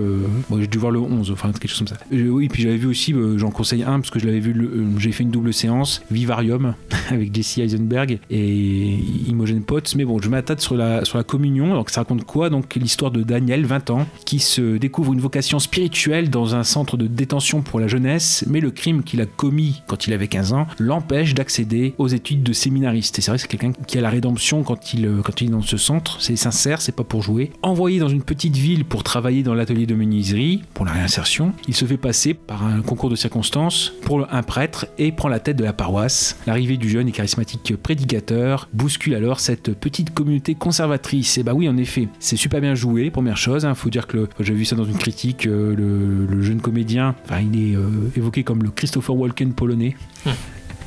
bon, 0.49 0.61
j'ai 0.61 0.67
dû 0.67 0.79
voir 0.79 0.93
le 0.93 1.01
11 1.01 1.31
enfin 1.31 1.53
quelque 1.53 1.69
chose 1.69 1.79
comme 1.79 1.89
ça. 1.89 1.99
Oui 2.11 2.49
puis 2.49 2.63
j'avais 2.63 2.77
vu 2.77 2.87
aussi 2.87 3.15
j'en 3.37 3.51
conseille 3.51 3.83
un 3.83 4.01
parce 4.01 4.11
que 4.11 4.19
je 4.19 4.27
l'avais 4.27 4.41
vu 4.41 4.55
j'ai 4.99 5.13
fait 5.13 5.23
une 5.23 5.31
double 5.31 5.53
séance 5.53 6.03
Vivarium 6.11 6.75
avec 7.11 7.35
Jesse 7.35 7.59
Eisenberg 7.59 8.19
et 8.31 8.99
Imogen 9.29 9.63
Potts. 9.63 9.95
Mais 9.97 10.05
bon 10.05 10.21
je 10.21 10.29
m'attarde 10.29 10.61
sur 10.61 10.77
la 10.77 11.05
sur 11.05 11.19
la 11.19 11.25
communion. 11.25 11.75
Donc 11.75 11.91
ça 11.91 12.01
raconte 12.01 12.25
quoi? 12.25 12.51
Donc 12.51 12.75
l'histoire 12.75 13.11
de 13.11 13.23
Daniel 13.23 13.65
20 13.67 13.91
ans 13.91 14.07
qui 14.25 14.39
se 14.39 14.77
découvre 14.77 15.13
une 15.13 15.21
vocation 15.21 15.59
spirituelle 15.59 16.31
dans 16.31 16.55
un 16.55 16.65
centre 16.65 16.97
de 16.97 17.07
détention 17.07 17.63
pour 17.63 17.81
la 17.81 17.89
jeunesse 17.89 18.45
mais 18.49 18.61
le 18.61 18.71
crime 18.71 19.03
qu'il 19.03 19.21
a 19.21 19.27
commis 19.27 19.83
quand 19.89 20.07
il 20.07 20.13
avait 20.13 20.29
15 20.29 20.53
ans 20.53 20.67
l'empêche 20.79 21.35
d'accéder 21.35 21.95
aux 21.99 22.09
études 22.09 22.43
de 22.43 22.53
séminariste 22.53 23.19
et 23.19 23.23
c'est 23.23 23.31
vrai 23.31 23.39
que 23.39 23.43
c'est 23.43 23.49
quelqu'un 23.49 23.73
qui 23.87 23.99
a 23.99 24.01
la 24.01 24.11
rédemption 24.11 24.63
quand 24.63 24.95
il 24.95 25.07
euh, 25.07 25.23
quand 25.25 25.41
il 25.41 25.49
est 25.49 25.51
dans 25.51 25.63
ce 25.63 25.77
centre. 25.77 26.21
C'est 26.21 26.37
sincère 26.37 26.81
c'est 26.81 26.95
pas 26.95 27.05
pour 27.05 27.23
jouer. 27.23 27.51
Envoyé 27.63 27.99
dans 27.99 28.09
une 28.09 28.23
petite 28.23 28.57
ville 28.57 28.85
pour 28.85 29.03
travailler 29.03 29.43
dans 29.43 29.55
l'atelier 29.55 29.87
de 29.87 29.95
menuiserie 29.95 30.63
pour 30.75 30.85
la 30.85 30.93
réinsertion 30.93 31.53
il 31.67 31.75
se 31.75 31.85
fait 31.85 31.97
passer 31.97 32.35
par 32.35 32.65
un 32.65 32.83
concours 32.83 33.11
de 33.11 33.17
circonstances 33.17 33.93
pour 34.03 34.27
un 34.33 34.43
prêtre 34.43 34.87
et 34.99 35.11
prend 35.13 35.29
la 35.29 35.41
tête 35.41 35.57
de 35.57 35.65
la 35.65 35.73
paroisse. 35.73 36.39
L'arrivée 36.47 36.77
du 36.77 36.89
jeune 36.89 37.09
et 37.09 37.13
charismatique 37.13 37.75
prédicateur 37.77 38.69
bouscule 38.73 39.15
alors 39.15 39.41
cette 39.41 39.73
petite 39.75 40.13
communauté 40.13 40.55
conservatrice. 40.55 41.39
Et 41.39 41.43
bah 41.43 41.55
oui 41.55 41.69
en 41.69 41.77
effet 41.77 42.09
c'est 42.19 42.37
super 42.37 42.61
bien 42.61 42.75
joué 42.75 43.11
première 43.11 43.37
chose 43.37 43.67
il 43.69 43.75
faut 43.75 43.91
dire 43.91 44.07
que 44.07 44.29
j'ai 44.41 44.55
vu 44.55 44.65
ça 44.65 44.77
dans 44.77 44.85
une 44.85 44.99
critique 44.99 45.47
euh, 45.47 45.75
le, 45.75 46.27
le 46.27 46.43
jeune 46.43 46.61
comédien 46.61 47.15
enfin 47.25 47.41
il 47.41 47.73
est 47.73 47.77
euh, 47.77 48.11
évoqué 48.17 48.43
comme 48.43 48.63
le 48.63 48.71
Christopher 48.71 49.17
Walken 49.17 49.53
polonais 49.53 49.78
Déjà, 49.79 49.97
euh, 50.27 50.33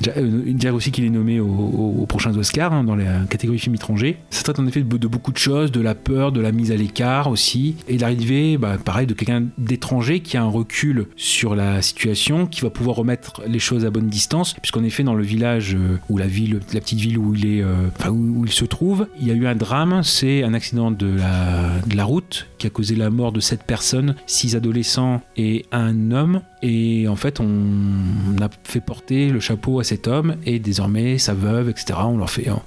dire 0.02 0.74
aussi 0.76 0.92
qu'il 0.92 1.06
est 1.06 1.10
nommé 1.10 1.40
au- 1.40 1.46
au- 1.48 1.96
aux 2.02 2.06
prochains 2.06 2.36
Oscars 2.38 2.74
hein, 2.74 2.84
dans 2.84 2.96
la 2.96 3.20
catégorie 3.30 3.60
film 3.60 3.76
étranger. 3.76 4.18
Ça 4.30 4.44
traite 4.44 4.60
en 4.60 4.68
effet 4.68 4.82
de, 4.82 5.08
beaucoup 5.08 5.32
de 5.32 5.38
choses, 5.38 5.72
de 5.72 5.82
la 5.82 5.96
peur, 5.96 6.32
de 6.32 6.42
la 6.42 6.52
mise 6.52 6.72
à 6.72 6.76
l'écart 6.76 7.28
aussi, 7.30 7.76
et 7.88 7.98
l'arrivée, 7.98 8.58
bah, 8.58 8.78
pareil, 8.84 9.08
de 9.08 9.14
quelqu'un 9.14 9.46
d'étranger 9.58 10.20
qui 10.22 10.38
a 10.38 10.44
un 10.44 10.50
recul 10.50 11.08
sur 11.16 11.56
la 11.56 11.82
situation, 11.82 12.46
qui 12.48 12.62
va 12.62 12.70
pouvoir 12.70 12.96
remettre 12.96 13.42
les 13.48 13.60
choses 13.60 13.86
à 13.86 13.90
bonne 13.90 14.08
distance, 14.10 14.54
puisqu'en 14.54 14.84
effet 14.84 15.04
dans 15.04 15.14
le 15.16 15.24
village 15.24 15.76
euh, 15.76 15.98
ou 16.10 16.18
la 16.18 16.28
ville, 16.28 16.60
la 16.74 16.80
petite 16.80 17.00
ville 17.00 17.18
où 17.18 17.34
il 17.36 17.46
est, 17.46 17.62
euh, 17.62 18.10
où, 18.10 18.46
il 18.46 18.52
se 18.52 18.66
trouve, 18.66 19.08
il 19.20 19.28
y 19.28 19.32
a 19.32 19.34
eu 19.34 19.48
un 19.48 19.56
drame, 19.56 20.02
c'est 20.04 20.44
un 20.44 20.54
accident 20.54 20.92
de 20.92 21.08
la, 21.08 21.80
de 21.88 21.96
la 21.96 22.04
route 22.06 22.48
qui 22.58 22.68
a 22.68 22.70
causé 22.70 22.96
la 22.96 23.10
mort 23.10 23.32
de 23.32 23.40
sept 23.40 23.64
personnes, 23.64 24.16
six 24.28 24.56
adolescents 24.56 25.22
et 25.38 25.66
un 25.72 26.12
homme. 26.12 26.42
Et 26.64 27.08
en 27.08 27.16
fait, 27.16 27.40
on 27.40 28.40
a 28.42 28.50
fait 28.64 28.82
porter 28.82 29.30
le 29.30 29.40
chapeau 29.40 29.80
à 29.80 29.84
cet 29.92 30.08
homme 30.08 30.38
et 30.46 30.60
désormais 30.60 31.18
sa 31.18 31.34
veuve, 31.34 31.68
etc. 31.68 32.00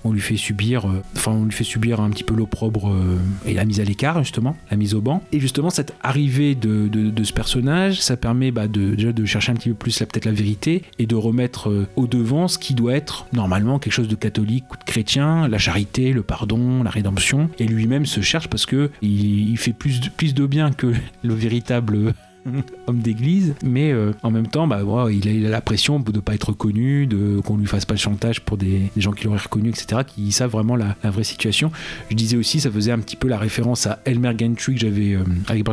On 0.05 0.12
lui 0.12 0.20
fait 0.20 0.37
subir, 0.37 0.87
euh, 0.87 1.03
on 1.27 1.45
lui 1.45 1.53
fait 1.53 1.64
subir 1.64 2.03
un 2.03 2.11
petit 2.11 2.22
peu 2.22 2.35
l'opprobre 2.35 2.91
euh, 2.91 3.16
et 3.47 3.55
la 3.55 3.64
mise 3.64 3.81
à 3.81 3.85
l'écart 3.85 4.22
justement, 4.22 4.55
la 4.70 4.77
mise 4.77 4.95
au 4.95 5.01
banc. 5.01 5.22
Et 5.33 5.41
justement, 5.41 5.70
cette 5.70 5.95
arrivée 6.03 6.55
de, 6.55 7.25
ce 7.25 7.33
personnage, 7.33 8.03
ça 8.03 8.18
permet 8.18 8.51
bah, 8.51 8.68
de, 8.68 8.95
déjà 8.95 9.12
de 9.12 9.25
chercher 9.25 9.53
un 9.53 9.55
petit 9.55 9.70
peu 9.70 9.75
plus 9.75 9.99
la- 10.01 10.33
vérité 10.33 10.83
et 10.99 11.07
de 11.07 11.14
remettre 11.14 11.70
euh, 11.70 11.89
au 11.97 12.07
devant 12.07 12.47
ce 12.47 12.59
qui 12.59 12.75
doit 12.75 12.95
être 12.95 13.27
normalement 13.33 13.79
quelque 13.79 13.95
chose 13.95 14.09
de 14.09 14.16
catholique 14.16 14.64
ou 14.70 14.77
de 14.77 14.85
chrétien, 14.85 15.49
la 15.49 15.59
charité, 15.59 16.12
le 16.12 16.22
pardon, 16.22 16.83
la 16.83 16.91
rédemption. 16.91 17.49
Et 17.59 17.66
lui-même 17.66 18.05
se 18.05 18.20
cherche 18.20 18.49
parce 18.49 18.66
que 18.66 18.91
il, 19.01 19.57
fait 19.57 19.72
plus 19.72 20.11
plus 20.11 20.35
de 20.35 20.45
bien 20.47 20.72
que 20.72 20.93
le 21.22 21.35
véritable 21.35 22.12
homme 22.86 23.01
d'église, 23.01 23.55
mais 23.64 23.92
euh, 23.92 24.12
en 24.22 24.30
même 24.30 24.47
temps, 24.47 24.66
bah, 24.66 24.80
il, 25.11 25.47
a, 25.47 25.49
la 25.49 25.61
pression 25.61 26.01
de 26.01 26.12
ne 26.12 26.20
pas 26.20 26.34
être 26.34 26.51
reconnu, 26.51 27.07
de 27.07 27.40
qu'on 27.40 27.57
lui 27.57 27.66
fasse 27.66 27.84
pas 27.84 27.95
le 27.95 27.99
chantage 27.99 28.40
pour 28.40 28.57
des, 28.57 28.90
gens 28.97 29.12
qui 29.12 29.24
l'auraient 29.24 29.38
reconnu, 29.38 29.70
etc., 29.70 30.03
qui 30.07 30.32
savent 30.32 30.51
vraiment 30.51 30.76
la, 30.76 30.97
vraie 31.05 31.24
situation. 31.24 31.70
Je 32.11 32.16
disais 32.16 32.36
aussi, 32.36 32.61
ça 32.61 32.70
faisait 32.70 32.92
un 32.92 32.99
petit 32.99 33.16
peu 33.16 33.28
la 33.28 33.38
référence 33.38 33.86
à 33.86 34.01
Elmer 34.05 34.34
Gantry 34.34 34.74
que 34.74 34.80
j'avais, 34.80 35.14
euh, 35.14 35.24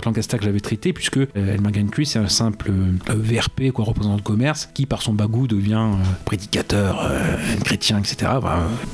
Lancaster 0.05 0.37
que 0.37 0.43
j'avais 0.43 0.59
traité, 0.59 0.93
puisque 0.93 1.17
euh, 1.17 1.27
Elmer 1.35 1.71
Gantry, 1.71 2.05
c'est 2.05 2.19
un 2.19 2.27
simple 2.27 2.71
euh, 2.71 3.13
VRP, 3.13 3.71
quoi, 3.71 3.85
représentant 3.85 4.17
de 4.17 4.21
commerce, 4.21 4.69
qui 4.73 4.85
par 4.85 5.01
son 5.01 5.13
bagou 5.13 5.47
devient 5.47 5.89
prédicateur, 6.25 7.11
chrétien, 7.63 7.99
etc., 7.99 8.31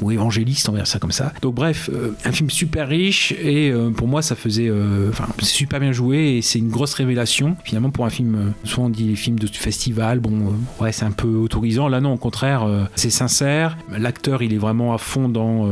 ou 0.01 0.11
évangéliste, 0.11 0.69
on 0.69 0.73
va 0.73 0.79
dire 0.79 0.87
ça 0.87 0.99
comme 0.99 1.11
ça. 1.11 1.33
Donc 1.41 1.55
bref, 1.55 1.89
un 2.25 2.31
film 2.31 2.49
super 2.49 2.87
riche, 2.87 3.31
et 3.33 3.73
pour 3.95 4.07
moi, 4.07 4.21
ça 4.21 4.35
faisait, 4.35 4.71
enfin, 5.09 5.27
c'est 5.39 5.45
super 5.45 5.79
bien 5.79 5.91
joué, 5.91 6.37
et 6.37 6.41
c'est 6.41 6.59
une 6.59 6.69
grosse 6.69 6.93
révélation. 6.93 7.55
Finalement, 7.67 7.89
pour 7.89 8.05
un 8.05 8.09
film, 8.09 8.35
euh, 8.35 8.49
souvent 8.63 8.85
on 8.85 8.89
dit 8.89 9.09
les 9.09 9.17
films 9.17 9.39
de 9.39 9.45
festival, 9.45 10.21
bon, 10.21 10.31
euh, 10.39 10.83
ouais, 10.83 10.93
c'est 10.93 11.03
un 11.03 11.11
peu 11.11 11.27
autorisant. 11.27 11.89
Là, 11.89 11.99
non, 11.99 12.13
au 12.13 12.17
contraire, 12.17 12.63
euh, 12.63 12.85
c'est 12.95 13.09
sincère. 13.09 13.77
L'acteur, 13.91 14.41
il 14.41 14.53
est 14.53 14.57
vraiment 14.57 14.93
à 14.93 14.97
fond 14.97 15.27
dans, 15.27 15.67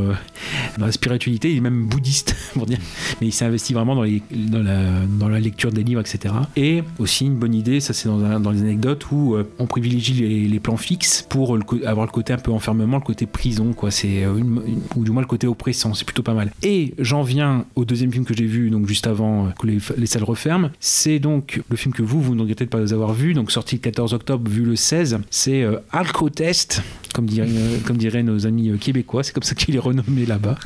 la 0.77 0.91
spiritualité, 0.91 1.51
il 1.51 1.57
est 1.57 1.61
même 1.61 1.85
bouddhiste, 1.85 2.35
pour 2.53 2.65
dire, 2.65 2.79
mais 3.21 3.27
il 3.27 3.31
s'est 3.31 3.45
investi 3.45 3.73
vraiment 3.73 3.95
dans, 3.95 5.29
la, 5.29 5.39
lecture 5.39 5.71
des 5.71 5.83
livres, 5.85 6.01
etc. 6.01 6.33
Et 6.57 6.83
aussi, 6.99 7.27
une 7.27 7.37
bonne 7.37 7.53
idée, 7.53 7.79
ça 7.79 7.93
c'est 7.93 8.09
dans, 8.09 8.41
dans 8.41 8.51
les 8.51 8.59
anecdotes 8.59 9.09
où 9.11 9.37
on 9.57 9.65
privilégie 9.65 10.47
les, 10.49 10.59
plans 10.59 10.75
fixes 10.75 11.25
pour 11.29 11.57
avoir 11.85 12.05
le 12.05 12.11
côté 12.11 12.33
un 12.33 12.37
peu 12.37 12.51
enfermement, 12.51 12.97
le 12.97 13.03
côté 13.03 13.25
prison, 13.25 13.71
quoi. 13.71 13.89
C'est 13.89 14.25
ou 14.27 15.03
du 15.05 15.11
moins 15.11 15.21
le 15.21 15.27
côté 15.27 15.47
oppressant, 15.47 15.93
c'est 15.93 16.05
plutôt 16.05 16.23
pas 16.23 16.33
mal. 16.33 16.51
Et 16.61 16.93
j'en 16.99 17.21
viens 17.21 17.65
au 17.75 17.85
deuxième 17.85 18.11
film 18.11 18.25
que 18.25 18.35
j'ai 18.35 18.45
vu, 18.45 18.69
donc 18.69 18.85
juste 18.85 19.07
avant 19.07 19.51
que 19.57 19.67
les, 19.67 19.77
les 19.97 20.07
salles 20.07 20.25
referment. 20.25 20.71
C'est 20.81 21.19
donc 21.19 21.61
le 21.69 21.77
film 21.77 21.84
film 21.85 21.93
que 21.93 22.01
vous, 22.01 22.19
vous 22.19 22.33
ne 22.33 22.41
regrettez 22.41 22.65
de 22.65 22.69
pas 22.71 22.93
avoir 22.93 23.13
vu, 23.13 23.33
donc 23.35 23.51
sorti 23.51 23.75
le 23.75 23.81
14 23.81 24.13
octobre, 24.15 24.49
vu 24.49 24.63
le 24.63 24.75
16, 24.75 25.19
c'est 25.29 25.61
euh, 25.61 25.77
Alcotest, 25.91 26.81
comme, 27.13 27.27
dirait, 27.27 27.47
euh, 27.47 27.77
comme 27.85 27.97
diraient 27.97 28.23
nos 28.23 28.47
amis 28.47 28.69
euh, 28.71 28.77
québécois, 28.77 29.21
c'est 29.23 29.33
comme 29.33 29.43
ça 29.43 29.53
qu'il 29.53 29.75
est 29.75 29.79
renommé 29.79 30.25
là-bas. 30.25 30.57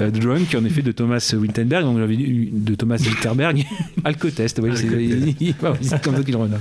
Euh, 0.00 0.10
Drunk, 0.10 0.56
en 0.58 0.64
effet, 0.64 0.82
de 0.82 0.90
Thomas 0.90 1.32
Winterberg, 1.38 1.84
donc 1.84 1.98
j'avais 1.98 2.16
dit 2.16 2.48
de 2.52 2.74
Thomas 2.74 2.96
Winterberg, 2.98 3.64
Alcotest, 4.04 4.60
oui, 4.60 4.70
c'est 5.82 6.02
comme 6.02 6.16
ça 6.16 6.22
qu'il 6.24 6.34
renomme. 6.36 6.58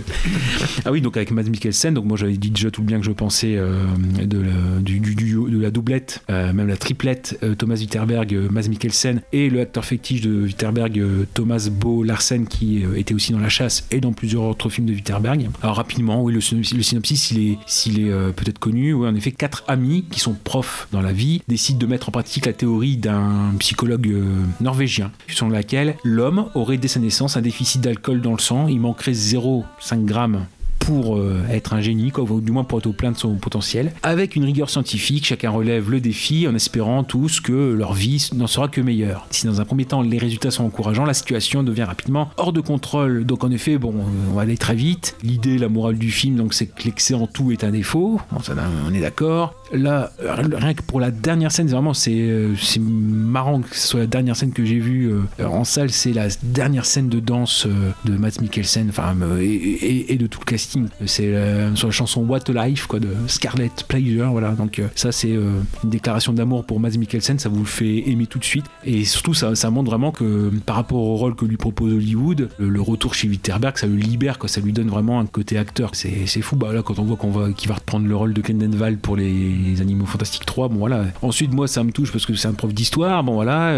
Ah 0.85 0.91
oui, 0.91 1.01
donc 1.01 1.17
avec 1.17 1.31
Mads 1.31 1.49
Mikkelsen, 1.49 1.95
donc 1.95 2.05
moi 2.05 2.15
j'avais 2.15 2.37
dit 2.37 2.51
déjà 2.51 2.69
tout 2.69 2.81
le 2.81 2.87
bien 2.87 2.99
que 2.99 3.05
je 3.05 3.11
pensais 3.11 3.55
de, 3.55 4.37
la, 4.39 4.79
du, 4.81 4.99
du- 4.99 5.15
du- 5.15 5.33
de 5.35 5.59
la 5.59 5.71
doublette, 5.71 6.21
même 6.29 6.67
la 6.67 6.77
triplette, 6.77 7.39
Thomas 7.57 7.75
Winterberg, 7.77 8.37
Mads 8.51 8.69
Mikkelsen, 8.69 9.21
et 9.33 9.49
le 9.49 9.61
acteur 9.61 9.83
fétiche 9.83 10.21
de 10.21 10.43
Winterberg, 10.43 11.01
Thomas 11.33 11.69
Bo 11.71 12.03
Larsen, 12.03 12.45
qui 12.47 12.83
était 12.95 13.15
aussi 13.15 13.31
dans 13.31 13.39
La 13.39 13.49
Chasse 13.49 13.87
dans 14.01 14.13
plusieurs 14.13 14.43
autres 14.43 14.69
films 14.69 14.87
de 14.87 14.93
Winterberg. 14.93 15.49
Alors 15.61 15.75
rapidement, 15.77 16.21
oui, 16.23 16.33
le, 16.33 16.39
synopsis- 16.39 17.57
s'il 17.65 17.99
est 17.99 18.11
euh, 18.11 18.31
peut-être 18.31 18.59
connu, 18.59 18.93
oui, 18.93 19.07
en 19.07 19.15
effet, 19.15 19.31
quatre 19.31 19.63
amis 19.67 20.05
qui 20.09 20.19
sont 20.19 20.33
profs 20.33 20.87
dans 20.91 21.01
la 21.01 21.11
vie 21.13 21.41
décident 21.47 21.79
de 21.79 21.85
mettre 21.85 22.09
en 22.09 22.11
pratique 22.11 22.45
la 22.45 22.53
théorie 22.53 22.97
d'un 22.97 23.53
psychologue 23.59 24.07
euh, 24.07 24.23
norvégien, 24.61 25.11
selon 25.27 25.49
laquelle 25.49 25.95
l'homme 26.03 26.47
aurait 26.55 26.77
dès 26.77 26.87
sa 26.87 26.99
naissance 26.99 27.37
un 27.37 27.41
déficit 27.41 27.81
d'alcool 27.81 28.21
dans 28.21 28.33
le 28.33 28.39
sang, 28.39 28.67
il 28.67 28.79
manquerait 28.79 29.11
0,5 29.13 30.05
grammes 30.05 30.45
pour 30.85 31.17
euh, 31.17 31.41
être 31.49 31.73
un 31.73 31.81
génie, 31.81 32.11
ou 32.15 32.41
du 32.41 32.51
moins 32.51 32.63
pour 32.63 32.77
être 32.77 32.85
au 32.85 32.93
plein 32.93 33.11
de 33.11 33.17
son 33.17 33.33
potentiel. 33.35 33.91
Avec 34.03 34.35
une 34.35 34.43
rigueur 34.43 34.69
scientifique, 34.69 35.25
chacun 35.25 35.49
relève 35.49 35.89
le 35.89 35.99
défi 35.99 36.47
en 36.47 36.53
espérant 36.53 37.03
tous 37.03 37.39
que 37.39 37.73
leur 37.73 37.93
vie 37.93 38.29
n'en 38.35 38.45
sera 38.45 38.67
que 38.67 38.81
meilleure. 38.81 39.25
Si 39.31 39.47
dans 39.47 39.59
un 39.59 39.65
premier 39.65 39.85
temps 39.85 40.03
les 40.03 40.19
résultats 40.19 40.51
sont 40.51 40.63
encourageants, 40.63 41.05
la 41.05 41.15
situation 41.15 41.63
devient 41.63 41.83
rapidement 41.83 42.29
hors 42.37 42.53
de 42.53 42.61
contrôle. 42.61 43.25
Donc 43.25 43.43
en 43.43 43.49
effet, 43.49 43.79
bon, 43.79 43.95
euh, 43.95 44.31
on 44.31 44.35
va 44.35 44.43
aller 44.43 44.57
très 44.57 44.75
vite. 44.75 45.15
L'idée, 45.23 45.57
la 45.57 45.69
morale 45.69 45.97
du 45.97 46.11
film, 46.11 46.35
donc 46.35 46.53
c'est 46.53 46.67
que 46.67 46.83
l'excès 46.83 47.15
en 47.15 47.25
tout 47.25 47.51
est 47.51 47.63
un 47.63 47.71
défaut. 47.71 48.21
Ça, 48.43 48.53
on 48.87 48.93
est 48.93 49.01
d'accord. 49.01 49.55
Là, 49.71 50.11
rien 50.19 50.75
que 50.75 50.83
pour 50.83 50.99
la 50.99 51.09
dernière 51.09 51.51
scène, 51.51 51.67
vraiment, 51.67 51.95
c'est 51.95 52.13
euh, 52.13 52.53
c'est 52.61 52.81
marrant 52.81 53.61
que 53.61 53.75
ce 53.75 53.87
soit 53.87 53.99
la 54.01 54.07
dernière 54.07 54.35
scène 54.35 54.51
que 54.51 54.63
j'ai 54.63 54.79
vue 54.79 55.11
en 55.43 55.63
salle. 55.63 55.89
C'est 55.89 56.13
la 56.13 56.27
dernière 56.43 56.85
scène 56.85 57.09
de 57.09 57.19
danse 57.19 57.67
de 58.05 58.17
Matt 58.17 58.39
Mikkelsen, 58.41 58.89
enfin, 58.89 59.15
et 59.41 60.17
de 60.17 60.27
tout 60.27 60.39
le 60.39 60.45
casting. 60.45 60.74
C'est 61.05 61.33
euh, 61.35 61.75
sur 61.75 61.87
la 61.87 61.91
chanson 61.91 62.21
What 62.21 62.49
a 62.49 62.67
Life, 62.67 62.87
quoi, 62.87 62.99
de 62.99 63.09
Scarlett 63.27 63.85
Pleasure, 63.87 64.31
voilà. 64.31 64.51
Donc 64.51 64.79
euh, 64.79 64.87
ça, 64.95 65.11
c'est 65.11 65.31
euh, 65.31 65.59
une 65.83 65.89
déclaration 65.89 66.33
d'amour 66.33 66.65
pour 66.65 66.79
Matt 66.79 66.97
Mikkelsen. 66.97 67.39
Ça 67.39 67.49
vous 67.49 67.59
le 67.59 67.65
fait 67.65 68.09
aimer 68.09 68.27
tout 68.27 68.39
de 68.39 68.43
suite. 68.43 68.65
Et 68.83 69.05
surtout, 69.05 69.33
ça, 69.33 69.53
montre 69.69 69.89
vraiment 69.89 70.11
que 70.11 70.51
par 70.65 70.75
rapport 70.75 70.99
au 70.99 71.15
rôle 71.15 71.35
que 71.35 71.45
lui 71.45 71.57
propose 71.57 71.93
Hollywood, 71.93 72.49
le, 72.57 72.81
retour 72.81 73.13
chez 73.13 73.27
Winterberg, 73.27 73.77
ça 73.77 73.87
le 73.87 73.95
libère, 73.95 74.37
quoi. 74.39 74.47
Ça 74.49 74.61
lui 74.61 74.73
donne 74.73 74.87
vraiment 74.89 75.19
un 75.19 75.25
côté 75.25 75.57
acteur. 75.57 75.91
C'est 75.93 76.41
fou. 76.41 76.55
Bah 76.55 76.71
là, 76.73 76.81
quand 76.83 76.99
on 76.99 77.03
voit 77.03 77.17
qu'on 77.17 77.31
va, 77.31 77.51
qu'il 77.51 77.69
va 77.69 77.75
reprendre 77.75 78.07
le 78.07 78.15
rôle 78.15 78.33
de 78.33 78.41
Grindelwald 78.41 78.99
pour 78.99 79.17
les 79.17 79.81
Animaux 79.81 80.05
Fantastiques 80.05 80.45
3, 80.45 80.69
bon 80.69 80.77
voilà. 80.77 81.05
Ensuite, 81.21 81.53
moi, 81.53 81.67
ça 81.67 81.83
me 81.83 81.91
touche 81.91 82.11
parce 82.11 82.25
que 82.25 82.33
c'est 82.35 82.47
un 82.47 82.53
prof 82.53 82.73
d'histoire. 82.73 83.23
Bon 83.23 83.33
voilà. 83.33 83.75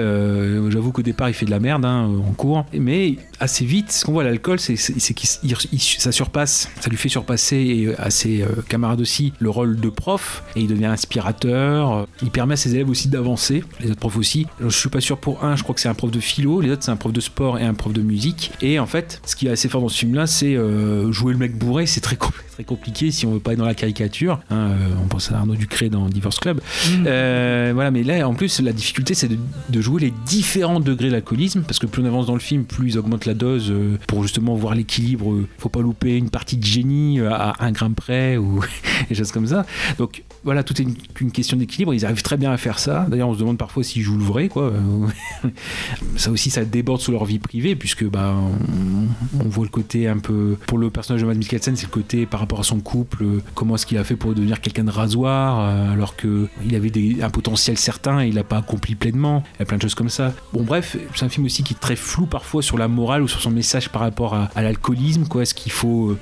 J'avoue 0.70 0.92
qu'au 0.92 1.02
départ, 1.02 1.30
il 1.30 1.34
fait 1.34 1.46
de 1.46 1.52
la 1.52 1.60
merde 1.60 1.86
hein, 1.86 2.10
en 2.28 2.34
cours, 2.34 2.66
mais 2.74 3.16
assez 3.40 3.66
vite, 3.66 3.92
ce 3.92 4.06
qu'on 4.06 4.12
voit 4.14 4.24
l'alcool, 4.24 4.60
c'est 4.60 4.76
qu'il 4.76 5.30
il- 5.44 5.56
il- 5.72 5.80
ça 5.80 6.12
surpasse, 6.12 6.70
ça 6.80 6.90
lui 6.90 6.98
fait 6.98 7.10
surpasser 7.10 7.58
et 7.58 7.96
à 7.98 8.10
ses 8.10 8.42
euh, 8.42 8.48
camarades 8.68 9.02
aussi 9.02 9.34
le 9.40 9.50
rôle 9.50 9.80
de 9.80 9.90
prof 9.90 10.44
et 10.56 10.62
il 10.62 10.68
devient 10.68 10.86
inspirateur. 10.86 12.08
Il 12.22 12.30
permet 12.32 12.54
à 12.54 12.58
ses 12.58 12.76
élèves 12.76 12.90
aussi 12.90 13.08
d'avancer, 13.08 13.64
les 13.82 13.92
autres 13.92 14.00
profs 14.00 14.18
aussi. 14.18 14.48
Je 14.62 14.70
suis 14.70 14.90
pas 14.90 15.02
sûr 15.02 15.18
pour 15.18 15.44
un, 15.44 15.56
je 15.56 15.64
crois 15.64 15.76
que 15.76 15.82
c'est 15.82 15.90
un 15.90 15.94
prof 15.94 16.12
de 16.12 16.20
philo, 16.20 16.62
les 16.62 16.72
autres 16.72 16.84
c'est 16.84 16.92
un 16.92 16.96
prof 16.96 17.14
de 17.14 17.22
sport 17.22 17.58
et 17.60 17.64
un 17.64 17.74
prof 17.74 17.94
de 17.94 18.02
musique. 18.02 18.52
Et 18.62 18.80
en 18.80 18.86
fait, 18.86 19.22
ce 19.26 19.36
qui 19.36 19.48
est 19.48 19.52
assez 19.52 19.70
fort 19.70 19.82
dans 19.82 19.90
ce 19.90 19.98
film-là, 20.00 20.28
c'est 20.28 20.56
euh, 20.56 21.12
jouer 21.12 21.34
le 21.34 21.40
mec 21.40 21.58
bourré, 21.58 21.86
c'est 21.86 22.02
très, 22.02 22.16
com- 22.16 22.32
très 22.54 22.64
compliqué 22.64 23.12
si 23.12 23.26
on 23.26 23.34
veut 23.34 23.40
pas 23.40 23.54
être 23.54 23.60
dans 23.60 23.66
la 23.66 23.76
caricature. 23.76 24.40
hein. 24.50 24.56
Euh, 24.72 24.76
on 25.04 25.08
pense 25.08 25.32
à 25.32 25.38
Arnaud 25.38 25.56
Ducré 25.56 25.90
dans 25.90 26.08
Divorce 26.10 26.40
Club. 26.40 26.60
Euh, 27.06 27.72
voilà, 27.74 27.92
mais 27.92 28.04
là, 28.04 28.28
en 28.28 28.34
plus, 28.34 28.60
la 28.60 28.74
difficulté, 28.74 29.14
c'est 29.14 29.28
de, 29.28 29.38
de 29.70 29.82
jouer 29.82 30.02
les 30.02 30.14
différents 30.26 30.80
degrés 30.80 31.10
d'alcoolisme, 31.10 31.62
parce 31.62 31.80
que 31.80 31.86
plus 31.88 32.02
on 32.02 32.06
avance 32.06 32.26
dans 32.28 32.34
le 32.34 32.40
film, 32.40 32.64
plus 32.66 32.90
ils 32.92 32.98
augmentent 32.98 33.26
la 33.26 33.34
dose 33.34 33.70
euh, 33.72 33.98
pour 34.08 34.24
justement 34.24 34.56
voir 34.56 34.76
l'équilibre. 34.76 35.32
euh, 35.34 35.48
faut 35.58 35.70
pas 35.70 35.82
louper 35.82 36.16
une 36.18 36.30
partie 36.30 36.58
de 36.58 36.66
génie 36.68 37.20
euh, 37.20 37.32
à 37.32 37.56
un 37.66 37.72
gramme 37.72 37.96
près 37.96 38.38
ou 38.38 38.62
des 39.10 39.16
choses 39.16 39.32
comme 39.32 39.48
ça. 39.48 39.66
Donc 39.98 40.24
voilà, 40.44 40.64
tout 40.64 40.82
est 40.82 40.86
une, 41.20 41.32
question 41.32 41.58
d'équilibre. 41.58 41.94
Ils 41.94 42.06
arrivent 42.06 42.22
très 42.22 42.38
bien 42.38 42.52
à 42.52 42.58
faire 42.58 42.80
ça. 42.80 43.06
D'ailleurs, 43.10 43.28
on 43.28 43.34
se 43.34 43.40
demande 43.40 43.58
parfois 43.58 43.84
s'ils 43.84 44.02
jouent 44.02 44.18
le 44.18 44.24
vrai, 44.24 44.48
quoi. 44.48 44.72
Ça 46.16 46.32
aussi, 46.32 46.50
ça 46.50 46.64
déborde 46.64 47.02
sur 47.02 47.12
leur 47.12 47.26
vie 47.26 47.40
privée, 47.40 47.76
puisque 47.76 48.06
bah, 48.06 48.34
on, 49.40 49.50
voit 49.50 49.66
le 49.66 49.70
côté 49.70 50.08
un 50.08 50.20
peu. 50.20 50.58
Pour 50.66 50.78
le 50.78 50.90
personnage 50.90 51.22
de 51.22 51.28
Mads 51.28 51.36
Mikkelsen, 51.36 51.76
c'est 51.76 51.88
le 51.88 51.92
côté 51.92 52.26
par 52.26 52.40
rapport 52.40 52.62
à 52.62 52.64
son 52.64 52.80
couple, 52.80 53.24
euh, 53.24 53.42
comment 53.56 53.76
est-ce 53.76 53.86
qu'il 53.86 53.98
a 53.98 54.04
fait 54.04 54.16
pour 54.16 54.34
devenir 54.34 54.62
quelqu'un 54.62 54.84
de 54.84 54.92
rasoir, 54.92 55.60
euh, 55.60 55.92
alors 55.92 56.16
que 56.16 56.48
il 56.66 56.76
avait 56.76 56.92
un 57.22 57.30
potentiel 57.30 57.78
certain 57.78 58.22
et 58.22 58.28
il 58.30 58.36
l'a 58.36 58.44
pas 58.44 58.58
accompli 58.58 58.96
pleinement. 58.96 59.44
Il 59.56 59.60
y 59.60 59.64
a 59.64 59.66
plein 59.66 59.78
de 59.78 59.82
choses 59.82 59.96
comme 59.96 60.10
ça. 60.10 60.34
Bon, 60.54 60.64
bref, 60.64 60.98
c'est 61.16 61.26
un 61.26 61.30
film 61.30 61.46
aussi 61.46 61.64
qui 61.64 61.74
est 61.74 61.80
très 61.80 61.96
flou 61.96 62.26
parfois 62.26 62.62
sur 62.62 62.78
la 62.78 62.88
morale 62.88 63.22
ou 63.22 63.28
sur 63.28 63.42
son 63.42 63.52
message 63.52 63.90
par 63.90 64.02
rapport 64.02 64.34
à, 64.34 64.50
à 64.56 64.62
l'alcoolisme. 64.62 65.26
Quoi, 65.28 65.44
est-ce 65.44 65.54
qu'il 65.54 65.72
faut 65.72 66.12
euh, 66.12 66.18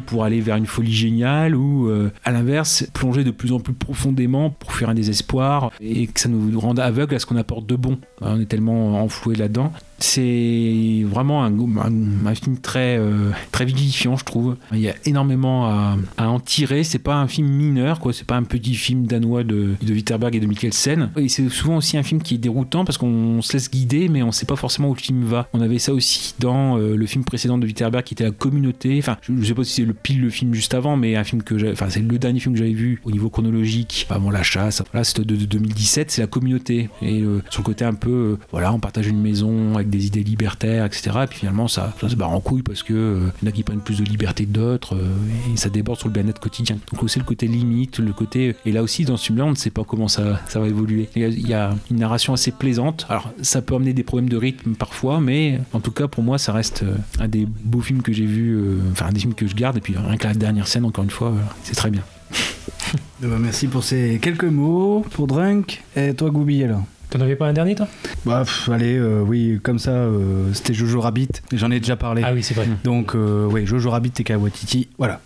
pour 0.00 0.24
aller 0.24 0.40
vers 0.40 0.56
une 0.56 0.66
folie 0.66 0.92
géniale 0.92 1.54
ou 1.54 1.88
euh, 1.88 2.10
à 2.24 2.32
l'inverse 2.32 2.86
plonger 2.92 3.24
de 3.24 3.30
plus 3.30 3.52
en 3.52 3.60
plus 3.60 3.74
profondément 3.74 4.50
pour 4.50 4.72
fuir 4.72 4.88
un 4.88 4.94
désespoir 4.94 5.70
et 5.80 6.06
que 6.06 6.20
ça 6.20 6.28
nous 6.28 6.58
rende 6.58 6.78
aveugles 6.78 7.14
à 7.14 7.18
ce 7.18 7.26
qu'on 7.26 7.36
apporte 7.36 7.66
de 7.66 7.76
bon. 7.76 7.98
On 8.20 8.40
est 8.40 8.46
tellement 8.46 9.02
enfoué 9.02 9.34
là-dedans. 9.34 9.72
C'est 10.02 11.04
vraiment 11.06 11.44
un, 11.44 12.34
film 12.34 12.58
très, 12.58 12.98
euh, 12.98 13.30
très 13.52 13.64
vivifiant, 13.64 14.16
je 14.16 14.24
trouve. 14.24 14.56
Il 14.72 14.80
y 14.80 14.88
a 14.88 14.94
énormément 15.04 15.66
à, 15.66 15.96
à 16.16 16.28
en 16.28 16.40
tirer. 16.40 16.82
C'est 16.82 16.98
pas 16.98 17.16
un 17.16 17.28
film 17.28 17.46
mineur, 17.48 18.00
quoi. 18.00 18.12
C'est 18.12 18.26
pas 18.26 18.36
un 18.36 18.42
petit 18.42 18.74
film 18.74 19.06
danois 19.06 19.44
de, 19.44 19.74
de 19.80 19.92
Witterberg 19.92 20.34
et 20.34 20.40
de 20.40 20.46
Mikkelsen. 20.46 21.10
Et 21.16 21.28
c'est 21.28 21.48
souvent 21.48 21.76
aussi 21.76 21.96
un 21.96 22.02
film 22.02 22.20
qui 22.20 22.34
est 22.34 22.38
déroutant 22.38 22.84
parce 22.84 22.98
qu'on 22.98 23.42
se 23.42 23.52
laisse 23.52 23.70
guider, 23.70 24.08
mais 24.08 24.24
on 24.24 24.32
sait 24.32 24.44
pas 24.44 24.56
forcément 24.56 24.88
où 24.88 24.94
le 24.94 25.00
film 25.00 25.22
va. 25.24 25.48
On 25.52 25.60
avait 25.60 25.78
ça 25.78 25.94
aussi 25.94 26.34
dans 26.40 26.78
euh, 26.78 26.96
le 26.96 27.06
film 27.06 27.24
précédent 27.24 27.56
de 27.56 27.66
Witterberg 27.66 28.04
qui 28.04 28.14
était 28.14 28.24
La 28.24 28.32
Communauté. 28.32 28.98
Enfin, 28.98 29.18
je, 29.22 29.32
je 29.38 29.44
sais 29.44 29.54
pas 29.54 29.62
si 29.62 29.74
c'est 29.74 29.84
le 29.84 29.94
pile 29.94 30.20
le 30.20 30.30
film 30.30 30.52
juste 30.52 30.74
avant, 30.74 30.96
mais 30.96 31.14
un 31.14 31.24
film 31.24 31.44
que. 31.44 31.72
Enfin, 31.72 31.86
c'est 31.90 32.00
le 32.00 32.18
dernier 32.18 32.40
film 32.40 32.54
que 32.54 32.58
j'avais 32.58 32.72
vu 32.72 33.00
au 33.04 33.12
niveau 33.12 33.30
chronologique 33.30 34.06
avant 34.10 34.30
La 34.30 34.42
Chasse. 34.42 34.82
Voilà, 34.90 35.04
c'était 35.04 35.24
de, 35.24 35.36
de 35.36 35.44
2017. 35.44 36.10
C'est 36.10 36.22
La 36.22 36.26
Communauté. 36.26 36.90
Et 37.02 37.20
euh, 37.20 37.42
sur 37.50 37.62
le 37.62 37.66
côté 37.66 37.84
un 37.84 37.94
peu, 37.94 38.10
euh, 38.10 38.38
voilà, 38.50 38.72
on 38.72 38.80
partage 38.80 39.06
une 39.06 39.20
maison 39.20 39.74
avec 39.76 39.90
des 39.92 40.06
idées 40.06 40.24
libertaires, 40.24 40.84
etc. 40.84 41.10
Et 41.22 41.26
puis 41.26 41.40
finalement, 41.40 41.68
ça, 41.68 41.94
ça 42.00 42.08
se 42.08 42.16
barre 42.16 42.30
en 42.30 42.40
couille 42.40 42.62
parce 42.62 42.82
que 42.82 42.92
euh, 42.92 43.30
y 43.42 43.46
en 43.46 43.48
a 43.48 43.52
qui 43.52 43.62
prennent 43.62 43.80
plus 43.80 43.98
de 43.98 44.04
liberté 44.04 44.44
que 44.44 44.50
d'autres 44.50 44.96
euh, 44.96 45.52
et 45.52 45.56
ça 45.56 45.68
déborde 45.68 45.98
sur 45.98 46.08
le 46.08 46.14
bien-être 46.14 46.40
quotidien. 46.40 46.78
Donc 46.92 47.02
aussi 47.02 47.18
le 47.18 47.24
côté 47.24 47.46
limite, 47.46 47.98
le 47.98 48.12
côté. 48.12 48.56
Et 48.66 48.72
là 48.72 48.82
aussi, 48.82 49.04
dans 49.04 49.16
ce 49.16 49.26
film-là, 49.26 49.44
on 49.44 49.50
ne 49.50 49.54
sait 49.54 49.70
pas 49.70 49.84
comment 49.84 50.08
ça, 50.08 50.40
ça 50.48 50.58
va 50.58 50.66
évoluer. 50.66 51.08
Il 51.14 51.48
y, 51.48 51.54
a, 51.54 51.74
une 51.90 51.98
narration 51.98 52.32
assez 52.32 52.50
plaisante. 52.50 53.06
Alors, 53.08 53.30
ça 53.42 53.62
peut 53.62 53.74
amener 53.74 53.92
des 53.92 54.02
problèmes 54.02 54.28
de 54.28 54.36
rythme 54.36 54.74
parfois, 54.74 55.20
mais 55.20 55.60
en 55.72 55.80
tout 55.80 55.92
cas, 55.92 56.08
pour 56.08 56.22
moi, 56.22 56.38
ça 56.38 56.52
reste 56.52 56.82
euh, 56.82 56.96
un 57.18 57.28
des 57.28 57.46
beaux 57.46 57.80
films 57.80 58.02
que 58.02 58.12
j'ai 58.12 58.26
euh, 58.26 58.80
enfin, 58.92 59.06
un 59.06 59.12
des 59.12 59.20
films 59.20 59.34
que 59.34 59.46
je 59.46 59.54
garde. 59.54 59.76
Et 59.76 59.80
puis, 59.80 59.94
rien 59.96 60.16
que 60.16 60.26
la 60.26 60.34
dernière 60.34 60.66
scène, 60.66 60.84
encore 60.84 61.04
une 61.04 61.10
fois, 61.10 61.28
euh, 61.28 61.40
c'est 61.62 61.76
très 61.76 61.90
bien. 61.90 62.02
Eh 63.24 63.28
ben, 63.28 63.38
merci 63.38 63.68
pour 63.68 63.84
ces 63.84 64.18
quelques 64.20 64.42
mots 64.42 65.06
pour 65.12 65.28
Drunk. 65.28 65.82
Et 65.94 66.12
toi, 66.12 66.28
Goubi, 66.30 66.64
alors? 66.64 66.82
T'en 67.12 67.20
avais 67.20 67.36
pas 67.36 67.46
un 67.46 67.52
dernier, 67.52 67.74
toi? 67.74 67.86
Bah, 68.24 68.40
pff, 68.42 68.70
allez, 68.70 68.96
euh, 68.96 69.20
oui, 69.20 69.60
comme 69.62 69.78
ça, 69.78 69.90
euh, 69.90 70.50
c'était 70.54 70.72
Jojo 70.72 70.98
Rabbit. 70.98 71.28
J'en 71.52 71.70
ai 71.70 71.78
déjà 71.78 71.94
parlé. 71.94 72.22
Ah 72.24 72.32
oui, 72.32 72.42
c'est 72.42 72.54
vrai. 72.54 72.66
Donc, 72.84 73.14
euh, 73.14 73.46
oui, 73.50 73.66
Jojo 73.66 73.90
Rabbit 73.90 74.12
et 74.18 74.24
Kawatiti. 74.24 74.88
Voilà. 74.96 75.20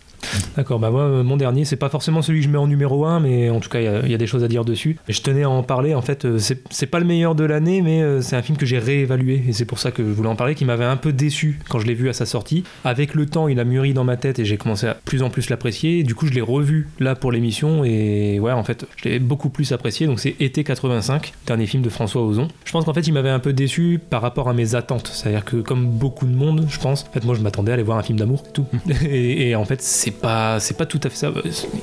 D'accord, 0.57 0.79
bah 0.79 0.91
moi, 0.91 1.23
mon 1.23 1.37
dernier, 1.37 1.65
c'est 1.65 1.77
pas 1.77 1.89
forcément 1.89 2.23
celui 2.23 2.41
que 2.41 2.47
je 2.47 2.51
mets 2.51 2.59
en 2.59 2.67
numéro 2.67 3.05
1, 3.05 3.21
mais 3.21 3.51
en 3.51 3.61
tout 3.61 3.69
cas, 3.69 3.81
il 3.81 4.11
y 4.11 4.15
a- 4.15 4.19
des 4.19 4.27
choses 4.27 4.43
à 4.45 4.49
dire 4.49 4.65
dessus. 4.65 4.97
Je 5.09 5.21
tenais 5.21 5.43
à 5.43 5.51
en 5.51 5.63
parler, 5.63 5.95
en 5.95 6.01
fait, 6.03 6.25
euh, 6.25 6.39
c'est 6.39 6.87
pas 6.87 6.99
le 6.99 7.05
meilleur 7.05 7.35
de 7.35 7.45
l'année, 7.45 7.83
mais 7.83 8.01
euh, 8.03 8.23
c'est 8.23 8.35
un 8.35 8.41
film 8.43 8.57
que 8.57 8.65
j'ai 8.65 8.79
réévalué, 8.79 9.43
et 9.49 9.53
c'est 9.53 9.67
pour 9.67 9.79
ça 9.79 9.91
que 9.91 10.03
je 10.03 10.09
voulais 10.09 10.29
en 10.29 10.37
parler, 10.37 10.55
qui 10.55 10.65
m'avait 10.65 10.87
un 10.87 10.97
peu 10.97 11.13
déçu 11.13 11.61
quand 11.69 11.79
je 11.79 11.87
l'ai 11.87 11.93
vu 11.95 12.09
à 12.09 12.15
sa 12.15 12.25
sortie. 12.25 12.65
Avec 12.85 13.15
le 13.15 13.27
temps, 13.27 13.49
il 13.49 13.61
a 13.61 13.65
mûri 13.65 13.93
dans 13.93 14.05
ma 14.05 14.17
tête, 14.17 14.39
et 14.39 14.45
j'ai 14.47 14.57
commencé 14.57 14.87
à 14.87 14.95
plus 15.05 15.23
en 15.23 15.29
plus 15.29 15.51
l'apprécier. 15.51 16.03
Du 16.03 16.15
coup, 16.15 16.27
je 16.27 16.33
l'ai 16.33 16.41
revu 16.41 16.89
là 16.99 17.15
pour 17.15 17.31
l'émission, 17.33 17.85
et 17.85 18.41
ouais, 18.41 18.53
en 18.53 18.65
fait, 18.65 18.87
je 18.97 19.09
l'ai 19.11 19.19
beaucoup 19.19 19.51
plus 19.51 19.73
apprécié. 19.73 20.07
Donc 20.07 20.19
c'est 20.21 20.35
Été 20.41 20.65
85, 20.65 21.33
dernier 21.47 21.67
film 21.67 21.83
de 21.83 21.89
François 21.91 22.23
Ozon. 22.23 22.49
Je 22.65 22.73
pense 22.73 22.85
qu'en 22.87 22.95
fait, 22.95 23.07
il 23.07 23.13
m'avait 23.13 23.29
un 23.31 23.39
peu 23.39 23.53
déçu 23.53 24.01
par 24.11 24.23
rapport 24.23 24.49
à 24.49 24.55
mes 24.55 24.75
attentes. 24.75 25.11
C'est-à-dire 25.13 25.45
que, 25.45 25.57
comme 25.57 25.87
beaucoup 25.87 26.27
de 26.27 26.35
monde, 26.35 26.67
je 26.69 26.79
pense, 26.79 27.05
en 27.09 27.13
fait, 27.13 27.25
moi, 27.25 27.35
je 27.35 27.41
m'attendais 27.43 27.73
à 27.73 27.75
aller 27.75 27.83
voir 27.83 27.99
un 27.99 28.03
film 28.03 28.19
d'amour, 28.19 28.43
tout. 28.53 28.67
et 29.11 29.55
en 29.57 29.65
fait, 29.65 29.83
c'est 29.83 30.11
pas, 30.17 30.61
c'est 30.61 30.77
pas 30.77 30.87
tout 30.87 31.01
à 31.03 31.09
fait 31.09 31.17
ça. 31.17 31.33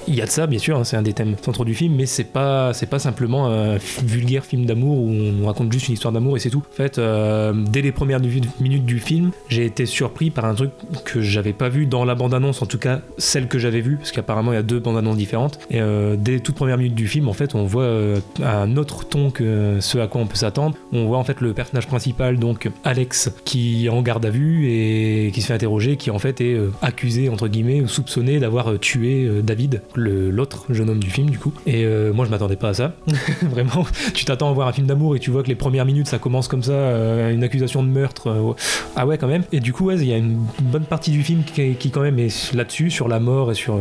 Il 0.07 0.15
y 0.15 0.21
a 0.21 0.25
de 0.25 0.29
ça, 0.29 0.47
bien 0.47 0.59
sûr, 0.59 0.77
hein, 0.77 0.83
c'est 0.83 0.97
un 0.97 1.01
des 1.01 1.13
thèmes 1.13 1.35
centraux 1.41 1.65
du 1.65 1.73
film, 1.73 1.95
mais 1.95 2.05
c'est 2.05 2.23
pas, 2.23 2.73
c'est 2.73 2.85
pas 2.85 2.99
simplement 2.99 3.47
un 3.47 3.77
vulgaire 4.03 4.45
film 4.45 4.65
d'amour 4.65 4.97
où 4.97 5.11
on 5.11 5.45
raconte 5.45 5.71
juste 5.71 5.87
une 5.87 5.93
histoire 5.93 6.11
d'amour 6.11 6.37
et 6.37 6.39
c'est 6.39 6.49
tout. 6.49 6.63
En 6.71 6.75
fait, 6.75 6.97
euh, 6.97 7.53
dès 7.53 7.81
les 7.81 7.91
premières 7.91 8.19
minutes 8.19 8.85
du 8.85 8.99
film, 8.99 9.31
j'ai 9.49 9.65
été 9.65 9.85
surpris 9.85 10.29
par 10.29 10.45
un 10.45 10.55
truc 10.55 10.71
que 11.05 11.21
j'avais 11.21 11.53
pas 11.53 11.69
vu 11.69 11.85
dans 11.85 12.05
la 12.05 12.15
bande-annonce, 12.15 12.61
en 12.61 12.65
tout 12.65 12.77
cas 12.77 13.01
celle 13.17 13.47
que 13.47 13.59
j'avais 13.59 13.81
vue, 13.81 13.97
parce 13.97 14.11
qu'apparemment 14.11 14.51
il 14.51 14.55
y 14.55 14.59
a 14.59 14.63
deux 14.63 14.79
bandes-annonces 14.79 15.17
différentes. 15.17 15.59
Et 15.69 15.81
euh, 15.81 16.15
dès 16.17 16.33
les 16.33 16.39
toutes 16.39 16.55
premières 16.55 16.77
minutes 16.77 16.95
du 16.95 17.07
film, 17.07 17.27
en 17.27 17.33
fait, 17.33 17.55
on 17.55 17.65
voit 17.65 17.83
euh, 17.83 18.19
un 18.43 18.77
autre 18.77 19.05
ton 19.05 19.31
que 19.31 19.77
ce 19.79 19.97
à 19.97 20.07
quoi 20.07 20.21
on 20.21 20.27
peut 20.27 20.35
s'attendre. 20.35 20.75
On 20.91 21.05
voit 21.05 21.17
en 21.17 21.23
fait 21.23 21.41
le 21.41 21.53
personnage 21.53 21.87
principal, 21.87 22.37
donc 22.37 22.69
Alex, 22.83 23.31
qui 23.45 23.85
est 23.85 23.89
en 23.89 24.01
garde 24.01 24.25
à 24.25 24.29
vue 24.29 24.69
et 24.69 25.31
qui 25.33 25.41
se 25.41 25.47
fait 25.47 25.53
interroger, 25.53 25.97
qui 25.97 26.11
en 26.11 26.19
fait 26.19 26.41
est 26.41 26.57
accusé 26.81 27.29
entre 27.29 27.47
guillemets 27.47 27.81
ou 27.81 27.87
soupçonné 27.87 28.12
d'avoir 28.21 28.79
tué 28.79 29.29
David, 29.43 29.81
l'autre 29.95 30.65
jeune 30.69 30.89
homme 30.89 30.99
du 30.99 31.09
film 31.09 31.29
du 31.29 31.37
coup. 31.37 31.53
Et 31.65 31.85
moi 32.13 32.25
je 32.25 32.31
m'attendais 32.31 32.55
pas 32.55 32.69
à 32.69 32.73
ça. 32.73 32.93
Vraiment, 33.41 33.85
tu 34.13 34.25
t'attends 34.25 34.49
à 34.49 34.53
voir 34.53 34.67
un 34.67 34.73
film 34.73 34.87
d'amour 34.87 35.15
et 35.15 35.19
tu 35.19 35.31
vois 35.31 35.43
que 35.43 35.47
les 35.47 35.55
premières 35.55 35.85
minutes 35.85 36.07
ça 36.07 36.19
commence 36.19 36.47
comme 36.47 36.63
ça, 36.63 37.29
une 37.31 37.43
accusation 37.43 37.83
de 37.83 37.89
meurtre. 37.89 38.55
ah 38.95 39.05
ouais 39.05 39.17
quand 39.17 39.27
même. 39.27 39.43
Et 39.51 39.59
du 39.59 39.73
coup 39.73 39.91
il 39.91 40.07
y 40.07 40.13
a 40.13 40.17
une 40.17 40.37
bonne 40.61 40.83
partie 40.83 41.11
du 41.11 41.23
film 41.23 41.43
qui, 41.43 41.91
quand 41.91 42.01
même 42.01 42.19
est 42.19 42.53
là-dessus, 42.53 42.89
sur 42.89 43.07
la 43.07 43.19
mort 43.19 43.51
et 43.51 43.55
sur, 43.55 43.77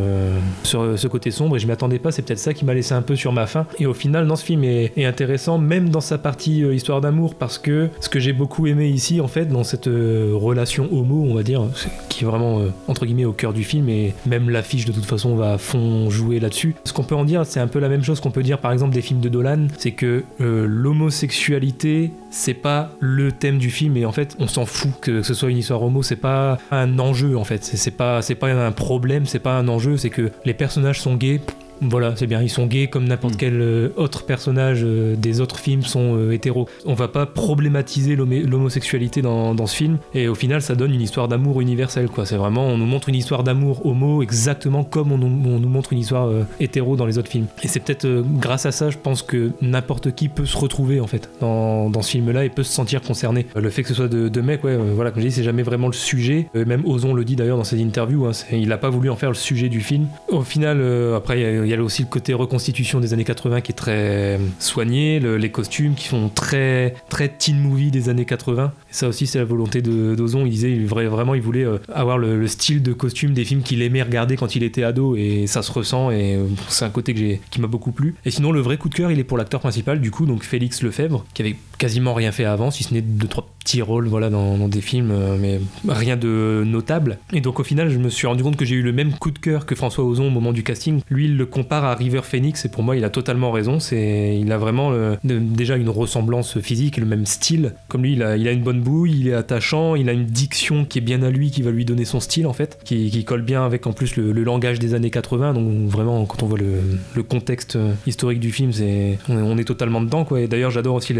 sur 0.63 0.97
ce 0.97 1.07
côté 1.07 1.31
sombre. 1.31 1.55
Et 1.55 1.59
je 1.59 1.67
m'attendais 1.67 1.99
pas. 1.99 2.11
C'est 2.11 2.21
peut-être 2.21 2.39
ça 2.39 2.53
qui 2.53 2.65
m'a 2.65 2.73
laissé 2.73 2.93
un 2.93 3.01
peu 3.01 3.15
sur 3.15 3.31
ma 3.31 3.45
faim. 3.45 3.65
Et 3.79 3.85
au 3.85 3.93
final, 3.93 4.25
non, 4.25 4.35
ce 4.35 4.45
film 4.45 4.63
est, 4.63 4.91
intéressant, 5.05 5.57
même 5.57 5.89
dans 5.89 6.01
sa 6.01 6.17
partie 6.17 6.61
histoire 6.61 7.01
d'amour, 7.01 7.35
parce 7.35 7.57
que 7.57 7.89
ce 7.99 8.09
que 8.09 8.19
j'ai 8.19 8.33
beaucoup 8.33 8.67
aimé 8.67 8.87
ici, 8.87 9.21
en 9.21 9.27
fait, 9.27 9.45
dans 9.45 9.63
cette 9.63 9.85
relation 9.87 10.87
homo, 10.91 11.25
on 11.29 11.33
va 11.33 11.43
dire, 11.43 11.63
qui 12.09 12.23
est 12.23 12.27
vraiment 12.27 12.61
entre 12.87 13.05
guillemets 13.05 13.25
au 13.25 13.33
cœur 13.33 13.53
du 13.53 13.63
film, 13.63 13.89
et 13.89 14.13
même 14.25 14.49
l'affiche 14.49 14.85
de 14.85 14.91
toute 14.91 15.05
façon 15.05 15.35
va 15.35 15.53
à 15.53 15.57
fond 15.57 16.09
jouer 16.09 16.39
là-dessus. 16.39 16.75
Ce 16.83 16.93
qu'on 16.93 17.03
peut 17.03 17.15
en 17.15 17.25
dire, 17.25 17.45
c'est 17.45 17.59
un 17.59 17.67
peu 17.67 17.79
la 17.79 17.89
même 17.89 18.03
chose 18.03 18.19
qu'on 18.19 18.31
peut 18.31 18.43
dire 18.43 18.59
par 18.59 18.71
exemple 18.71 18.93
des 18.93 19.01
films 19.01 19.19
de 19.19 19.29
Dolan, 19.29 19.67
c'est 19.77 19.91
que 19.91 20.23
l'homosexualité, 20.39 22.11
c'est 22.29 22.53
pas 22.53 22.91
le 22.99 23.31
thème 23.31 23.57
du 23.57 23.69
film, 23.69 23.97
et 23.97 24.05
en 24.05 24.11
fait, 24.11 24.35
on 24.39 24.47
s'en 24.47 24.65
fout 24.65 24.91
que 25.01 25.21
ce 25.21 25.33
soit 25.33 25.49
une 25.49 25.57
histoire 25.57 25.81
homo, 25.81 26.03
c'est 26.03 26.15
pas 26.15 26.57
un 26.71 26.99
enjeu 26.99 27.37
en 27.37 27.43
fait, 27.43 27.63
c'est 27.63 27.91
pas, 27.91 28.21
pas 28.39 28.47
un 28.47 28.71
problème, 28.71 29.25
c'est 29.25 29.39
pas 29.39 29.57
un 29.57 29.67
enjeu, 29.67 29.97
c'est 29.97 30.09
que 30.09 30.31
les 30.45 30.53
personnages 30.53 31.01
sont 31.01 31.15
gays, 31.15 31.41
voilà, 31.89 32.15
c'est 32.15 32.27
bien, 32.27 32.41
ils 32.41 32.49
sont 32.49 32.65
gays 32.65 32.87
comme 32.87 33.05
n'importe 33.05 33.35
mm. 33.35 33.37
quel 33.37 33.61
euh, 33.61 33.89
autre 33.97 34.25
personnage 34.25 34.81
euh, 34.83 35.15
des 35.15 35.41
autres 35.41 35.57
films 35.57 35.83
sont 35.83 36.15
euh, 36.17 36.31
hétéros. 36.31 36.67
On 36.85 36.93
va 36.93 37.07
pas 37.07 37.25
problématiser 37.25 38.15
l'homosexualité 38.15 39.21
dans, 39.21 39.65
ce 39.65 39.75
film, 39.75 39.97
et 40.13 40.27
au 40.27 40.35
final, 40.35 40.61
ça 40.61 40.75
donne 40.75 40.93
une 40.93 41.01
histoire 41.01 41.27
d'amour 41.27 41.61
universelle, 41.61 42.09
quoi. 42.09 42.25
C'est 42.25 42.35
vraiment, 42.35 42.65
on 42.65 42.77
nous 42.77 42.85
montre 42.85 43.09
une 43.09 43.15
histoire 43.15 43.43
d'amour 43.43 43.85
homo 43.85 44.21
exactement 44.21 44.83
comme 44.83 45.11
on, 45.11 45.17
nous 45.17 45.69
montre 45.69 45.93
une 45.93 45.99
histoire 45.99 46.29
hétéro 46.59 46.95
dans 46.95 47.05
les 47.05 47.17
autres 47.17 47.29
films. 47.29 47.47
Et 47.63 47.67
c'est 47.67 47.79
peut-être 47.79 48.07
grâce 48.39 48.65
à 48.65 48.71
ça, 48.71 48.89
je 48.89 48.97
pense 48.97 49.21
que 49.21 49.51
n'importe 49.61 50.13
qui 50.13 50.29
peut 50.29 50.45
se 50.45 50.57
retrouver, 50.57 50.99
en 50.99 51.07
fait, 51.07 51.29
dans, 51.39 51.91
ce 52.01 52.09
film-là 52.09 52.45
et 52.45 52.49
peut 52.49 52.63
se 52.63 52.73
sentir 52.73 53.01
concerné. 53.01 53.45
Le 53.55 53.69
fait 53.69 53.83
que 53.83 53.87
ce 53.87 53.93
soit 53.93 54.07
de, 54.07 54.27
de 54.27 54.41
mecs, 54.41 54.63
ouais, 54.63 54.77
voilà, 54.77 55.11
comme 55.11 55.21
je 55.21 55.27
dis, 55.27 55.33
c'est 55.33 55.43
jamais 55.43 55.63
vraiment 55.63 55.87
le 55.87 55.93
sujet. 55.93 56.47
même 56.53 56.83
Ozon 56.85 57.13
le 57.13 57.23
dit 57.23 57.35
d'ailleurs 57.35 57.57
dans 57.57 57.63
ses 57.63 57.81
interviews, 57.81 58.25
hein, 58.25 58.31
il 58.51 58.71
a 58.71 58.77
pas 58.77 58.89
voulu 58.89 59.09
en 59.09 59.15
faire 59.15 59.29
le 59.29 59.35
sujet 59.35 59.69
du 59.69 59.79
film. 59.79 60.07
Au 60.27 60.41
final, 60.41 60.83
après, 61.15 61.39
il 61.39 61.67
y 61.67 61.72
a 61.72 61.72
y 61.77 61.81
a 61.81 61.83
aussi 61.83 62.03
le 62.03 62.07
côté 62.07 62.33
reconstitution 62.33 62.99
des 62.99 63.13
années 63.13 63.23
80 63.23 63.61
qui 63.61 63.71
est 63.71 63.75
très 63.75 64.39
soigné, 64.59 65.19
les 65.19 65.51
costumes 65.51 65.95
qui 65.95 66.07
sont 66.07 66.29
très 66.29 66.95
très 67.09 67.29
teen 67.29 67.59
movie 67.59 67.91
des 67.91 68.09
années 68.09 68.25
80. 68.25 68.71
Ça 68.93 69.07
aussi 69.07 69.25
c'est 69.25 69.39
la 69.39 69.43
volonté 69.43 69.81
d'Ozon. 69.81 70.45
Il 70.45 70.51
disait 70.51 70.77
vraiment 70.85 71.33
il 71.33 71.41
voulait 71.41 71.65
euh, 71.65 71.79
avoir 71.91 72.19
le, 72.19 72.47
style 72.47 72.83
de 72.83 72.93
costume 72.93 73.33
des 73.33 73.43
films 73.43 73.63
qu'il 73.63 73.81
aimait 73.81 74.03
regarder 74.03 74.37
quand 74.37 74.55
il 74.55 74.61
était 74.61 74.83
ado 74.83 75.15
et 75.15 75.47
ça 75.47 75.63
se 75.63 75.71
ressent 75.71 76.11
et 76.11 76.35
euh, 76.35 76.45
c'est 76.67 76.85
un 76.85 76.89
côté 76.89 77.41
qui 77.49 77.59
m'a 77.59 77.67
beaucoup 77.67 77.91
plu. 77.91 78.13
Et 78.23 78.29
sinon 78.29 78.51
le 78.51 78.61
vrai 78.61 78.77
coup 78.77 78.89
de 78.89 78.93
cœur 78.93 79.11
il 79.11 79.17
est 79.17 79.23
pour 79.23 79.37
l'acteur 79.37 79.61
principal 79.61 79.99
du 79.99 80.11
coup 80.11 80.27
donc 80.27 80.43
Félix 80.43 80.83
Lefebvre 80.83 81.25
qui 81.33 81.41
avait 81.41 81.55
quasiment 81.79 82.13
rien 82.13 82.31
fait 82.31 82.45
avant 82.45 82.69
si 82.69 82.83
ce 82.83 82.93
n'est 82.93 83.01
deux 83.01 83.27
trois 83.27 83.49
petits 83.59 83.81
rôles 83.81 84.07
voilà 84.07 84.29
dans, 84.29 84.67
des 84.67 84.81
films 84.81 85.09
euh, 85.11 85.37
mais 85.39 85.59
rien 85.87 86.15
de 86.15 86.63
notable. 86.63 87.17
Et 87.33 87.41
donc 87.41 87.59
au 87.59 87.63
final 87.63 87.89
je 87.89 87.97
me 87.97 88.09
suis 88.09 88.27
rendu 88.27 88.43
compte 88.43 88.57
que 88.57 88.65
j'ai 88.65 88.75
eu 88.75 88.83
le 88.83 88.93
même 88.93 89.13
coup 89.13 89.31
de 89.31 89.39
cœur 89.39 89.65
que 89.65 89.73
François 89.73 90.03
Ozon 90.03 90.27
au 90.27 90.31
moment 90.31 90.53
du 90.53 90.61
casting. 90.61 91.01
Lui 91.09 91.25
il 91.25 91.35
le 91.35 91.47
compare 91.47 91.83
à 91.83 91.95
River 91.95 92.21
Phoenix 92.21 92.63
et 92.65 92.69
pour 92.69 92.83
moi 92.83 92.95
il 92.95 93.03
a 93.03 93.09
totalement 93.09 93.51
raison. 93.51 93.79
Il 93.91 94.51
a 94.51 94.57
vraiment 94.59 94.91
déjà 95.23 95.77
une 95.77 95.89
ressemblance 95.89 96.59
physique, 96.59 96.97
le 96.97 97.05
même 97.05 97.25
style. 97.25 97.73
Comme 97.87 98.03
lui, 98.03 98.13
il 98.13 98.23
a, 98.23 98.37
il 98.37 98.47
a, 98.47 98.51
une 98.51 98.61
bonne 98.61 98.82
bouille, 98.83 99.21
il 99.21 99.27
est 99.29 99.33
attachant, 99.33 99.95
il 99.95 100.09
a 100.09 100.13
une 100.13 100.25
diction 100.25 100.85
qui 100.85 100.99
est 100.99 101.01
bien 101.01 101.23
à 101.23 101.29
lui, 101.29 101.51
qui 101.51 101.61
va 101.61 101.71
lui 101.71 101.85
donner 101.85 102.05
son 102.05 102.19
style 102.19 102.47
en 102.47 102.53
fait, 102.53 102.79
qui, 102.83 103.23
colle 103.23 103.41
bien 103.41 103.65
avec 103.65 103.87
en 103.87 103.93
plus 103.93 104.15
le, 104.15 104.31
langage 104.43 104.79
des 104.79 104.93
années 104.93 105.09
80. 105.09 105.53
Donc 105.53 105.89
vraiment, 105.89 106.25
quand 106.25 106.43
on 106.43 106.47
voit 106.47 106.59
le, 106.59 107.23
contexte 107.23 107.77
euh, 107.77 107.93
historique 108.05 108.39
du 108.39 108.51
film, 108.51 108.73
c'est, 108.73 109.17
on, 109.29 109.57
est 109.57 109.63
totalement 109.63 110.01
dedans 110.01 110.25
quoi. 110.25 110.41
Et 110.41 110.47
d'ailleurs, 110.47 110.71
j'adore 110.71 110.95
aussi 110.95 111.13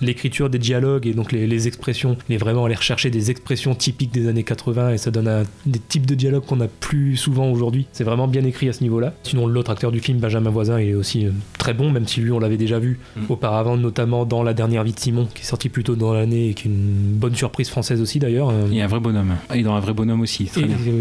l'écriture 0.00 0.48
des 0.48 0.58
dialogues 0.58 1.06
et 1.06 1.12
donc 1.12 1.32
les, 1.32 1.62
expressions. 1.62 2.16
Il 2.28 2.34
est 2.34 2.38
vraiment 2.38 2.64
aller 2.64 2.74
rechercher 2.74 3.10
des 3.10 3.30
expressions 3.30 3.74
typiques 3.74 4.12
des 4.12 4.26
années 4.26 4.42
80 4.42 4.94
et 4.94 4.98
ça 4.98 5.10
donne 5.10 5.44
des 5.66 5.78
types 5.78 6.06
de 6.06 6.14
dialogues 6.14 6.44
qu'on 6.44 6.60
a 6.60 6.66
plus 6.66 7.16
souvent 7.16 7.50
aujourd'hui. 7.50 7.86
C'est 7.92 8.04
vraiment 8.04 8.26
bien 8.26 8.44
écrit 8.44 8.68
à 8.68 8.72
ce 8.72 8.82
niveau-là. 8.82 9.12
Sinon, 9.22 9.46
l'autre 9.46 9.70
acteur 9.70 9.92
du 9.92 10.00
film 10.00 10.18
Benjamin 10.18 10.50
Voisin, 10.50 10.80
il 10.80 10.88
est 10.88 10.94
aussi 10.94 11.26
euh, 11.26 11.30
très 11.58 11.74
bon, 11.74 11.90
même 11.90 12.08
si 12.08 12.20
lui, 12.20 12.32
on 12.32 12.38
l'avait 12.38 12.56
déjà 12.56 12.78
vu 12.78 12.98
mm. 13.16 13.20
auparavant, 13.28 13.76
notamment 13.76 14.24
dans 14.24 14.42
La 14.42 14.54
dernière 14.54 14.82
vie 14.82 14.92
de 14.92 14.98
Simon, 14.98 15.28
qui 15.32 15.42
est 15.42 15.46
sorti 15.46 15.68
plus 15.68 15.84
tôt 15.84 15.94
dans 15.94 16.12
l'année 16.12 16.48
et 16.48 16.54
qui 16.54 16.68
est 16.68 16.70
une 16.70 17.01
bonne 17.02 17.34
surprise 17.34 17.68
française 17.68 18.00
aussi 18.00 18.18
d'ailleurs. 18.18 18.50
Euh. 18.50 18.66
Il 18.70 18.76
y 18.76 18.80
a 18.80 18.84
un 18.84 18.88
vrai 18.88 19.00
bonhomme. 19.00 19.34
Et 19.54 19.62
dans 19.62 19.74
un 19.74 19.80
vrai 19.80 19.94
bonhomme 19.94 20.20
aussi. 20.20 20.50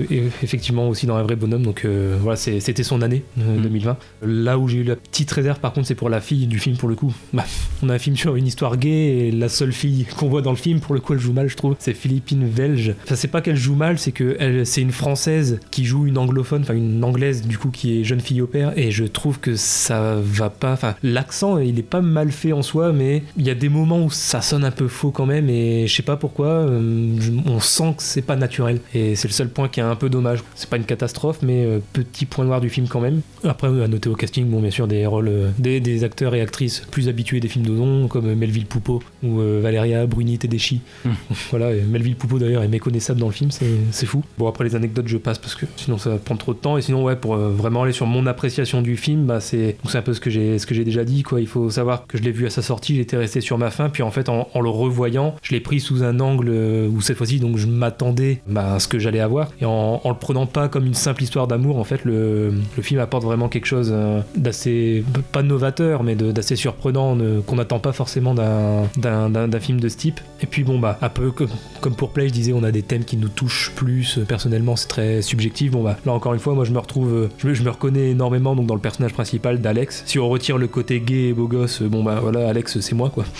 Et, 0.10 0.24
effectivement 0.43 0.89
aussi 0.89 1.06
dans 1.06 1.16
un 1.16 1.24
vrai 1.24 1.36
bonhomme. 1.36 1.64
Donc 1.64 1.86
euh, 1.86 2.18
voilà, 2.20 2.36
c'était 2.36 2.84
son 2.84 3.02
année 3.02 3.24
2020. 3.38 3.91
Mm. 3.91 3.95
Là 4.28 4.58
où 4.58 4.68
j'ai 4.68 4.80
eu 4.80 4.84
la 4.84 4.95
petite 4.95 5.32
réserve, 5.32 5.60
par 5.60 5.74
contre, 5.74 5.88
c'est 5.88 5.95
pour 5.95 6.10
la 6.10 6.22
fille 6.22 6.47
du 6.47 6.60
film 6.60 6.78
pour 6.78 6.89
le 6.89 6.95
coup. 6.95 7.14
Bah, 7.34 7.45
on 7.82 7.89
a 7.89 7.93
un 7.95 7.99
film 7.99 8.16
sur 8.16 8.36
une 8.36 8.47
histoire 8.47 8.78
gay 8.78 9.28
et 9.28 9.32
la 9.32 9.49
seule 9.49 9.74
fille 9.74 10.06
qu'on 10.18 10.28
voit 10.28 10.41
dans 10.41 10.52
le 10.52 10.58
film, 10.58 10.80
pour 10.80 10.93
le 10.93 10.99
coup, 10.99 11.14
elle 11.14 11.20
joue 11.20 11.34
mal, 11.34 11.49
je 11.49 11.56
trouve. 11.56 11.76
C'est 11.80 11.93
Philippine 11.93 12.47
Belge. 12.47 12.95
Enfin, 13.04 13.16
c'est 13.16 13.28
pas 13.28 13.41
qu'elle 13.41 13.56
joue 13.56 13.76
mal, 13.76 13.97
c'est 13.97 14.12
que 14.12 14.64
c'est 14.66 14.82
une 14.82 14.91
française 14.91 15.60
qui 15.72 15.86
joue 15.86 16.06
une 16.08 16.18
anglophone, 16.18 16.62
enfin 16.62 16.76
une 16.76 17.04
anglaise 17.04 17.47
du 17.47 17.58
coup 17.58 17.70
qui 17.70 17.99
est 17.99 18.04
jeune 18.04 18.20
fille 18.20 18.41
au 18.41 18.47
père. 18.47 18.74
Et 18.78 18.91
je 18.91 19.06
trouve 19.06 19.39
que 19.39 19.56
ça 19.56 20.16
va 20.22 20.49
pas. 20.49 20.74
Enfin, 20.74 20.95
l'accent, 21.04 21.58
il 21.58 21.80
est 21.80 21.84
pas 21.84 22.02
mal 22.02 22.32
fait 22.32 22.54
en 22.54 22.62
soi, 22.62 22.91
mais 22.91 23.24
il 23.38 23.45
y 23.45 23.49
a 23.49 23.56
des 23.56 23.70
moments 23.70 24.04
où 24.04 24.10
ça 24.10 24.41
sonne 24.41 24.64
un 24.64 24.72
peu 24.72 24.88
faux 24.88 25.12
quand 25.12 25.26
même, 25.26 25.49
et 25.49 25.88
je 25.92 25.98
sais 25.98 26.04
pas 26.04 26.18
pourquoi, 26.18 26.48
euh, 26.48 27.20
on 27.46 27.60
sent 27.60 27.94
que 27.98 28.04
c'est 28.04 28.22
pas 28.22 28.36
naturel. 28.36 28.80
Et 28.94 29.16
c'est 29.16 29.28
le 29.28 29.34
seul 29.34 29.50
point 29.50 29.68
qui 29.68 29.80
est 29.80 29.84
un 29.84 29.96
peu 29.96 30.10
dommage. 30.10 30.39
C'est 30.56 30.70
pas 30.70 30.78
une 30.78 30.86
catastrophe, 30.86 31.39
mais 31.42 31.66
euh, 31.66 31.80
petit 31.94 32.26
point 32.26 32.46
noir 32.46 32.62
du 32.62 32.70
film 32.70 32.88
quand 32.88 33.02
même. 33.02 33.22
Après, 33.44 33.68
à 33.68 33.88
noter 33.88 34.10
au 34.10 34.16
casting, 34.16 34.46
bon, 34.48 34.62
bien 34.62 34.72
sûr, 34.72 34.88
des 34.88 35.06
rôles, 35.06 35.28
euh, 35.28 35.50
des, 35.60 36.04
acteurs 36.04 36.34
et 36.34 36.42
actrices 36.42 36.84
plus 36.89 37.10
habitués 37.10 37.39
des 37.39 37.48
films 37.48 37.66
d'Ozon, 37.66 38.08
comme 38.08 38.34
Melville 38.34 38.66
Poupeau 38.66 39.04
ou 39.24 39.39
Valéria 39.62 40.08
Bruni 40.08 40.38
Tedeschi. 40.38 40.82
Hmm. 41.06 41.12
voilà, 41.52 41.74
et 41.74 41.82
Melville 41.82 42.16
Poupeau 42.16 42.39
d'ailleurs 42.39 42.64
est 42.64 42.68
méconnaissable 42.68 43.20
dans 43.20 43.28
le 43.28 43.34
film, 43.34 43.52
c'est 43.52 44.06
fou. 44.06 44.24
Bon, 44.38 44.48
après 44.48 44.64
les 44.64 44.76
anecdotes, 44.76 45.08
je 45.08 45.18
passe 45.18 45.38
parce 45.38 45.56
que 45.56 45.66
sinon 45.76 45.98
ça 45.98 46.12
va 46.12 46.18
prendre 46.18 46.39
trop 46.39 46.54
de 46.54 46.60
temps. 46.60 46.78
Et 46.78 46.82
sinon, 46.82 47.04
ouais, 47.04 47.16
pour 47.16 47.36
vraiment 47.36 47.84
aller 47.84 47.92
sur 47.92 48.08
mon 48.08 48.26
appréciation 48.26 48.82
du 48.82 48.98
film, 48.98 49.26
bah, 49.26 49.42
c'est 49.42 49.76
un 49.94 50.02
peu 50.02 50.14
ce 50.14 50.20
que 50.20 50.30
j'ai 50.30 50.84
déjà 50.84 51.04
dit 51.04 51.24
quoi. 51.24 51.42
Il 51.42 51.48
faut 51.48 51.70
savoir 51.70 52.08
que 52.08 52.18
je 52.18 52.24
l'ai 52.24 52.32
vu 52.32 52.48
à 52.48 52.50
sa 52.50 52.62
sortie, 52.62 52.96
j'étais 52.96 53.18
resté 53.18 53.42
sur 53.42 53.58
ma 53.58 53.70
faim, 53.70 53.89
puis 53.89 54.04
en 54.04 54.12
fait 54.12 54.30
en, 54.30 54.62
le 54.62 54.70
revoyant, 54.70 55.36
je 55.42 55.52
l'ai 55.52 55.60
pris 55.60 55.80
sous 55.82 56.04
un 56.04 56.20
angle 56.20 56.50
euh, 56.50 56.88
où 56.88 57.02
cette 57.02 57.18
fois-ci 57.18 57.40
donc 57.40 57.58
je 57.58 57.68
m'attendais 57.68 58.42
bah, 58.48 58.76
à 58.76 58.80
ce 58.80 58.88
que 58.88 59.00
j'allais 59.00 59.20
avoir 59.20 59.50
et 59.60 59.66
en, 59.66 60.02
le 60.06 60.14
prenant 60.14 60.46
pas 60.46 60.68
comme 60.68 60.86
une 60.86 60.94
simple 60.94 61.24
histoire 61.24 61.48
d'amour, 61.48 61.78
en 61.78 61.84
fait 61.84 62.06
le, 62.06 62.54
le, 62.76 62.84
film 62.84 63.00
apporte 63.00 63.24
vraiment 63.24 63.50
quelque 63.50 63.66
chose 63.66 63.92
euh, 63.94 64.22
d'assez 64.36 65.04
pas 65.32 65.44
novateur 65.44 66.04
mais 66.04 66.16
d'assez 66.16 66.56
surprenant 66.56 67.18
qu'on 67.46 67.56
n'attend 67.56 67.80
pas 67.80 67.92
forcément 67.92 68.34
d'un 68.34 69.60
film 69.60 69.80
de 69.80 69.90
ce 69.90 69.98
type. 69.98 70.20
Et 70.42 70.48
puis 70.48 70.64
bon 70.64 70.80
bah 70.80 70.98
un 71.02 71.10
peu 71.10 71.32
comme, 71.32 71.50
comme 71.82 71.96
pour 71.96 72.12
Play, 72.12 72.30
je 72.30 72.34
disais 72.34 72.54
on 72.54 72.64
a 72.64 72.72
des 72.72 72.82
thèmes 72.84 73.04
qui 73.04 73.18
nous 73.18 73.30
touchent 73.30 73.72
plus 73.76 74.20
personnellement, 74.28 74.76
c'est 74.76 74.88
très 74.88 75.22
subjectif. 75.22 75.72
Bon 75.72 75.84
bah 75.84 75.98
là 76.06 76.14
encore 76.14 76.34
une 76.34 76.40
fois 76.40 76.54
moi 76.54 76.66
je 76.66 76.72
me 76.72 76.80
retrouve, 76.80 77.30
je, 77.38 77.54
je 77.54 77.64
me 77.64 77.70
reconnais 77.70 78.12
énormément 78.12 78.56
donc 78.56 78.68
dans 78.68 78.76
le 78.76 78.82
personnage 78.82 79.14
principal 79.14 79.62
d'Alex. 79.62 80.04
Si 80.06 80.20
on 80.20 80.30
retire 80.30 80.58
le 80.58 80.68
côté 80.68 81.00
gay 81.00 81.30
et 81.30 81.34
beau 81.34 81.48
gosse, 81.48 81.82
bon 81.82 82.04
bah 82.04 82.20
voilà, 82.22 82.48
Alex 82.48 82.80
c'est 82.80 82.96
moi 82.96 83.10
quoi. 83.10 83.26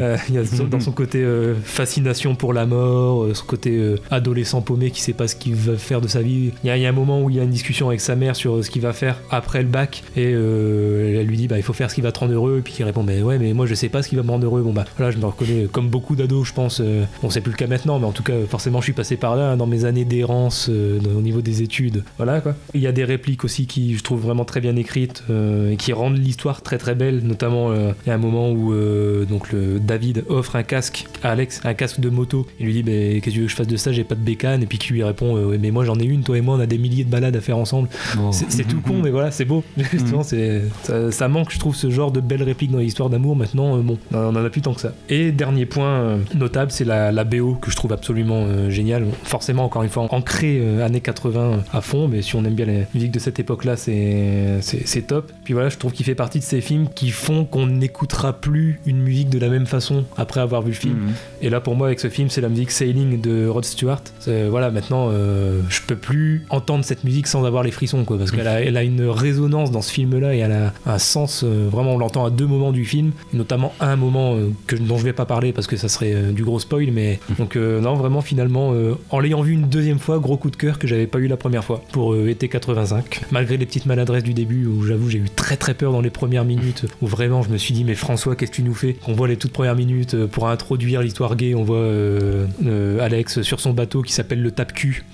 Euh, 0.00 0.16
il 0.28 0.34
y 0.34 0.38
a 0.38 0.42
dans 0.68 0.80
son 0.80 0.92
côté 0.92 1.22
euh, 1.22 1.54
fascination 1.78 2.34
pour 2.34 2.52
la 2.52 2.66
mort, 2.66 3.24
euh, 3.24 3.34
son 3.34 3.46
côté 3.46 3.94
adolescent 4.10 4.60
paumé 4.60 4.90
qui 4.90 5.00
sait 5.00 5.12
pas 5.12 5.28
ce 5.28 5.36
qu'il 5.36 5.54
va 5.54 5.76
faire 5.76 6.00
de 6.00 6.08
sa 6.08 6.22
vie. 6.22 6.52
Il 6.64 6.76
y, 6.76 6.86
a 6.86 6.88
un 6.88 6.92
moment 6.92 7.22
où 7.22 7.30
il 7.30 7.36
y 7.36 7.40
a 7.40 7.44
une 7.44 7.50
discussion 7.50 7.88
avec 7.88 8.00
sa 8.00 8.16
mère 8.16 8.36
sur 8.36 8.64
ce 8.64 8.70
qu'il 8.70 8.82
va 8.82 8.92
faire 8.92 9.20
après 9.30 9.62
le 9.62 9.68
bac 9.68 10.02
et 10.16 10.32
elle 10.32 11.26
lui 11.26 11.36
dit 11.36 11.48
bah 11.48 11.56
il 11.56 11.62
faut 11.62 11.72
faire 11.72 11.90
ce 11.90 11.94
qui 11.94 12.00
va 12.00 12.12
te 12.12 12.18
rendre 12.18 12.34
heureux 12.34 12.58
et 12.58 12.62
puis 12.62 12.74
il 12.78 12.84
répond 12.84 13.02
mais 13.02 13.22
ouais 13.22 13.38
mais 13.38 13.52
moi 13.52 13.66
je 13.66 13.74
sais 13.74 13.88
pas 13.88 14.02
ce 14.02 14.08
qui 14.08 14.16
va 14.16 14.22
me 14.22 14.30
rendre 14.30 14.46
heureux. 14.46 14.62
Bon 14.62 14.72
bah 14.72 14.84
voilà, 14.96 15.10
je 15.10 15.18
me 15.18 15.26
reconnais 15.26 15.68
comme 15.70 15.88
beaucoup 15.88 16.16
d'ados, 16.16 16.48
je 16.48 16.52
pense. 16.52 16.80
euh, 16.80 17.04
bon, 17.22 17.30
c'est 17.30 17.40
plus 17.40 17.52
le 17.52 17.56
cas 17.56 17.66
maintenant, 17.66 17.98
mais 17.98 18.06
en 18.06 18.12
tout 18.12 18.22
cas, 18.22 18.34
forcément, 18.48 18.80
je 18.80 18.84
suis 18.84 18.92
passé 18.92 19.16
par 19.16 19.36
là 19.36 19.52
hein, 19.52 19.56
dans 19.56 19.66
mes 19.66 19.84
années 19.84 20.04
d'errance 20.04 20.68
euh, 20.68 20.98
au 21.16 21.20
niveau 21.20 21.40
des 21.40 21.62
études. 21.62 22.04
Voilà 22.16 22.40
quoi. 22.40 22.54
Il 22.74 22.80
y 22.80 22.86
a 22.86 22.92
des 22.92 23.04
répliques 23.04 23.44
aussi 23.44 23.66
qui 23.66 23.96
je 23.96 24.02
trouve 24.02 24.20
vraiment 24.20 24.44
très 24.44 24.60
bien 24.60 24.76
écrites 24.76 25.22
euh, 25.30 25.72
et 25.72 25.76
qui 25.76 25.92
rendent 25.92 26.18
l'histoire 26.18 26.62
très 26.62 26.78
très 26.78 26.94
belle. 26.94 27.20
Notamment, 27.24 27.70
euh, 27.70 27.92
il 28.04 28.08
y 28.08 28.12
a 28.12 28.14
un 28.14 28.18
moment 28.18 28.50
où 28.50 28.72
euh, 28.72 29.24
donc 29.24 29.54
David 29.54 30.24
offre 30.28 30.56
un 30.56 30.62
casque 30.62 31.06
à 31.22 31.30
Alex, 31.30 31.57
un 31.64 31.74
casque 31.74 32.00
de 32.00 32.08
moto. 32.08 32.46
Il 32.60 32.66
lui 32.66 32.72
dit 32.72 32.82
mais 32.84 33.20
qu'est-ce 33.20 33.26
que 33.26 33.30
tu 33.30 33.40
veux 33.40 33.46
que 33.46 33.50
je 33.50 33.56
fasse 33.56 33.66
de 33.66 33.76
ça? 33.76 33.92
J'ai 33.92 34.04
pas 34.04 34.14
de 34.14 34.20
bécane. 34.20 34.62
Et 34.62 34.66
puis 34.66 34.78
qui 34.78 34.92
lui 34.92 35.02
répond 35.02 35.36
euh, 35.36 35.46
ouais, 35.46 35.58
mais 35.58 35.70
moi 35.70 35.84
j'en 35.84 35.98
ai 35.98 36.04
une. 36.04 36.22
Toi 36.22 36.38
et 36.38 36.40
moi 36.40 36.56
on 36.56 36.60
a 36.60 36.66
des 36.66 36.78
milliers 36.78 37.04
de 37.04 37.10
balades 37.10 37.36
à 37.36 37.40
faire 37.40 37.58
ensemble. 37.58 37.88
C'est 38.32 38.50
c'est 38.50 38.64
tout 38.64 38.80
con, 38.86 39.00
mais 39.02 39.10
voilà, 39.10 39.30
c'est 39.30 39.44
beau. 39.44 39.64
Justement, 39.92 40.22
c'est 40.22 40.62
ça, 40.82 41.10
ça 41.10 41.28
manque, 41.28 41.50
je 41.52 41.58
trouve, 41.58 41.74
ce 41.74 41.90
genre 41.90 42.10
de 42.10 42.20
belles 42.20 42.42
répliques 42.42 42.70
dans 42.70 42.78
les 42.78 42.86
histoires 42.86 43.10
d'amour. 43.10 43.36
Maintenant, 43.36 43.76
euh, 43.76 43.82
bon, 43.82 43.98
on 44.12 44.36
en 44.36 44.44
a 44.44 44.50
plus 44.50 44.62
tant 44.62 44.74
que 44.74 44.80
ça. 44.80 44.92
Et 45.08 45.32
dernier 45.32 45.66
point 45.66 45.88
euh, 45.88 46.18
notable, 46.34 46.70
c'est 46.70 46.84
la, 46.84 47.12
la 47.12 47.24
BO 47.24 47.54
que 47.54 47.70
je 47.70 47.76
trouve 47.76 47.92
absolument 47.92 48.70
géniale. 48.70 49.06
Forcément, 49.24 49.64
encore 49.64 49.82
une 49.82 49.90
fois, 49.90 50.06
ancrée 50.10 50.82
années 50.82 51.00
80 51.00 51.64
à 51.72 51.80
fond, 51.80 52.08
mais 52.08 52.22
si 52.22 52.36
on 52.36 52.44
aime 52.44 52.54
bien 52.54 52.66
les 52.66 52.86
musiques 52.94 53.12
de 53.12 53.18
cette 53.18 53.38
époque-là, 53.38 53.76
c'est 53.76 55.06
top. 55.06 55.32
Puis 55.44 55.54
voilà, 55.54 55.68
je 55.68 55.76
trouve 55.76 55.92
qu'il 55.92 56.06
fait 56.06 56.14
partie 56.14 56.38
de 56.38 56.44
ces 56.44 56.60
films 56.60 56.88
qui 56.94 57.10
font 57.10 57.44
qu'on 57.44 57.66
n'écoutera 57.66 58.32
plus 58.32 58.80
une 58.86 58.98
musique 58.98 59.30
de 59.30 59.38
la 59.38 59.48
même 59.48 59.66
façon 59.66 60.04
après 60.16 60.40
avoir 60.40 60.62
vu 60.62 60.70
le 60.70 60.74
film. 60.74 61.12
Et 61.42 61.47
là, 61.50 61.60
pour 61.60 61.76
moi, 61.76 61.88
avec 61.88 62.00
ce 62.00 62.08
film, 62.08 62.28
c'est 62.30 62.40
la 62.40 62.48
musique 62.48 62.70
Sailing 62.70 63.20
de 63.20 63.46
Rod 63.46 63.64
Stewart. 63.64 64.02
Voilà, 64.26 64.70
maintenant, 64.70 65.08
euh, 65.12 65.60
je 65.68 65.80
peux 65.86 65.96
plus 65.96 66.44
entendre 66.50 66.84
cette 66.84 67.04
musique 67.04 67.26
sans 67.26 67.44
avoir 67.44 67.62
les 67.62 67.70
frissons, 67.70 68.04
quoi, 68.04 68.18
parce 68.18 68.30
qu'elle 68.30 68.48
a, 68.48 68.60
elle 68.60 68.76
a 68.76 68.82
une 68.82 69.02
résonance 69.02 69.70
dans 69.70 69.82
ce 69.82 69.92
film-là 69.92 70.34
et 70.34 70.38
elle 70.38 70.52
a 70.52 70.72
un 70.86 70.98
sens. 70.98 71.42
euh, 71.44 71.68
vraiment, 71.70 71.94
on 71.94 71.98
l'entend 71.98 72.24
à 72.24 72.30
deux 72.30 72.46
moments 72.46 72.72
du 72.72 72.84
film, 72.84 73.12
et 73.32 73.36
notamment 73.36 73.72
à 73.80 73.90
un 73.90 73.96
moment 73.96 74.34
euh, 74.34 74.50
que, 74.66 74.76
dont 74.76 74.98
je 74.98 75.04
vais 75.04 75.12
pas 75.12 75.26
parler 75.26 75.52
parce 75.52 75.66
que 75.66 75.76
ça 75.76 75.88
serait 75.88 76.32
du 76.32 76.44
gros 76.44 76.58
spoil, 76.58 76.90
mais 76.92 77.20
donc 77.38 77.56
non, 77.56 77.94
vraiment, 77.94 78.20
finalement, 78.20 78.74
en 79.10 79.20
l'ayant 79.20 79.42
vu 79.42 79.52
une 79.52 79.68
deuxième 79.68 79.98
fois, 79.98 80.18
gros 80.18 80.36
coup 80.36 80.50
de 80.50 80.56
cœur 80.56 80.78
que 80.78 80.86
j'avais 80.86 81.06
pas 81.06 81.18
eu 81.18 81.26
la 81.26 81.36
première 81.36 81.64
fois 81.64 81.82
pour 81.92 82.16
été 82.16 82.48
85. 82.48 83.22
Malgré 83.30 83.56
les 83.56 83.66
petites 83.66 83.86
maladresses 83.86 84.22
du 84.22 84.34
début, 84.34 84.66
où 84.66 84.84
j'avoue, 84.84 85.08
j'ai 85.08 85.18
eu 85.18 85.30
très 85.34 85.56
très 85.56 85.74
peur 85.74 85.92
dans 85.92 86.00
les 86.00 86.10
premières 86.10 86.44
minutes, 86.44 86.86
où 87.02 87.06
vraiment, 87.06 87.42
je 87.42 87.50
me 87.50 87.56
suis 87.56 87.74
dit, 87.74 87.84
mais 87.84 87.94
François, 87.94 88.36
qu'est-ce 88.36 88.50
que 88.50 88.56
tu 88.56 88.62
nous 88.62 88.74
fais? 88.74 88.96
On 89.06 89.12
voit 89.12 89.28
les 89.28 89.36
toutes 89.36 89.52
premières 89.52 89.76
minutes 89.76 90.26
pour 90.26 90.48
introduire 90.48 91.02
l'histoire 91.02 91.36
on 91.54 91.62
voit 91.62 91.76
euh, 91.76 92.46
euh, 92.64 93.00
Alex 93.00 93.42
sur 93.42 93.60
son 93.60 93.72
bateau 93.72 94.02
qui 94.02 94.12
s'appelle 94.12 94.42
le 94.42 94.50
tape-cul. 94.50 95.04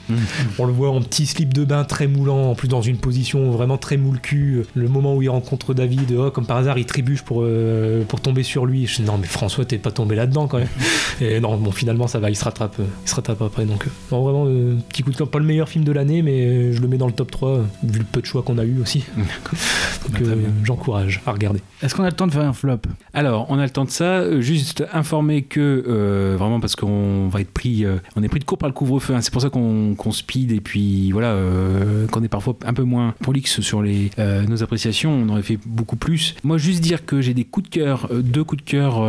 On 0.58 0.66
le 0.66 0.72
voit 0.72 0.90
en 0.90 1.00
petit 1.00 1.26
slip 1.26 1.52
de 1.54 1.64
bain 1.64 1.84
très 1.84 2.06
moulant, 2.06 2.50
en 2.50 2.54
plus 2.54 2.68
dans 2.68 2.82
une 2.82 2.98
position 2.98 3.50
vraiment 3.50 3.78
très 3.78 3.96
moule-cul. 3.96 4.64
Le 4.74 4.88
moment 4.88 5.16
où 5.16 5.22
il 5.22 5.28
rencontre 5.30 5.74
David, 5.74 6.14
oh, 6.16 6.30
comme 6.30 6.46
par 6.46 6.56
hasard, 6.58 6.78
il 6.78 6.86
trébuche 6.86 7.22
pour, 7.22 7.40
euh, 7.42 8.04
pour 8.04 8.20
tomber 8.20 8.42
sur 8.42 8.66
lui. 8.66 8.86
Je 8.86 8.96
dis, 8.96 9.02
non, 9.02 9.18
mais 9.18 9.26
François, 9.26 9.64
t'es 9.64 9.78
pas 9.78 9.90
tombé 9.90 10.14
là-dedans 10.16 10.46
quand 10.46 10.58
même. 10.58 10.68
Et 11.20 11.40
non, 11.40 11.56
bon, 11.56 11.70
finalement, 11.70 12.06
ça 12.06 12.18
va, 12.18 12.30
il 12.30 12.36
se 12.36 12.44
rattrape, 12.44 12.76
il 12.78 13.08
se 13.08 13.14
rattrape 13.14 13.42
après. 13.42 13.64
Donc, 13.64 13.86
non, 14.10 14.22
vraiment, 14.22 14.44
euh, 14.46 14.76
petit 14.88 15.02
coup 15.02 15.10
de 15.10 15.16
cœur. 15.16 15.28
Pas 15.28 15.38
le 15.38 15.44
meilleur 15.44 15.68
film 15.68 15.84
de 15.84 15.92
l'année, 15.92 16.22
mais 16.22 16.72
je 16.72 16.80
le 16.80 16.88
mets 16.88 16.98
dans 16.98 17.06
le 17.06 17.12
top 17.12 17.30
3, 17.30 17.48
euh, 17.48 17.62
vu 17.82 17.98
le 18.00 18.04
peu 18.04 18.20
de 18.20 18.26
choix 18.26 18.42
qu'on 18.42 18.58
a 18.58 18.64
eu 18.64 18.80
aussi. 18.80 19.04
Donc, 19.16 20.22
Bah, 20.22 20.28
euh, 20.30 20.36
j'encourage 20.64 21.22
à 21.26 21.32
regarder. 21.32 21.60
Est-ce 21.82 21.94
qu'on 21.94 22.04
a 22.04 22.10
le 22.10 22.12
temps 22.12 22.26
de 22.26 22.32
faire 22.32 22.42
un 22.42 22.52
flop? 22.52 22.78
Alors, 23.12 23.46
on 23.48 23.58
a 23.58 23.64
le 23.64 23.70
temps 23.70 23.84
de 23.84 23.90
ça. 23.90 24.40
Juste 24.40 24.84
informer 24.92 25.42
que, 25.42 25.84
euh, 26.14 26.36
vraiment, 26.38 26.60
parce 26.60 26.76
qu'on 26.76 27.28
va 27.28 27.40
être 27.40 27.50
pris, 27.50 27.84
euh, 27.84 27.96
on 28.16 28.22
est 28.22 28.28
pris 28.28 28.40
de 28.40 28.44
court 28.44 28.58
par 28.58 28.68
le 28.68 28.74
couvre-feu. 28.74 29.14
hein. 29.14 29.20
C'est 29.20 29.32
pour 29.32 29.42
ça 29.42 29.50
qu'on 29.50 29.96
speed 30.12 30.52
et 30.52 30.60
puis 30.60 31.10
voilà, 31.12 31.28
euh, 31.28 32.06
qu'on 32.08 32.22
est 32.22 32.28
parfois 32.28 32.56
un 32.64 32.74
peu 32.74 32.82
moins 32.82 33.14
prolixe 33.20 33.60
sur 33.60 33.82
les, 33.82 34.10
nos 34.48 34.62
appréciations. 34.62 35.10
On 35.12 35.28
aurait 35.28 35.42
fait 35.42 35.58
beaucoup 35.66 35.96
plus. 35.96 36.34
Moi, 36.44 36.58
juste 36.58 36.80
dire 36.80 37.04
que 37.04 37.20
j'ai 37.20 37.34
des 37.34 37.44
coups 37.44 37.70
de 37.70 37.74
cœur, 37.74 38.08
deux 38.12 38.44
coups 38.44 38.64
de 38.64 38.68
cœur 38.68 39.02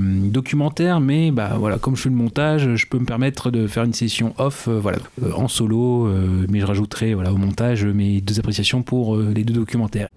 documentaires, 0.00 1.00
mais 1.00 1.30
bah 1.30 1.56
voilà, 1.58 1.78
comme 1.78 1.96
je 1.96 2.02
fais 2.02 2.08
le 2.08 2.14
montage, 2.14 2.74
je 2.76 2.86
peux 2.86 2.98
me 2.98 3.06
permettre 3.06 3.50
de 3.50 3.66
faire 3.66 3.84
une 3.84 3.92
session 3.92 4.34
off, 4.38 4.68
voilà, 4.68 4.98
en 5.34 5.48
solo. 5.48 6.08
mais 6.48 6.60
je 6.60 6.66
rajouterai 6.66 7.14
voilà 7.14 7.32
au 7.32 7.36
montage 7.36 7.84
mes 7.84 8.20
deux 8.20 8.38
appréciations 8.38 8.82
pour 8.82 9.16
les 9.16 9.44
deux 9.44 9.54
documentaires. 9.54 10.08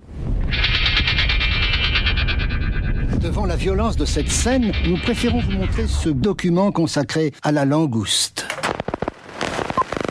Devant 3.26 3.48
la 3.48 3.56
violence 3.56 3.98
de 3.98 4.06
cette 4.06 4.30
scène, 4.30 4.72
nous 4.86 4.98
préférons 4.98 5.40
vous 5.40 5.54
montrer 5.54 5.88
ce 5.88 6.10
document 6.10 6.72
consacré 6.72 7.34
à 7.42 7.52
la 7.52 7.66
langouste. 7.66 8.46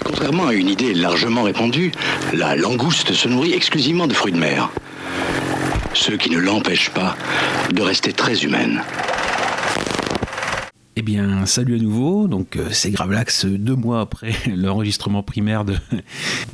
Contrairement 0.05 0.49
à 0.49 0.53
une 0.53 0.69
idée 0.69 0.95
largement 0.95 1.45
répandue, 1.45 1.93
la 2.33 2.57
langouste 2.57 3.13
se 3.13 3.29
nourrit 3.29 3.53
exclusivement 3.53 4.09
de 4.09 4.15
fruits 4.15 4.33
de 4.33 4.39
mer. 4.39 4.69
Ce 5.93 6.11
qui 6.11 6.29
ne 6.29 6.39
l'empêche 6.39 6.91
pas 6.91 7.15
de 7.73 7.83
rester 7.83 8.13
très 8.13 8.43
humaine. 8.43 8.83
Eh 10.97 11.03
bien, 11.03 11.45
salut 11.45 11.75
à 11.75 11.79
nouveau. 11.79 12.29
Donc, 12.29 12.55
euh, 12.55 12.69
c'est 12.71 12.93
Gravelax, 12.93 13.47
euh, 13.47 13.59
deux 13.59 13.75
mois 13.75 14.01
après 14.01 14.33
l'enregistrement 14.55 15.25
primaire 15.25 15.65
de, 15.65 15.75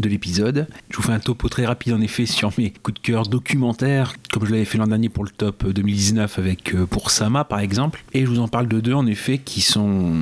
de 0.00 0.08
l'épisode. 0.08 0.66
Je 0.88 0.96
vous 0.96 1.02
fais 1.02 1.12
un 1.12 1.18
topo 1.18 1.50
très 1.50 1.66
rapide, 1.66 1.92
en 1.92 2.00
effet, 2.00 2.24
sur 2.24 2.50
mes 2.56 2.70
coups 2.70 2.94
de 2.94 3.06
cœur 3.06 3.24
documentaires, 3.24 4.14
comme 4.32 4.46
je 4.46 4.52
l'avais 4.52 4.64
fait 4.64 4.78
l'an 4.78 4.86
dernier 4.86 5.10
pour 5.10 5.24
le 5.24 5.30
top 5.30 5.66
2019 5.68 6.38
avec 6.38 6.74
euh, 6.74 6.86
pour 6.86 7.10
Sama, 7.10 7.44
par 7.44 7.60
exemple. 7.60 8.02
Et 8.14 8.24
je 8.24 8.30
vous 8.30 8.38
en 8.38 8.48
parle 8.48 8.66
de 8.66 8.80
deux, 8.80 8.94
en 8.94 9.06
effet, 9.06 9.36
qui 9.36 9.60
sont 9.60 10.12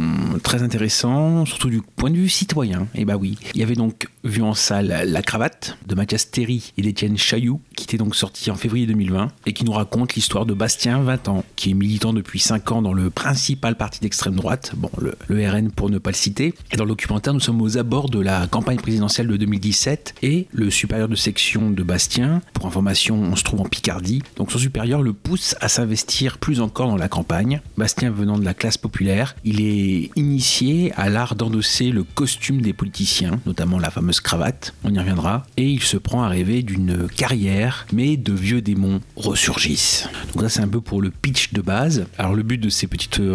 très 0.42 0.64
intéressants, 0.64 1.46
surtout 1.46 1.70
du 1.70 1.80
point 1.80 2.10
de 2.10 2.16
vue 2.16 2.28
citoyen. 2.28 2.88
Et 2.96 3.04
bah 3.04 3.16
oui, 3.16 3.38
il 3.54 3.60
y 3.60 3.62
avait 3.62 3.76
donc 3.76 4.08
vu 4.24 4.42
en 4.42 4.54
salle 4.54 5.04
La 5.06 5.22
Cravate 5.22 5.78
de 5.86 5.94
Mathias 5.94 6.32
Théry 6.32 6.72
et 6.76 6.82
d'Étienne 6.82 7.16
Chailloux, 7.16 7.60
qui 7.76 7.84
était 7.84 7.98
donc 7.98 8.16
sorti 8.16 8.50
en 8.50 8.56
février 8.56 8.86
2020 8.86 9.28
et 9.46 9.52
qui 9.52 9.64
nous 9.64 9.72
raconte 9.72 10.14
l'histoire 10.14 10.44
de 10.44 10.54
Bastien, 10.54 11.02
20 11.02 11.28
ans, 11.28 11.44
qui 11.54 11.70
est 11.70 11.74
militant 11.74 12.12
depuis 12.12 12.40
5 12.40 12.72
ans 12.72 12.82
dans 12.82 12.92
le 12.92 13.10
principal 13.10 13.76
parti 13.76 14.00
d'extrême 14.08 14.36
droite, 14.36 14.72
bon, 14.74 14.90
le, 14.98 15.14
le 15.28 15.46
RN 15.46 15.70
pour 15.70 15.90
ne 15.90 15.98
pas 15.98 16.08
le 16.08 16.16
citer. 16.16 16.54
Et 16.72 16.78
dans 16.78 16.84
le 16.84 16.88
documentaire, 16.88 17.34
nous 17.34 17.40
sommes 17.40 17.60
aux 17.60 17.76
abords 17.76 18.08
de 18.08 18.18
la 18.18 18.46
campagne 18.46 18.78
présidentielle 18.78 19.26
de 19.26 19.36
2017 19.36 20.14
et 20.22 20.46
le 20.50 20.70
supérieur 20.70 21.08
de 21.08 21.14
section 21.14 21.70
de 21.70 21.82
Bastien, 21.82 22.40
pour 22.54 22.64
information, 22.64 23.16
on 23.20 23.36
se 23.36 23.44
trouve 23.44 23.60
en 23.60 23.64
Picardie, 23.64 24.22
donc 24.36 24.50
son 24.50 24.58
supérieur 24.58 25.02
le 25.02 25.12
pousse 25.12 25.56
à 25.60 25.68
s'investir 25.68 26.38
plus 26.38 26.62
encore 26.62 26.88
dans 26.88 26.96
la 26.96 27.10
campagne. 27.10 27.60
Bastien 27.76 28.10
venant 28.10 28.38
de 28.38 28.46
la 28.46 28.54
classe 28.54 28.78
populaire, 28.78 29.36
il 29.44 29.60
est 29.60 30.10
initié 30.16 30.90
à 30.96 31.10
l'art 31.10 31.34
d'endosser 31.34 31.90
le 31.90 32.02
costume 32.02 32.62
des 32.62 32.72
politiciens, 32.72 33.38
notamment 33.44 33.78
la 33.78 33.90
fameuse 33.90 34.20
cravate, 34.20 34.72
on 34.84 34.94
y 34.94 34.98
reviendra, 34.98 35.44
et 35.58 35.68
il 35.68 35.82
se 35.82 35.98
prend 35.98 36.22
à 36.22 36.28
rêver 36.28 36.62
d'une 36.62 37.08
carrière, 37.08 37.86
mais 37.92 38.16
de 38.16 38.32
vieux 38.32 38.62
démons 38.62 39.00
ressurgissent. 39.16 40.08
Donc 40.32 40.44
ça 40.44 40.48
c'est 40.48 40.62
un 40.62 40.68
peu 40.68 40.80
pour 40.80 41.02
le 41.02 41.10
pitch 41.10 41.52
de 41.52 41.60
base. 41.60 42.06
Alors 42.16 42.34
le 42.34 42.42
but 42.42 42.56
de 42.56 42.70
ces 42.70 42.86
petites 42.86 43.20
euh, 43.20 43.34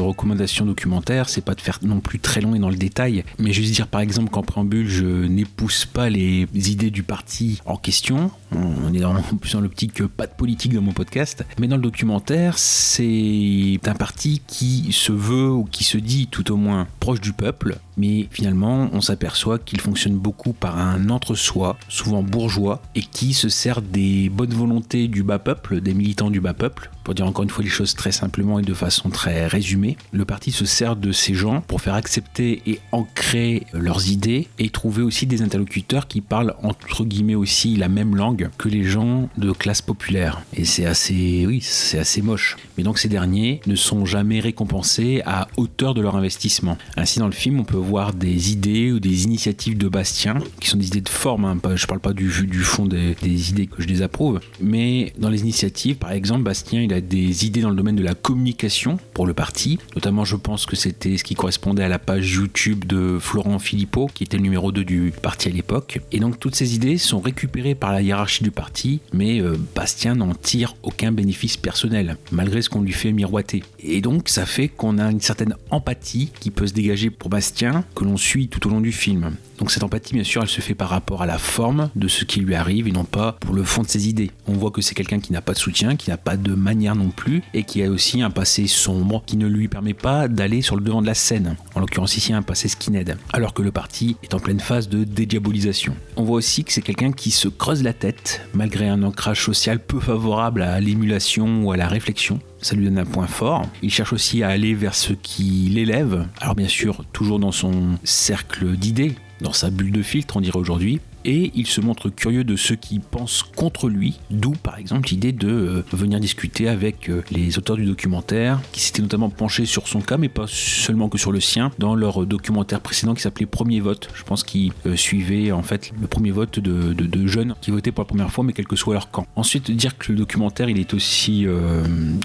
documentaires, 0.65 1.29
c'est 1.29 1.43
pas 1.43 1.55
de 1.55 1.61
faire 1.61 1.79
non 1.81 1.99
plus 1.99 2.19
très 2.19 2.41
long 2.41 2.55
et 2.55 2.59
dans 2.59 2.69
le 2.69 2.75
détail, 2.75 3.23
mais 3.39 3.53
juste 3.53 3.73
dire 3.73 3.87
par 3.87 4.01
exemple 4.01 4.29
qu'en 4.29 4.43
préambule, 4.43 4.87
je 4.87 5.05
n'épouse 5.05 5.85
pas 5.85 6.09
les 6.09 6.47
idées 6.53 6.91
du 6.91 7.03
parti 7.03 7.61
en 7.65 7.77
question. 7.77 8.31
On 8.51 8.93
est 8.93 9.01
plus 9.39 9.53
dans 9.53 9.61
l'optique 9.61 9.93
que 9.93 10.03
pas 10.03 10.27
de 10.27 10.31
politique 10.31 10.73
dans 10.73 10.81
mon 10.81 10.91
podcast, 10.91 11.43
mais 11.59 11.67
dans 11.67 11.75
le 11.75 11.81
documentaire, 11.81 12.57
c'est 12.57 13.79
un 13.85 13.95
parti 13.95 14.41
qui 14.47 14.91
se 14.91 15.11
veut 15.11 15.49
ou 15.49 15.63
qui 15.65 15.83
se 15.83 15.97
dit 15.97 16.27
tout 16.27 16.51
au 16.51 16.55
moins 16.55 16.87
proche 16.99 17.21
du 17.21 17.33
peuple, 17.33 17.77
mais 17.97 18.27
finalement 18.31 18.89
on 18.91 19.01
s'aperçoit 19.01 19.59
qu'il 19.59 19.81
fonctionne 19.81 20.15
beaucoup 20.15 20.53
par 20.53 20.77
un 20.77 21.09
entre-soi, 21.09 21.77
souvent 21.89 22.23
bourgeois, 22.23 22.81
et 22.95 23.01
qui 23.01 23.33
se 23.33 23.49
sert 23.49 23.81
des 23.81 24.29
bonnes 24.29 24.53
volontés 24.53 25.07
du 25.07 25.23
bas 25.23 25.39
peuple, 25.39 25.81
des 25.81 25.93
militants 25.93 26.29
du 26.29 26.41
bas 26.41 26.53
peuple, 26.53 26.89
pour 27.03 27.13
dire 27.13 27.25
encore 27.25 27.43
une 27.43 27.49
fois 27.49 27.63
les 27.63 27.69
choses 27.69 27.95
très 27.95 28.11
simplement 28.11 28.59
et 28.59 28.63
de 28.63 28.73
façon 28.73 29.09
très 29.09 29.47
résumée. 29.47 29.97
Le 30.11 30.25
parti 30.25 30.51
se 30.51 30.65
sert 30.65 30.95
de 30.95 31.11
ces 31.11 31.33
gens 31.33 31.61
pour 31.61 31.81
faire 31.81 31.95
accepter 31.95 32.61
et 32.65 32.79
ancrer 32.91 33.67
leurs 33.73 34.09
idées 34.09 34.47
et 34.59 34.69
trouver 34.69 35.03
aussi 35.03 35.25
des 35.25 35.41
interlocuteurs 35.41 36.07
qui 36.07 36.21
parlent 36.21 36.55
entre 36.63 37.03
guillemets 37.03 37.35
aussi 37.35 37.75
la 37.75 37.89
même 37.89 38.15
langue 38.15 38.49
que 38.57 38.69
les 38.69 38.83
gens 38.83 39.29
de 39.37 39.51
classe 39.51 39.81
populaire. 39.81 40.41
Et 40.53 40.65
c'est 40.65 40.85
assez, 40.85 41.45
oui, 41.45 41.59
c'est 41.61 41.99
assez 41.99 42.21
moche. 42.21 42.57
Mais 42.77 42.83
donc 42.83 42.99
ces 42.99 43.09
derniers 43.09 43.61
ne 43.67 43.75
sont 43.75 44.05
jamais 44.05 44.39
récompensés 44.39 45.21
à 45.25 45.47
hauteur 45.57 45.93
de 45.93 46.01
leur 46.01 46.15
investissement. 46.15 46.77
Ainsi 46.97 47.19
dans 47.19 47.27
le 47.27 47.33
film, 47.33 47.59
on 47.59 47.63
peut 47.63 47.77
voir 47.83 48.13
des 48.13 48.51
idées 48.51 48.91
ou 48.91 48.99
des 48.99 49.23
initiatives 49.25 49.77
de 49.77 49.87
Bastien 49.87 50.39
qui 50.59 50.69
sont 50.69 50.77
des 50.77 50.87
idées 50.87 51.01
de 51.01 51.09
forme. 51.09 51.45
Hein, 51.45 51.57
pas- 51.57 51.75
je 51.75 51.85
parle 51.85 51.99
pas 51.99 52.13
du, 52.13 52.29
fond 52.29 52.85
des, 52.85 53.15
des 53.21 53.49
idées 53.51 53.67
que 53.67 53.81
je 53.81 53.87
désapprouve, 53.87 54.39
mais 54.61 55.13
dans 55.19 55.29
les 55.29 55.41
initiatives, 55.41 55.97
par 55.97 56.11
exemple, 56.11 56.43
Bastien, 56.43 56.81
il 56.81 56.93
a 56.93 57.01
des 57.01 57.45
idées 57.45 57.61
dans 57.61 57.69
le 57.69 57.75
domaine 57.75 57.95
de 57.95 58.03
la 58.03 58.13
communication 58.13 58.97
pour 59.13 59.25
le 59.27 59.33
parti. 59.33 59.79
Notamment, 59.95 60.25
je 60.25 60.35
pense 60.35 60.65
que 60.65 60.75
c'était 60.75 61.17
ce 61.17 61.23
qui 61.23 61.35
correspondait 61.35 61.83
à 61.83 61.89
la 61.89 61.99
page 61.99 62.33
YouTube 62.33 62.85
de 62.85 63.17
Florent 63.19 63.59
Philippot, 63.59 64.09
qui 64.13 64.23
était 64.23 64.37
le 64.37 64.43
numéro 64.43 64.71
2 64.71 64.83
du 64.85 65.13
parti 65.21 65.49
à 65.49 65.51
l'époque. 65.51 65.99
Et 66.11 66.19
donc, 66.19 66.39
toutes 66.39 66.55
ces 66.55 66.75
idées 66.75 66.97
sont 66.97 67.19
récupérées 67.19 67.75
par 67.75 67.91
la 67.91 68.01
hiérarchie 68.01 68.43
du 68.43 68.51
parti, 68.51 69.01
mais 69.13 69.41
euh, 69.41 69.55
Bastien 69.75 70.15
n'en 70.15 70.33
tire 70.33 70.75
aucun 70.83 71.11
bénéfice 71.11 71.57
personnel, 71.57 72.17
malgré 72.31 72.61
ce 72.61 72.69
qu'on 72.69 72.81
lui 72.81 72.93
fait 72.93 73.11
miroiter. 73.11 73.63
Et 73.79 74.01
donc, 74.01 74.29
ça 74.29 74.45
fait 74.45 74.67
qu'on 74.67 74.97
a 74.97 75.09
une 75.11 75.21
certaine 75.21 75.55
empathie 75.69 76.29
qui 76.39 76.51
peut 76.51 76.67
se 76.67 76.73
dégager 76.73 77.09
pour 77.09 77.29
Bastien, 77.29 77.72
que 77.95 78.03
l'on 78.03 78.17
suit 78.17 78.47
tout 78.47 78.67
au 78.67 78.69
long 78.69 78.81
du 78.81 78.91
film. 78.91 79.35
Donc 79.57 79.71
cette 79.71 79.83
empathie, 79.83 80.13
bien 80.13 80.23
sûr, 80.23 80.41
elle 80.41 80.49
se 80.49 80.61
fait 80.61 80.73
par 80.73 80.89
rapport 80.89 81.21
à 81.21 81.25
la 81.25 81.37
forme 81.37 81.89
de 81.95 82.07
ce 82.07 82.25
qui 82.25 82.41
lui 82.41 82.55
arrive 82.55 82.87
et 82.87 82.91
non 82.91 83.05
pas 83.05 83.37
pour 83.39 83.53
le 83.53 83.63
fond 83.63 83.83
de 83.83 83.87
ses 83.87 84.09
idées. 84.09 84.31
On 84.47 84.53
voit 84.53 84.71
que 84.71 84.81
c'est 84.81 84.95
quelqu'un 84.95 85.19
qui 85.19 85.31
n'a 85.31 85.41
pas 85.41 85.53
de 85.53 85.57
soutien, 85.57 85.95
qui 85.95 86.09
n'a 86.09 86.17
pas 86.17 86.37
de 86.37 86.53
manière 86.53 86.95
non 86.95 87.09
plus, 87.09 87.43
et 87.53 87.63
qui 87.63 87.83
a 87.83 87.89
aussi 87.89 88.21
un 88.21 88.29
passé 88.29 88.67
sombre 88.67 89.23
qui 89.25 89.37
ne 89.37 89.47
lui 89.47 89.67
permet 89.67 89.93
pas 89.93 90.27
d'aller 90.27 90.61
sur 90.61 90.75
le 90.75 90.81
devant 90.83 91.01
de 91.01 91.07
la 91.07 91.13
scène. 91.13 91.55
En 91.75 91.79
l'occurrence 91.79 92.17
ici 92.17 92.33
un 92.33 92.41
passé 92.41 92.67
skinhead, 92.67 93.17
alors 93.31 93.53
que 93.53 93.61
le 93.61 93.71
parti 93.71 94.17
est 94.23 94.33
en 94.33 94.39
pleine 94.39 94.59
phase 94.59 94.89
de 94.89 95.03
dédiabolisation. 95.03 95.95
On 96.17 96.23
voit 96.23 96.37
aussi 96.37 96.63
que 96.63 96.73
c'est 96.73 96.81
quelqu'un 96.81 97.11
qui 97.11 97.31
se 97.31 97.47
creuse 97.47 97.83
la 97.83 97.93
tête, 97.93 98.41
malgré 98.53 98.89
un 98.89 99.03
ancrage 99.03 99.43
social 99.43 99.79
peu 99.79 99.99
favorable 99.99 100.61
à 100.61 100.79
l'émulation 100.79 101.63
ou 101.63 101.71
à 101.71 101.77
la 101.77 101.87
réflexion 101.87 102.39
ça 102.63 102.75
lui 102.75 102.85
donne 102.85 102.97
un 102.97 103.05
point 103.05 103.27
fort. 103.27 103.67
Il 103.81 103.91
cherche 103.91 104.13
aussi 104.13 104.43
à 104.43 104.49
aller 104.49 104.73
vers 104.73 104.95
ce 104.95 105.13
qui 105.13 105.69
l'élève. 105.69 106.27
Alors 106.41 106.55
bien 106.55 106.67
sûr, 106.67 107.03
toujours 107.13 107.39
dans 107.39 107.51
son 107.51 107.97
cercle 108.03 108.75
d'idées, 108.75 109.15
dans 109.41 109.53
sa 109.53 109.69
bulle 109.69 109.91
de 109.91 110.01
filtre, 110.01 110.37
on 110.37 110.41
dirait 110.41 110.57
aujourd'hui, 110.57 110.99
et 111.25 111.51
il 111.55 111.67
se 111.67 111.81
montre 111.81 112.09
curieux 112.09 112.43
de 112.43 112.55
ceux 112.55 112.75
qui 112.75 112.99
pensent 112.99 113.43
contre 113.55 113.89
lui, 113.89 114.19
d'où 114.29 114.51
par 114.51 114.77
exemple 114.77 115.09
l'idée 115.09 115.31
de 115.31 115.47
euh, 115.47 115.85
venir 115.93 116.19
discuter 116.19 116.67
avec 116.67 117.09
euh, 117.09 117.23
les 117.31 117.57
auteurs 117.57 117.75
du 117.75 117.85
documentaire, 117.85 118.59
qui 118.71 118.81
s'étaient 118.81 119.01
notamment 119.01 119.29
penchés 119.29 119.65
sur 119.65 119.87
son 119.87 120.01
cas, 120.01 120.17
mais 120.17 120.29
pas 120.29 120.45
seulement 120.47 121.09
que 121.09 121.17
sur 121.17 121.31
le 121.31 121.39
sien, 121.39 121.71
dans 121.79 121.95
leur 121.95 122.25
documentaire 122.25 122.81
précédent 122.81 123.13
qui 123.13 123.21
s'appelait 123.21 123.45
Premier 123.45 123.79
vote. 123.79 124.09
Je 124.13 124.23
pense 124.23 124.43
qu'ils 124.43 124.71
euh, 124.85 124.95
suivaient 124.95 125.51
en 125.51 125.63
fait 125.63 125.91
le 125.99 126.07
premier 126.07 126.31
vote 126.31 126.59
de, 126.59 126.93
de, 126.93 127.27
jeunes 127.27 127.55
qui 127.61 127.71
votaient 127.71 127.91
pour 127.91 128.03
la 128.03 128.07
première 128.07 128.31
fois, 128.31 128.43
mais 128.43 128.53
quel 128.53 128.67
que 128.67 128.75
soit 128.75 128.93
leur 128.93 129.09
camp. 129.11 129.25
Ensuite, 129.35 129.71
dire 129.71 129.97
que 129.97 130.11
le 130.11 130.17
documentaire 130.17 130.69
il 130.69 130.79
est 130.79 130.93
aussi 130.93 131.45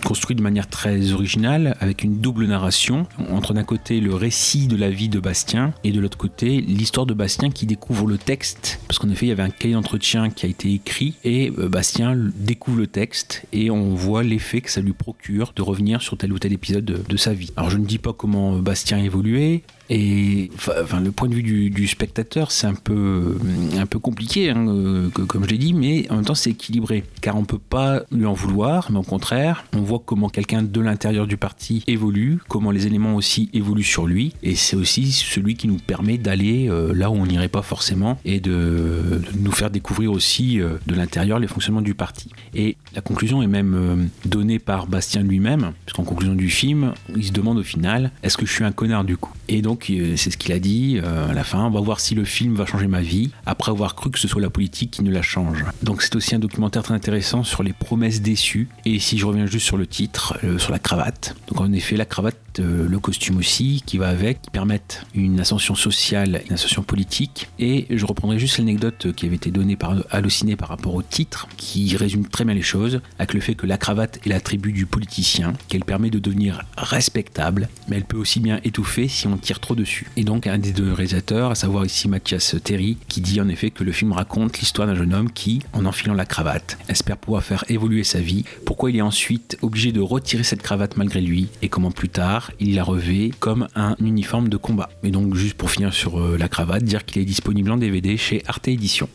construit 0.04 0.34
de 0.34 0.42
manière 0.42 0.68
très 0.68 1.12
originale, 1.12 1.76
avec 1.80 2.02
une 2.02 2.18
double 2.18 2.46
narration, 2.46 3.06
entre 3.30 3.54
d'un 3.54 3.62
côté 3.62 4.00
le 4.00 4.14
récit 4.14 4.66
de 4.66 4.76
la 4.76 4.90
vie 4.90 5.08
de 5.08 5.20
Bastien, 5.20 5.72
et 5.84 5.92
de 5.92 6.00
l'autre 6.00 6.18
côté 6.18 6.60
l'histoire 6.60 7.06
de 7.06 7.14
Bastien 7.14 7.50
qui 7.50 7.66
découvre 7.66 8.06
le 8.06 8.18
texte 8.18 8.80
parce 8.88 8.98
qu'en 8.98 9.10
effet, 9.10 9.26
il 9.26 9.28
y 9.28 9.32
avait 9.32 9.42
un 9.42 9.50
cahier 9.50 9.74
d'entretien 9.74 10.30
qui 10.30 10.46
a 10.46 10.48
été 10.48 10.72
écrit 10.72 11.14
et 11.22 11.52
euh, 11.58 11.68
Bastien 11.68 12.16
découvre 12.16 12.78
le 12.78 12.86
texte 12.86 13.44
et 13.52 13.70
on 13.70 13.94
voit 13.94 14.22
l'effet 14.22 14.62
que 14.62 14.70
ça 14.70 14.80
lui 14.80 14.94
procure 14.94 15.52
de 15.54 15.62
revenir 15.62 16.00
sur 16.00 16.16
tel 16.16 16.32
ou 16.32 16.38
tel 16.38 16.52
épisode 16.54 16.84
de, 16.84 17.16
sa 17.16 17.34
vie. 17.34 17.50
Alors 17.56 17.68
je 17.68 17.76
ne 17.76 17.84
dis 17.84 17.98
pas 17.98 18.12
comment 18.12 18.56
Bastien 18.56 18.98
a 18.98 19.00
évolué, 19.00 19.62
et 19.90 20.50
enfin, 20.54 21.00
le 21.00 21.12
point 21.12 21.28
de 21.28 21.34
vue 21.34 21.70
du, 21.70 21.88
spectateur, 21.88 22.50
c'est 22.50 22.66
un 22.66 22.74
peu, 22.74 23.38
un 23.76 23.86
peu 23.86 23.98
compliqué, 23.98 24.50
hein, 24.50 24.68
euh, 24.68 25.08
comme 25.08 25.44
je 25.44 25.50
l'ai 25.50 25.58
dit, 25.58 25.72
mais 25.72 26.10
en 26.10 26.16
même 26.16 26.24
temps, 26.24 26.34
c'est 26.34 26.50
équilibré. 26.50 27.04
Car 27.22 27.36
on 27.36 27.40
ne 27.40 27.46
peut 27.46 27.58
pas 27.58 28.02
lui 28.12 28.26
en 28.26 28.34
vouloir, 28.34 28.90
mais 28.90 28.98
au 28.98 29.02
contraire, 29.02 29.64
on 29.74 29.80
voit 29.80 30.02
comment 30.04 30.28
quelqu'un 30.28 30.62
de 30.62 30.80
l'intérieur 30.80 31.26
du 31.26 31.36
parti 31.36 31.84
évolue, 31.86 32.38
comment 32.48 32.70
les 32.70 32.86
éléments 32.86 33.14
aussi 33.14 33.48
évoluent 33.54 33.82
sur 33.82 34.06
lui. 34.06 34.34
Et 34.42 34.54
c'est 34.54 34.76
aussi 34.76 35.10
celui 35.10 35.56
qui 35.56 35.68
nous 35.68 35.78
permet 35.78 36.18
d'aller 36.18 36.68
euh, 36.68 36.92
là 36.92 37.10
où 37.10 37.14
on 37.14 37.26
n'irait 37.26 37.48
pas 37.48 37.62
forcément 37.62 38.18
et 38.24 38.40
de, 38.40 39.22
nous 39.38 39.52
faire 39.52 39.70
découvrir 39.70 40.12
aussi 40.12 40.60
euh, 40.60 40.74
de 40.86 40.94
l'intérieur 40.94 41.38
les 41.38 41.48
fonctionnements 41.48 41.80
du 41.80 41.94
parti. 41.94 42.30
Et 42.54 42.76
la 42.94 43.00
conclusion 43.00 43.42
est 43.42 43.46
même 43.46 44.08
donnée 44.26 44.58
par 44.58 44.86
Bastien 44.86 45.22
lui-même, 45.22 45.72
puisqu'en 45.86 46.04
conclusion 46.04 46.34
du 46.34 46.50
film, 46.50 46.92
il 47.14 47.24
se 47.24 47.32
demande 47.32 47.58
au 47.58 47.62
final 47.62 48.10
est-ce 48.22 48.36
que 48.36 48.44
je 48.44 48.52
suis 48.52 48.64
un 48.64 48.72
connard 48.72 49.04
du 49.04 49.16
coup? 49.16 49.32
Et 49.48 49.62
donc, 49.62 49.77
euh, 49.90 50.16
c'est 50.16 50.30
ce 50.30 50.36
qu'il 50.36 50.52
a 50.52 50.58
dit 50.58 51.00
euh, 51.02 51.30
à 51.30 51.34
la 51.34 51.44
fin. 51.44 51.64
On 51.64 51.70
va 51.70 51.80
voir 51.80 52.00
si 52.00 52.14
le 52.14 52.24
film 52.24 52.54
va 52.54 52.66
changer 52.66 52.86
ma 52.86 53.00
vie, 53.00 53.30
après 53.46 53.70
avoir 53.70 53.94
cru 53.94 54.10
que 54.10 54.18
ce 54.18 54.28
soit 54.28 54.40
la 54.40 54.50
politique 54.50 54.90
qui 54.90 55.02
ne 55.02 55.10
la 55.10 55.22
change. 55.22 55.64
Donc 55.82 56.02
c'est 56.02 56.14
aussi 56.16 56.34
un 56.34 56.38
documentaire 56.38 56.82
très 56.82 56.94
intéressant 56.94 57.44
sur 57.44 57.62
les 57.62 57.72
promesses 57.72 58.22
déçues. 58.22 58.68
Et 58.84 58.98
si 58.98 59.18
je 59.18 59.26
reviens 59.26 59.46
juste 59.46 59.66
sur 59.66 59.76
le 59.76 59.86
titre, 59.86 60.38
euh, 60.44 60.58
sur 60.58 60.72
la 60.72 60.78
cravate. 60.78 61.36
Donc 61.48 61.60
en 61.60 61.72
effet, 61.72 61.96
la 61.96 62.04
cravate 62.04 62.36
le 62.60 62.98
costume 62.98 63.38
aussi 63.38 63.82
qui 63.86 63.98
va 63.98 64.08
avec, 64.08 64.42
qui 64.42 64.50
permettent 64.50 65.02
une 65.14 65.40
ascension 65.40 65.74
sociale, 65.74 66.42
une 66.48 66.54
ascension 66.54 66.82
politique. 66.82 67.48
Et 67.58 67.86
je 67.90 68.04
reprendrai 68.04 68.38
juste 68.38 68.58
l'anecdote 68.58 69.12
qui 69.14 69.26
avait 69.26 69.36
été 69.36 69.50
donnée 69.50 69.76
par 69.76 69.94
Allociné 70.10 70.56
par 70.56 70.68
rapport 70.68 70.94
au 70.94 71.02
titre, 71.02 71.48
qui 71.56 71.96
résume 71.96 72.26
très 72.26 72.44
bien 72.44 72.54
les 72.54 72.62
choses, 72.62 73.00
avec 73.18 73.34
le 73.34 73.40
fait 73.40 73.54
que 73.54 73.66
la 73.66 73.78
cravate 73.78 74.18
est 74.24 74.28
l'attribut 74.28 74.72
du 74.72 74.86
politicien, 74.86 75.52
qu'elle 75.68 75.84
permet 75.84 76.10
de 76.10 76.18
devenir 76.18 76.62
respectable, 76.76 77.68
mais 77.88 77.96
elle 77.96 78.04
peut 78.04 78.16
aussi 78.16 78.40
bien 78.40 78.60
étouffer 78.64 79.08
si 79.08 79.26
on 79.26 79.36
tire 79.36 79.60
trop 79.60 79.67
dessus. 79.74 80.06
Et 80.16 80.24
donc 80.24 80.46
un 80.46 80.58
des 80.58 80.72
deux 80.72 80.92
réalisateurs, 80.92 81.50
à 81.50 81.54
savoir 81.54 81.84
ici 81.84 82.08
Mathias 82.08 82.56
Terry, 82.62 82.96
qui 83.08 83.20
dit 83.20 83.40
en 83.40 83.48
effet 83.48 83.70
que 83.70 83.84
le 83.84 83.92
film 83.92 84.12
raconte 84.12 84.58
l'histoire 84.58 84.86
d'un 84.86 84.94
jeune 84.94 85.14
homme 85.14 85.30
qui, 85.30 85.60
en 85.72 85.84
enfilant 85.84 86.14
la 86.14 86.26
cravate, 86.26 86.78
espère 86.88 87.16
pouvoir 87.16 87.42
faire 87.42 87.64
évoluer 87.68 88.04
sa 88.04 88.20
vie, 88.20 88.44
pourquoi 88.64 88.90
il 88.90 88.96
est 88.96 89.02
ensuite 89.02 89.58
obligé 89.62 89.92
de 89.92 90.00
retirer 90.00 90.42
cette 90.42 90.62
cravate 90.62 90.96
malgré 90.96 91.20
lui, 91.20 91.48
et 91.62 91.68
comment 91.68 91.90
plus 91.90 92.08
tard 92.08 92.50
il 92.60 92.74
la 92.74 92.84
revêt 92.84 93.30
comme 93.38 93.68
un 93.74 93.96
uniforme 94.00 94.48
de 94.48 94.56
combat. 94.56 94.90
Et 95.02 95.10
donc 95.10 95.34
juste 95.34 95.56
pour 95.56 95.70
finir 95.70 95.92
sur 95.92 96.20
euh, 96.20 96.36
la 96.38 96.48
cravate, 96.48 96.84
dire 96.84 97.04
qu'il 97.04 97.22
est 97.22 97.24
disponible 97.24 97.70
en 97.70 97.76
DVD 97.76 98.16
chez 98.16 98.42
Arte 98.46 98.68
Édition. 98.68 99.08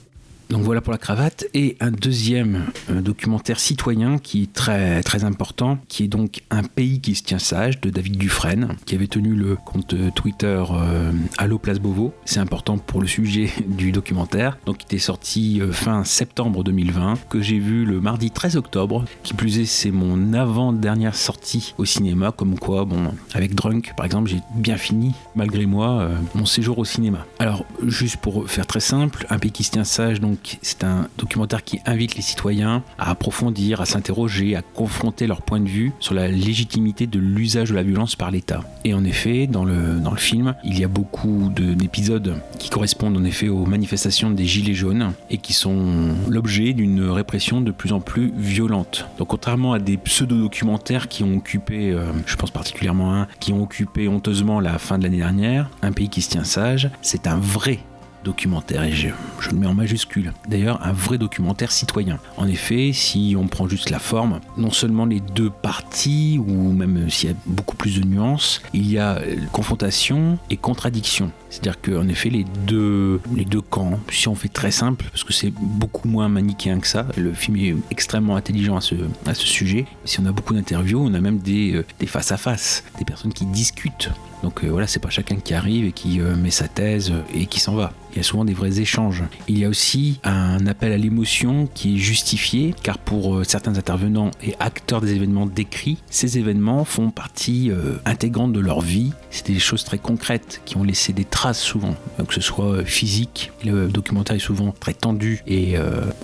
Donc 0.50 0.62
voilà 0.64 0.82
pour 0.82 0.92
la 0.92 0.98
cravate. 0.98 1.46
Et 1.54 1.78
un 1.80 1.92
deuxième 1.92 2.66
documentaire 2.90 3.60
citoyen 3.60 4.18
qui 4.18 4.44
est 4.44 4.54
très, 4.54 5.02
très 5.04 5.24
important, 5.24 5.78
qui 5.88 6.04
est 6.04 6.08
donc 6.08 6.42
Un 6.50 6.64
pays 6.64 7.00
qui 7.00 7.16
se 7.16 7.24
tient 7.24 7.40
sage 7.40 7.82
de 7.82 7.90
David 7.90 8.18
Dufresne, 8.18 8.76
qui 8.86 8.96
avait 8.96 9.08
tenu 9.08 9.36
le 9.36 9.56
compte 9.56 9.96
Twitter 10.16 10.64
euh, 10.72 11.12
Allo 11.38 11.58
Place 11.58 11.80
Beauvau. 11.80 12.14
C'est 12.26 12.40
important 12.40 12.78
pour 12.78 13.02
le 13.02 13.08
sujet 13.08 13.50
du 13.68 13.92
documentaire. 13.92 14.58
Donc 14.66 14.84
il 14.84 14.86
était 14.86 15.00
sorti 15.00 15.62
euh, 15.62 15.72
fin 15.72 16.04
septembre 16.04 16.64
2020, 16.64 17.16
que 17.30 17.42
j'ai 17.42 17.60
vu 17.60 17.86
le 17.86 18.00
mardi 18.00 18.32
13 18.32 18.58
octobre. 18.58 19.06
Qui 19.24 19.34
plus 19.34 19.60
est, 19.60 19.66
c'est 19.66 19.92
mon 19.92 20.34
avant-dernière 20.34 21.16
sortie 21.16 21.74
au 21.78 21.86
cinéma, 21.86 22.32
comme 22.32 22.60
quoi, 22.60 22.86
bon, 22.86 23.14
avec 23.34 23.56
Drunk 23.56 23.94
par 23.96 24.06
exemple, 24.06 24.30
j'ai 24.30 24.42
bien 24.56 24.78
fini, 24.78 25.14
malgré 25.36 25.66
moi, 25.66 26.02
euh, 26.02 26.16
mon 26.36 26.46
séjour 26.46 26.78
au 26.78 26.86
cinéma. 26.86 27.26
Alors, 27.40 27.66
juste 27.86 28.18
pour 28.18 28.50
faire 28.50 28.68
très 28.68 28.80
simple, 28.80 29.26
Un 29.30 29.40
pays 29.40 29.52
qui 29.52 29.64
se 29.64 29.72
tient 29.72 29.84
sage, 29.84 30.20
donc 30.20 30.33
c'est 30.62 30.84
un 30.84 31.08
documentaire 31.18 31.64
qui 31.64 31.80
invite 31.86 32.16
les 32.16 32.22
citoyens 32.22 32.84
à 32.98 33.12
approfondir, 33.12 33.82
à 33.82 33.86
s'interroger, 33.86 34.56
à 34.56 34.62
confronter 34.62 35.28
leur 35.28 35.42
point 35.42 35.60
de 35.60 35.68
vue 35.68 35.92
sur 36.00 36.14
la 36.14 36.28
légitimité 36.28 37.08
de 37.08 37.20
l'usage 37.20 37.70
de 37.70 37.76
la 37.76 37.84
violence 37.84 38.16
par 38.16 38.32
l'État. 38.32 38.62
Et 38.86 38.94
en 38.94 39.04
effet, 39.04 39.48
dans 39.48 39.66
le, 39.66 40.02
film, 40.16 40.54
il 40.64 40.80
y 40.80 40.84
a 40.84 40.88
beaucoup 40.88 41.50
d'épisodes 41.56 42.36
qui 42.60 42.70
correspondent 42.70 43.18
en 43.18 43.24
effet 43.24 43.50
aux 43.50 43.66
manifestations 43.66 44.30
des 44.30 44.46
Gilets 44.46 44.76
jaunes 44.76 45.14
et 45.30 45.40
qui 45.40 45.54
sont 45.54 46.16
l'objet 46.30 46.74
d'une 46.74 47.10
répression 47.10 47.62
de 47.62 47.72
plus 47.72 47.94
en 47.94 48.00
plus 48.00 48.32
violente. 48.36 49.08
Donc 49.18 49.30
contrairement 49.30 49.74
à 49.74 49.80
des 49.80 49.98
pseudo-documentaires 49.98 51.08
qui 51.08 51.24
ont 51.24 51.36
occupé, 51.36 51.92
euh, 51.92 52.06
je 52.28 52.36
pense 52.36 52.52
particulièrement 52.52 53.16
un, 53.16 53.28
qui 53.40 53.54
ont 53.54 53.64
occupé 53.64 54.08
honteusement 54.08 54.60
la 54.60 54.78
fin 54.78 54.98
de 54.98 55.04
l'année 55.04 55.18
dernière, 55.18 55.70
Un 55.82 55.92
pays 55.92 56.10
qui 56.10 56.22
se 56.22 56.30
tient 56.30 56.44
sage, 56.44 56.90
c'est 57.02 57.28
un 57.28 57.38
vrai 57.38 57.80
documentaire, 58.24 58.84
et 58.84 58.92
je, 58.92 59.10
le 59.52 59.58
mets 59.58 59.68
en 59.68 59.74
majuscule. 59.74 60.34
D'ailleurs, 60.48 60.80
un 60.86 60.94
vrai 60.94 61.18
documentaire 61.18 61.72
citoyen. 61.72 62.20
En 62.38 62.48
effet, 62.48 62.92
si 62.94 63.36
on 63.38 63.48
prend 63.48 63.68
juste 63.68 63.90
la 63.90 64.00
forme, 64.00 64.40
non 64.58 64.72
seulement 64.72 65.06
les 65.06 65.20
deux 65.20 65.50
parties, 65.50 66.40
ou 66.40 66.72
même 66.72 67.10
s'il 67.10 67.30
y 67.30 67.34
a 67.34 67.36
beaucoup 67.46 67.76
plus 67.76 68.00
de 68.00 68.06
nuances, 68.06 68.62
il 68.74 68.90
y 68.90 68.98
a 68.98 69.20
confrontation 69.52 70.38
et 70.50 70.58
contradiction. 70.58 71.32
C'est-à-dire 71.50 71.80
qu'en 71.82 72.08
effet, 72.08 72.30
les 72.30 72.46
deux, 72.66 73.22
les 73.36 73.46
deux 73.46 73.62
camps, 73.62 74.00
si 74.10 74.28
on 74.28 74.36
fait 74.36 74.50
très 74.50 74.72
simple, 74.72 75.06
parce 75.12 75.24
que 75.24 75.34
c'est 75.34 75.54
beaucoup 75.54 76.08
moins 76.08 76.30
manichéen 76.30 76.80
que 76.80 76.88
ça, 76.88 77.06
le 77.18 77.34
film 77.34 77.58
est 77.58 77.76
extrêmement 77.92 78.36
intelligent 78.36 78.76
à 78.76 78.82
ce, 78.82 78.96
à 79.26 79.34
ce 79.34 79.46
sujet. 79.46 79.86
Si 80.06 80.20
on 80.20 80.26
a 80.26 80.32
beaucoup 80.32 80.54
d'interviews, 80.54 81.00
on 81.00 81.14
a 81.14 81.22
même 81.22 81.40
des, 81.40 81.76
euh, 81.76 82.08
face-à-face, 82.08 82.84
des 82.98 83.06
personnes 83.06 83.34
qui 83.34 83.46
discutent 83.46 84.10
donc 84.44 84.64
euh, 84.64 84.68
voilà, 84.70 84.86
c'est 84.86 85.00
pas 85.00 85.10
chacun 85.10 85.38
qui 85.38 85.54
arrive 85.54 85.86
et 85.86 85.92
qui 85.94 86.20
euh, 86.20 86.36
met 86.36 86.52
sa 86.52 86.68
thèse 86.68 87.12
euh, 87.12 87.22
et 87.34 87.46
qui 87.48 87.60
s'en 87.60 87.76
va. 87.76 87.94
Il 88.14 88.18
y 88.18 88.20
a 88.20 88.24
souvent 88.24 88.46
des 88.46 88.54
vrais 88.54 88.80
échanges. 88.80 89.24
Il 89.48 89.60
y 89.60 89.66
a 89.66 89.70
aussi 89.70 90.20
un 90.24 90.66
appel 90.68 90.92
à 90.92 90.98
l'émotion 90.98 91.68
qui 91.74 91.96
est 91.96 91.98
justifié, 91.98 92.74
car 92.84 92.98
pour 92.98 93.46
certains 93.46 93.78
intervenants 93.78 94.32
et 94.44 94.56
acteurs 94.60 95.02
des 95.02 95.14
événements 95.14 95.46
décrits, 95.46 95.98
ces 96.10 96.38
événements 96.38 96.86
font 96.86 97.10
partie 97.10 97.72
intégrante 98.06 98.54
de 98.54 98.60
leur 98.60 98.82
vie. 98.82 99.12
C'est 99.30 99.48
des 99.48 99.60
choses 99.60 99.84
très 99.84 99.98
concrètes 99.98 100.62
qui 100.66 100.78
ont 100.78 100.84
laissé 100.84 101.14
des 101.14 101.26
traces 101.26 101.62
souvent, 101.62 101.96
que 102.28 102.34
ce 102.34 102.42
soit 102.42 102.84
physique. 102.86 103.52
Le 103.66 103.88
documentaire 103.88 104.36
est 104.36 104.40
souvent 104.40 104.74
très 104.80 104.94
tendu 104.94 105.42
et 105.48 105.76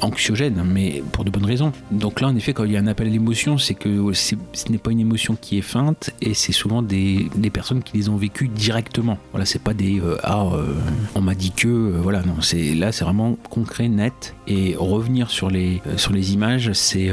anxiogène, 0.01 0.63
mais 0.65 1.03
pour 1.11 1.25
de 1.25 1.29
bonnes 1.29 1.45
raisons. 1.45 1.71
Donc 1.91 2.21
là, 2.21 2.27
en 2.27 2.35
effet, 2.35 2.53
quand 2.53 2.63
il 2.63 2.71
y 2.71 2.77
a 2.77 2.79
un 2.79 2.87
appel 2.87 3.07
à 3.07 3.09
l'émotion, 3.09 3.57
c'est 3.57 3.73
que 3.73 4.13
ce 4.13 4.35
n'est 4.69 4.77
pas 4.77 4.91
une 4.91 4.99
émotion 4.99 5.35
qui 5.39 5.57
est 5.57 5.63
feinte 5.63 6.11
et 6.21 6.33
c'est 6.33 6.51
souvent 6.51 6.81
des, 6.81 7.29
personnes 7.51 7.81
qui 7.81 7.97
les 7.97 8.09
ont 8.09 8.15
vécu 8.15 8.47
directement. 8.47 9.17
Voilà, 9.31 9.45
c'est 9.45 9.61
pas 9.61 9.73
des 9.73 9.99
euh, 9.99 10.17
ah 10.23 10.45
euh, 10.53 10.75
on 11.15 11.21
m'a 11.21 11.33
dit 11.33 11.51
que 11.51 11.67
euh, 11.79 11.99
voilà 12.01 12.21
non, 12.21 12.41
c'est 12.41 12.73
là 12.73 12.91
c'est 12.91 13.03
vraiment 13.03 13.37
concret, 13.49 13.87
net 13.87 14.35
et 14.47 14.75
revenir 14.77 15.29
sur 15.29 15.49
les 15.49 15.81
sur 15.97 16.13
les 16.13 16.33
images, 16.33 16.71
c'est 16.73 17.11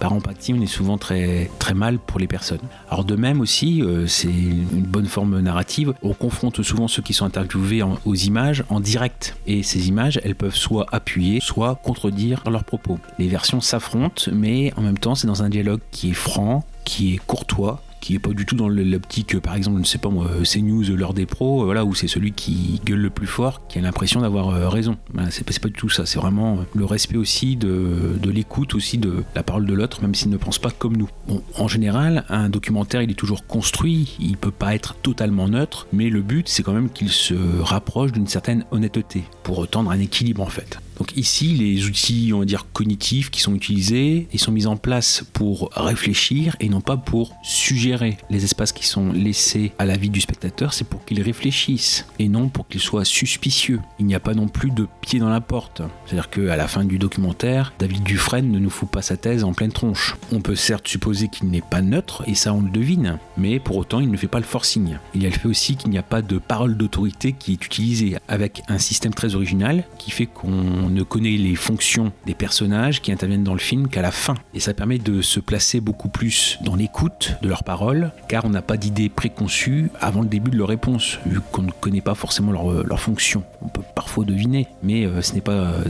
par 0.00 0.12
empathie, 0.12 0.54
on 0.54 0.60
est 0.60 0.66
souvent 0.66 0.98
très 0.98 1.50
très 1.58 1.74
mal 1.74 1.98
pour 1.98 2.18
les 2.18 2.26
personnes. 2.26 2.60
Alors 2.90 3.04
de 3.04 3.14
même 3.14 3.40
aussi, 3.40 3.82
c'est 4.06 4.26
une 4.28 4.82
bonne 4.82 5.06
forme 5.06 5.40
narrative. 5.40 5.94
On 6.02 6.12
confronte 6.12 6.62
souvent 6.62 6.88
ceux 6.88 7.02
qui 7.02 7.12
sont 7.12 7.24
interviewés 7.24 7.82
aux 8.04 8.14
images 8.14 8.64
en 8.68 8.80
direct 8.80 9.36
et 9.46 9.62
ces 9.62 9.88
images, 9.88 10.20
elles 10.24 10.34
peuvent 10.34 10.56
soit 10.56 10.86
appuyer, 10.92 11.38
soit 11.40 11.76
contredire 11.76 12.42
leurs 12.50 12.64
propos. 12.64 12.98
Les 13.18 13.28
versions 13.28 13.60
s'affrontent, 13.60 14.24
mais 14.32 14.72
en 14.76 14.82
même 14.82 14.98
temps, 14.98 15.14
c'est 15.14 15.26
dans 15.26 15.42
un 15.42 15.48
dialogue 15.48 15.80
qui 15.90 16.10
est 16.10 16.14
franc, 16.14 16.64
qui 16.84 17.14
est 17.14 17.18
courtois 17.18 17.82
qui 18.02 18.16
est 18.16 18.18
pas 18.18 18.32
du 18.32 18.44
tout 18.44 18.56
dans 18.56 18.68
l'optique, 18.68 19.38
par 19.40 19.54
exemple, 19.54 19.76
je 19.76 19.82
ne 19.82 19.86
sais 19.86 19.98
pas 19.98 20.10
moi, 20.10 20.26
CNews, 20.44 20.82
l'heure 20.96 21.14
des 21.14 21.24
pros, 21.24 21.64
voilà, 21.64 21.84
où 21.84 21.94
c'est 21.94 22.08
celui 22.08 22.32
qui 22.32 22.80
gueule 22.84 22.98
le 22.98 23.10
plus 23.10 23.28
fort, 23.28 23.66
qui 23.68 23.78
a 23.78 23.80
l'impression 23.80 24.20
d'avoir 24.20 24.70
raison. 24.70 24.96
Ben, 25.14 25.28
c'est 25.30 25.44
pas, 25.44 25.68
du 25.68 25.74
tout 25.74 25.88
ça. 25.88 26.04
C'est 26.04 26.18
vraiment 26.18 26.58
le 26.74 26.84
respect 26.84 27.16
aussi 27.16 27.56
de, 27.56 28.18
l'écoute 28.24 28.74
aussi 28.74 28.98
de 28.98 29.22
la 29.36 29.44
parole 29.44 29.66
de 29.66 29.72
l'autre, 29.72 30.02
même 30.02 30.14
s'il 30.14 30.30
ne 30.30 30.36
pense 30.36 30.58
pas 30.58 30.70
comme 30.70 30.96
nous. 30.96 31.08
En 31.56 31.68
général, 31.68 32.24
un 32.28 32.48
documentaire, 32.48 33.02
il 33.02 33.10
est 33.10 33.14
toujours 33.14 33.46
construit, 33.46 34.16
il 34.18 34.36
peut 34.36 34.50
pas 34.50 34.74
être 34.74 34.96
totalement 34.96 35.48
neutre, 35.48 35.86
mais 35.92 36.10
le 36.10 36.22
but, 36.22 36.48
c'est 36.48 36.64
quand 36.64 36.72
même 36.72 36.90
qu'il 36.90 37.10
se 37.10 37.34
rapproche 37.62 38.10
d'une 38.10 38.26
certaine 38.26 38.64
honnêteté 38.72 39.22
pour 39.44 39.68
tendre 39.68 39.92
un 39.92 40.00
équilibre 40.00 40.42
en 40.42 40.46
fait. 40.46 40.80
Donc 41.02 41.16
ici, 41.16 41.48
les 41.48 41.86
outils, 41.86 42.30
on 42.32 42.38
va 42.38 42.44
dire, 42.44 42.64
cognitifs 42.72 43.28
qui 43.32 43.40
sont 43.40 43.56
utilisés, 43.56 44.28
ils 44.32 44.38
sont 44.38 44.52
mis 44.52 44.68
en 44.68 44.76
place 44.76 45.24
pour 45.32 45.68
réfléchir 45.74 46.54
et 46.60 46.68
non 46.68 46.80
pas 46.80 46.96
pour 46.96 47.34
suggérer. 47.42 48.18
Les 48.30 48.44
espaces 48.44 48.70
qui 48.70 48.86
sont 48.86 49.10
laissés 49.10 49.72
à 49.80 49.84
la 49.84 49.96
vie 49.96 50.10
du 50.10 50.20
spectateur, 50.20 50.72
c'est 50.72 50.86
pour 50.86 51.04
qu'il 51.04 51.20
réfléchisse 51.20 52.06
et 52.20 52.28
non 52.28 52.48
pour 52.48 52.68
qu'il 52.68 52.80
soit 52.80 53.04
suspicieux. 53.04 53.80
Il 53.98 54.06
n'y 54.06 54.14
a 54.14 54.20
pas 54.20 54.34
non 54.34 54.46
plus 54.46 54.70
de 54.70 54.86
pied 55.00 55.18
dans 55.18 55.28
la 55.28 55.40
porte. 55.40 55.82
C'est-à-dire 56.06 56.30
qu'à 56.30 56.54
la 56.54 56.68
fin 56.68 56.84
du 56.84 56.98
documentaire, 56.98 57.72
David 57.80 58.04
Dufresne 58.04 58.52
ne 58.52 58.60
nous 58.60 58.70
fout 58.70 58.88
pas 58.88 59.02
sa 59.02 59.16
thèse 59.16 59.42
en 59.42 59.54
pleine 59.54 59.72
tronche. 59.72 60.14
On 60.30 60.40
peut 60.40 60.54
certes 60.54 60.86
supposer 60.86 61.26
qu'il 61.26 61.48
n'est 61.48 61.62
pas 61.62 61.82
neutre, 61.82 62.22
et 62.28 62.36
ça 62.36 62.54
on 62.54 62.60
le 62.60 62.70
devine, 62.70 63.18
mais 63.36 63.58
pour 63.58 63.76
autant 63.76 63.98
il 63.98 64.08
ne 64.08 64.16
fait 64.16 64.28
pas 64.28 64.38
le 64.38 64.44
forcing. 64.44 64.98
Il 65.16 65.24
y 65.24 65.26
a 65.26 65.30
le 65.30 65.34
fait 65.34 65.48
aussi 65.48 65.74
qu'il 65.74 65.90
n'y 65.90 65.98
a 65.98 66.04
pas 66.04 66.22
de 66.22 66.38
parole 66.38 66.76
d'autorité 66.76 67.32
qui 67.32 67.54
est 67.54 67.66
utilisée, 67.66 68.18
avec 68.28 68.62
un 68.68 68.78
système 68.78 69.14
très 69.14 69.34
original 69.34 69.82
qui 69.98 70.12
fait 70.12 70.26
qu'on 70.26 70.91
ne 70.92 71.02
connaît 71.02 71.36
les 71.36 71.54
fonctions 71.54 72.12
des 72.26 72.34
personnages 72.34 73.00
qui 73.00 73.12
interviennent 73.12 73.44
dans 73.44 73.52
le 73.52 73.58
film 73.58 73.88
qu'à 73.88 74.02
la 74.02 74.10
fin. 74.10 74.34
Et 74.54 74.60
ça 74.60 74.74
permet 74.74 74.98
de 74.98 75.22
se 75.22 75.40
placer 75.40 75.80
beaucoup 75.80 76.08
plus 76.08 76.58
dans 76.64 76.74
l'écoute 76.74 77.36
de 77.42 77.48
leurs 77.48 77.64
paroles, 77.64 78.12
car 78.28 78.44
on 78.44 78.50
n'a 78.50 78.62
pas 78.62 78.76
d'idée 78.76 79.08
préconçue 79.08 79.90
avant 80.00 80.22
le 80.22 80.28
début 80.28 80.50
de 80.50 80.56
leur 80.56 80.68
réponse, 80.68 81.18
vu 81.26 81.40
qu'on 81.52 81.62
ne 81.62 81.70
connaît 81.70 82.00
pas 82.00 82.14
forcément 82.14 82.52
leur, 82.52 82.84
leur 82.84 83.00
fonction. 83.00 83.42
On 83.62 83.68
peut 83.68 83.82
parfois 83.94 84.24
deviner, 84.24 84.68
mais 84.82 85.06
euh, 85.06 85.22
ce 85.22 85.34
n'est 85.34 85.40
pas, 85.40 85.52
euh, 85.52 85.84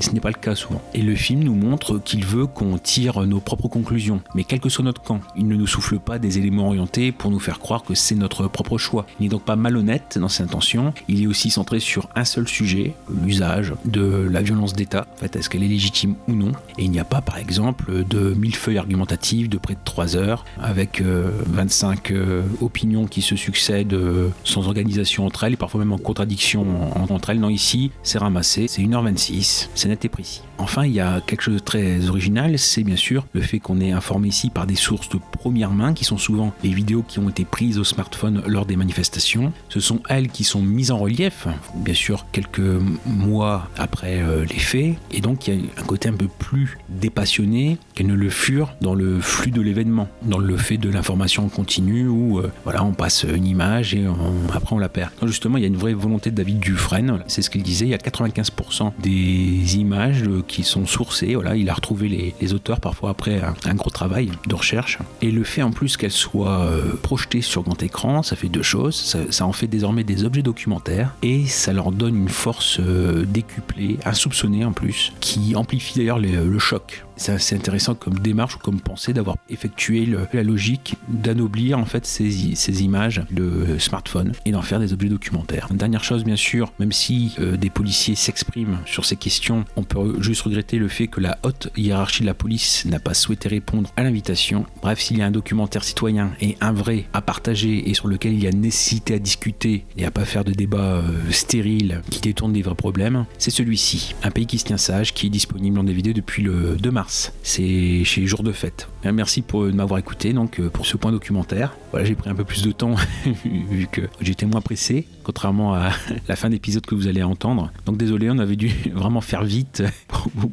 ce 0.00 0.10
n'est 0.10 0.20
pas 0.20 0.30
le 0.30 0.34
cas 0.34 0.54
souvent. 0.54 0.82
Et 0.94 1.02
le 1.02 1.14
film 1.14 1.42
nous 1.42 1.54
montre 1.54 1.98
qu'il 1.98 2.24
veut 2.24 2.46
qu'on 2.46 2.78
tire 2.78 3.26
nos 3.26 3.40
propres 3.40 3.68
conclusions, 3.68 4.20
mais 4.34 4.44
quel 4.44 4.60
que 4.60 4.68
soit 4.68 4.84
notre 4.84 5.02
camp, 5.02 5.20
il 5.36 5.46
ne 5.46 5.56
nous 5.56 5.66
souffle 5.66 5.98
pas 5.98 6.18
des 6.18 6.38
éléments 6.38 6.68
orientés 6.68 7.12
pour 7.12 7.30
nous 7.30 7.40
faire 7.40 7.58
croire 7.58 7.82
que 7.82 7.94
c'est 7.94 8.14
notre 8.14 8.48
propre 8.48 8.78
choix. 8.78 9.06
Il 9.18 9.24
n'est 9.24 9.28
donc 9.28 9.44
pas 9.44 9.56
malhonnête 9.56 10.18
dans 10.20 10.28
ses 10.28 10.42
intentions, 10.42 10.92
il 11.08 11.22
est 11.22 11.26
aussi 11.26 11.50
centré 11.50 11.80
sur 11.80 12.08
un 12.14 12.24
seul 12.24 12.48
sujet, 12.48 12.94
l'usage 13.24 13.74
de 13.84 14.28
la 14.32 14.42
violence 14.42 14.72
d'État, 14.72 15.06
en 15.12 15.16
fait, 15.16 15.36
est-ce 15.36 15.48
qu'elle 15.48 15.62
est 15.62 15.68
légitime 15.68 16.14
ou 16.28 16.32
non. 16.32 16.52
Et 16.78 16.84
il 16.84 16.90
n'y 16.90 16.98
a 16.98 17.04
pas, 17.04 17.20
par 17.20 17.38
exemple, 17.38 18.04
de 18.04 18.34
mille 18.34 18.56
feuilles 18.56 18.78
argumentatives 18.78 19.48
de 19.48 19.58
près 19.58 19.74
de 19.74 19.80
3 19.84 20.16
heures, 20.16 20.44
avec 20.60 21.02
25 21.02 22.10
euh, 22.10 22.14
euh, 22.14 22.42
opinions 22.60 23.06
qui 23.06 23.22
se 23.22 23.36
succèdent 23.36 23.94
euh, 23.94 24.28
sans 24.44 24.66
organisation 24.66 25.26
entre 25.26 25.44
elles, 25.44 25.54
et 25.54 25.56
parfois 25.56 25.80
même 25.80 25.92
en 25.92 25.98
contradiction 25.98 26.66
entre 27.10 27.30
elles. 27.30 27.40
Non, 27.40 27.50
ici, 27.50 27.90
c'est 28.02 28.18
ramassé, 28.18 28.68
c'est 28.68 28.82
1h26, 28.82 29.68
c'est 29.74 29.88
net 29.88 30.04
et 30.04 30.08
précis. 30.08 30.42
Enfin, 30.62 30.86
il 30.86 30.92
y 30.92 31.00
a 31.00 31.20
quelque 31.20 31.42
chose 31.42 31.54
de 31.54 31.58
très 31.58 32.08
original, 32.08 32.56
c'est 32.56 32.84
bien 32.84 32.94
sûr 32.94 33.26
le 33.32 33.40
fait 33.40 33.58
qu'on 33.58 33.80
est 33.80 33.90
informé 33.90 34.28
ici 34.28 34.48
par 34.48 34.64
des 34.64 34.76
sources 34.76 35.08
de 35.08 35.18
première 35.32 35.72
main, 35.72 35.92
qui 35.92 36.04
sont 36.04 36.18
souvent 36.18 36.52
les 36.62 36.70
vidéos 36.70 37.02
qui 37.02 37.18
ont 37.18 37.28
été 37.28 37.44
prises 37.44 37.80
au 37.80 37.84
smartphone 37.84 38.44
lors 38.46 38.64
des 38.64 38.76
manifestations. 38.76 39.52
Ce 39.68 39.80
sont 39.80 40.00
elles 40.08 40.28
qui 40.28 40.44
sont 40.44 40.62
mises 40.62 40.92
en 40.92 40.98
relief, 40.98 41.48
bien 41.74 41.94
sûr 41.94 42.26
quelques 42.30 42.60
mois 43.06 43.68
après 43.76 44.22
euh, 44.22 44.44
les 44.44 44.60
faits, 44.60 44.94
et 45.10 45.20
donc 45.20 45.48
il 45.48 45.54
y 45.54 45.58
a 45.58 45.80
un 45.80 45.84
côté 45.84 46.08
un 46.08 46.14
peu 46.14 46.28
plus 46.28 46.78
dépassionné 46.88 47.76
qu'elles 47.94 48.06
ne 48.06 48.14
le 48.14 48.30
furent 48.30 48.72
dans 48.80 48.94
le 48.94 49.20
flux 49.20 49.50
de 49.50 49.60
l'événement, 49.60 50.08
dans 50.22 50.38
le 50.38 50.56
fait 50.56 50.76
de 50.76 50.88
l'information 50.88 51.48
continue 51.48 52.06
où 52.06 52.38
euh, 52.38 52.52
voilà 52.62 52.84
on 52.84 52.92
passe 52.92 53.24
une 53.24 53.46
image 53.46 53.94
et 53.94 54.06
après 54.54 54.76
on 54.76 54.78
la 54.78 54.88
perd. 54.88 55.10
Justement, 55.24 55.58
il 55.58 55.62
y 55.62 55.64
a 55.64 55.68
une 55.68 55.76
vraie 55.76 55.92
volonté 55.92 56.30
de 56.30 56.36
David 56.36 56.60
Dufresne, 56.60 57.18
c'est 57.26 57.42
ce 57.42 57.50
qu'il 57.50 57.64
disait, 57.64 57.86
il 57.86 57.90
y 57.90 57.94
a 57.94 57.98
95% 57.98 58.92
des 59.02 59.76
images 59.76 60.22
qui 60.46 60.51
sont 60.62 60.86
sourcées, 60.86 61.34
voilà, 61.34 61.56
il 61.56 61.70
a 61.70 61.74
retrouvé 61.74 62.08
les, 62.08 62.52
auteurs 62.52 62.80
parfois 62.80 63.10
après 63.10 63.40
un, 63.64 63.74
gros 63.74 63.88
travail 63.88 64.30
de 64.46 64.54
recherche, 64.54 64.98
et 65.22 65.30
le 65.30 65.44
fait 65.44 65.62
en 65.62 65.70
plus 65.70 65.96
qu'elles 65.96 66.10
soient 66.10 66.60
euh, 66.60 66.92
projetées 67.02 67.40
sur 67.40 67.62
grand 67.62 67.82
écran, 67.82 68.22
ça 68.22 68.36
fait 68.36 68.48
deux 68.48 68.62
choses, 68.62 68.94
ça, 69.30 69.46
en 69.46 69.52
fait 69.52 69.68
désormais 69.68 70.04
des 70.04 70.24
objets 70.24 70.42
documentaires, 70.42 71.14
et 71.22 71.46
ça 71.46 71.72
leur 71.72 71.92
donne 71.92 72.16
une 72.16 72.28
force 72.28 72.78
décuplée, 72.80 73.98
insoupçonnée 74.04 74.64
en 74.66 74.72
plus, 74.72 75.14
qui 75.20 75.56
amplifie 75.56 75.98
d'ailleurs 75.98 76.18
le 76.18 76.58
choc. 76.58 77.04
C'est 77.22 77.30
assez 77.30 77.54
intéressant 77.54 77.94
comme 77.94 78.18
démarche 78.18 78.56
ou 78.56 78.58
comme 78.58 78.80
pensée 78.80 79.12
d'avoir 79.12 79.36
effectué 79.48 80.08
la 80.32 80.42
logique 80.42 80.96
d'anoblir 81.06 81.78
en 81.78 81.84
fait 81.84 82.04
ces, 82.04 82.82
images 82.82 83.22
de 83.30 83.78
smartphone 83.78 84.32
et 84.44 84.50
d'en 84.50 84.60
faire 84.60 84.80
des 84.80 84.92
objets 84.92 85.08
documentaires. 85.08 85.68
Dernière 85.70 86.02
chose 86.02 86.24
bien 86.24 86.34
sûr, 86.34 86.72
même 86.80 86.90
si 86.90 87.36
euh, 87.38 87.56
des 87.56 87.70
policiers 87.70 88.16
s'expriment 88.16 88.78
sur 88.86 89.04
ces 89.04 89.14
questions, 89.14 89.64
on 89.76 89.84
peut 89.84 90.20
juste 90.20 90.42
regretter 90.42 90.78
le 90.78 90.88
fait 90.88 91.06
que 91.06 91.20
la 91.20 91.38
haute 91.44 91.68
hiérarchie 91.76 92.22
de 92.22 92.26
la 92.26 92.34
police 92.34 92.86
n'a 92.86 92.98
pas 92.98 93.14
souhaité 93.14 93.48
répondre 93.48 93.88
à 93.96 94.02
l'invitation. 94.02 94.66
Bref, 94.80 94.98
s'il 94.98 95.18
y 95.18 95.22
a 95.22 95.26
un 95.26 95.30
documentaire 95.30 95.84
citoyen 95.84 96.32
et 96.40 96.56
un 96.60 96.72
vrai 96.72 97.06
à 97.12 97.22
partager 97.22 97.88
et 97.88 97.94
sur 97.94 98.08
lequel 98.08 98.32
il 98.32 98.42
y 98.42 98.48
a 98.48 98.52
nécessité 98.52 99.14
à 99.14 99.20
discuter 99.20 99.84
et 99.96 100.04
à 100.04 100.10
pas 100.10 100.24
faire 100.24 100.42
de 100.42 100.50
débats 100.50 100.96
euh, 100.96 101.30
stériles 101.30 102.02
qui 102.10 102.20
détournent 102.20 102.52
des 102.52 102.62
vrais 102.62 102.74
problèmes, 102.74 103.26
c'est 103.38 103.52
celui-ci. 103.52 104.16
Un 104.24 104.32
pays 104.32 104.46
qui 104.46 104.58
se 104.58 104.64
tient 104.64 104.76
sage, 104.76 105.14
qui 105.14 105.28
est 105.28 105.30
disponible 105.30 105.78
en 105.78 105.84
DVD 105.84 106.12
depuis 106.12 106.42
le 106.42 106.76
2 106.80 106.90
mars 106.90 107.11
c'est 107.42 108.04
chez 108.04 108.26
Jour 108.26 108.42
de 108.42 108.52
Fête. 108.52 108.88
Merci 109.04 109.42
pour 109.42 109.64
m'avoir 109.64 109.98
écouté 109.98 110.32
donc 110.32 110.60
euh, 110.60 110.70
pour 110.70 110.86
ce 110.86 110.96
point 110.96 111.12
documentaire. 111.12 111.76
Voilà, 111.90 112.06
j'ai 112.06 112.14
pris 112.14 112.30
un 112.30 112.34
peu 112.34 112.44
plus 112.44 112.62
de 112.62 112.72
temps 112.72 112.94
vu 113.44 113.86
que 113.90 114.02
j'étais 114.20 114.46
moins 114.46 114.62
pressé, 114.62 115.06
contrairement 115.22 115.74
à 115.74 115.90
la 116.28 116.36
fin 116.36 116.48
d'épisode 116.48 116.86
que 116.86 116.94
vous 116.94 117.08
allez 117.08 117.22
entendre. 117.22 117.70
Donc 117.84 117.98
désolé, 117.98 118.30
on 118.30 118.38
avait 118.38 118.56
dû 118.56 118.68
vraiment 118.94 119.20
faire 119.20 119.44
vite 119.44 119.82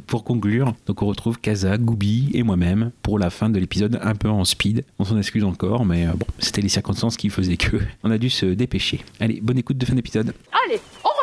pour, 0.07 0.23
conclure. 0.26 0.73
Donc 0.86 1.02
on 1.02 1.06
retrouve 1.06 1.40
Kaza, 1.40 1.77
Goubi 1.77 2.31
et 2.34 2.44
moi-même 2.44 2.91
pour 3.03 3.19
la 3.19 3.30
fin 3.30 3.49
de 3.49 3.57
l'épisode 3.57 3.98
un 4.02 4.15
peu 4.15 4.30
en 4.30 4.44
speed. 4.44 4.84
On 4.99 5.06
s'en 5.06 5.18
excuse 5.18 5.45
encore, 5.45 5.86
mais 5.86 6.07
euh, 6.07 6.11
bon, 6.11 6.26
c'était 6.40 6.61
les 6.61 6.69
circonstances 6.69 7.15
qui 7.15 7.30
faisaient 7.30 7.57
que 7.57 7.77
on 8.03 8.11
a 8.11 8.18
dû 8.18 8.30
se 8.30 8.45
dépêcher. 8.45 8.99
Allez, 9.22 9.40
bonne 9.41 9.57
écoute 9.57 9.77
de 9.77 9.86
fin 9.86 9.94
d'épisode. 9.94 10.34
Allez, 10.65 10.80
on 11.06 11.18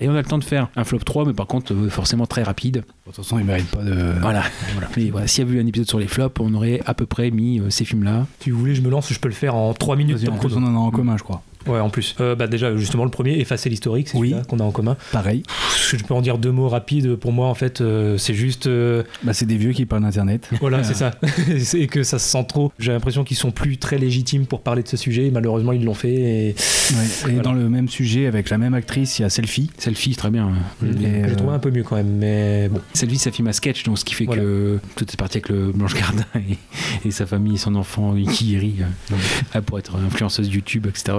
et 0.00 0.08
on 0.08 0.14
a 0.14 0.18
le 0.18 0.24
temps 0.24 0.38
de 0.38 0.44
faire 0.44 0.68
un 0.76 0.84
flop 0.84 0.98
3, 0.98 1.24
mais 1.26 1.32
par 1.32 1.46
contre, 1.46 1.72
euh, 1.72 1.88
forcément 1.88 2.26
très 2.26 2.42
rapide. 2.42 2.76
De 2.76 2.82
toute 3.06 3.16
façon, 3.16 3.38
il 3.38 3.44
mérite 3.44 3.70
pas 3.70 3.82
de. 3.82 3.94
Voilà. 4.20 4.42
voilà. 4.72 4.88
Mais 4.96 5.10
voilà, 5.10 5.26
s'il 5.26 5.44
y 5.44 5.48
avait 5.48 5.58
eu 5.58 5.62
un 5.62 5.66
épisode 5.66 5.88
sur 5.88 5.98
les 5.98 6.08
flops, 6.08 6.40
on 6.40 6.52
aurait 6.54 6.80
à 6.86 6.94
peu 6.94 7.06
près 7.06 7.30
mis 7.30 7.60
euh, 7.60 7.70
ces 7.70 7.84
films-là. 7.84 8.26
Si 8.40 8.50
vous 8.50 8.58
voulez, 8.58 8.74
je 8.74 8.82
me 8.82 8.90
lance, 8.90 9.12
je 9.12 9.18
peux 9.18 9.28
le 9.28 9.34
faire 9.34 9.54
en 9.54 9.72
3 9.74 9.96
minutes. 9.96 10.18
En 10.28 10.38
on 10.44 10.64
en 10.64 10.76
a 10.76 10.78
en 10.78 10.90
commun, 10.90 11.16
je 11.16 11.22
crois. 11.22 11.42
Ouais, 11.66 11.80
en 11.80 11.90
plus. 11.90 12.14
Euh, 12.20 12.34
bah 12.34 12.46
déjà, 12.46 12.76
justement, 12.76 13.04
le 13.04 13.10
premier, 13.10 13.38
effacer 13.38 13.68
l'historique, 13.68 14.08
c'est 14.08 14.18
oui. 14.18 14.34
qu'on 14.48 14.58
a 14.58 14.62
en 14.62 14.70
commun. 14.70 14.96
Pareil. 15.12 15.42
Je 15.88 15.96
peux 15.96 16.14
en 16.14 16.22
dire 16.22 16.38
deux 16.38 16.52
mots 16.52 16.68
rapides. 16.68 17.16
Pour 17.16 17.32
moi, 17.32 17.48
en 17.48 17.54
fait, 17.54 17.80
euh, 17.80 18.18
c'est 18.18 18.34
juste. 18.34 18.66
Euh, 18.66 19.02
bah, 19.22 19.32
c'est 19.32 19.46
des 19.46 19.56
vieux 19.56 19.72
qui 19.72 19.86
parlent 19.86 20.02
d'Internet. 20.02 20.48
Voilà, 20.60 20.84
c'est 20.84 20.94
ça. 20.94 21.12
et 21.74 21.86
que 21.86 22.02
ça 22.02 22.18
se 22.18 22.28
sent 22.28 22.44
trop. 22.48 22.72
J'ai 22.78 22.92
l'impression 22.92 23.24
qu'ils 23.24 23.36
sont 23.36 23.50
plus 23.50 23.78
très 23.78 23.98
légitimes 23.98 24.46
pour 24.46 24.60
parler 24.60 24.82
de 24.82 24.88
ce 24.88 24.96
sujet. 24.96 25.30
Malheureusement, 25.32 25.72
ils 25.72 25.84
l'ont 25.84 25.94
fait. 25.94 26.14
Et, 26.14 26.54
ouais. 27.24 27.34
et 27.34 27.40
dans 27.40 27.52
le 27.52 27.68
même 27.68 27.88
sujet, 27.88 28.26
avec 28.26 28.50
la 28.50 28.58
même 28.58 28.74
actrice, 28.74 29.18
il 29.18 29.22
y 29.22 29.24
a 29.24 29.30
Selfie. 29.30 29.70
Selfie, 29.78 30.16
très 30.16 30.30
bien. 30.30 30.52
J'ai 30.82 31.36
trouvé 31.36 31.52
un 31.52 31.58
peu 31.58 31.70
mieux 31.70 31.82
quand 31.82 31.96
même. 31.96 32.16
Mais 32.16 32.68
bon. 32.68 32.80
Selfie, 32.94 33.18
ça 33.18 33.30
filme 33.30 33.48
un 33.48 33.52
sketch, 33.52 33.84
donc 33.84 33.98
ce 33.98 34.04
qui 34.04 34.14
fait 34.14 34.26
que 34.26 34.78
tout 34.96 35.04
est 35.04 35.16
parti 35.16 35.38
avec 35.38 35.48
le 35.48 35.72
Blanche 35.72 35.94
Gardin 35.94 36.24
et, 37.04 37.10
sa 37.10 37.26
famille 37.26 37.54
et 37.54 37.58
son 37.58 37.74
enfant 37.76 38.14
qui 38.30 38.58
rit 38.58 38.76
pour 39.64 39.78
être 39.78 39.96
influenceuse 39.96 40.48
YouTube, 40.48 40.86
etc. 40.86 41.16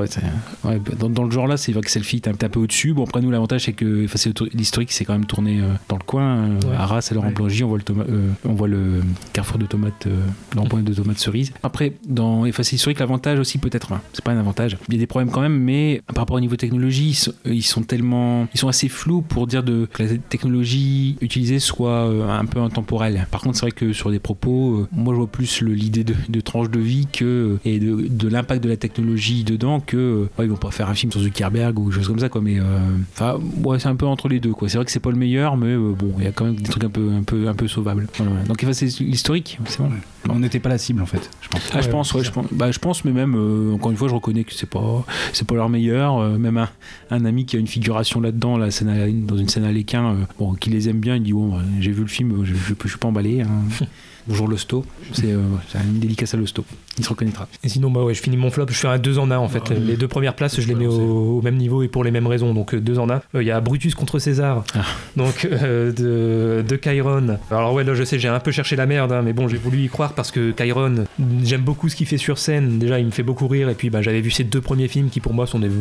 Ouais, 0.64 0.80
dans, 0.98 1.10
dans 1.10 1.24
le 1.24 1.32
genre 1.32 1.48
là, 1.48 1.58
c'est 1.58 1.72
vrai 1.72 1.82
que 1.82 1.92
Selfie 1.92 2.18
est 2.18 2.28
un, 2.28 2.32
un 2.32 2.50
peu 2.50 2.60
au-dessus. 2.60 2.94
Bon, 2.94 3.04
après, 3.04 3.22
nous, 3.22 3.32
l'avantage, 3.32 3.66
c'est 3.66 3.74
que 3.74 4.08
l'historique, 4.54 4.92
c'est 4.92 5.06
quand 5.06 5.14
même 5.14 5.26
tourné 5.26 5.60
euh, 5.60 5.74
dans 5.90 5.98
le 5.98 6.04
coin. 6.04 6.38
Euh, 6.38 6.60
à 6.76 6.84
Arras, 6.84 7.08
à 7.10 7.14
Laurent 7.14 7.28
ouais. 7.28 7.34
on 7.40 7.68
voit 7.68 7.78
le, 7.78 7.84
euh, 7.90 8.32
on 8.46 8.54
voit 8.54 8.68
le 8.68 9.02
carrefour 9.34 9.58
de 9.58 9.66
tomates, 9.66 10.08
l'emploi 10.56 10.82
de 10.82 10.94
tomates 10.94 11.20
cerises. 11.20 11.52
Après, 11.64 11.94
dans 12.08 12.46
Effacer 12.46 12.76
l'historique, 12.76 13.00
l'avantage 13.00 13.40
aussi, 13.40 13.58
peut-être, 13.58 13.94
c'est 14.14 14.24
pas 14.24 14.32
un 14.32 14.40
avantage. 14.40 14.78
Il 14.88 14.96
y 14.96 14.98
a 14.98 15.00
des 15.00 15.08
problèmes 15.08 15.32
quand 15.32 15.42
même, 15.42 15.58
mais 15.58 16.02
par 16.08 16.24
rapport 16.24 16.36
au 16.36 16.40
niveau 16.40 16.56
technologie, 16.56 17.18
ils 17.46 17.64
sont, 17.64 17.84
tellement. 17.84 18.48
Ils 18.54 18.60
sont 18.60 18.68
assez 18.68 18.90
flous 18.90 19.22
pour 19.22 19.48
dire 19.48 19.64
de, 19.64 19.88
que 19.92 20.04
la 20.04 20.18
technologie 20.18 21.18
utilisée 21.22 21.60
soit 21.60 22.04
un 22.04 22.46
peu 22.46 22.60
intemporelle. 22.60 23.28
Par 23.32 23.42
contre, 23.42 23.58
c'est 23.58 23.66
vrai 23.66 23.72
que 23.72 23.94
sur 23.94 24.12
des 24.12 24.20
propos, 24.20 24.88
moi, 24.92 25.14
je 25.14 25.18
vois 25.18 25.28
plus 25.28 25.62
l'idée 25.62 26.04
de, 26.04 26.16
de, 26.30 26.42
tranche 26.42 26.70
de 26.70 26.80
vie 26.80 27.08
que, 27.12 27.58
et 27.66 27.80
de, 27.80 28.08
de 28.10 28.28
l'impact 28.28 28.64
de 28.64 28.70
la 28.70 28.78
technologie 28.78 29.44
dedans 29.44 29.80
que. 29.80 30.27
Ils 30.40 30.50
vont 30.50 30.56
pas 30.56 30.72
faire 30.72 30.90
un 30.90 30.94
film 30.94 31.12
sur 31.12 31.22
Zuckerberg 31.22 31.78
ou 31.80 31.92
choses 31.92 32.08
comme 32.08 32.20
ça 32.20 32.30
quoi 32.30 32.42
mais 32.42 32.60
euh, 32.60 32.80
enfin 33.14 33.40
ouais 33.64 33.80
c'est 33.80 33.88
un 33.88 33.96
peu 33.96 34.06
entre 34.06 34.28
les 34.28 34.40
deux 34.40 34.54
quoi. 34.54 34.70
C'est 34.70 34.78
vrai 34.78 34.86
que 34.86 34.92
c'est 34.92 35.00
pas 35.00 35.12
le 35.12 35.18
meilleur 35.18 35.58
mais 35.58 35.68
euh, 35.68 35.94
bon 35.98 36.14
il 36.18 36.24
y 36.24 36.28
a 36.28 36.32
quand 36.32 36.46
même 36.46 36.56
des 36.56 36.70
trucs 36.70 36.84
un 36.84 36.90
peu 36.90 37.10
un 37.12 37.24
peu 37.24 37.48
un 37.48 37.54
peu 37.54 37.68
sauvables. 37.68 38.08
Donc 38.48 38.66
c'est 38.72 38.86
l'historique 39.00 39.60
c'est 39.66 39.80
bon. 39.80 39.90
On 40.30 40.40
n'était 40.40 40.60
pas 40.60 40.70
la 40.70 40.78
cible 40.78 41.02
en 41.02 41.06
fait 41.06 41.30
je 41.42 41.48
pense. 41.48 41.62
Ah, 41.74 41.82
je 41.82 41.90
pense 41.90 42.14
ouais, 42.14 42.24
je 42.24 42.32
pense 42.32 42.46
bah, 42.52 42.72
je 42.72 42.80
pense 42.80 43.06
mais 43.06 43.12
même 43.12 43.36
euh, 43.36 43.74
encore 43.74 43.92
une 43.92 43.98
fois 43.98 44.08
je 44.08 44.14
reconnais 44.14 44.44
que 44.44 44.54
c'est 44.54 44.70
pas 44.70 45.06
c'est 45.34 45.48
pas 45.48 45.56
leur 45.56 45.70
meilleur 45.70 46.38
même 46.38 46.58
un, 46.58 46.70
un, 47.12 47.26
ami 47.26 47.46
qui 47.46 47.56
a 47.56 47.60
une 47.60 47.68
figuration 47.68 48.22
là 48.22 48.32
dedans 48.32 48.58
la 48.58 48.72
scène 48.72 49.26
dans 49.26 49.38
une 49.38 49.50
scène 49.50 49.64
à 49.64 49.72
l'équin 49.72 50.16
bon 50.40 50.54
qui 50.54 50.70
les 50.70 50.90
aime 50.90 51.00
bien 51.00 51.16
il 51.16 51.24
dit 51.24 51.34
bon 51.34 51.60
j'ai 51.80 51.92
vu 51.92 52.02
le 52.02 52.08
film 52.08 52.44
je, 52.44 52.54
je, 52.54 52.74
je, 52.82 52.88
suis 52.88 52.98
pas 52.98 53.08
emballé 53.08 53.42
hein. 53.42 53.48
Bonjour 54.28 54.50
Losto. 54.50 54.86
C'est 55.14 55.32
euh, 55.32 55.42
c'est 55.70 55.78
une 55.80 56.00
dédicace 56.00 56.34
à 56.34 56.38
Losto. 56.38 56.66
Il 56.98 57.04
se 57.06 57.10
reconnaîtra. 57.10 57.48
Et 57.64 57.70
sinon, 57.70 57.90
bah 57.90 58.04
ouais, 58.04 58.14
je 58.14 58.22
finis 58.22 58.36
mon 58.36 58.52
flop. 58.52 58.66
Je 58.70 58.74
fais 58.74 58.88
un 58.90 58.98
2 58.98 59.20
en 59.20 59.32
1 59.32 59.38
en 59.38 59.48
fait. 59.48 59.70
les 59.70 59.96
deux 59.96 60.10
premières 60.10 60.36
places, 60.36 60.60
je 60.60 60.68
les 60.68 60.76
mets 60.76 60.86
au, 60.88 61.38
au 61.38 61.42
même 61.42 61.56
niveau 61.56 61.82
et 61.82 61.88
pour 61.88 62.04
les 62.04 62.12
mêmes 62.12 62.28
raisons. 62.28 62.54
Donc 62.54 62.76
2 62.76 63.00
en 63.00 63.10
1. 63.10 63.22
Il 63.36 63.44
y 63.44 63.52
a 63.52 63.62
Brutus 63.62 63.96
contre 63.96 64.20
César. 64.20 64.66
Ah. 64.76 64.82
Donc 65.16 65.48
euh, 65.50 65.94
de, 65.94 66.62
de 66.68 66.76
Chiron. 66.76 67.38
Alors 67.52 67.74
ouais, 67.74 67.86
là 67.86 67.94
je 67.94 68.04
sais, 68.04 68.20
j'ai 68.20 68.28
un 68.28 68.40
peu 68.40 68.52
cherché 68.52 68.76
la 68.76 68.86
merde, 68.86 69.14
hein, 69.14 69.22
mais 69.24 69.32
bon, 69.32 69.48
j'ai 69.48 69.58
voulu 69.58 69.84
y 69.84 69.88
croire 69.88 70.14
parce 70.14 70.32
que 70.32 70.52
Chiron, 70.52 71.06
j'aime 71.44 71.62
beaucoup 71.62 71.88
ce 71.88 71.96
qu'il 71.96 72.08
fait 72.08 72.18
sur 72.18 72.38
scène. 72.38 72.80
Déjà, 72.80 73.00
il 73.00 73.06
me 73.06 73.12
fait 73.12 73.24
beaucoup 73.24 73.48
rire. 73.48 73.70
Et 73.70 73.76
puis 73.76 73.90
bah, 73.90 74.02
j'avais 74.02 74.22
vu 74.22 74.32
ses 74.32 74.44
deux 74.44 74.62
premiers 74.62 74.90
films 74.90 75.10
qui 75.10 75.22
pour 75.22 75.34
moi 75.34 75.48
sont 75.48 75.60
des 75.60 75.72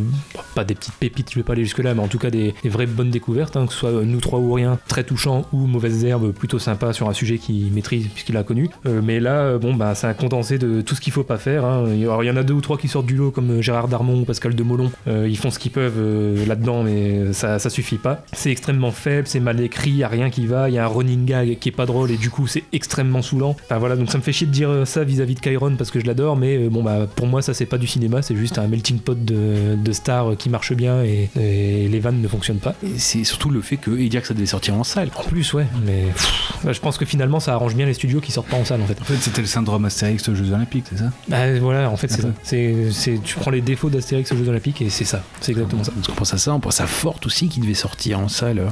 pas 0.55 0.65
des 0.65 0.75
petites 0.75 0.95
pépites, 0.95 1.31
je 1.33 1.37
vais 1.37 1.43
pas 1.43 1.53
aller 1.55 1.65
jusque 1.65 1.81
là, 1.81 1.95
mais 1.95 2.01
en 2.03 2.09
tout 2.09 2.19
cas 2.19 2.31
des, 2.31 2.55
des 2.63 2.69
vraies 2.69 2.87
bonnes 2.87 3.11
découvertes, 3.11 3.57
hein, 3.57 3.67
que 3.67 3.73
ce 3.73 3.79
soit 3.79 3.93
Nous 4.05 4.21
trois 4.21 4.39
ou 4.39 4.53
rien, 4.53 4.79
très 4.87 5.05
touchant, 5.05 5.47
ou 5.53 5.67
Mauvaises 5.67 6.05
herbes, 6.05 6.33
plutôt 6.33 6.59
sympa 6.59 6.93
sur 6.93 7.09
un 7.09 7.13
sujet 7.13 7.39
qu'il 7.39 7.73
maîtrise 7.73 8.09
puisqu'il 8.09 8.36
connu. 8.43 8.69
Euh, 8.87 9.01
mais 9.03 9.21
là, 9.21 9.41
euh, 9.41 9.59
bon 9.59 9.75
bah 9.75 9.95
c'est 9.95 10.07
un 10.07 10.15
condensé 10.15 10.59
de 10.59 10.81
tout 10.81 10.95
ce 10.95 11.01
qu'il 11.01 11.13
faut 11.13 11.25
pas 11.25 11.39
faire. 11.39 11.65
hein. 11.65 11.87
Alors 12.01 12.23
il 12.23 12.27
y 12.27 12.31
en 12.31 12.37
a 12.37 12.43
deux 12.43 12.55
ou 12.55 12.61
trois 12.61 12.79
qui 12.79 12.89
sortent 12.89 13.07
du 13.07 13.17
lot 13.17 13.31
comme 13.31 13.51
euh, 13.51 13.63
Gérard 13.63 13.89
Darmon 13.89 14.21
ou 14.21 14.25
Pascal 14.25 14.55
Demolon. 14.55 14.91
Ils 15.07 15.37
font 15.39 15.51
ce 15.51 15.59
qu'ils 15.59 15.71
peuvent 15.71 16.47
là-dedans, 16.47 16.83
mais 16.83 17.33
ça, 17.33 17.59
ça 17.59 17.71
suffit 17.71 17.99
pas. 17.99 18.25
C'est 18.33 18.51
extrêmement 18.51 18.91
faible, 18.91 19.27
c'est 19.27 19.41
mal 19.41 19.61
écrit, 19.61 19.91
il 19.91 19.97
y 19.97 20.05
a 20.05 20.09
rien 20.09 20.31
qui 20.31 20.47
va, 20.47 20.69
il 20.69 20.75
y 20.75 20.79
a 20.79 20.85
un 20.85 20.89
running 20.89 21.25
gag 21.25 21.59
qui 21.59 21.69
est 21.69 21.73
pas 21.73 21.87
drôle 21.87 22.11
et 22.11 22.17
du 22.17 22.31
coup 22.31 22.47
c'est 22.47 22.65
extrêmement 22.73 23.23
saoulant. 23.23 23.57
Enfin 23.65 23.79
voilà, 23.79 23.97
donc 23.97 24.11
ça 24.11 24.19
me 24.19 24.23
fait 24.23 24.33
chier 24.33 24.47
de 24.47 24.53
dire 24.53 24.87
ça 24.87 25.05
vis-à-vis 25.05 25.35
de 25.35 25.41
Chiron 25.41 25.75
parce 25.77 25.91
que 25.91 26.01
je 26.01 26.07
l'adore, 26.07 26.37
mais 26.37 26.69
bon 26.69 26.83
bah 26.83 27.07
pour 27.15 27.27
moi 27.27 27.43
ça 27.43 27.55
c'est 27.55 27.67
pas 27.67 27.79
du 27.79 27.87
cinéma, 27.87 28.23
c'est 28.23 28.37
juste 28.37 28.59
un 28.59 28.67
melting 28.69 28.99
pot 28.99 29.17
de, 29.25 29.77
de 29.77 29.93
stars 29.93 30.37
qui 30.37 30.49
marche 30.51 30.73
bien 30.75 31.03
et, 31.03 31.31
et 31.39 31.89
les 31.89 32.01
vannes 32.01 32.21
ne 32.21 32.29
fonctionnent 32.29 32.59
pas. 32.59 32.75
C'est 32.97 33.25
surtout 33.25 33.51
le 33.51 33.61
fait 33.61 33.77
que 33.77 33.97
et 33.99 34.09
dire 34.09 34.21
que 34.23 34.29
ça 34.29 34.35
devait 34.35 34.47
sortir 34.47 34.75
en 34.75 34.85
salle. 34.85 35.09
En 35.17 35.23
plus 35.23 35.53
ouais, 35.55 35.67
mais 35.85 36.05
pff, 36.13 36.53
je 36.71 36.81
pense 36.81 36.99
que 36.99 37.05
finalement 37.05 37.41
ça 37.41 37.55
arrange 37.55 37.75
bien 37.75 37.87
les 37.87 37.95
studios 37.95 38.21
qui 38.27 38.33
sortent 38.33 38.49
pas 38.49 38.57
en 38.57 38.65
salle 38.65 38.81
en 38.83 38.87
fait. 38.87 39.01
En 39.01 39.05
fait, 39.05 39.17
c'était 39.21 39.41
le 39.41 39.47
syndrome 39.47 39.85
Astérix 39.85 40.29
aux 40.29 40.35
Jeux 40.35 40.53
Olympiques, 40.53 40.85
c'est 40.91 40.99
ça 40.99 41.11
Bah 41.29 41.59
voilà, 41.61 41.89
en 41.91 41.97
fait 41.97 42.09
c'est 42.11 42.23
ça. 42.23 42.29
C'est, 42.43 42.91
c'est- 42.93 43.23
tu 43.23 43.37
prends 43.37 43.51
les 43.53 43.61
défauts 43.61 43.89
d'Astérix 43.89 44.31
aux 44.33 44.37
Jeux 44.37 44.49
Olympiques 44.49 44.83
et 44.83 44.91
c'est 44.91 45.05
ça, 45.05 45.23
c'est 45.41 45.53
exactement 45.53 45.85
ça. 45.85 45.93
Parce 45.93 46.09
qu'on 46.09 46.15
pense 46.15 46.35
à 46.35 46.39
ça, 46.39 46.53
on 46.53 46.61
pense 46.61 46.81
à 46.81 46.87
Forte 46.87 47.25
aussi 47.27 47.49
qui 47.49 47.61
devait 47.61 47.75
sortir 47.75 48.19
en 48.21 48.29
salle. 48.29 48.63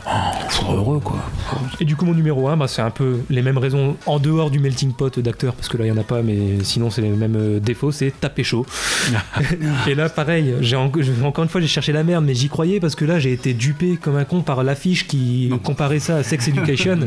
Oh, 0.69 0.73
heureux 0.73 1.01
quoi. 1.01 1.19
Et 1.81 1.85
du 1.85 1.95
coup, 1.97 2.05
mon 2.05 2.15
numéro 2.15 2.49
1, 2.49 2.57
bah, 2.57 2.67
c'est 2.69 2.83
un 2.83 2.91
peu 2.91 3.21
les 3.31 3.43
mêmes 3.43 3.59
raisons 3.59 3.97
en 4.07 4.19
dehors 4.19 4.51
du 4.51 4.59
melting 4.59 4.93
pot 4.93 5.19
d'acteurs, 5.21 5.55
parce 5.55 5.69
que 5.69 5.77
là, 5.77 5.85
il 5.87 5.93
n'y 5.93 5.97
en 5.99 6.01
a 6.01 6.05
pas, 6.05 6.23
mais 6.23 6.63
sinon, 6.65 6.91
c'est 6.91 7.03
les 7.03 7.09
mêmes 7.11 7.37
euh, 7.37 7.61
défauts, 7.61 7.93
c'est 7.93 8.13
taper 8.21 8.43
chaud. 8.45 8.67
et 9.87 9.95
là, 9.95 10.09
pareil, 10.09 10.55
j'ai 10.61 10.77
en- 10.77 10.91
je- 10.99 11.23
encore 11.25 11.45
une 11.45 11.51
fois, 11.51 11.61
j'ai 11.61 11.67
cherché 11.69 11.93
la 11.93 12.03
merde, 12.05 12.25
mais 12.25 12.35
j'y 12.35 12.49
croyais 12.49 12.81
parce 12.81 12.95
que 12.95 13.05
là, 13.05 13.19
j'ai 13.19 13.33
été 13.33 13.55
dupé 13.55 13.97
comme 14.01 14.17
un 14.17 14.25
con 14.25 14.43
par 14.43 14.63
l'affiche 14.65 15.07
qui 15.07 15.51
comparait 15.63 15.99
ça 16.01 16.17
à 16.17 16.23
Sex 16.23 16.49
Education. 16.49 16.99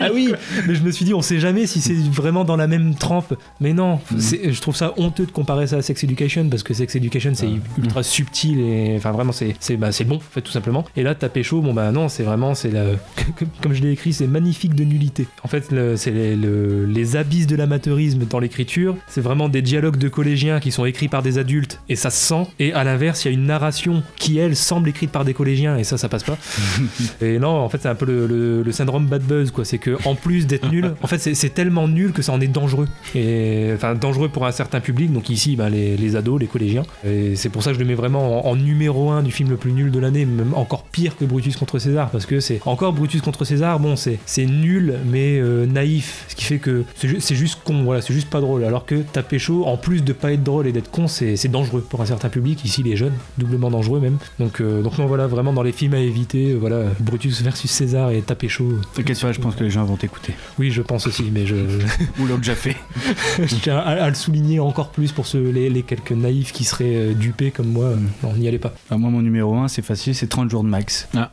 ah 0.00 0.08
oui, 0.12 0.34
mais 0.66 0.74
je 0.74 0.82
me 0.82 0.90
suis 0.90 1.04
dit, 1.04 1.14
on 1.14 1.22
sait 1.22 1.38
jamais 1.40 1.66
si 1.66 1.80
c'est 1.80 1.94
vraiment 1.94 2.44
dans 2.44 2.56
la 2.56 2.66
même 2.66 2.94
trempe. 2.94 3.34
Mais 3.60 3.72
non, 3.72 4.00
c'est- 4.18 4.52
je 4.52 4.60
trouve 4.60 4.76
ça 4.76 4.94
honteux 4.96 5.26
de 5.26 5.30
comparer 5.30 5.66
ça 5.66 5.76
à 5.76 5.82
Sex 5.82 6.02
Education 6.04 6.48
parce 6.48 6.62
que 6.62 6.74
Sex 6.74 6.94
Education 6.96 7.32
c'est 7.34 7.48
ultra 7.78 8.02
subtil 8.02 8.58
et 8.60 8.94
enfin 8.96 9.12
vraiment 9.12 9.32
c'est 9.32 9.54
c'est 9.60 9.76
bah, 9.76 9.90
bon 10.06 10.16
en 10.16 10.20
fait 10.20 10.40
tout 10.42 10.52
simplement. 10.52 10.84
Et 10.96 11.02
là 11.02 11.14
taper 11.14 11.42
chaud, 11.42 11.60
bon 11.60 11.74
bah 11.74 11.90
non, 11.92 12.08
c'est 12.08 12.22
vraiment 12.22 12.54
c'est 12.54 12.70
la 12.70 12.84
comme 13.62 13.72
je 13.72 13.82
l'ai 13.82 13.92
écrit, 13.92 14.12
c'est 14.12 14.26
magnifique 14.26 14.74
de 14.74 14.84
nullité. 14.84 15.26
En 15.44 15.48
fait, 15.48 15.70
le- 15.70 15.96
c'est 15.96 16.10
les, 16.10 16.36
le- 16.36 16.84
les 16.86 17.16
abysses 17.16 17.46
de 17.46 17.56
l'amateurisme 17.56 18.24
dans 18.28 18.38
l'écriture. 18.38 18.96
C'est 19.08 19.20
vraiment 19.20 19.48
des 19.48 19.62
dialogues 19.62 19.96
de 19.98 20.08
collégiens 20.08 20.60
qui 20.60 20.70
sont 20.72 20.84
écrits 20.84 21.08
par 21.08 21.22
des 21.22 21.38
adultes 21.38 21.80
et 21.88 21.96
ça 21.96 22.10
se 22.10 22.18
sent. 22.26 22.46
Et 22.58 22.72
à 22.72 22.84
l'inverse, 22.84 23.24
il 23.24 23.28
y 23.28 23.30
a 23.30 23.34
une 23.34 23.46
narration 23.46 24.02
qui 24.16 24.38
elle 24.38 24.56
semble 24.56 24.88
écrite 24.88 25.10
par 25.10 25.24
des 25.24 25.34
collégiens 25.34 25.76
et 25.76 25.84
ça 25.84 25.98
ça 25.98 26.08
passe 26.08 26.24
pas. 26.24 26.38
Et 27.20 27.38
non, 27.38 27.48
en 27.58 27.68
fait, 27.68 27.78
c'est 27.82 27.88
un 27.88 27.94
peu 27.94 28.06
le, 28.06 28.26
le- 28.26 28.62
le 28.62 28.72
syndrome 28.72 29.06
bad 29.06 29.22
buzz, 29.22 29.50
quoi. 29.50 29.64
C'est 29.64 29.78
que 29.78 29.96
en 30.04 30.14
plus 30.14 30.29
d'être 30.46 30.70
nul, 30.70 30.94
en 31.02 31.06
fait, 31.06 31.18
c'est- 31.18 31.50
tellement 31.50 31.88
nul 31.88 32.12
que 32.12 32.22
ça 32.22 32.32
en 32.32 32.40
est 32.40 32.46
dangereux. 32.46 32.86
Et 33.14 33.70
enfin, 33.74 33.94
dangereux 33.94 34.28
pour 34.28 34.46
un 34.46 34.52
certain 34.52 34.80
public. 34.80 35.12
Donc 35.12 35.28
ici, 35.30 35.56
bah, 35.56 35.68
les, 35.68 35.96
les 35.96 36.16
ados, 36.16 36.38
les 36.40 36.46
collégiens. 36.46 36.82
Et 37.04 37.34
c'est 37.36 37.48
pour 37.48 37.62
ça 37.62 37.70
que 37.70 37.74
je 37.74 37.80
le 37.80 37.86
mets 37.86 37.94
vraiment 37.94 38.46
en, 38.46 38.50
en 38.52 38.56
numéro 38.56 39.10
1 39.10 39.22
du 39.22 39.32
film 39.32 39.50
le 39.50 39.56
plus 39.56 39.72
nul 39.72 39.90
de 39.90 39.98
l'année, 39.98 40.24
même 40.26 40.54
encore 40.54 40.84
pire 40.84 41.16
que 41.16 41.24
Brutus 41.24 41.56
contre 41.56 41.78
César, 41.78 42.10
parce 42.10 42.26
que 42.26 42.38
c'est 42.40 42.60
encore 42.66 42.92
Brutus 42.92 43.20
contre 43.20 43.44
César. 43.44 43.80
Bon, 43.80 43.96
c'est 43.96 44.18
c'est 44.26 44.46
nul, 44.46 44.94
mais 45.06 45.38
euh, 45.40 45.66
naïf, 45.66 46.24
ce 46.28 46.34
qui 46.36 46.44
fait 46.44 46.58
que 46.58 46.84
c'est 46.94 47.08
ju- 47.08 47.20
c'est 47.20 47.34
juste 47.34 47.60
con. 47.64 47.82
Voilà, 47.82 48.00
c'est 48.02 48.14
juste 48.14 48.30
pas 48.30 48.40
drôle. 48.40 48.64
Alors 48.64 48.86
que 48.86 48.96
taper 48.96 49.38
chaud, 49.38 49.64
en 49.66 49.76
plus 49.76 50.04
de 50.04 50.12
pas 50.12 50.32
être 50.32 50.42
drôle 50.44 50.66
et 50.66 50.72
d'être 50.72 50.90
con, 50.90 51.08
c'est 51.08 51.48
dangereux 51.48 51.84
pour 51.88 52.00
un 52.00 52.06
certain 52.06 52.28
public. 52.28 52.64
Ici, 52.64 52.82
les 52.82 52.96
jeunes, 52.96 53.14
doublement 53.38 53.70
dangereux 53.70 54.00
même. 54.00 54.18
Donc, 54.38 54.60
euh, 54.60 54.82
donc 54.82 54.98
non, 54.98 55.06
voilà, 55.06 55.26
vraiment 55.26 55.52
dans 55.52 55.62
les 55.62 55.72
films 55.72 55.94
à 55.94 55.98
éviter, 55.98 56.52
euh, 56.52 56.56
voilà, 56.60 56.82
Brutus 57.00 57.42
versus 57.42 57.70
César 57.70 58.10
et 58.10 58.20
taper 58.22 58.48
chaud. 58.48 58.72
T'inquiète 58.94 59.18
je 59.32 59.40
pense 59.40 59.54
que 59.54 59.64
les 59.64 59.70
gens 59.70 59.84
vont 59.84 59.96
t'écouter. 59.96 60.19
Oui, 60.58 60.70
je 60.70 60.82
pense 60.82 61.06
aussi, 61.06 61.30
mais 61.32 61.46
je, 61.46 61.54
Ou 62.20 62.26
l'ont 62.26 62.38
déjà 62.38 62.54
fait. 62.54 62.76
je 63.38 63.54
tiens 63.56 63.78
à, 63.78 63.90
à 64.04 64.08
le 64.08 64.14
souligner 64.14 64.60
encore 64.60 64.90
plus 64.90 65.12
pour 65.12 65.26
ceux, 65.26 65.50
les, 65.50 65.70
les 65.70 65.82
quelques 65.82 66.12
naïfs 66.12 66.52
qui 66.52 66.64
seraient 66.64 66.94
euh, 66.96 67.14
dupés 67.14 67.50
comme 67.50 67.68
moi. 67.68 67.84
euh, 67.86 67.96
Non, 68.22 68.34
n'y 68.34 68.46
allez 68.48 68.58
pas. 68.58 68.74
Ah, 68.90 68.96
moi, 68.98 69.10
mon 69.10 69.22
numéro 69.22 69.54
1, 69.56 69.68
c'est 69.68 69.82
facile, 69.82 70.14
c'est 70.14 70.26
30 70.28 70.50
jours 70.50 70.62
de 70.64 70.68
max. 70.68 71.08
Ah. 71.16 71.30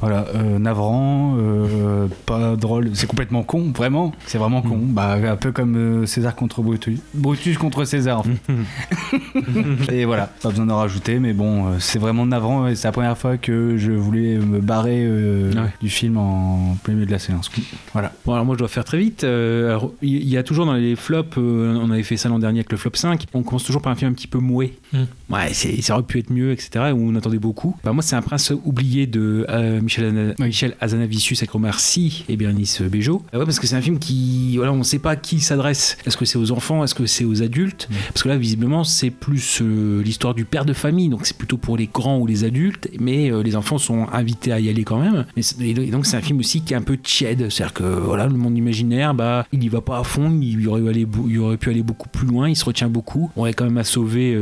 Voilà, 0.00 0.26
euh, 0.34 0.58
navrant, 0.58 1.36
euh, 1.38 2.08
pas 2.26 2.56
drôle, 2.56 2.90
c'est 2.94 3.06
complètement 3.06 3.44
con, 3.44 3.70
vraiment. 3.74 4.12
C'est 4.26 4.38
vraiment 4.38 4.62
con. 4.62 4.80
Bah, 4.82 5.12
un 5.14 5.36
peu 5.36 5.52
comme 5.52 5.76
euh, 5.76 6.06
César 6.06 6.34
contre 6.34 6.62
Brutus. 6.62 6.98
Brutus 7.14 7.56
contre 7.56 7.84
César, 7.84 8.18
en 8.18 8.22
fait. 8.24 9.92
et 9.92 10.04
voilà, 10.04 10.26
pas 10.42 10.48
besoin 10.50 10.66
d'en 10.66 10.78
rajouter, 10.78 11.20
mais 11.20 11.32
bon, 11.32 11.78
c'est 11.78 11.98
vraiment 12.00 12.26
navrant. 12.26 12.66
et 12.66 12.74
C'est 12.74 12.88
la 12.88 12.92
première 12.92 13.16
fois 13.16 13.36
que 13.36 13.76
je 13.76 13.92
voulais 13.92 14.36
me 14.38 14.58
barrer 14.60 14.90
Ouais. 15.00 15.70
du 15.80 15.88
film 15.88 16.16
en 16.16 16.76
plein 16.82 16.94
milieu 16.94 17.06
de 17.06 17.10
la 17.12 17.18
séance. 17.18 17.50
Voilà. 17.92 18.12
Alors 18.32 18.44
moi 18.44 18.54
je 18.54 18.58
dois 18.58 18.68
faire 18.68 18.84
très 18.84 18.98
vite. 18.98 19.24
Euh, 19.24 19.78
il 20.02 20.28
y 20.28 20.36
a 20.36 20.42
toujours 20.42 20.66
dans 20.66 20.74
les 20.74 20.96
flops, 20.96 21.36
euh, 21.38 21.78
on 21.80 21.90
avait 21.90 22.02
fait 22.02 22.16
ça 22.16 22.28
l'an 22.28 22.38
dernier 22.38 22.60
avec 22.60 22.72
le 22.72 22.78
flop 22.78 22.92
5, 22.94 23.26
on 23.34 23.42
commence 23.42 23.64
toujours 23.64 23.82
par 23.82 23.92
un 23.92 23.96
film 23.96 24.10
un 24.10 24.14
petit 24.14 24.26
peu 24.26 24.38
moué. 24.38 24.74
Mm. 24.92 25.02
Ouais, 25.30 25.52
ça 25.52 25.94
aurait 25.94 26.02
pu 26.02 26.18
être 26.18 26.30
mieux, 26.30 26.52
etc. 26.52 26.92
Où 26.92 26.98
on 27.08 27.14
attendait 27.14 27.38
beaucoup. 27.38 27.76
Bah, 27.84 27.92
moi, 27.92 28.02
c'est 28.02 28.16
un 28.16 28.22
prince 28.22 28.52
oublié 28.64 29.06
de 29.06 29.46
euh, 29.48 29.80
Michel, 29.80 30.06
Ana- 30.06 30.34
Michel 30.46 30.76
Hazanavicius 30.80 31.40
avec 31.42 31.54
Omar 31.54 31.78
Sy 31.78 32.24
et 32.28 32.36
Bernice 32.36 32.82
Bejo. 32.82 33.22
Ah 33.32 33.38
ouais, 33.38 33.44
parce 33.44 33.60
que 33.60 33.66
c'est 33.66 33.76
un 33.76 33.80
film 33.80 33.98
qui, 33.98 34.56
voilà, 34.56 34.72
on 34.72 34.78
ne 34.78 34.82
sait 34.82 34.98
pas 34.98 35.12
à 35.12 35.16
qui 35.16 35.36
il 35.36 35.40
s'adresse. 35.40 35.96
Est-ce 36.06 36.16
que 36.16 36.24
c'est 36.24 36.38
aux 36.38 36.50
enfants? 36.50 36.82
Est-ce 36.82 36.94
que 36.94 37.06
c'est 37.06 37.24
aux 37.24 37.42
adultes? 37.42 37.88
Parce 38.08 38.22
que 38.22 38.28
là, 38.28 38.36
visiblement, 38.36 38.82
c'est 38.84 39.10
plus 39.10 39.60
euh, 39.62 40.02
l'histoire 40.02 40.34
du 40.34 40.44
père 40.44 40.64
de 40.64 40.72
famille, 40.72 41.08
donc 41.08 41.26
c'est 41.26 41.36
plutôt 41.36 41.56
pour 41.58 41.76
les 41.76 41.86
grands 41.86 42.18
ou 42.18 42.26
les 42.26 42.44
adultes, 42.44 42.88
mais 42.98 43.30
euh, 43.30 43.42
les 43.42 43.54
enfants 43.56 43.78
sont 43.78 44.06
invités 44.12 44.52
à 44.52 44.58
y 44.60 44.68
aller 44.68 44.84
quand 44.84 44.98
même. 44.98 45.24
Et 45.60 45.74
donc 45.90 46.06
c'est 46.06 46.16
un 46.16 46.20
film 46.22 46.40
aussi 46.40 46.62
qui 46.62 46.74
est 46.74 46.76
un 46.76 46.82
peu 46.82 46.96
tiède, 46.96 47.48
c'est-à-dire 47.50 47.72
que 47.74 47.84
voilà, 47.84 48.26
le 48.26 48.34
monde 48.36 48.56
imaginaire, 48.58 49.14
bah, 49.14 49.46
il 49.52 49.62
y 49.62 49.68
va 49.68 49.80
pas 49.80 49.98
à 49.98 50.04
fond, 50.04 50.36
il 50.42 50.66
aurait, 50.68 50.88
aller, 50.88 51.06
il 51.28 51.38
aurait 51.38 51.56
pu 51.56 51.70
aller 51.70 51.82
beaucoup 51.82 52.08
plus 52.08 52.26
loin, 52.26 52.48
il 52.48 52.56
se 52.56 52.64
retient 52.64 52.88
beaucoup. 52.88 53.30
On 53.36 53.42
aurait 53.42 53.52
quand 53.54 53.64
même 53.64 53.78
à 53.78 53.84
sauver, 53.84 54.36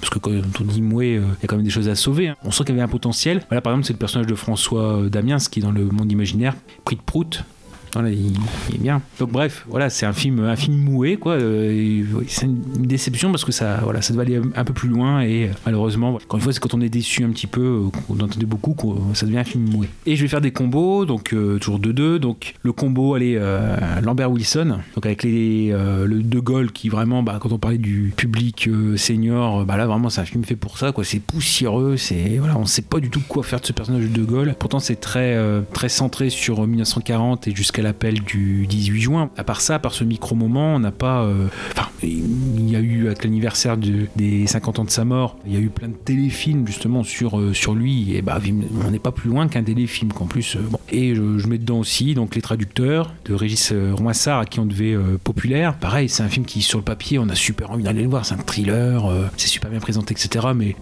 parce 0.00 0.10
que 0.10 0.18
quand 0.56 0.62
on 0.62 0.66
dit 0.66 0.82
Moué, 0.82 1.16
euh, 1.16 1.20
il 1.20 1.42
y 1.42 1.44
a 1.44 1.46
quand 1.48 1.56
même 1.56 1.64
des 1.64 1.70
choses 1.70 1.88
à 1.88 1.94
sauver. 1.94 2.28
hein. 2.28 2.36
On 2.44 2.50
sent 2.50 2.64
qu'il 2.64 2.74
y 2.74 2.78
avait 2.78 2.84
un 2.84 2.88
potentiel. 2.88 3.42
Voilà, 3.48 3.60
par 3.60 3.72
exemple, 3.72 3.86
c'est 3.86 3.92
le 3.92 3.98
personnage 3.98 4.26
de 4.26 4.34
François 4.34 4.98
euh, 4.98 5.08
Damiens 5.08 5.38
qui 5.38 5.60
est 5.60 5.62
dans 5.62 5.72
le 5.72 5.84
monde 5.84 6.10
imaginaire, 6.10 6.54
pris 6.84 6.96
de 6.96 7.00
prout. 7.02 7.44
Voilà, 7.94 8.10
il, 8.10 8.32
est 8.74 8.78
bien. 8.78 9.02
Donc 9.18 9.30
bref, 9.32 9.64
voilà, 9.68 9.90
c'est 9.90 10.06
un 10.06 10.12
film, 10.12 10.40
un 10.40 10.56
film 10.56 10.76
moué, 10.76 11.16
quoi. 11.16 11.34
euh, 11.34 12.04
c'est 12.26 12.46
une 12.46 12.86
déception 12.86 13.30
parce 13.30 13.44
que 13.44 13.52
ça, 13.52 13.80
voilà, 13.82 14.02
ça 14.02 14.12
devait 14.12 14.22
aller 14.22 14.40
un 14.54 14.64
peu 14.64 14.72
plus 14.72 14.88
loin 14.88 15.20
et 15.20 15.44
euh, 15.44 15.52
malheureusement, 15.66 16.14
encore 16.14 16.38
une 16.38 16.40
fois, 16.40 16.52
c'est 16.52 16.60
quand 16.60 16.74
on 16.74 16.80
est 16.80 16.88
déçu 16.88 17.24
un 17.24 17.30
petit 17.30 17.46
peu, 17.46 17.60
euh, 17.60 18.00
qu'on 18.06 18.20
entendait 18.20 18.46
beaucoup, 18.46 18.76
ça 19.14 19.26
devient 19.26 19.38
un 19.38 19.44
film 19.44 19.68
moué. 19.70 19.88
Et 20.06 20.16
je 20.16 20.22
vais 20.22 20.28
faire 20.28 20.40
des 20.40 20.50
combos, 20.50 21.04
donc 21.04 21.34
toujours 21.60 21.78
2-2. 21.78 22.18
Donc 22.18 22.54
le 22.62 22.72
combo, 22.72 23.14
allez, 23.14 23.36
euh, 23.38 23.76
Lambert 24.02 24.30
Wilson, 24.30 24.78
donc 24.94 25.06
avec 25.06 25.22
les, 25.22 25.70
le 25.70 26.22
De 26.22 26.40
Gaulle 26.40 26.72
qui 26.72 26.88
vraiment, 26.88 27.22
bah, 27.22 27.38
quand 27.40 27.52
on 27.52 27.58
parlait 27.58 27.78
du 27.78 28.12
public 28.16 28.68
senior, 28.96 29.64
bah 29.64 29.76
là 29.76 29.86
vraiment 29.86 30.10
c'est 30.10 30.20
un 30.20 30.24
film 30.24 30.44
fait 30.44 30.56
pour 30.56 30.78
ça, 30.78 30.92
quoi. 30.92 31.04
C'est 31.04 31.20
poussiéreux, 31.20 31.96
c'est 31.96 32.38
voilà, 32.38 32.56
on 32.58 32.66
sait 32.66 32.82
pas 32.82 33.00
du 33.00 33.10
tout 33.10 33.22
quoi 33.26 33.42
faire 33.42 33.60
de 33.60 33.66
ce 33.66 33.72
personnage 33.72 34.04
de 34.04 34.08
De 34.08 34.24
Gaulle. 34.24 34.54
Pourtant 34.58 34.80
c'est 34.80 34.96
très 34.96 35.38
très 35.72 35.88
centré 35.88 36.30
sur 36.30 36.66
1940 36.66 37.48
et 37.48 37.54
jusqu'à 37.54 37.82
l'appel 37.88 38.20
du 38.20 38.66
18 38.66 39.00
juin. 39.00 39.30
À 39.36 39.44
part 39.44 39.60
ça, 39.60 39.76
à 39.76 39.78
part 39.78 39.92
ce 39.94 40.04
micro 40.04 40.34
moment, 40.34 40.74
on 40.76 40.78
n'a 40.78 40.92
pas. 40.92 41.22
euh, 41.24 41.46
Enfin, 41.72 41.88
il 42.02 42.70
y 42.70 42.76
a 42.76 42.80
eu 42.80 43.06
avec 43.06 43.24
l'anniversaire 43.24 43.76
de- 43.76 44.06
des 44.16 44.46
50 44.46 44.78
ans 44.78 44.84
de 44.84 44.90
sa 44.90 45.04
mort, 45.04 45.36
il 45.46 45.52
y 45.54 45.56
a 45.56 45.60
eu 45.60 45.68
plein 45.68 45.88
de 45.88 45.94
téléfilms 45.94 46.66
justement 46.66 47.02
sur 47.02 47.38
euh, 47.40 47.52
sur 47.54 47.74
lui 47.74 48.14
et 48.14 48.22
bah 48.22 48.38
on 48.86 48.90
n'est 48.90 48.98
pas 48.98 49.10
plus 49.10 49.30
loin 49.30 49.48
qu'un 49.48 49.62
téléfilm 49.64 50.12
qu'en 50.12 50.26
plus. 50.26 50.56
euh, 50.56 50.60
bon. 50.70 50.78
Et 50.92 51.14
je, 51.14 51.22
mets 51.48 51.58
dedans 51.58 51.78
aussi 51.80 52.14
donc 52.14 52.34
les 52.34 52.42
traducteurs 52.42 53.12
de 53.24 53.32
Régis 53.34 53.72
Roissard 53.94 54.40
à 54.40 54.44
qui 54.44 54.60
on 54.60 54.66
devait 54.66 54.96
populaire. 55.24 55.74
Pareil, 55.78 56.08
c'est 56.08 56.22
un 56.22 56.28
film 56.28 56.44
qui 56.44 56.60
sur 56.62 56.78
le 56.78 56.84
papier 56.84 57.18
on 57.18 57.28
a 57.30 57.34
super 57.34 57.70
envie 57.70 57.82
d'aller 57.84 58.02
le 58.02 58.08
voir. 58.08 58.24
C'est 58.26 58.34
un 58.34 58.38
thriller, 58.38 59.10
c'est 59.36 59.48
super 59.48 59.70
bien 59.70 59.80
présenté, 59.80 60.12
etc. 60.12 60.48
Mais 60.54 60.76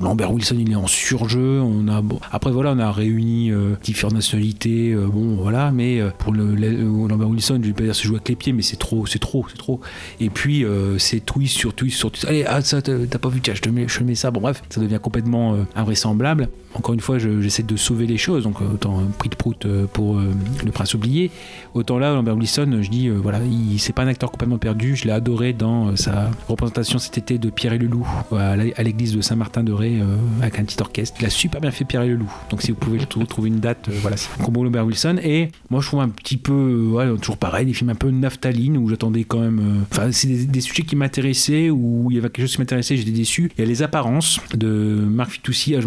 Lambert 0.00 0.32
Wilson 0.32 0.56
il 0.58 0.70
est 0.70 0.76
en 0.76 0.86
surjeu. 0.86 1.60
On 1.60 1.88
a 1.88 2.00
bon, 2.02 2.18
après 2.30 2.50
voilà 2.52 2.72
on 2.72 2.78
a 2.78 2.90
réuni 2.92 3.50
différentes 3.82 4.14
nationalités. 4.14 4.94
bon 4.94 5.36
voilà, 5.36 5.70
mais 5.72 6.00
euh, 6.00 6.10
pour 6.26 7.08
Lambert 7.08 7.28
Wilson 7.28 7.60
je 7.62 7.68
vais 7.68 7.72
pas 7.72 7.84
dire 7.84 7.94
se 7.94 8.02
jouer 8.04 8.16
avec 8.16 8.28
les 8.28 8.36
pieds, 8.36 8.52
mais 8.52 8.62
c'est 8.62 8.76
trop, 8.76 9.06
c'est 9.06 9.18
trop, 9.18 9.46
c'est 9.48 9.56
trop. 9.56 9.80
Et 10.20 10.28
puis 10.28 10.64
euh, 10.64 10.98
c'est 10.98 11.20
twist 11.24 11.56
sur 11.56 11.72
twist 11.74 11.96
sur 11.96 12.10
twist. 12.10 12.26
Allez, 12.28 12.44
ah, 12.46 12.60
ça, 12.60 12.82
t'as 12.82 13.18
pas 13.18 13.28
vu, 13.28 13.40
tiens, 13.40 13.54
je 13.54 13.60
te 13.62 13.68
mets, 13.68 14.14
ça. 14.14 14.30
Bon, 14.30 14.40
bref, 14.40 14.62
ça 14.68 14.80
devient 14.80 14.98
complètement 15.00 15.54
euh, 15.54 15.58
invraisemblable. 15.76 16.48
Encore 16.74 16.92
une 16.94 17.00
fois, 17.00 17.18
je- 17.18 17.40
j'essaie 17.40 17.62
de 17.62 17.76
sauver 17.76 18.06
les 18.06 18.18
choses, 18.18 18.42
donc 18.42 18.60
euh, 18.60 18.74
autant 18.74 19.00
prix 19.18 19.30
de 19.30 19.34
prout 19.36 19.66
pour 19.92 20.16
Le 20.16 20.70
Prince 20.72 20.94
oublié. 20.94 21.30
Autant 21.74 21.98
là, 21.98 22.12
Lambert 22.14 22.36
Wilson, 22.36 22.80
je 22.82 22.90
dis, 22.90 23.08
voilà, 23.08 23.40
il 23.44 23.78
c'est 23.78 23.92
pas 23.92 24.02
un 24.02 24.08
acteur 24.08 24.30
complètement 24.30 24.58
perdu. 24.58 24.96
Je 24.96 25.04
l'ai 25.04 25.12
adoré 25.12 25.52
dans 25.52 25.94
sa 25.96 26.30
représentation 26.48 26.98
cet 26.98 27.16
été 27.18 27.38
de 27.38 27.48
Pierre 27.50 27.72
et 27.72 27.78
le 27.78 27.86
Loup 27.86 28.06
à 28.32 28.56
l'église 28.82 29.14
de 29.14 29.20
Saint-Martin-de-Ré 29.20 30.00
avec 30.42 30.58
un 30.58 30.64
petit 30.64 30.76
orchestre. 30.80 31.16
Il 31.20 31.26
a 31.26 31.30
super 31.30 31.60
bien 31.60 31.70
fait 31.70 31.84
Pierre 31.84 32.02
et 32.02 32.08
le 32.08 32.16
Loup. 32.16 32.32
Donc 32.50 32.62
si 32.62 32.70
vous 32.72 32.76
pouvez 32.76 32.98
le 32.98 33.06
trou- 33.06 33.24
trouver 33.24 33.48
une 33.48 33.60
date, 33.60 33.88
voilà, 34.02 34.16
c'est 34.16 34.28
combo 34.42 34.64
Lambert 34.64 34.84
Wilson. 34.86 35.16
Et 35.22 35.50
moi, 35.70 35.80
je 35.80 35.86
trouve 35.86 36.00
un 36.00 36.08
petit 36.16 36.36
peu, 36.36 36.52
euh, 36.52 36.90
ouais, 36.90 37.18
toujours 37.18 37.36
pareil, 37.38 37.66
des 37.66 37.72
films 37.72 37.90
un 37.90 37.94
peu 37.94 38.10
naphtaline 38.10 38.76
où 38.76 38.88
j'attendais 38.88 39.24
quand 39.24 39.40
même. 39.40 39.58
euh, 39.60 39.82
Enfin, 39.90 40.10
c'est 40.12 40.28
des, 40.28 40.44
des 40.46 40.60
sujets 40.60 40.82
qui 40.82 40.96
m'intéressaient 40.96 41.70
où 41.70 42.08
il 42.10 42.16
y 42.16 42.18
avait 42.18 42.28
quelque 42.28 42.46
chose 42.46 42.54
qui 42.54 42.60
m'intéressait, 42.60 42.96
j'étais 42.96 43.10
déçu. 43.10 43.50
Il 43.56 43.60
y 43.60 43.64
a 43.64 43.66
les 43.66 43.82
apparences 43.82 44.40
de 44.54 44.66
Marc 44.66 45.30
Fitoussi. 45.32 45.74
Ah, 45.76 45.80
je 45.80 45.86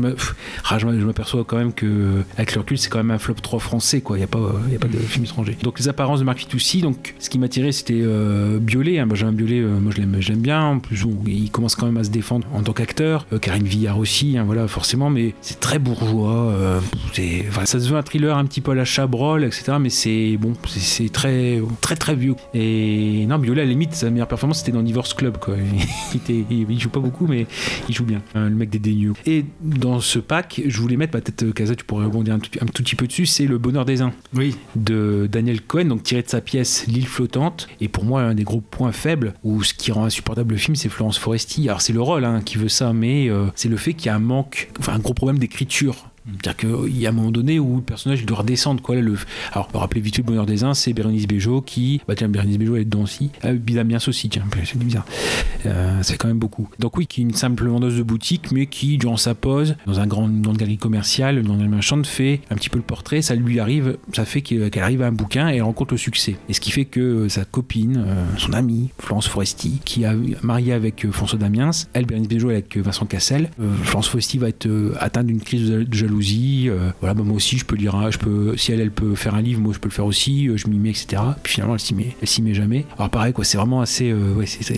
ah, 0.88 0.92
m'aperçois 0.92 1.44
quand 1.44 1.58
même 1.58 1.74
que 1.74 2.24
avec 2.38 2.54
le 2.56 2.62
recul, 2.62 2.78
c'est 2.78 2.90
quand 2.90 3.00
même 3.00 3.12
un 3.12 3.18
flop 3.18 3.36
3 3.36 3.60
français, 3.60 4.02
quoi. 4.02 4.18
Il 4.18 4.20
n'y 4.20 4.24
a 4.26 4.28
pas, 4.28 4.40
euh, 4.40 4.52
il 4.68 4.74
y 4.74 4.76
a 4.76 4.80
pas 4.80 4.88
de 4.88 4.98
film 4.98 5.26
étranger. 5.26 5.58
Donc 5.64 5.80
les 5.80 5.88
apparences 5.88 6.20
de 6.20 6.26
Marc 6.26 6.40
Fitoussi. 6.40 6.82
Donc 6.82 7.16
ce 7.20 7.30
qui 7.30 7.40
m'attirait, 7.40 7.72
c'était 7.72 8.02
euh, 8.02 8.60
Biolay. 8.60 9.00
Hein. 9.00 9.08
Benjamin 9.08 9.32
Biolay, 9.32 9.60
euh, 9.60 9.80
moi 9.80 9.92
je 9.96 10.02
l'aime, 10.02 10.18
je 10.20 10.30
l'aime 10.30 10.42
bien. 10.42 10.62
En 10.62 10.80
plus, 10.80 11.04
bon, 11.04 11.18
il 11.26 11.52
commence 11.52 11.76
quand 11.76 11.86
même 11.86 11.98
à 11.98 12.04
se 12.04 12.10
défendre 12.10 12.48
en 12.54 12.62
tant 12.62 12.74
qu'acteur. 12.74 13.26
Euh, 13.34 13.40
Karine 13.40 13.66
Villard 13.66 13.98
aussi, 14.00 14.38
hein, 14.38 14.44
voilà, 14.46 14.68
forcément. 14.68 15.10
Mais 15.10 15.34
c'est 15.42 15.60
très 15.60 15.80
bourgeois. 15.80 16.54
c'est, 17.14 17.46
ça 17.66 17.80
se 17.80 17.90
veut 17.90 17.98
un 17.98 18.04
thriller 18.04 18.38
un 18.38 18.46
petit 18.46 18.62
peu 18.62 18.72
à 18.72 18.76
la 18.76 18.86
Chabrol, 18.86 19.44
etc. 19.44 19.74
Mais 19.80 19.90
c'est 19.90 20.10
bon, 20.40 20.54
c'est, 20.68 21.12
très, 21.12 21.62
très, 21.82 21.96
très 21.96 22.16
vieux. 22.16 22.36
Et 22.54 23.26
non, 23.28 23.38
Biolay, 23.40 23.62
à 23.62 23.66
la 23.66 23.72
limite, 23.72 23.94
sa 23.94 24.10
meilleure 24.10 24.28
performance, 24.28 24.60
c'était 24.60 24.72
dans 24.72 24.84
Divorce 24.84 25.14
Club, 25.14 25.38
quoi. 25.38 25.56
Il, 26.40 26.80
joue 26.80 26.90
pas 26.90 27.00
beaucoup, 27.00 27.28
mais 27.28 27.48
il 27.88 27.96
joue 27.96 28.06
bien. 28.06 28.22
Euh, 28.36 28.50
le 28.50 28.56
mec 28.56 28.70
des 28.70 28.80
dénieux. 28.80 29.14
Et 29.26 29.46
dans 29.62 30.00
ce 30.00 30.20
pack, 30.20 30.62
je 30.66 30.82
voulais 30.82 30.98
mettre, 30.98 31.14
bah, 31.14 31.22
peut-être, 31.22 31.44
euh, 31.44 31.52
Kaza, 31.52 31.76
tu 31.76 31.84
pourrais 31.84 32.06
rebondir 32.06 32.34
un 32.36 32.40
tout, 32.40 32.52
un 32.62 32.66
tout 32.66 32.84
petit 32.84 32.96
peu 32.96 33.08
dessus, 33.08 33.26
c'est 33.26 33.46
Le 33.46 33.58
Bonheur 33.58 33.86
des 33.86 34.02
uns 34.02 34.14
Oui. 34.34 34.56
de 34.76 35.28
Daniel 35.32 35.62
Cohen, 35.62 35.86
donc 35.86 36.04
tiré 36.04 36.22
de 36.22 36.30
sa 36.30 36.42
pièce 36.42 36.86
L'île 36.88 37.08
flottante. 37.08 37.68
Et 37.82 37.88
pour 37.88 38.06
moi, 38.06 38.22
un 38.22 38.34
des 38.34 38.44
gros 38.44 38.62
points 38.62 38.92
faibles, 38.92 39.34
ou 39.44 39.64
ce 39.64 39.74
qui 39.74 39.92
rend 39.92 40.06
insupportable 40.06 40.54
le 40.54 40.58
film, 40.58 40.76
c'est 40.76 40.90
Florence 40.90 41.18
Foresti. 41.18 41.68
Alors 41.68 41.82
c'est 41.82 41.94
le 41.94 42.02
rôle 42.02 42.26
hein, 42.26 42.42
qui 42.44 42.58
veut 42.58 42.70
ça, 42.70 42.94
mais 42.94 43.30
euh, 43.30 43.48
c'est 43.56 43.70
le 43.70 43.78
fait 43.78 43.94
qu'il 43.94 44.08
y 44.08 44.10
a 44.10 44.16
un 44.16 44.20
manque, 44.20 44.70
enfin 44.80 44.94
un 44.94 45.00
gros 45.00 45.14
problème 45.14 45.40
d'écriture. 45.40 46.10
C'est-à-dire 46.44 46.58
qu'il 46.86 46.98
y 46.98 47.06
a 47.06 47.10
un 47.10 47.14
moment 47.14 47.32
donné 47.32 47.60
où 47.60 47.78
le 47.78 47.82
personnage 47.82 48.26
doit 48.26 48.40
redescendre. 48.40 48.82
Quoi. 48.82 48.96
Le... 48.96 49.16
Alors, 49.52 49.70
rappelez 49.74 50.02
vite 50.02 50.16
fait 50.18 50.22
le 50.22 50.28
bonheur 50.28 50.46
des 50.46 50.64
uns, 50.64 50.74
c'est 50.74 50.94
Bérénice 50.94 51.28
Bejo 51.28 51.62
qui. 51.62 52.02
Bah, 52.08 52.16
tiens, 52.16 52.30
Bérénice 52.30 52.58
Bejo, 52.58 52.76
elle 52.76 52.82
est 52.82 52.86
dedans 52.86 53.02
aussi. 53.04 53.32
Ah, 53.42 53.54
Bidamiens 53.54 53.98
aussi, 54.08 54.30
tiens, 54.30 54.44
c'est 54.66 54.78
bizarre. 54.78 55.06
Euh, 55.66 56.00
c'est 56.04 56.18
quand 56.18 56.28
même 56.28 56.40
beaucoup. 56.40 56.70
Donc, 56.80 56.98
oui, 56.98 57.08
qui 57.08 57.22
est 57.22 57.24
une 57.24 57.34
simple 57.34 57.68
vendeuse 57.68 57.98
de 57.98 58.04
boutique, 58.04 58.52
mais 58.52 58.66
qui, 58.68 58.98
durant 58.98 59.18
sa 59.18 59.36
pause, 59.36 59.76
dans 59.86 60.00
un 60.00 60.08
grand, 60.08 60.28
une 60.28 60.42
grande 60.42 60.58
galerie 60.58 60.78
commerciale, 60.78 61.44
dans 61.44 61.60
une 61.60 61.70
marchande, 61.70 62.06
fait 62.06 62.42
un 62.50 62.56
petit 62.56 62.70
peu 62.70 62.78
le 62.78 62.84
portrait. 62.84 63.22
Ça 63.22 63.36
lui 63.36 63.60
arrive, 63.60 63.98
ça 64.14 64.26
fait 64.26 64.42
que- 64.42 64.70
qu'elle 64.70 64.84
arrive 64.84 65.02
à 65.02 65.08
un 65.08 65.12
bouquin 65.12 65.50
et 65.50 65.56
elle 65.58 65.64
rencontre 65.64 65.94
le 65.94 65.98
succès. 65.98 66.38
Et 66.48 66.54
ce 66.54 66.62
qui 66.62 66.72
fait 66.72 66.86
que 66.86 67.00
euh, 67.00 67.30
sa 67.30 67.46
copine, 67.46 68.04
euh, 68.08 68.26
son 68.38 68.54
amie, 68.54 68.90
Florence 69.00 69.28
Foresti, 69.28 69.80
qui 69.84 70.06
a 70.06 70.14
marié 70.44 70.74
avec 70.74 71.10
François 71.12 71.40
Damiens, 71.40 71.72
elle, 71.94 72.06
Bérénice 72.06 72.30
Bejo, 72.30 72.50
avec 72.50 72.78
Vincent 72.78 73.06
Cassel, 73.06 73.50
Florence 73.84 74.08
Foresti 74.08 74.38
va 74.38 74.50
être 74.50 74.68
atteinte 75.00 75.28
d'une 75.28 75.42
crise 75.42 75.70
de, 75.70 75.84
de 75.84 75.94
jalousie. 76.20 76.70
euh, 76.70 76.92
voilà, 77.00 77.14
bah, 77.14 77.24
moi 77.24 77.36
aussi, 77.36 77.58
je 77.58 77.66
peux 77.66 77.76
lire, 77.76 77.96
un- 77.96 78.12
je 78.12 78.18
peux, 78.18 78.56
si 78.58 78.72
elle, 78.72 78.80
elle 78.82 78.92
peut 78.92 79.16
faire 79.16 79.36
un 79.36 79.42
livre, 79.42 79.62
moi, 79.62 79.74
je 79.74 79.80
peux 79.80 79.90
le 79.90 79.94
faire 79.94 80.06
aussi. 80.06 80.48
euh, 80.50 80.58
je 80.58 80.68
m'y 80.68 80.78
mets, 80.78 80.90
etc. 80.90 81.22
Puis 81.44 81.54
finalement, 81.54 81.74
elle 81.76 81.80
s'y 81.80 81.94
met, 81.96 82.16
elle 82.22 82.28
s'y 82.28 82.42
met 82.42 82.54
jamais. 82.54 82.86
Alors 82.98 83.10
pareil, 83.10 83.34
quoi, 83.34 83.44
c'est 83.44 83.58
vraiment 83.58 83.82
assez, 83.82 84.12
euh, 84.12 84.34
ouais, 84.36 84.46
c'est, 84.46 84.72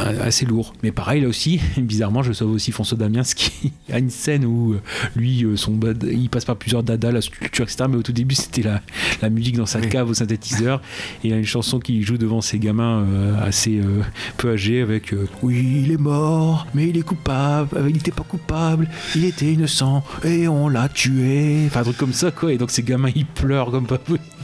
euh, 0.00 0.22
assez 0.26 0.44
lourd. 0.44 0.72
Mais 0.82 0.92
pareil, 0.92 1.22
là 1.22 1.28
aussi, 1.28 1.60
bizarrement, 1.78 2.22
je 2.22 2.32
sauve 2.32 2.52
aussi 2.52 2.72
François 2.72 2.98
Damiens 2.98 3.22
qui 3.22 3.72
a 3.92 3.98
une 3.98 4.10
scène 4.10 4.44
où 4.44 4.76
lui, 5.14 5.44
son 5.56 5.72
bad- 5.74 6.06
il 6.10 6.28
passe 6.28 6.44
par 6.44 6.56
plusieurs 6.56 6.82
dadas, 6.82 7.12
la 7.12 7.20
sculpture, 7.20 7.64
etc. 7.64 7.84
Mais 7.88 7.96
au 7.96 8.02
tout 8.02 8.12
début, 8.12 8.34
c'était 8.34 8.62
la, 8.62 8.82
la 9.22 9.30
musique 9.30 9.56
dans 9.56 9.66
sa 9.66 9.80
cave 9.80 10.10
au 10.10 10.14
synthétiseur. 10.14 10.80
Et 11.24 11.28
il 11.28 11.32
a 11.32 11.36
une 11.38 11.44
chanson 11.46 11.78
qu'il 11.78 12.04
joue 12.04 12.18
devant 12.18 12.40
ses 12.40 12.58
gamins 12.58 13.04
euh, 13.08 13.34
assez 13.42 13.78
euh, 13.78 14.02
peu 14.36 14.52
âgés 14.52 14.80
avec 14.82 15.12
euh, 15.12 15.26
Oui, 15.42 15.82
il 15.84 15.92
est 15.92 15.96
mort, 16.00 16.66
mais 16.74 16.88
il 16.88 16.96
est 16.98 17.02
coupable. 17.02 17.68
Il 17.88 17.94
n'était 17.94 18.10
pas 18.12 18.24
coupable, 18.24 18.88
il 19.14 19.24
était 19.24 19.52
innocent 19.52 20.02
et 20.24 20.48
on 20.48 20.55
l'a 20.68 20.88
tué. 20.88 21.64
Enfin, 21.66 21.80
un 21.80 21.84
truc 21.84 21.96
comme 21.96 22.12
ça, 22.12 22.30
quoi. 22.30 22.52
Et 22.52 22.58
donc, 22.58 22.70
ces 22.70 22.82
gamins, 22.82 23.10
ils 23.14 23.26
pleurent 23.26 23.70
comme 23.70 23.86
pas. 23.86 23.98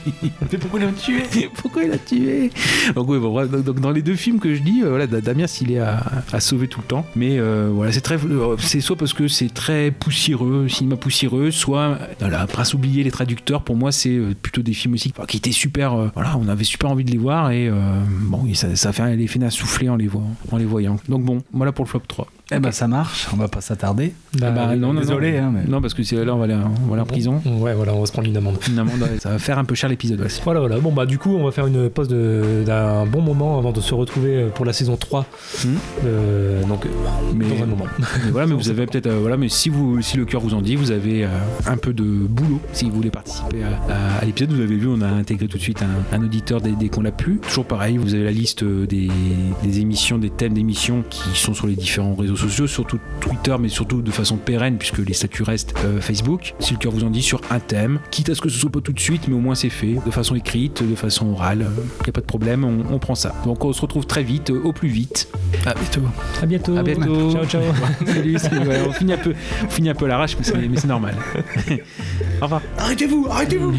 Mais 0.52 0.58
pourquoi 0.58 0.80
il 0.80 0.86
l'a 0.86 0.92
tué? 0.92 1.50
Pourquoi 1.54 1.84
il 1.84 1.90
l'a 1.90 1.98
tué? 1.98 2.50
Donc, 2.94 3.08
oui, 3.08 3.18
bon, 3.18 3.30
bref, 3.32 3.50
donc, 3.50 3.64
donc, 3.64 3.80
dans 3.80 3.90
les 3.90 4.02
deux 4.02 4.14
films 4.16 4.38
que 4.40 4.54
je 4.54 4.62
dis, 4.62 4.82
euh, 4.82 4.88
voilà, 4.90 5.06
Da- 5.06 5.20
Damiens 5.20 5.46
il 5.60 5.72
est 5.72 5.78
à, 5.78 6.02
à 6.32 6.40
sauver 6.40 6.68
tout 6.68 6.80
le 6.80 6.86
temps. 6.86 7.06
Mais 7.16 7.38
euh, 7.38 7.70
voilà, 7.72 7.92
c'est 7.92 8.00
très, 8.00 8.16
euh, 8.16 8.56
c'est 8.58 8.80
soit 8.80 8.96
parce 8.96 9.12
que 9.12 9.28
c'est 9.28 9.52
très 9.52 9.90
poussiéreux, 9.90 10.68
cinéma 10.68 10.96
poussiéreux, 10.96 11.50
soit 11.50 11.98
voilà, 12.20 12.46
Prince 12.46 12.74
oublié, 12.74 13.02
les 13.04 13.10
traducteurs. 13.10 13.62
Pour 13.62 13.76
moi, 13.76 13.92
c'est 13.92 14.10
euh, 14.16 14.34
plutôt 14.40 14.62
des 14.62 14.72
films 14.72 14.94
aussi 14.94 15.12
enfin, 15.16 15.26
qui 15.26 15.36
étaient 15.38 15.52
super. 15.52 15.94
euh, 15.94 16.08
voilà, 16.14 16.36
on 16.38 16.48
avait 16.48 16.64
super 16.64 16.90
envie 16.90 17.04
de 17.04 17.10
les 17.10 17.18
voir 17.18 17.50
et 17.50 17.68
euh, 17.68 17.74
bon, 18.22 18.46
et 18.48 18.54
ça, 18.54 18.74
ça 18.76 18.92
fait 18.92 19.02
un 19.02 19.18
effet 19.18 19.38
d'un 19.38 19.50
soufflé 19.50 19.88
en 19.88 19.96
les 19.96 20.08
voyant, 20.08 20.34
en 20.50 20.56
les 20.56 20.64
voyant. 20.64 20.96
Donc 21.08 21.22
bon, 21.24 21.38
voilà 21.52 21.72
pour 21.72 21.84
le 21.84 21.88
flop 21.90 22.02
3. 22.06 22.26
Eh 22.54 22.58
ben 22.58 22.70
ça 22.70 22.86
marche, 22.86 23.28
on 23.32 23.36
va 23.36 23.48
pas 23.48 23.62
s'attarder. 23.62 24.12
Bah, 24.38 24.48
Ah 24.48 24.50
bah, 24.50 24.76
non, 24.76 24.92
non, 24.92 25.00
désolé, 25.00 25.32
non, 25.40 25.46
hein, 25.46 25.52
mais- 25.54 25.64
non, 25.70 25.80
parce 25.80 25.94
que 25.94 26.02
c'est 26.02 26.22
là 26.22 26.34
on 26.34 26.38
va 26.38 26.44
aller, 26.44 26.54
on 26.54 26.86
va 26.88 26.92
aller 26.94 27.02
en 27.02 27.06
prison. 27.06 27.40
Ouais, 27.46 27.72
voilà, 27.72 27.94
on 27.94 28.00
va 28.00 28.06
se 28.06 28.12
prendre 28.12 28.28
une 28.28 28.36
amende. 28.36 28.58
Une 28.68 28.78
amende, 28.78 29.08
ça 29.20 29.30
va 29.30 29.38
faire 29.38 29.58
un 29.58 29.64
peu 29.64 29.74
cher 29.74 29.88
l'épisode. 29.92 30.20
ouais. 30.20 30.28
Voilà, 30.44 30.60
voilà. 30.60 30.78
Bon, 30.80 30.92
bah, 30.92 31.06
du 31.06 31.18
coup, 31.18 31.34
on 31.34 31.44
va 31.44 31.50
faire 31.52 31.66
une 31.66 31.88
pause 31.88 32.08
de- 32.08 32.62
d'un 32.66 33.06
bon 33.06 33.20
moment 33.20 33.58
avant 33.58 33.72
de 33.72 33.80
se 33.80 33.94
retrouver 33.94 34.34
euh, 34.36 34.48
pour 34.48 34.64
la 34.64 34.72
saison 34.72 34.96
3. 34.96 35.26
Hmm. 35.64 35.68
Euh, 36.04 36.62
donc, 36.64 36.86
Mais- 37.34 37.48
dans 37.48 37.62
un 37.62 37.66
moment. 37.66 37.84
Mais 38.24 38.30
voilà, 38.30 38.46
mais 38.46 38.54
vous 38.54 38.68
avez 38.70 38.86
peut-être, 38.86 39.06
euh, 39.06 39.18
voilà, 39.20 39.36
mais 39.36 39.48
si 39.48 39.68
vous, 39.68 40.00
si 40.02 40.16
le 40.16 40.24
cœur 40.24 40.40
vous 40.40 40.54
en 40.54 40.60
dit, 40.62 40.76
vous 40.76 40.90
avez 40.90 41.24
euh, 41.24 41.28
un 41.66 41.76
peu 41.76 41.92
de 41.92 42.02
boulot. 42.04 42.60
Si 42.72 42.84
vous 42.84 42.92
voulez 42.96 43.10
participer 43.10 43.62
à, 43.64 43.92
à- 43.92 44.18
à 44.20 44.24
l'épisode, 44.24 44.52
vous 44.52 44.60
avez 44.60 44.76
vu, 44.76 44.86
on 44.88 45.00
a 45.00 45.06
intégré 45.08 45.46
tout 45.48 45.56
de 45.58 45.62
suite 45.62 45.82
un, 45.82 46.16
un 46.16 46.22
auditeur 46.22 46.60
dès, 46.60 46.72
dès 46.72 46.88
qu'on 46.88 47.02
l'a 47.02 47.12
pu. 47.12 47.38
Toujours 47.42 47.64
pareil, 47.64 47.96
vous 47.96 48.14
avez 48.14 48.24
la 48.24 48.30
liste 48.32 48.64
des, 48.64 49.08
des 49.62 49.80
émissions, 49.80 50.18
des 50.18 50.30
thèmes 50.30 50.54
d'émissions 50.54 51.04
qui 51.10 51.22
sont 51.38 51.54
sur 51.54 51.66
les 51.66 51.74
différents 51.76 52.14
réseaux 52.14 52.36
sociaux, 52.36 52.66
surtout 52.66 52.98
Twitter, 53.20 53.54
mais 53.60 53.68
surtout 53.68 54.02
de 54.02 54.10
façon 54.10 54.36
pérenne 54.36 54.76
puisque 54.78 54.98
les 54.98 55.14
statuts 55.14 55.42
restent 55.42 55.74
euh, 55.84 56.00
Facebook. 56.00 56.54
Si 56.60 56.72
le 56.74 56.78
cœur 56.78 56.92
vous 56.92 57.04
en 57.04 57.10
dit 57.10 57.22
sur 57.22 57.40
un 57.50 57.60
thème, 57.60 57.98
quitte 58.10 58.28
à 58.30 58.34
ce 58.34 58.40
que 58.40 58.48
ce 58.48 58.58
soit 58.58 58.70
pas 58.70 58.80
tout 58.80 58.92
de 58.92 59.00
suite, 59.00 59.28
mais 59.28 59.34
au 59.34 59.40
moins 59.40 59.54
c'est 59.54 59.68
fait, 59.70 59.81
de 59.82 60.10
façon 60.10 60.34
écrite, 60.34 60.82
de 60.88 60.94
façon 60.94 61.32
orale, 61.32 61.66
il 61.68 62.02
n'y 62.04 62.08
a 62.08 62.12
pas 62.12 62.20
de 62.20 62.26
problème, 62.26 62.64
on, 62.64 62.94
on 62.94 62.98
prend 62.98 63.14
ça. 63.14 63.34
Donc 63.44 63.64
on 63.64 63.72
se 63.72 63.80
retrouve 63.80 64.06
très 64.06 64.22
vite, 64.22 64.50
euh, 64.50 64.62
au 64.64 64.72
plus 64.72 64.88
vite. 64.88 65.28
À 65.66 65.74
bientôt. 65.74 66.02
À 66.40 66.46
bientôt. 66.46 66.76
À 66.76 66.82
bientôt. 66.82 67.32
Ciao, 67.32 67.44
ciao. 67.46 67.62
Salut, 68.06 68.38
salut, 68.38 68.68
ouais, 68.68 68.80
on, 68.88 68.92
finit 68.92 69.12
un 69.12 69.18
peu, 69.18 69.34
on 69.64 69.68
finit 69.68 69.90
un 69.90 69.94
peu 69.94 70.04
à 70.06 70.08
l'arrache, 70.08 70.36
mais 70.38 70.44
c'est, 70.44 70.56
mais 70.56 70.76
c'est 70.76 70.88
normal. 70.88 71.14
Au 72.40 72.44
revoir. 72.44 72.62
Arrêtez-vous, 72.78 73.26
arrêtez-vous 73.30 73.72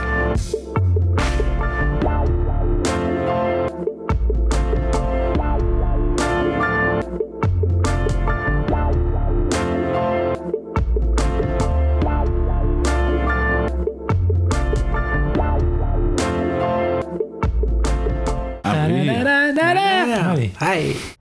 Allez. 20.61 21.20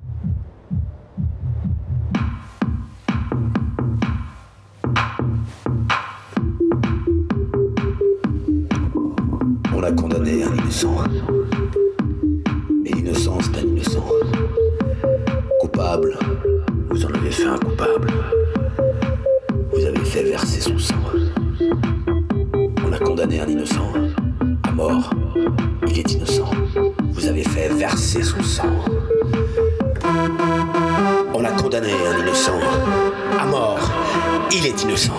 Innocent. 34.82 35.12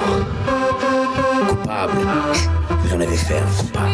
Coupable, 1.48 2.00
vous 2.84 2.96
en 2.96 3.00
avez 3.00 3.16
fait 3.16 3.38
un 3.38 3.46
coupable. 3.58 3.92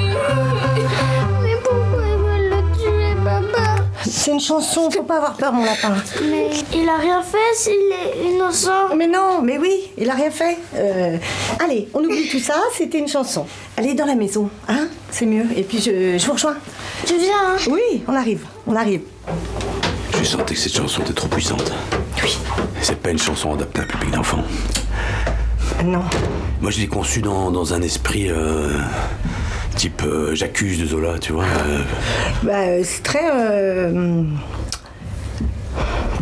Mais 1.43 1.57
pourquoi 1.61 2.03
ils 2.05 2.17
veulent 2.17 2.49
le 2.49 2.77
tuer, 2.77 3.15
papa? 3.23 3.75
C'est 4.05 4.31
une 4.31 4.39
chanson, 4.39 4.89
faut 4.89 5.03
pas 5.03 5.17
avoir 5.17 5.33
peur, 5.33 5.51
mon 5.51 5.65
lapin. 5.65 5.95
Mais 6.29 6.49
il 6.73 6.87
a 6.87 6.97
rien 6.97 7.21
fait 7.21 7.53
s'il 7.53 7.73
est 7.73 8.29
innocent. 8.29 8.95
Mais 8.95 9.07
non, 9.07 9.41
mais 9.43 9.57
oui, 9.57 9.91
il 9.97 10.09
a 10.09 10.13
rien 10.13 10.31
fait. 10.31 10.57
Euh, 10.75 11.17
allez, 11.59 11.89
on 11.93 12.01
oublie 12.03 12.29
tout 12.29 12.39
ça, 12.39 12.55
c'était 12.73 12.99
une 12.99 13.09
chanson. 13.09 13.45
Allez 13.75 13.93
dans 13.93 14.05
la 14.05 14.15
maison, 14.15 14.49
hein 14.69 14.87
c'est 15.11 15.25
mieux. 15.25 15.45
Et 15.55 15.63
puis 15.63 15.79
je, 15.79 16.17
je 16.17 16.25
vous 16.25 16.33
rejoins. 16.33 16.55
Tu 17.05 17.17
viens, 17.17 17.33
hein? 17.45 17.57
Oui, 17.69 18.03
on 18.07 18.15
arrive, 18.15 18.45
on 18.67 18.75
arrive. 18.75 19.01
J'ai 20.17 20.25
senti 20.25 20.53
que 20.53 20.59
cette 20.59 20.75
chanson 20.75 21.01
était 21.01 21.13
trop 21.13 21.27
puissante. 21.27 21.73
Oui. 22.23 22.37
C'est 22.81 22.99
pas 22.99 23.09
une 23.09 23.19
chanson 23.19 23.53
adaptée 23.53 23.81
à 23.81 23.83
un 23.83 23.87
public 23.87 24.11
d'enfants. 24.11 24.43
Non. 25.85 26.03
Moi, 26.61 26.71
je 26.71 26.79
l'ai 26.79 26.87
conçue 26.87 27.21
dans, 27.21 27.51
dans 27.51 27.73
un 27.73 27.81
esprit 27.81 28.29
euh, 28.29 28.69
type 29.75 30.01
euh, 30.05 30.33
J'accuse 30.35 30.79
de 30.81 30.85
Zola, 30.87 31.19
tu 31.19 31.33
vois. 31.33 31.43
euh, 31.45 31.81
Bah, 32.43 32.83
c'est 32.83 33.03
très. 33.03 33.19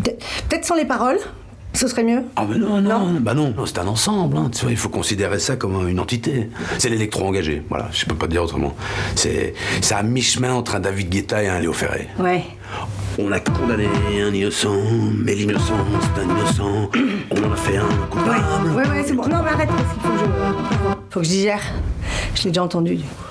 peut- 0.04 0.18
Peut-être 0.50 0.66
sans 0.66 0.76
les 0.76 0.86
paroles, 0.86 1.18
ce 1.74 1.88
serait 1.88 2.04
mieux. 2.04 2.22
Ah 2.36 2.46
ben 2.46 2.58
non, 2.60 2.82
non, 2.82 3.14
bah 3.22 3.34
non, 3.34 3.54
non, 3.56 3.66
c'est 3.66 3.80
un 3.80 3.88
ensemble, 3.88 4.38
hein, 4.38 4.50
tu 4.54 4.62
vois, 4.64 4.72
il 4.72 4.78
faut 4.78 4.90
considérer 4.90 5.40
ça 5.40 5.56
comme 5.56 5.88
une 5.90 6.00
entité. 6.00 6.50
C'est 6.78 6.90
l'électro-engagé, 6.90 7.64
voilà, 7.70 7.88
je 7.92 8.06
peux 8.06 8.16
pas 8.16 8.28
dire 8.28 8.44
autrement. 8.44 8.76
C'est 9.16 9.54
à 9.92 10.04
mi-chemin 10.04 10.54
entre 10.54 10.76
un 10.76 10.80
David 10.82 11.10
Guetta 11.10 11.42
et 11.44 11.48
un 11.48 11.60
Léo 11.60 11.74
Ferré. 11.74 12.08
Ouais. 12.20 12.44
On 13.18 13.32
a 13.32 13.40
condamné 13.40 13.88
un 14.22 14.34
innocent, 14.34 14.76
mais 15.18 15.36
l'innocent, 15.36 15.86
c'est 16.02 16.22
un 16.22 16.26
innocent. 16.26 16.90
On 17.32 17.44
en 17.44 17.54
a 17.54 17.56
fait 17.56 17.78
un 17.78 17.88
coupable. 18.10 18.76
Ouais, 18.76 18.88
ouais, 18.88 19.04
c'est 19.06 19.14
bon. 19.14 19.24
Non, 19.28 19.42
mais 19.42 19.52
arrête, 19.52 19.70
parce 19.70 19.94
faut 19.94 20.10
que 20.10 20.18
je. 20.20 20.26
Faut 21.10 21.20
que 21.22 21.26
je 21.26 21.30
digère. 21.30 21.62
Je 22.36 22.44
l'ai 22.44 22.50
déjà 22.50 22.64
entendu, 22.64 22.96
du 22.96 23.04
coup. 23.04 23.26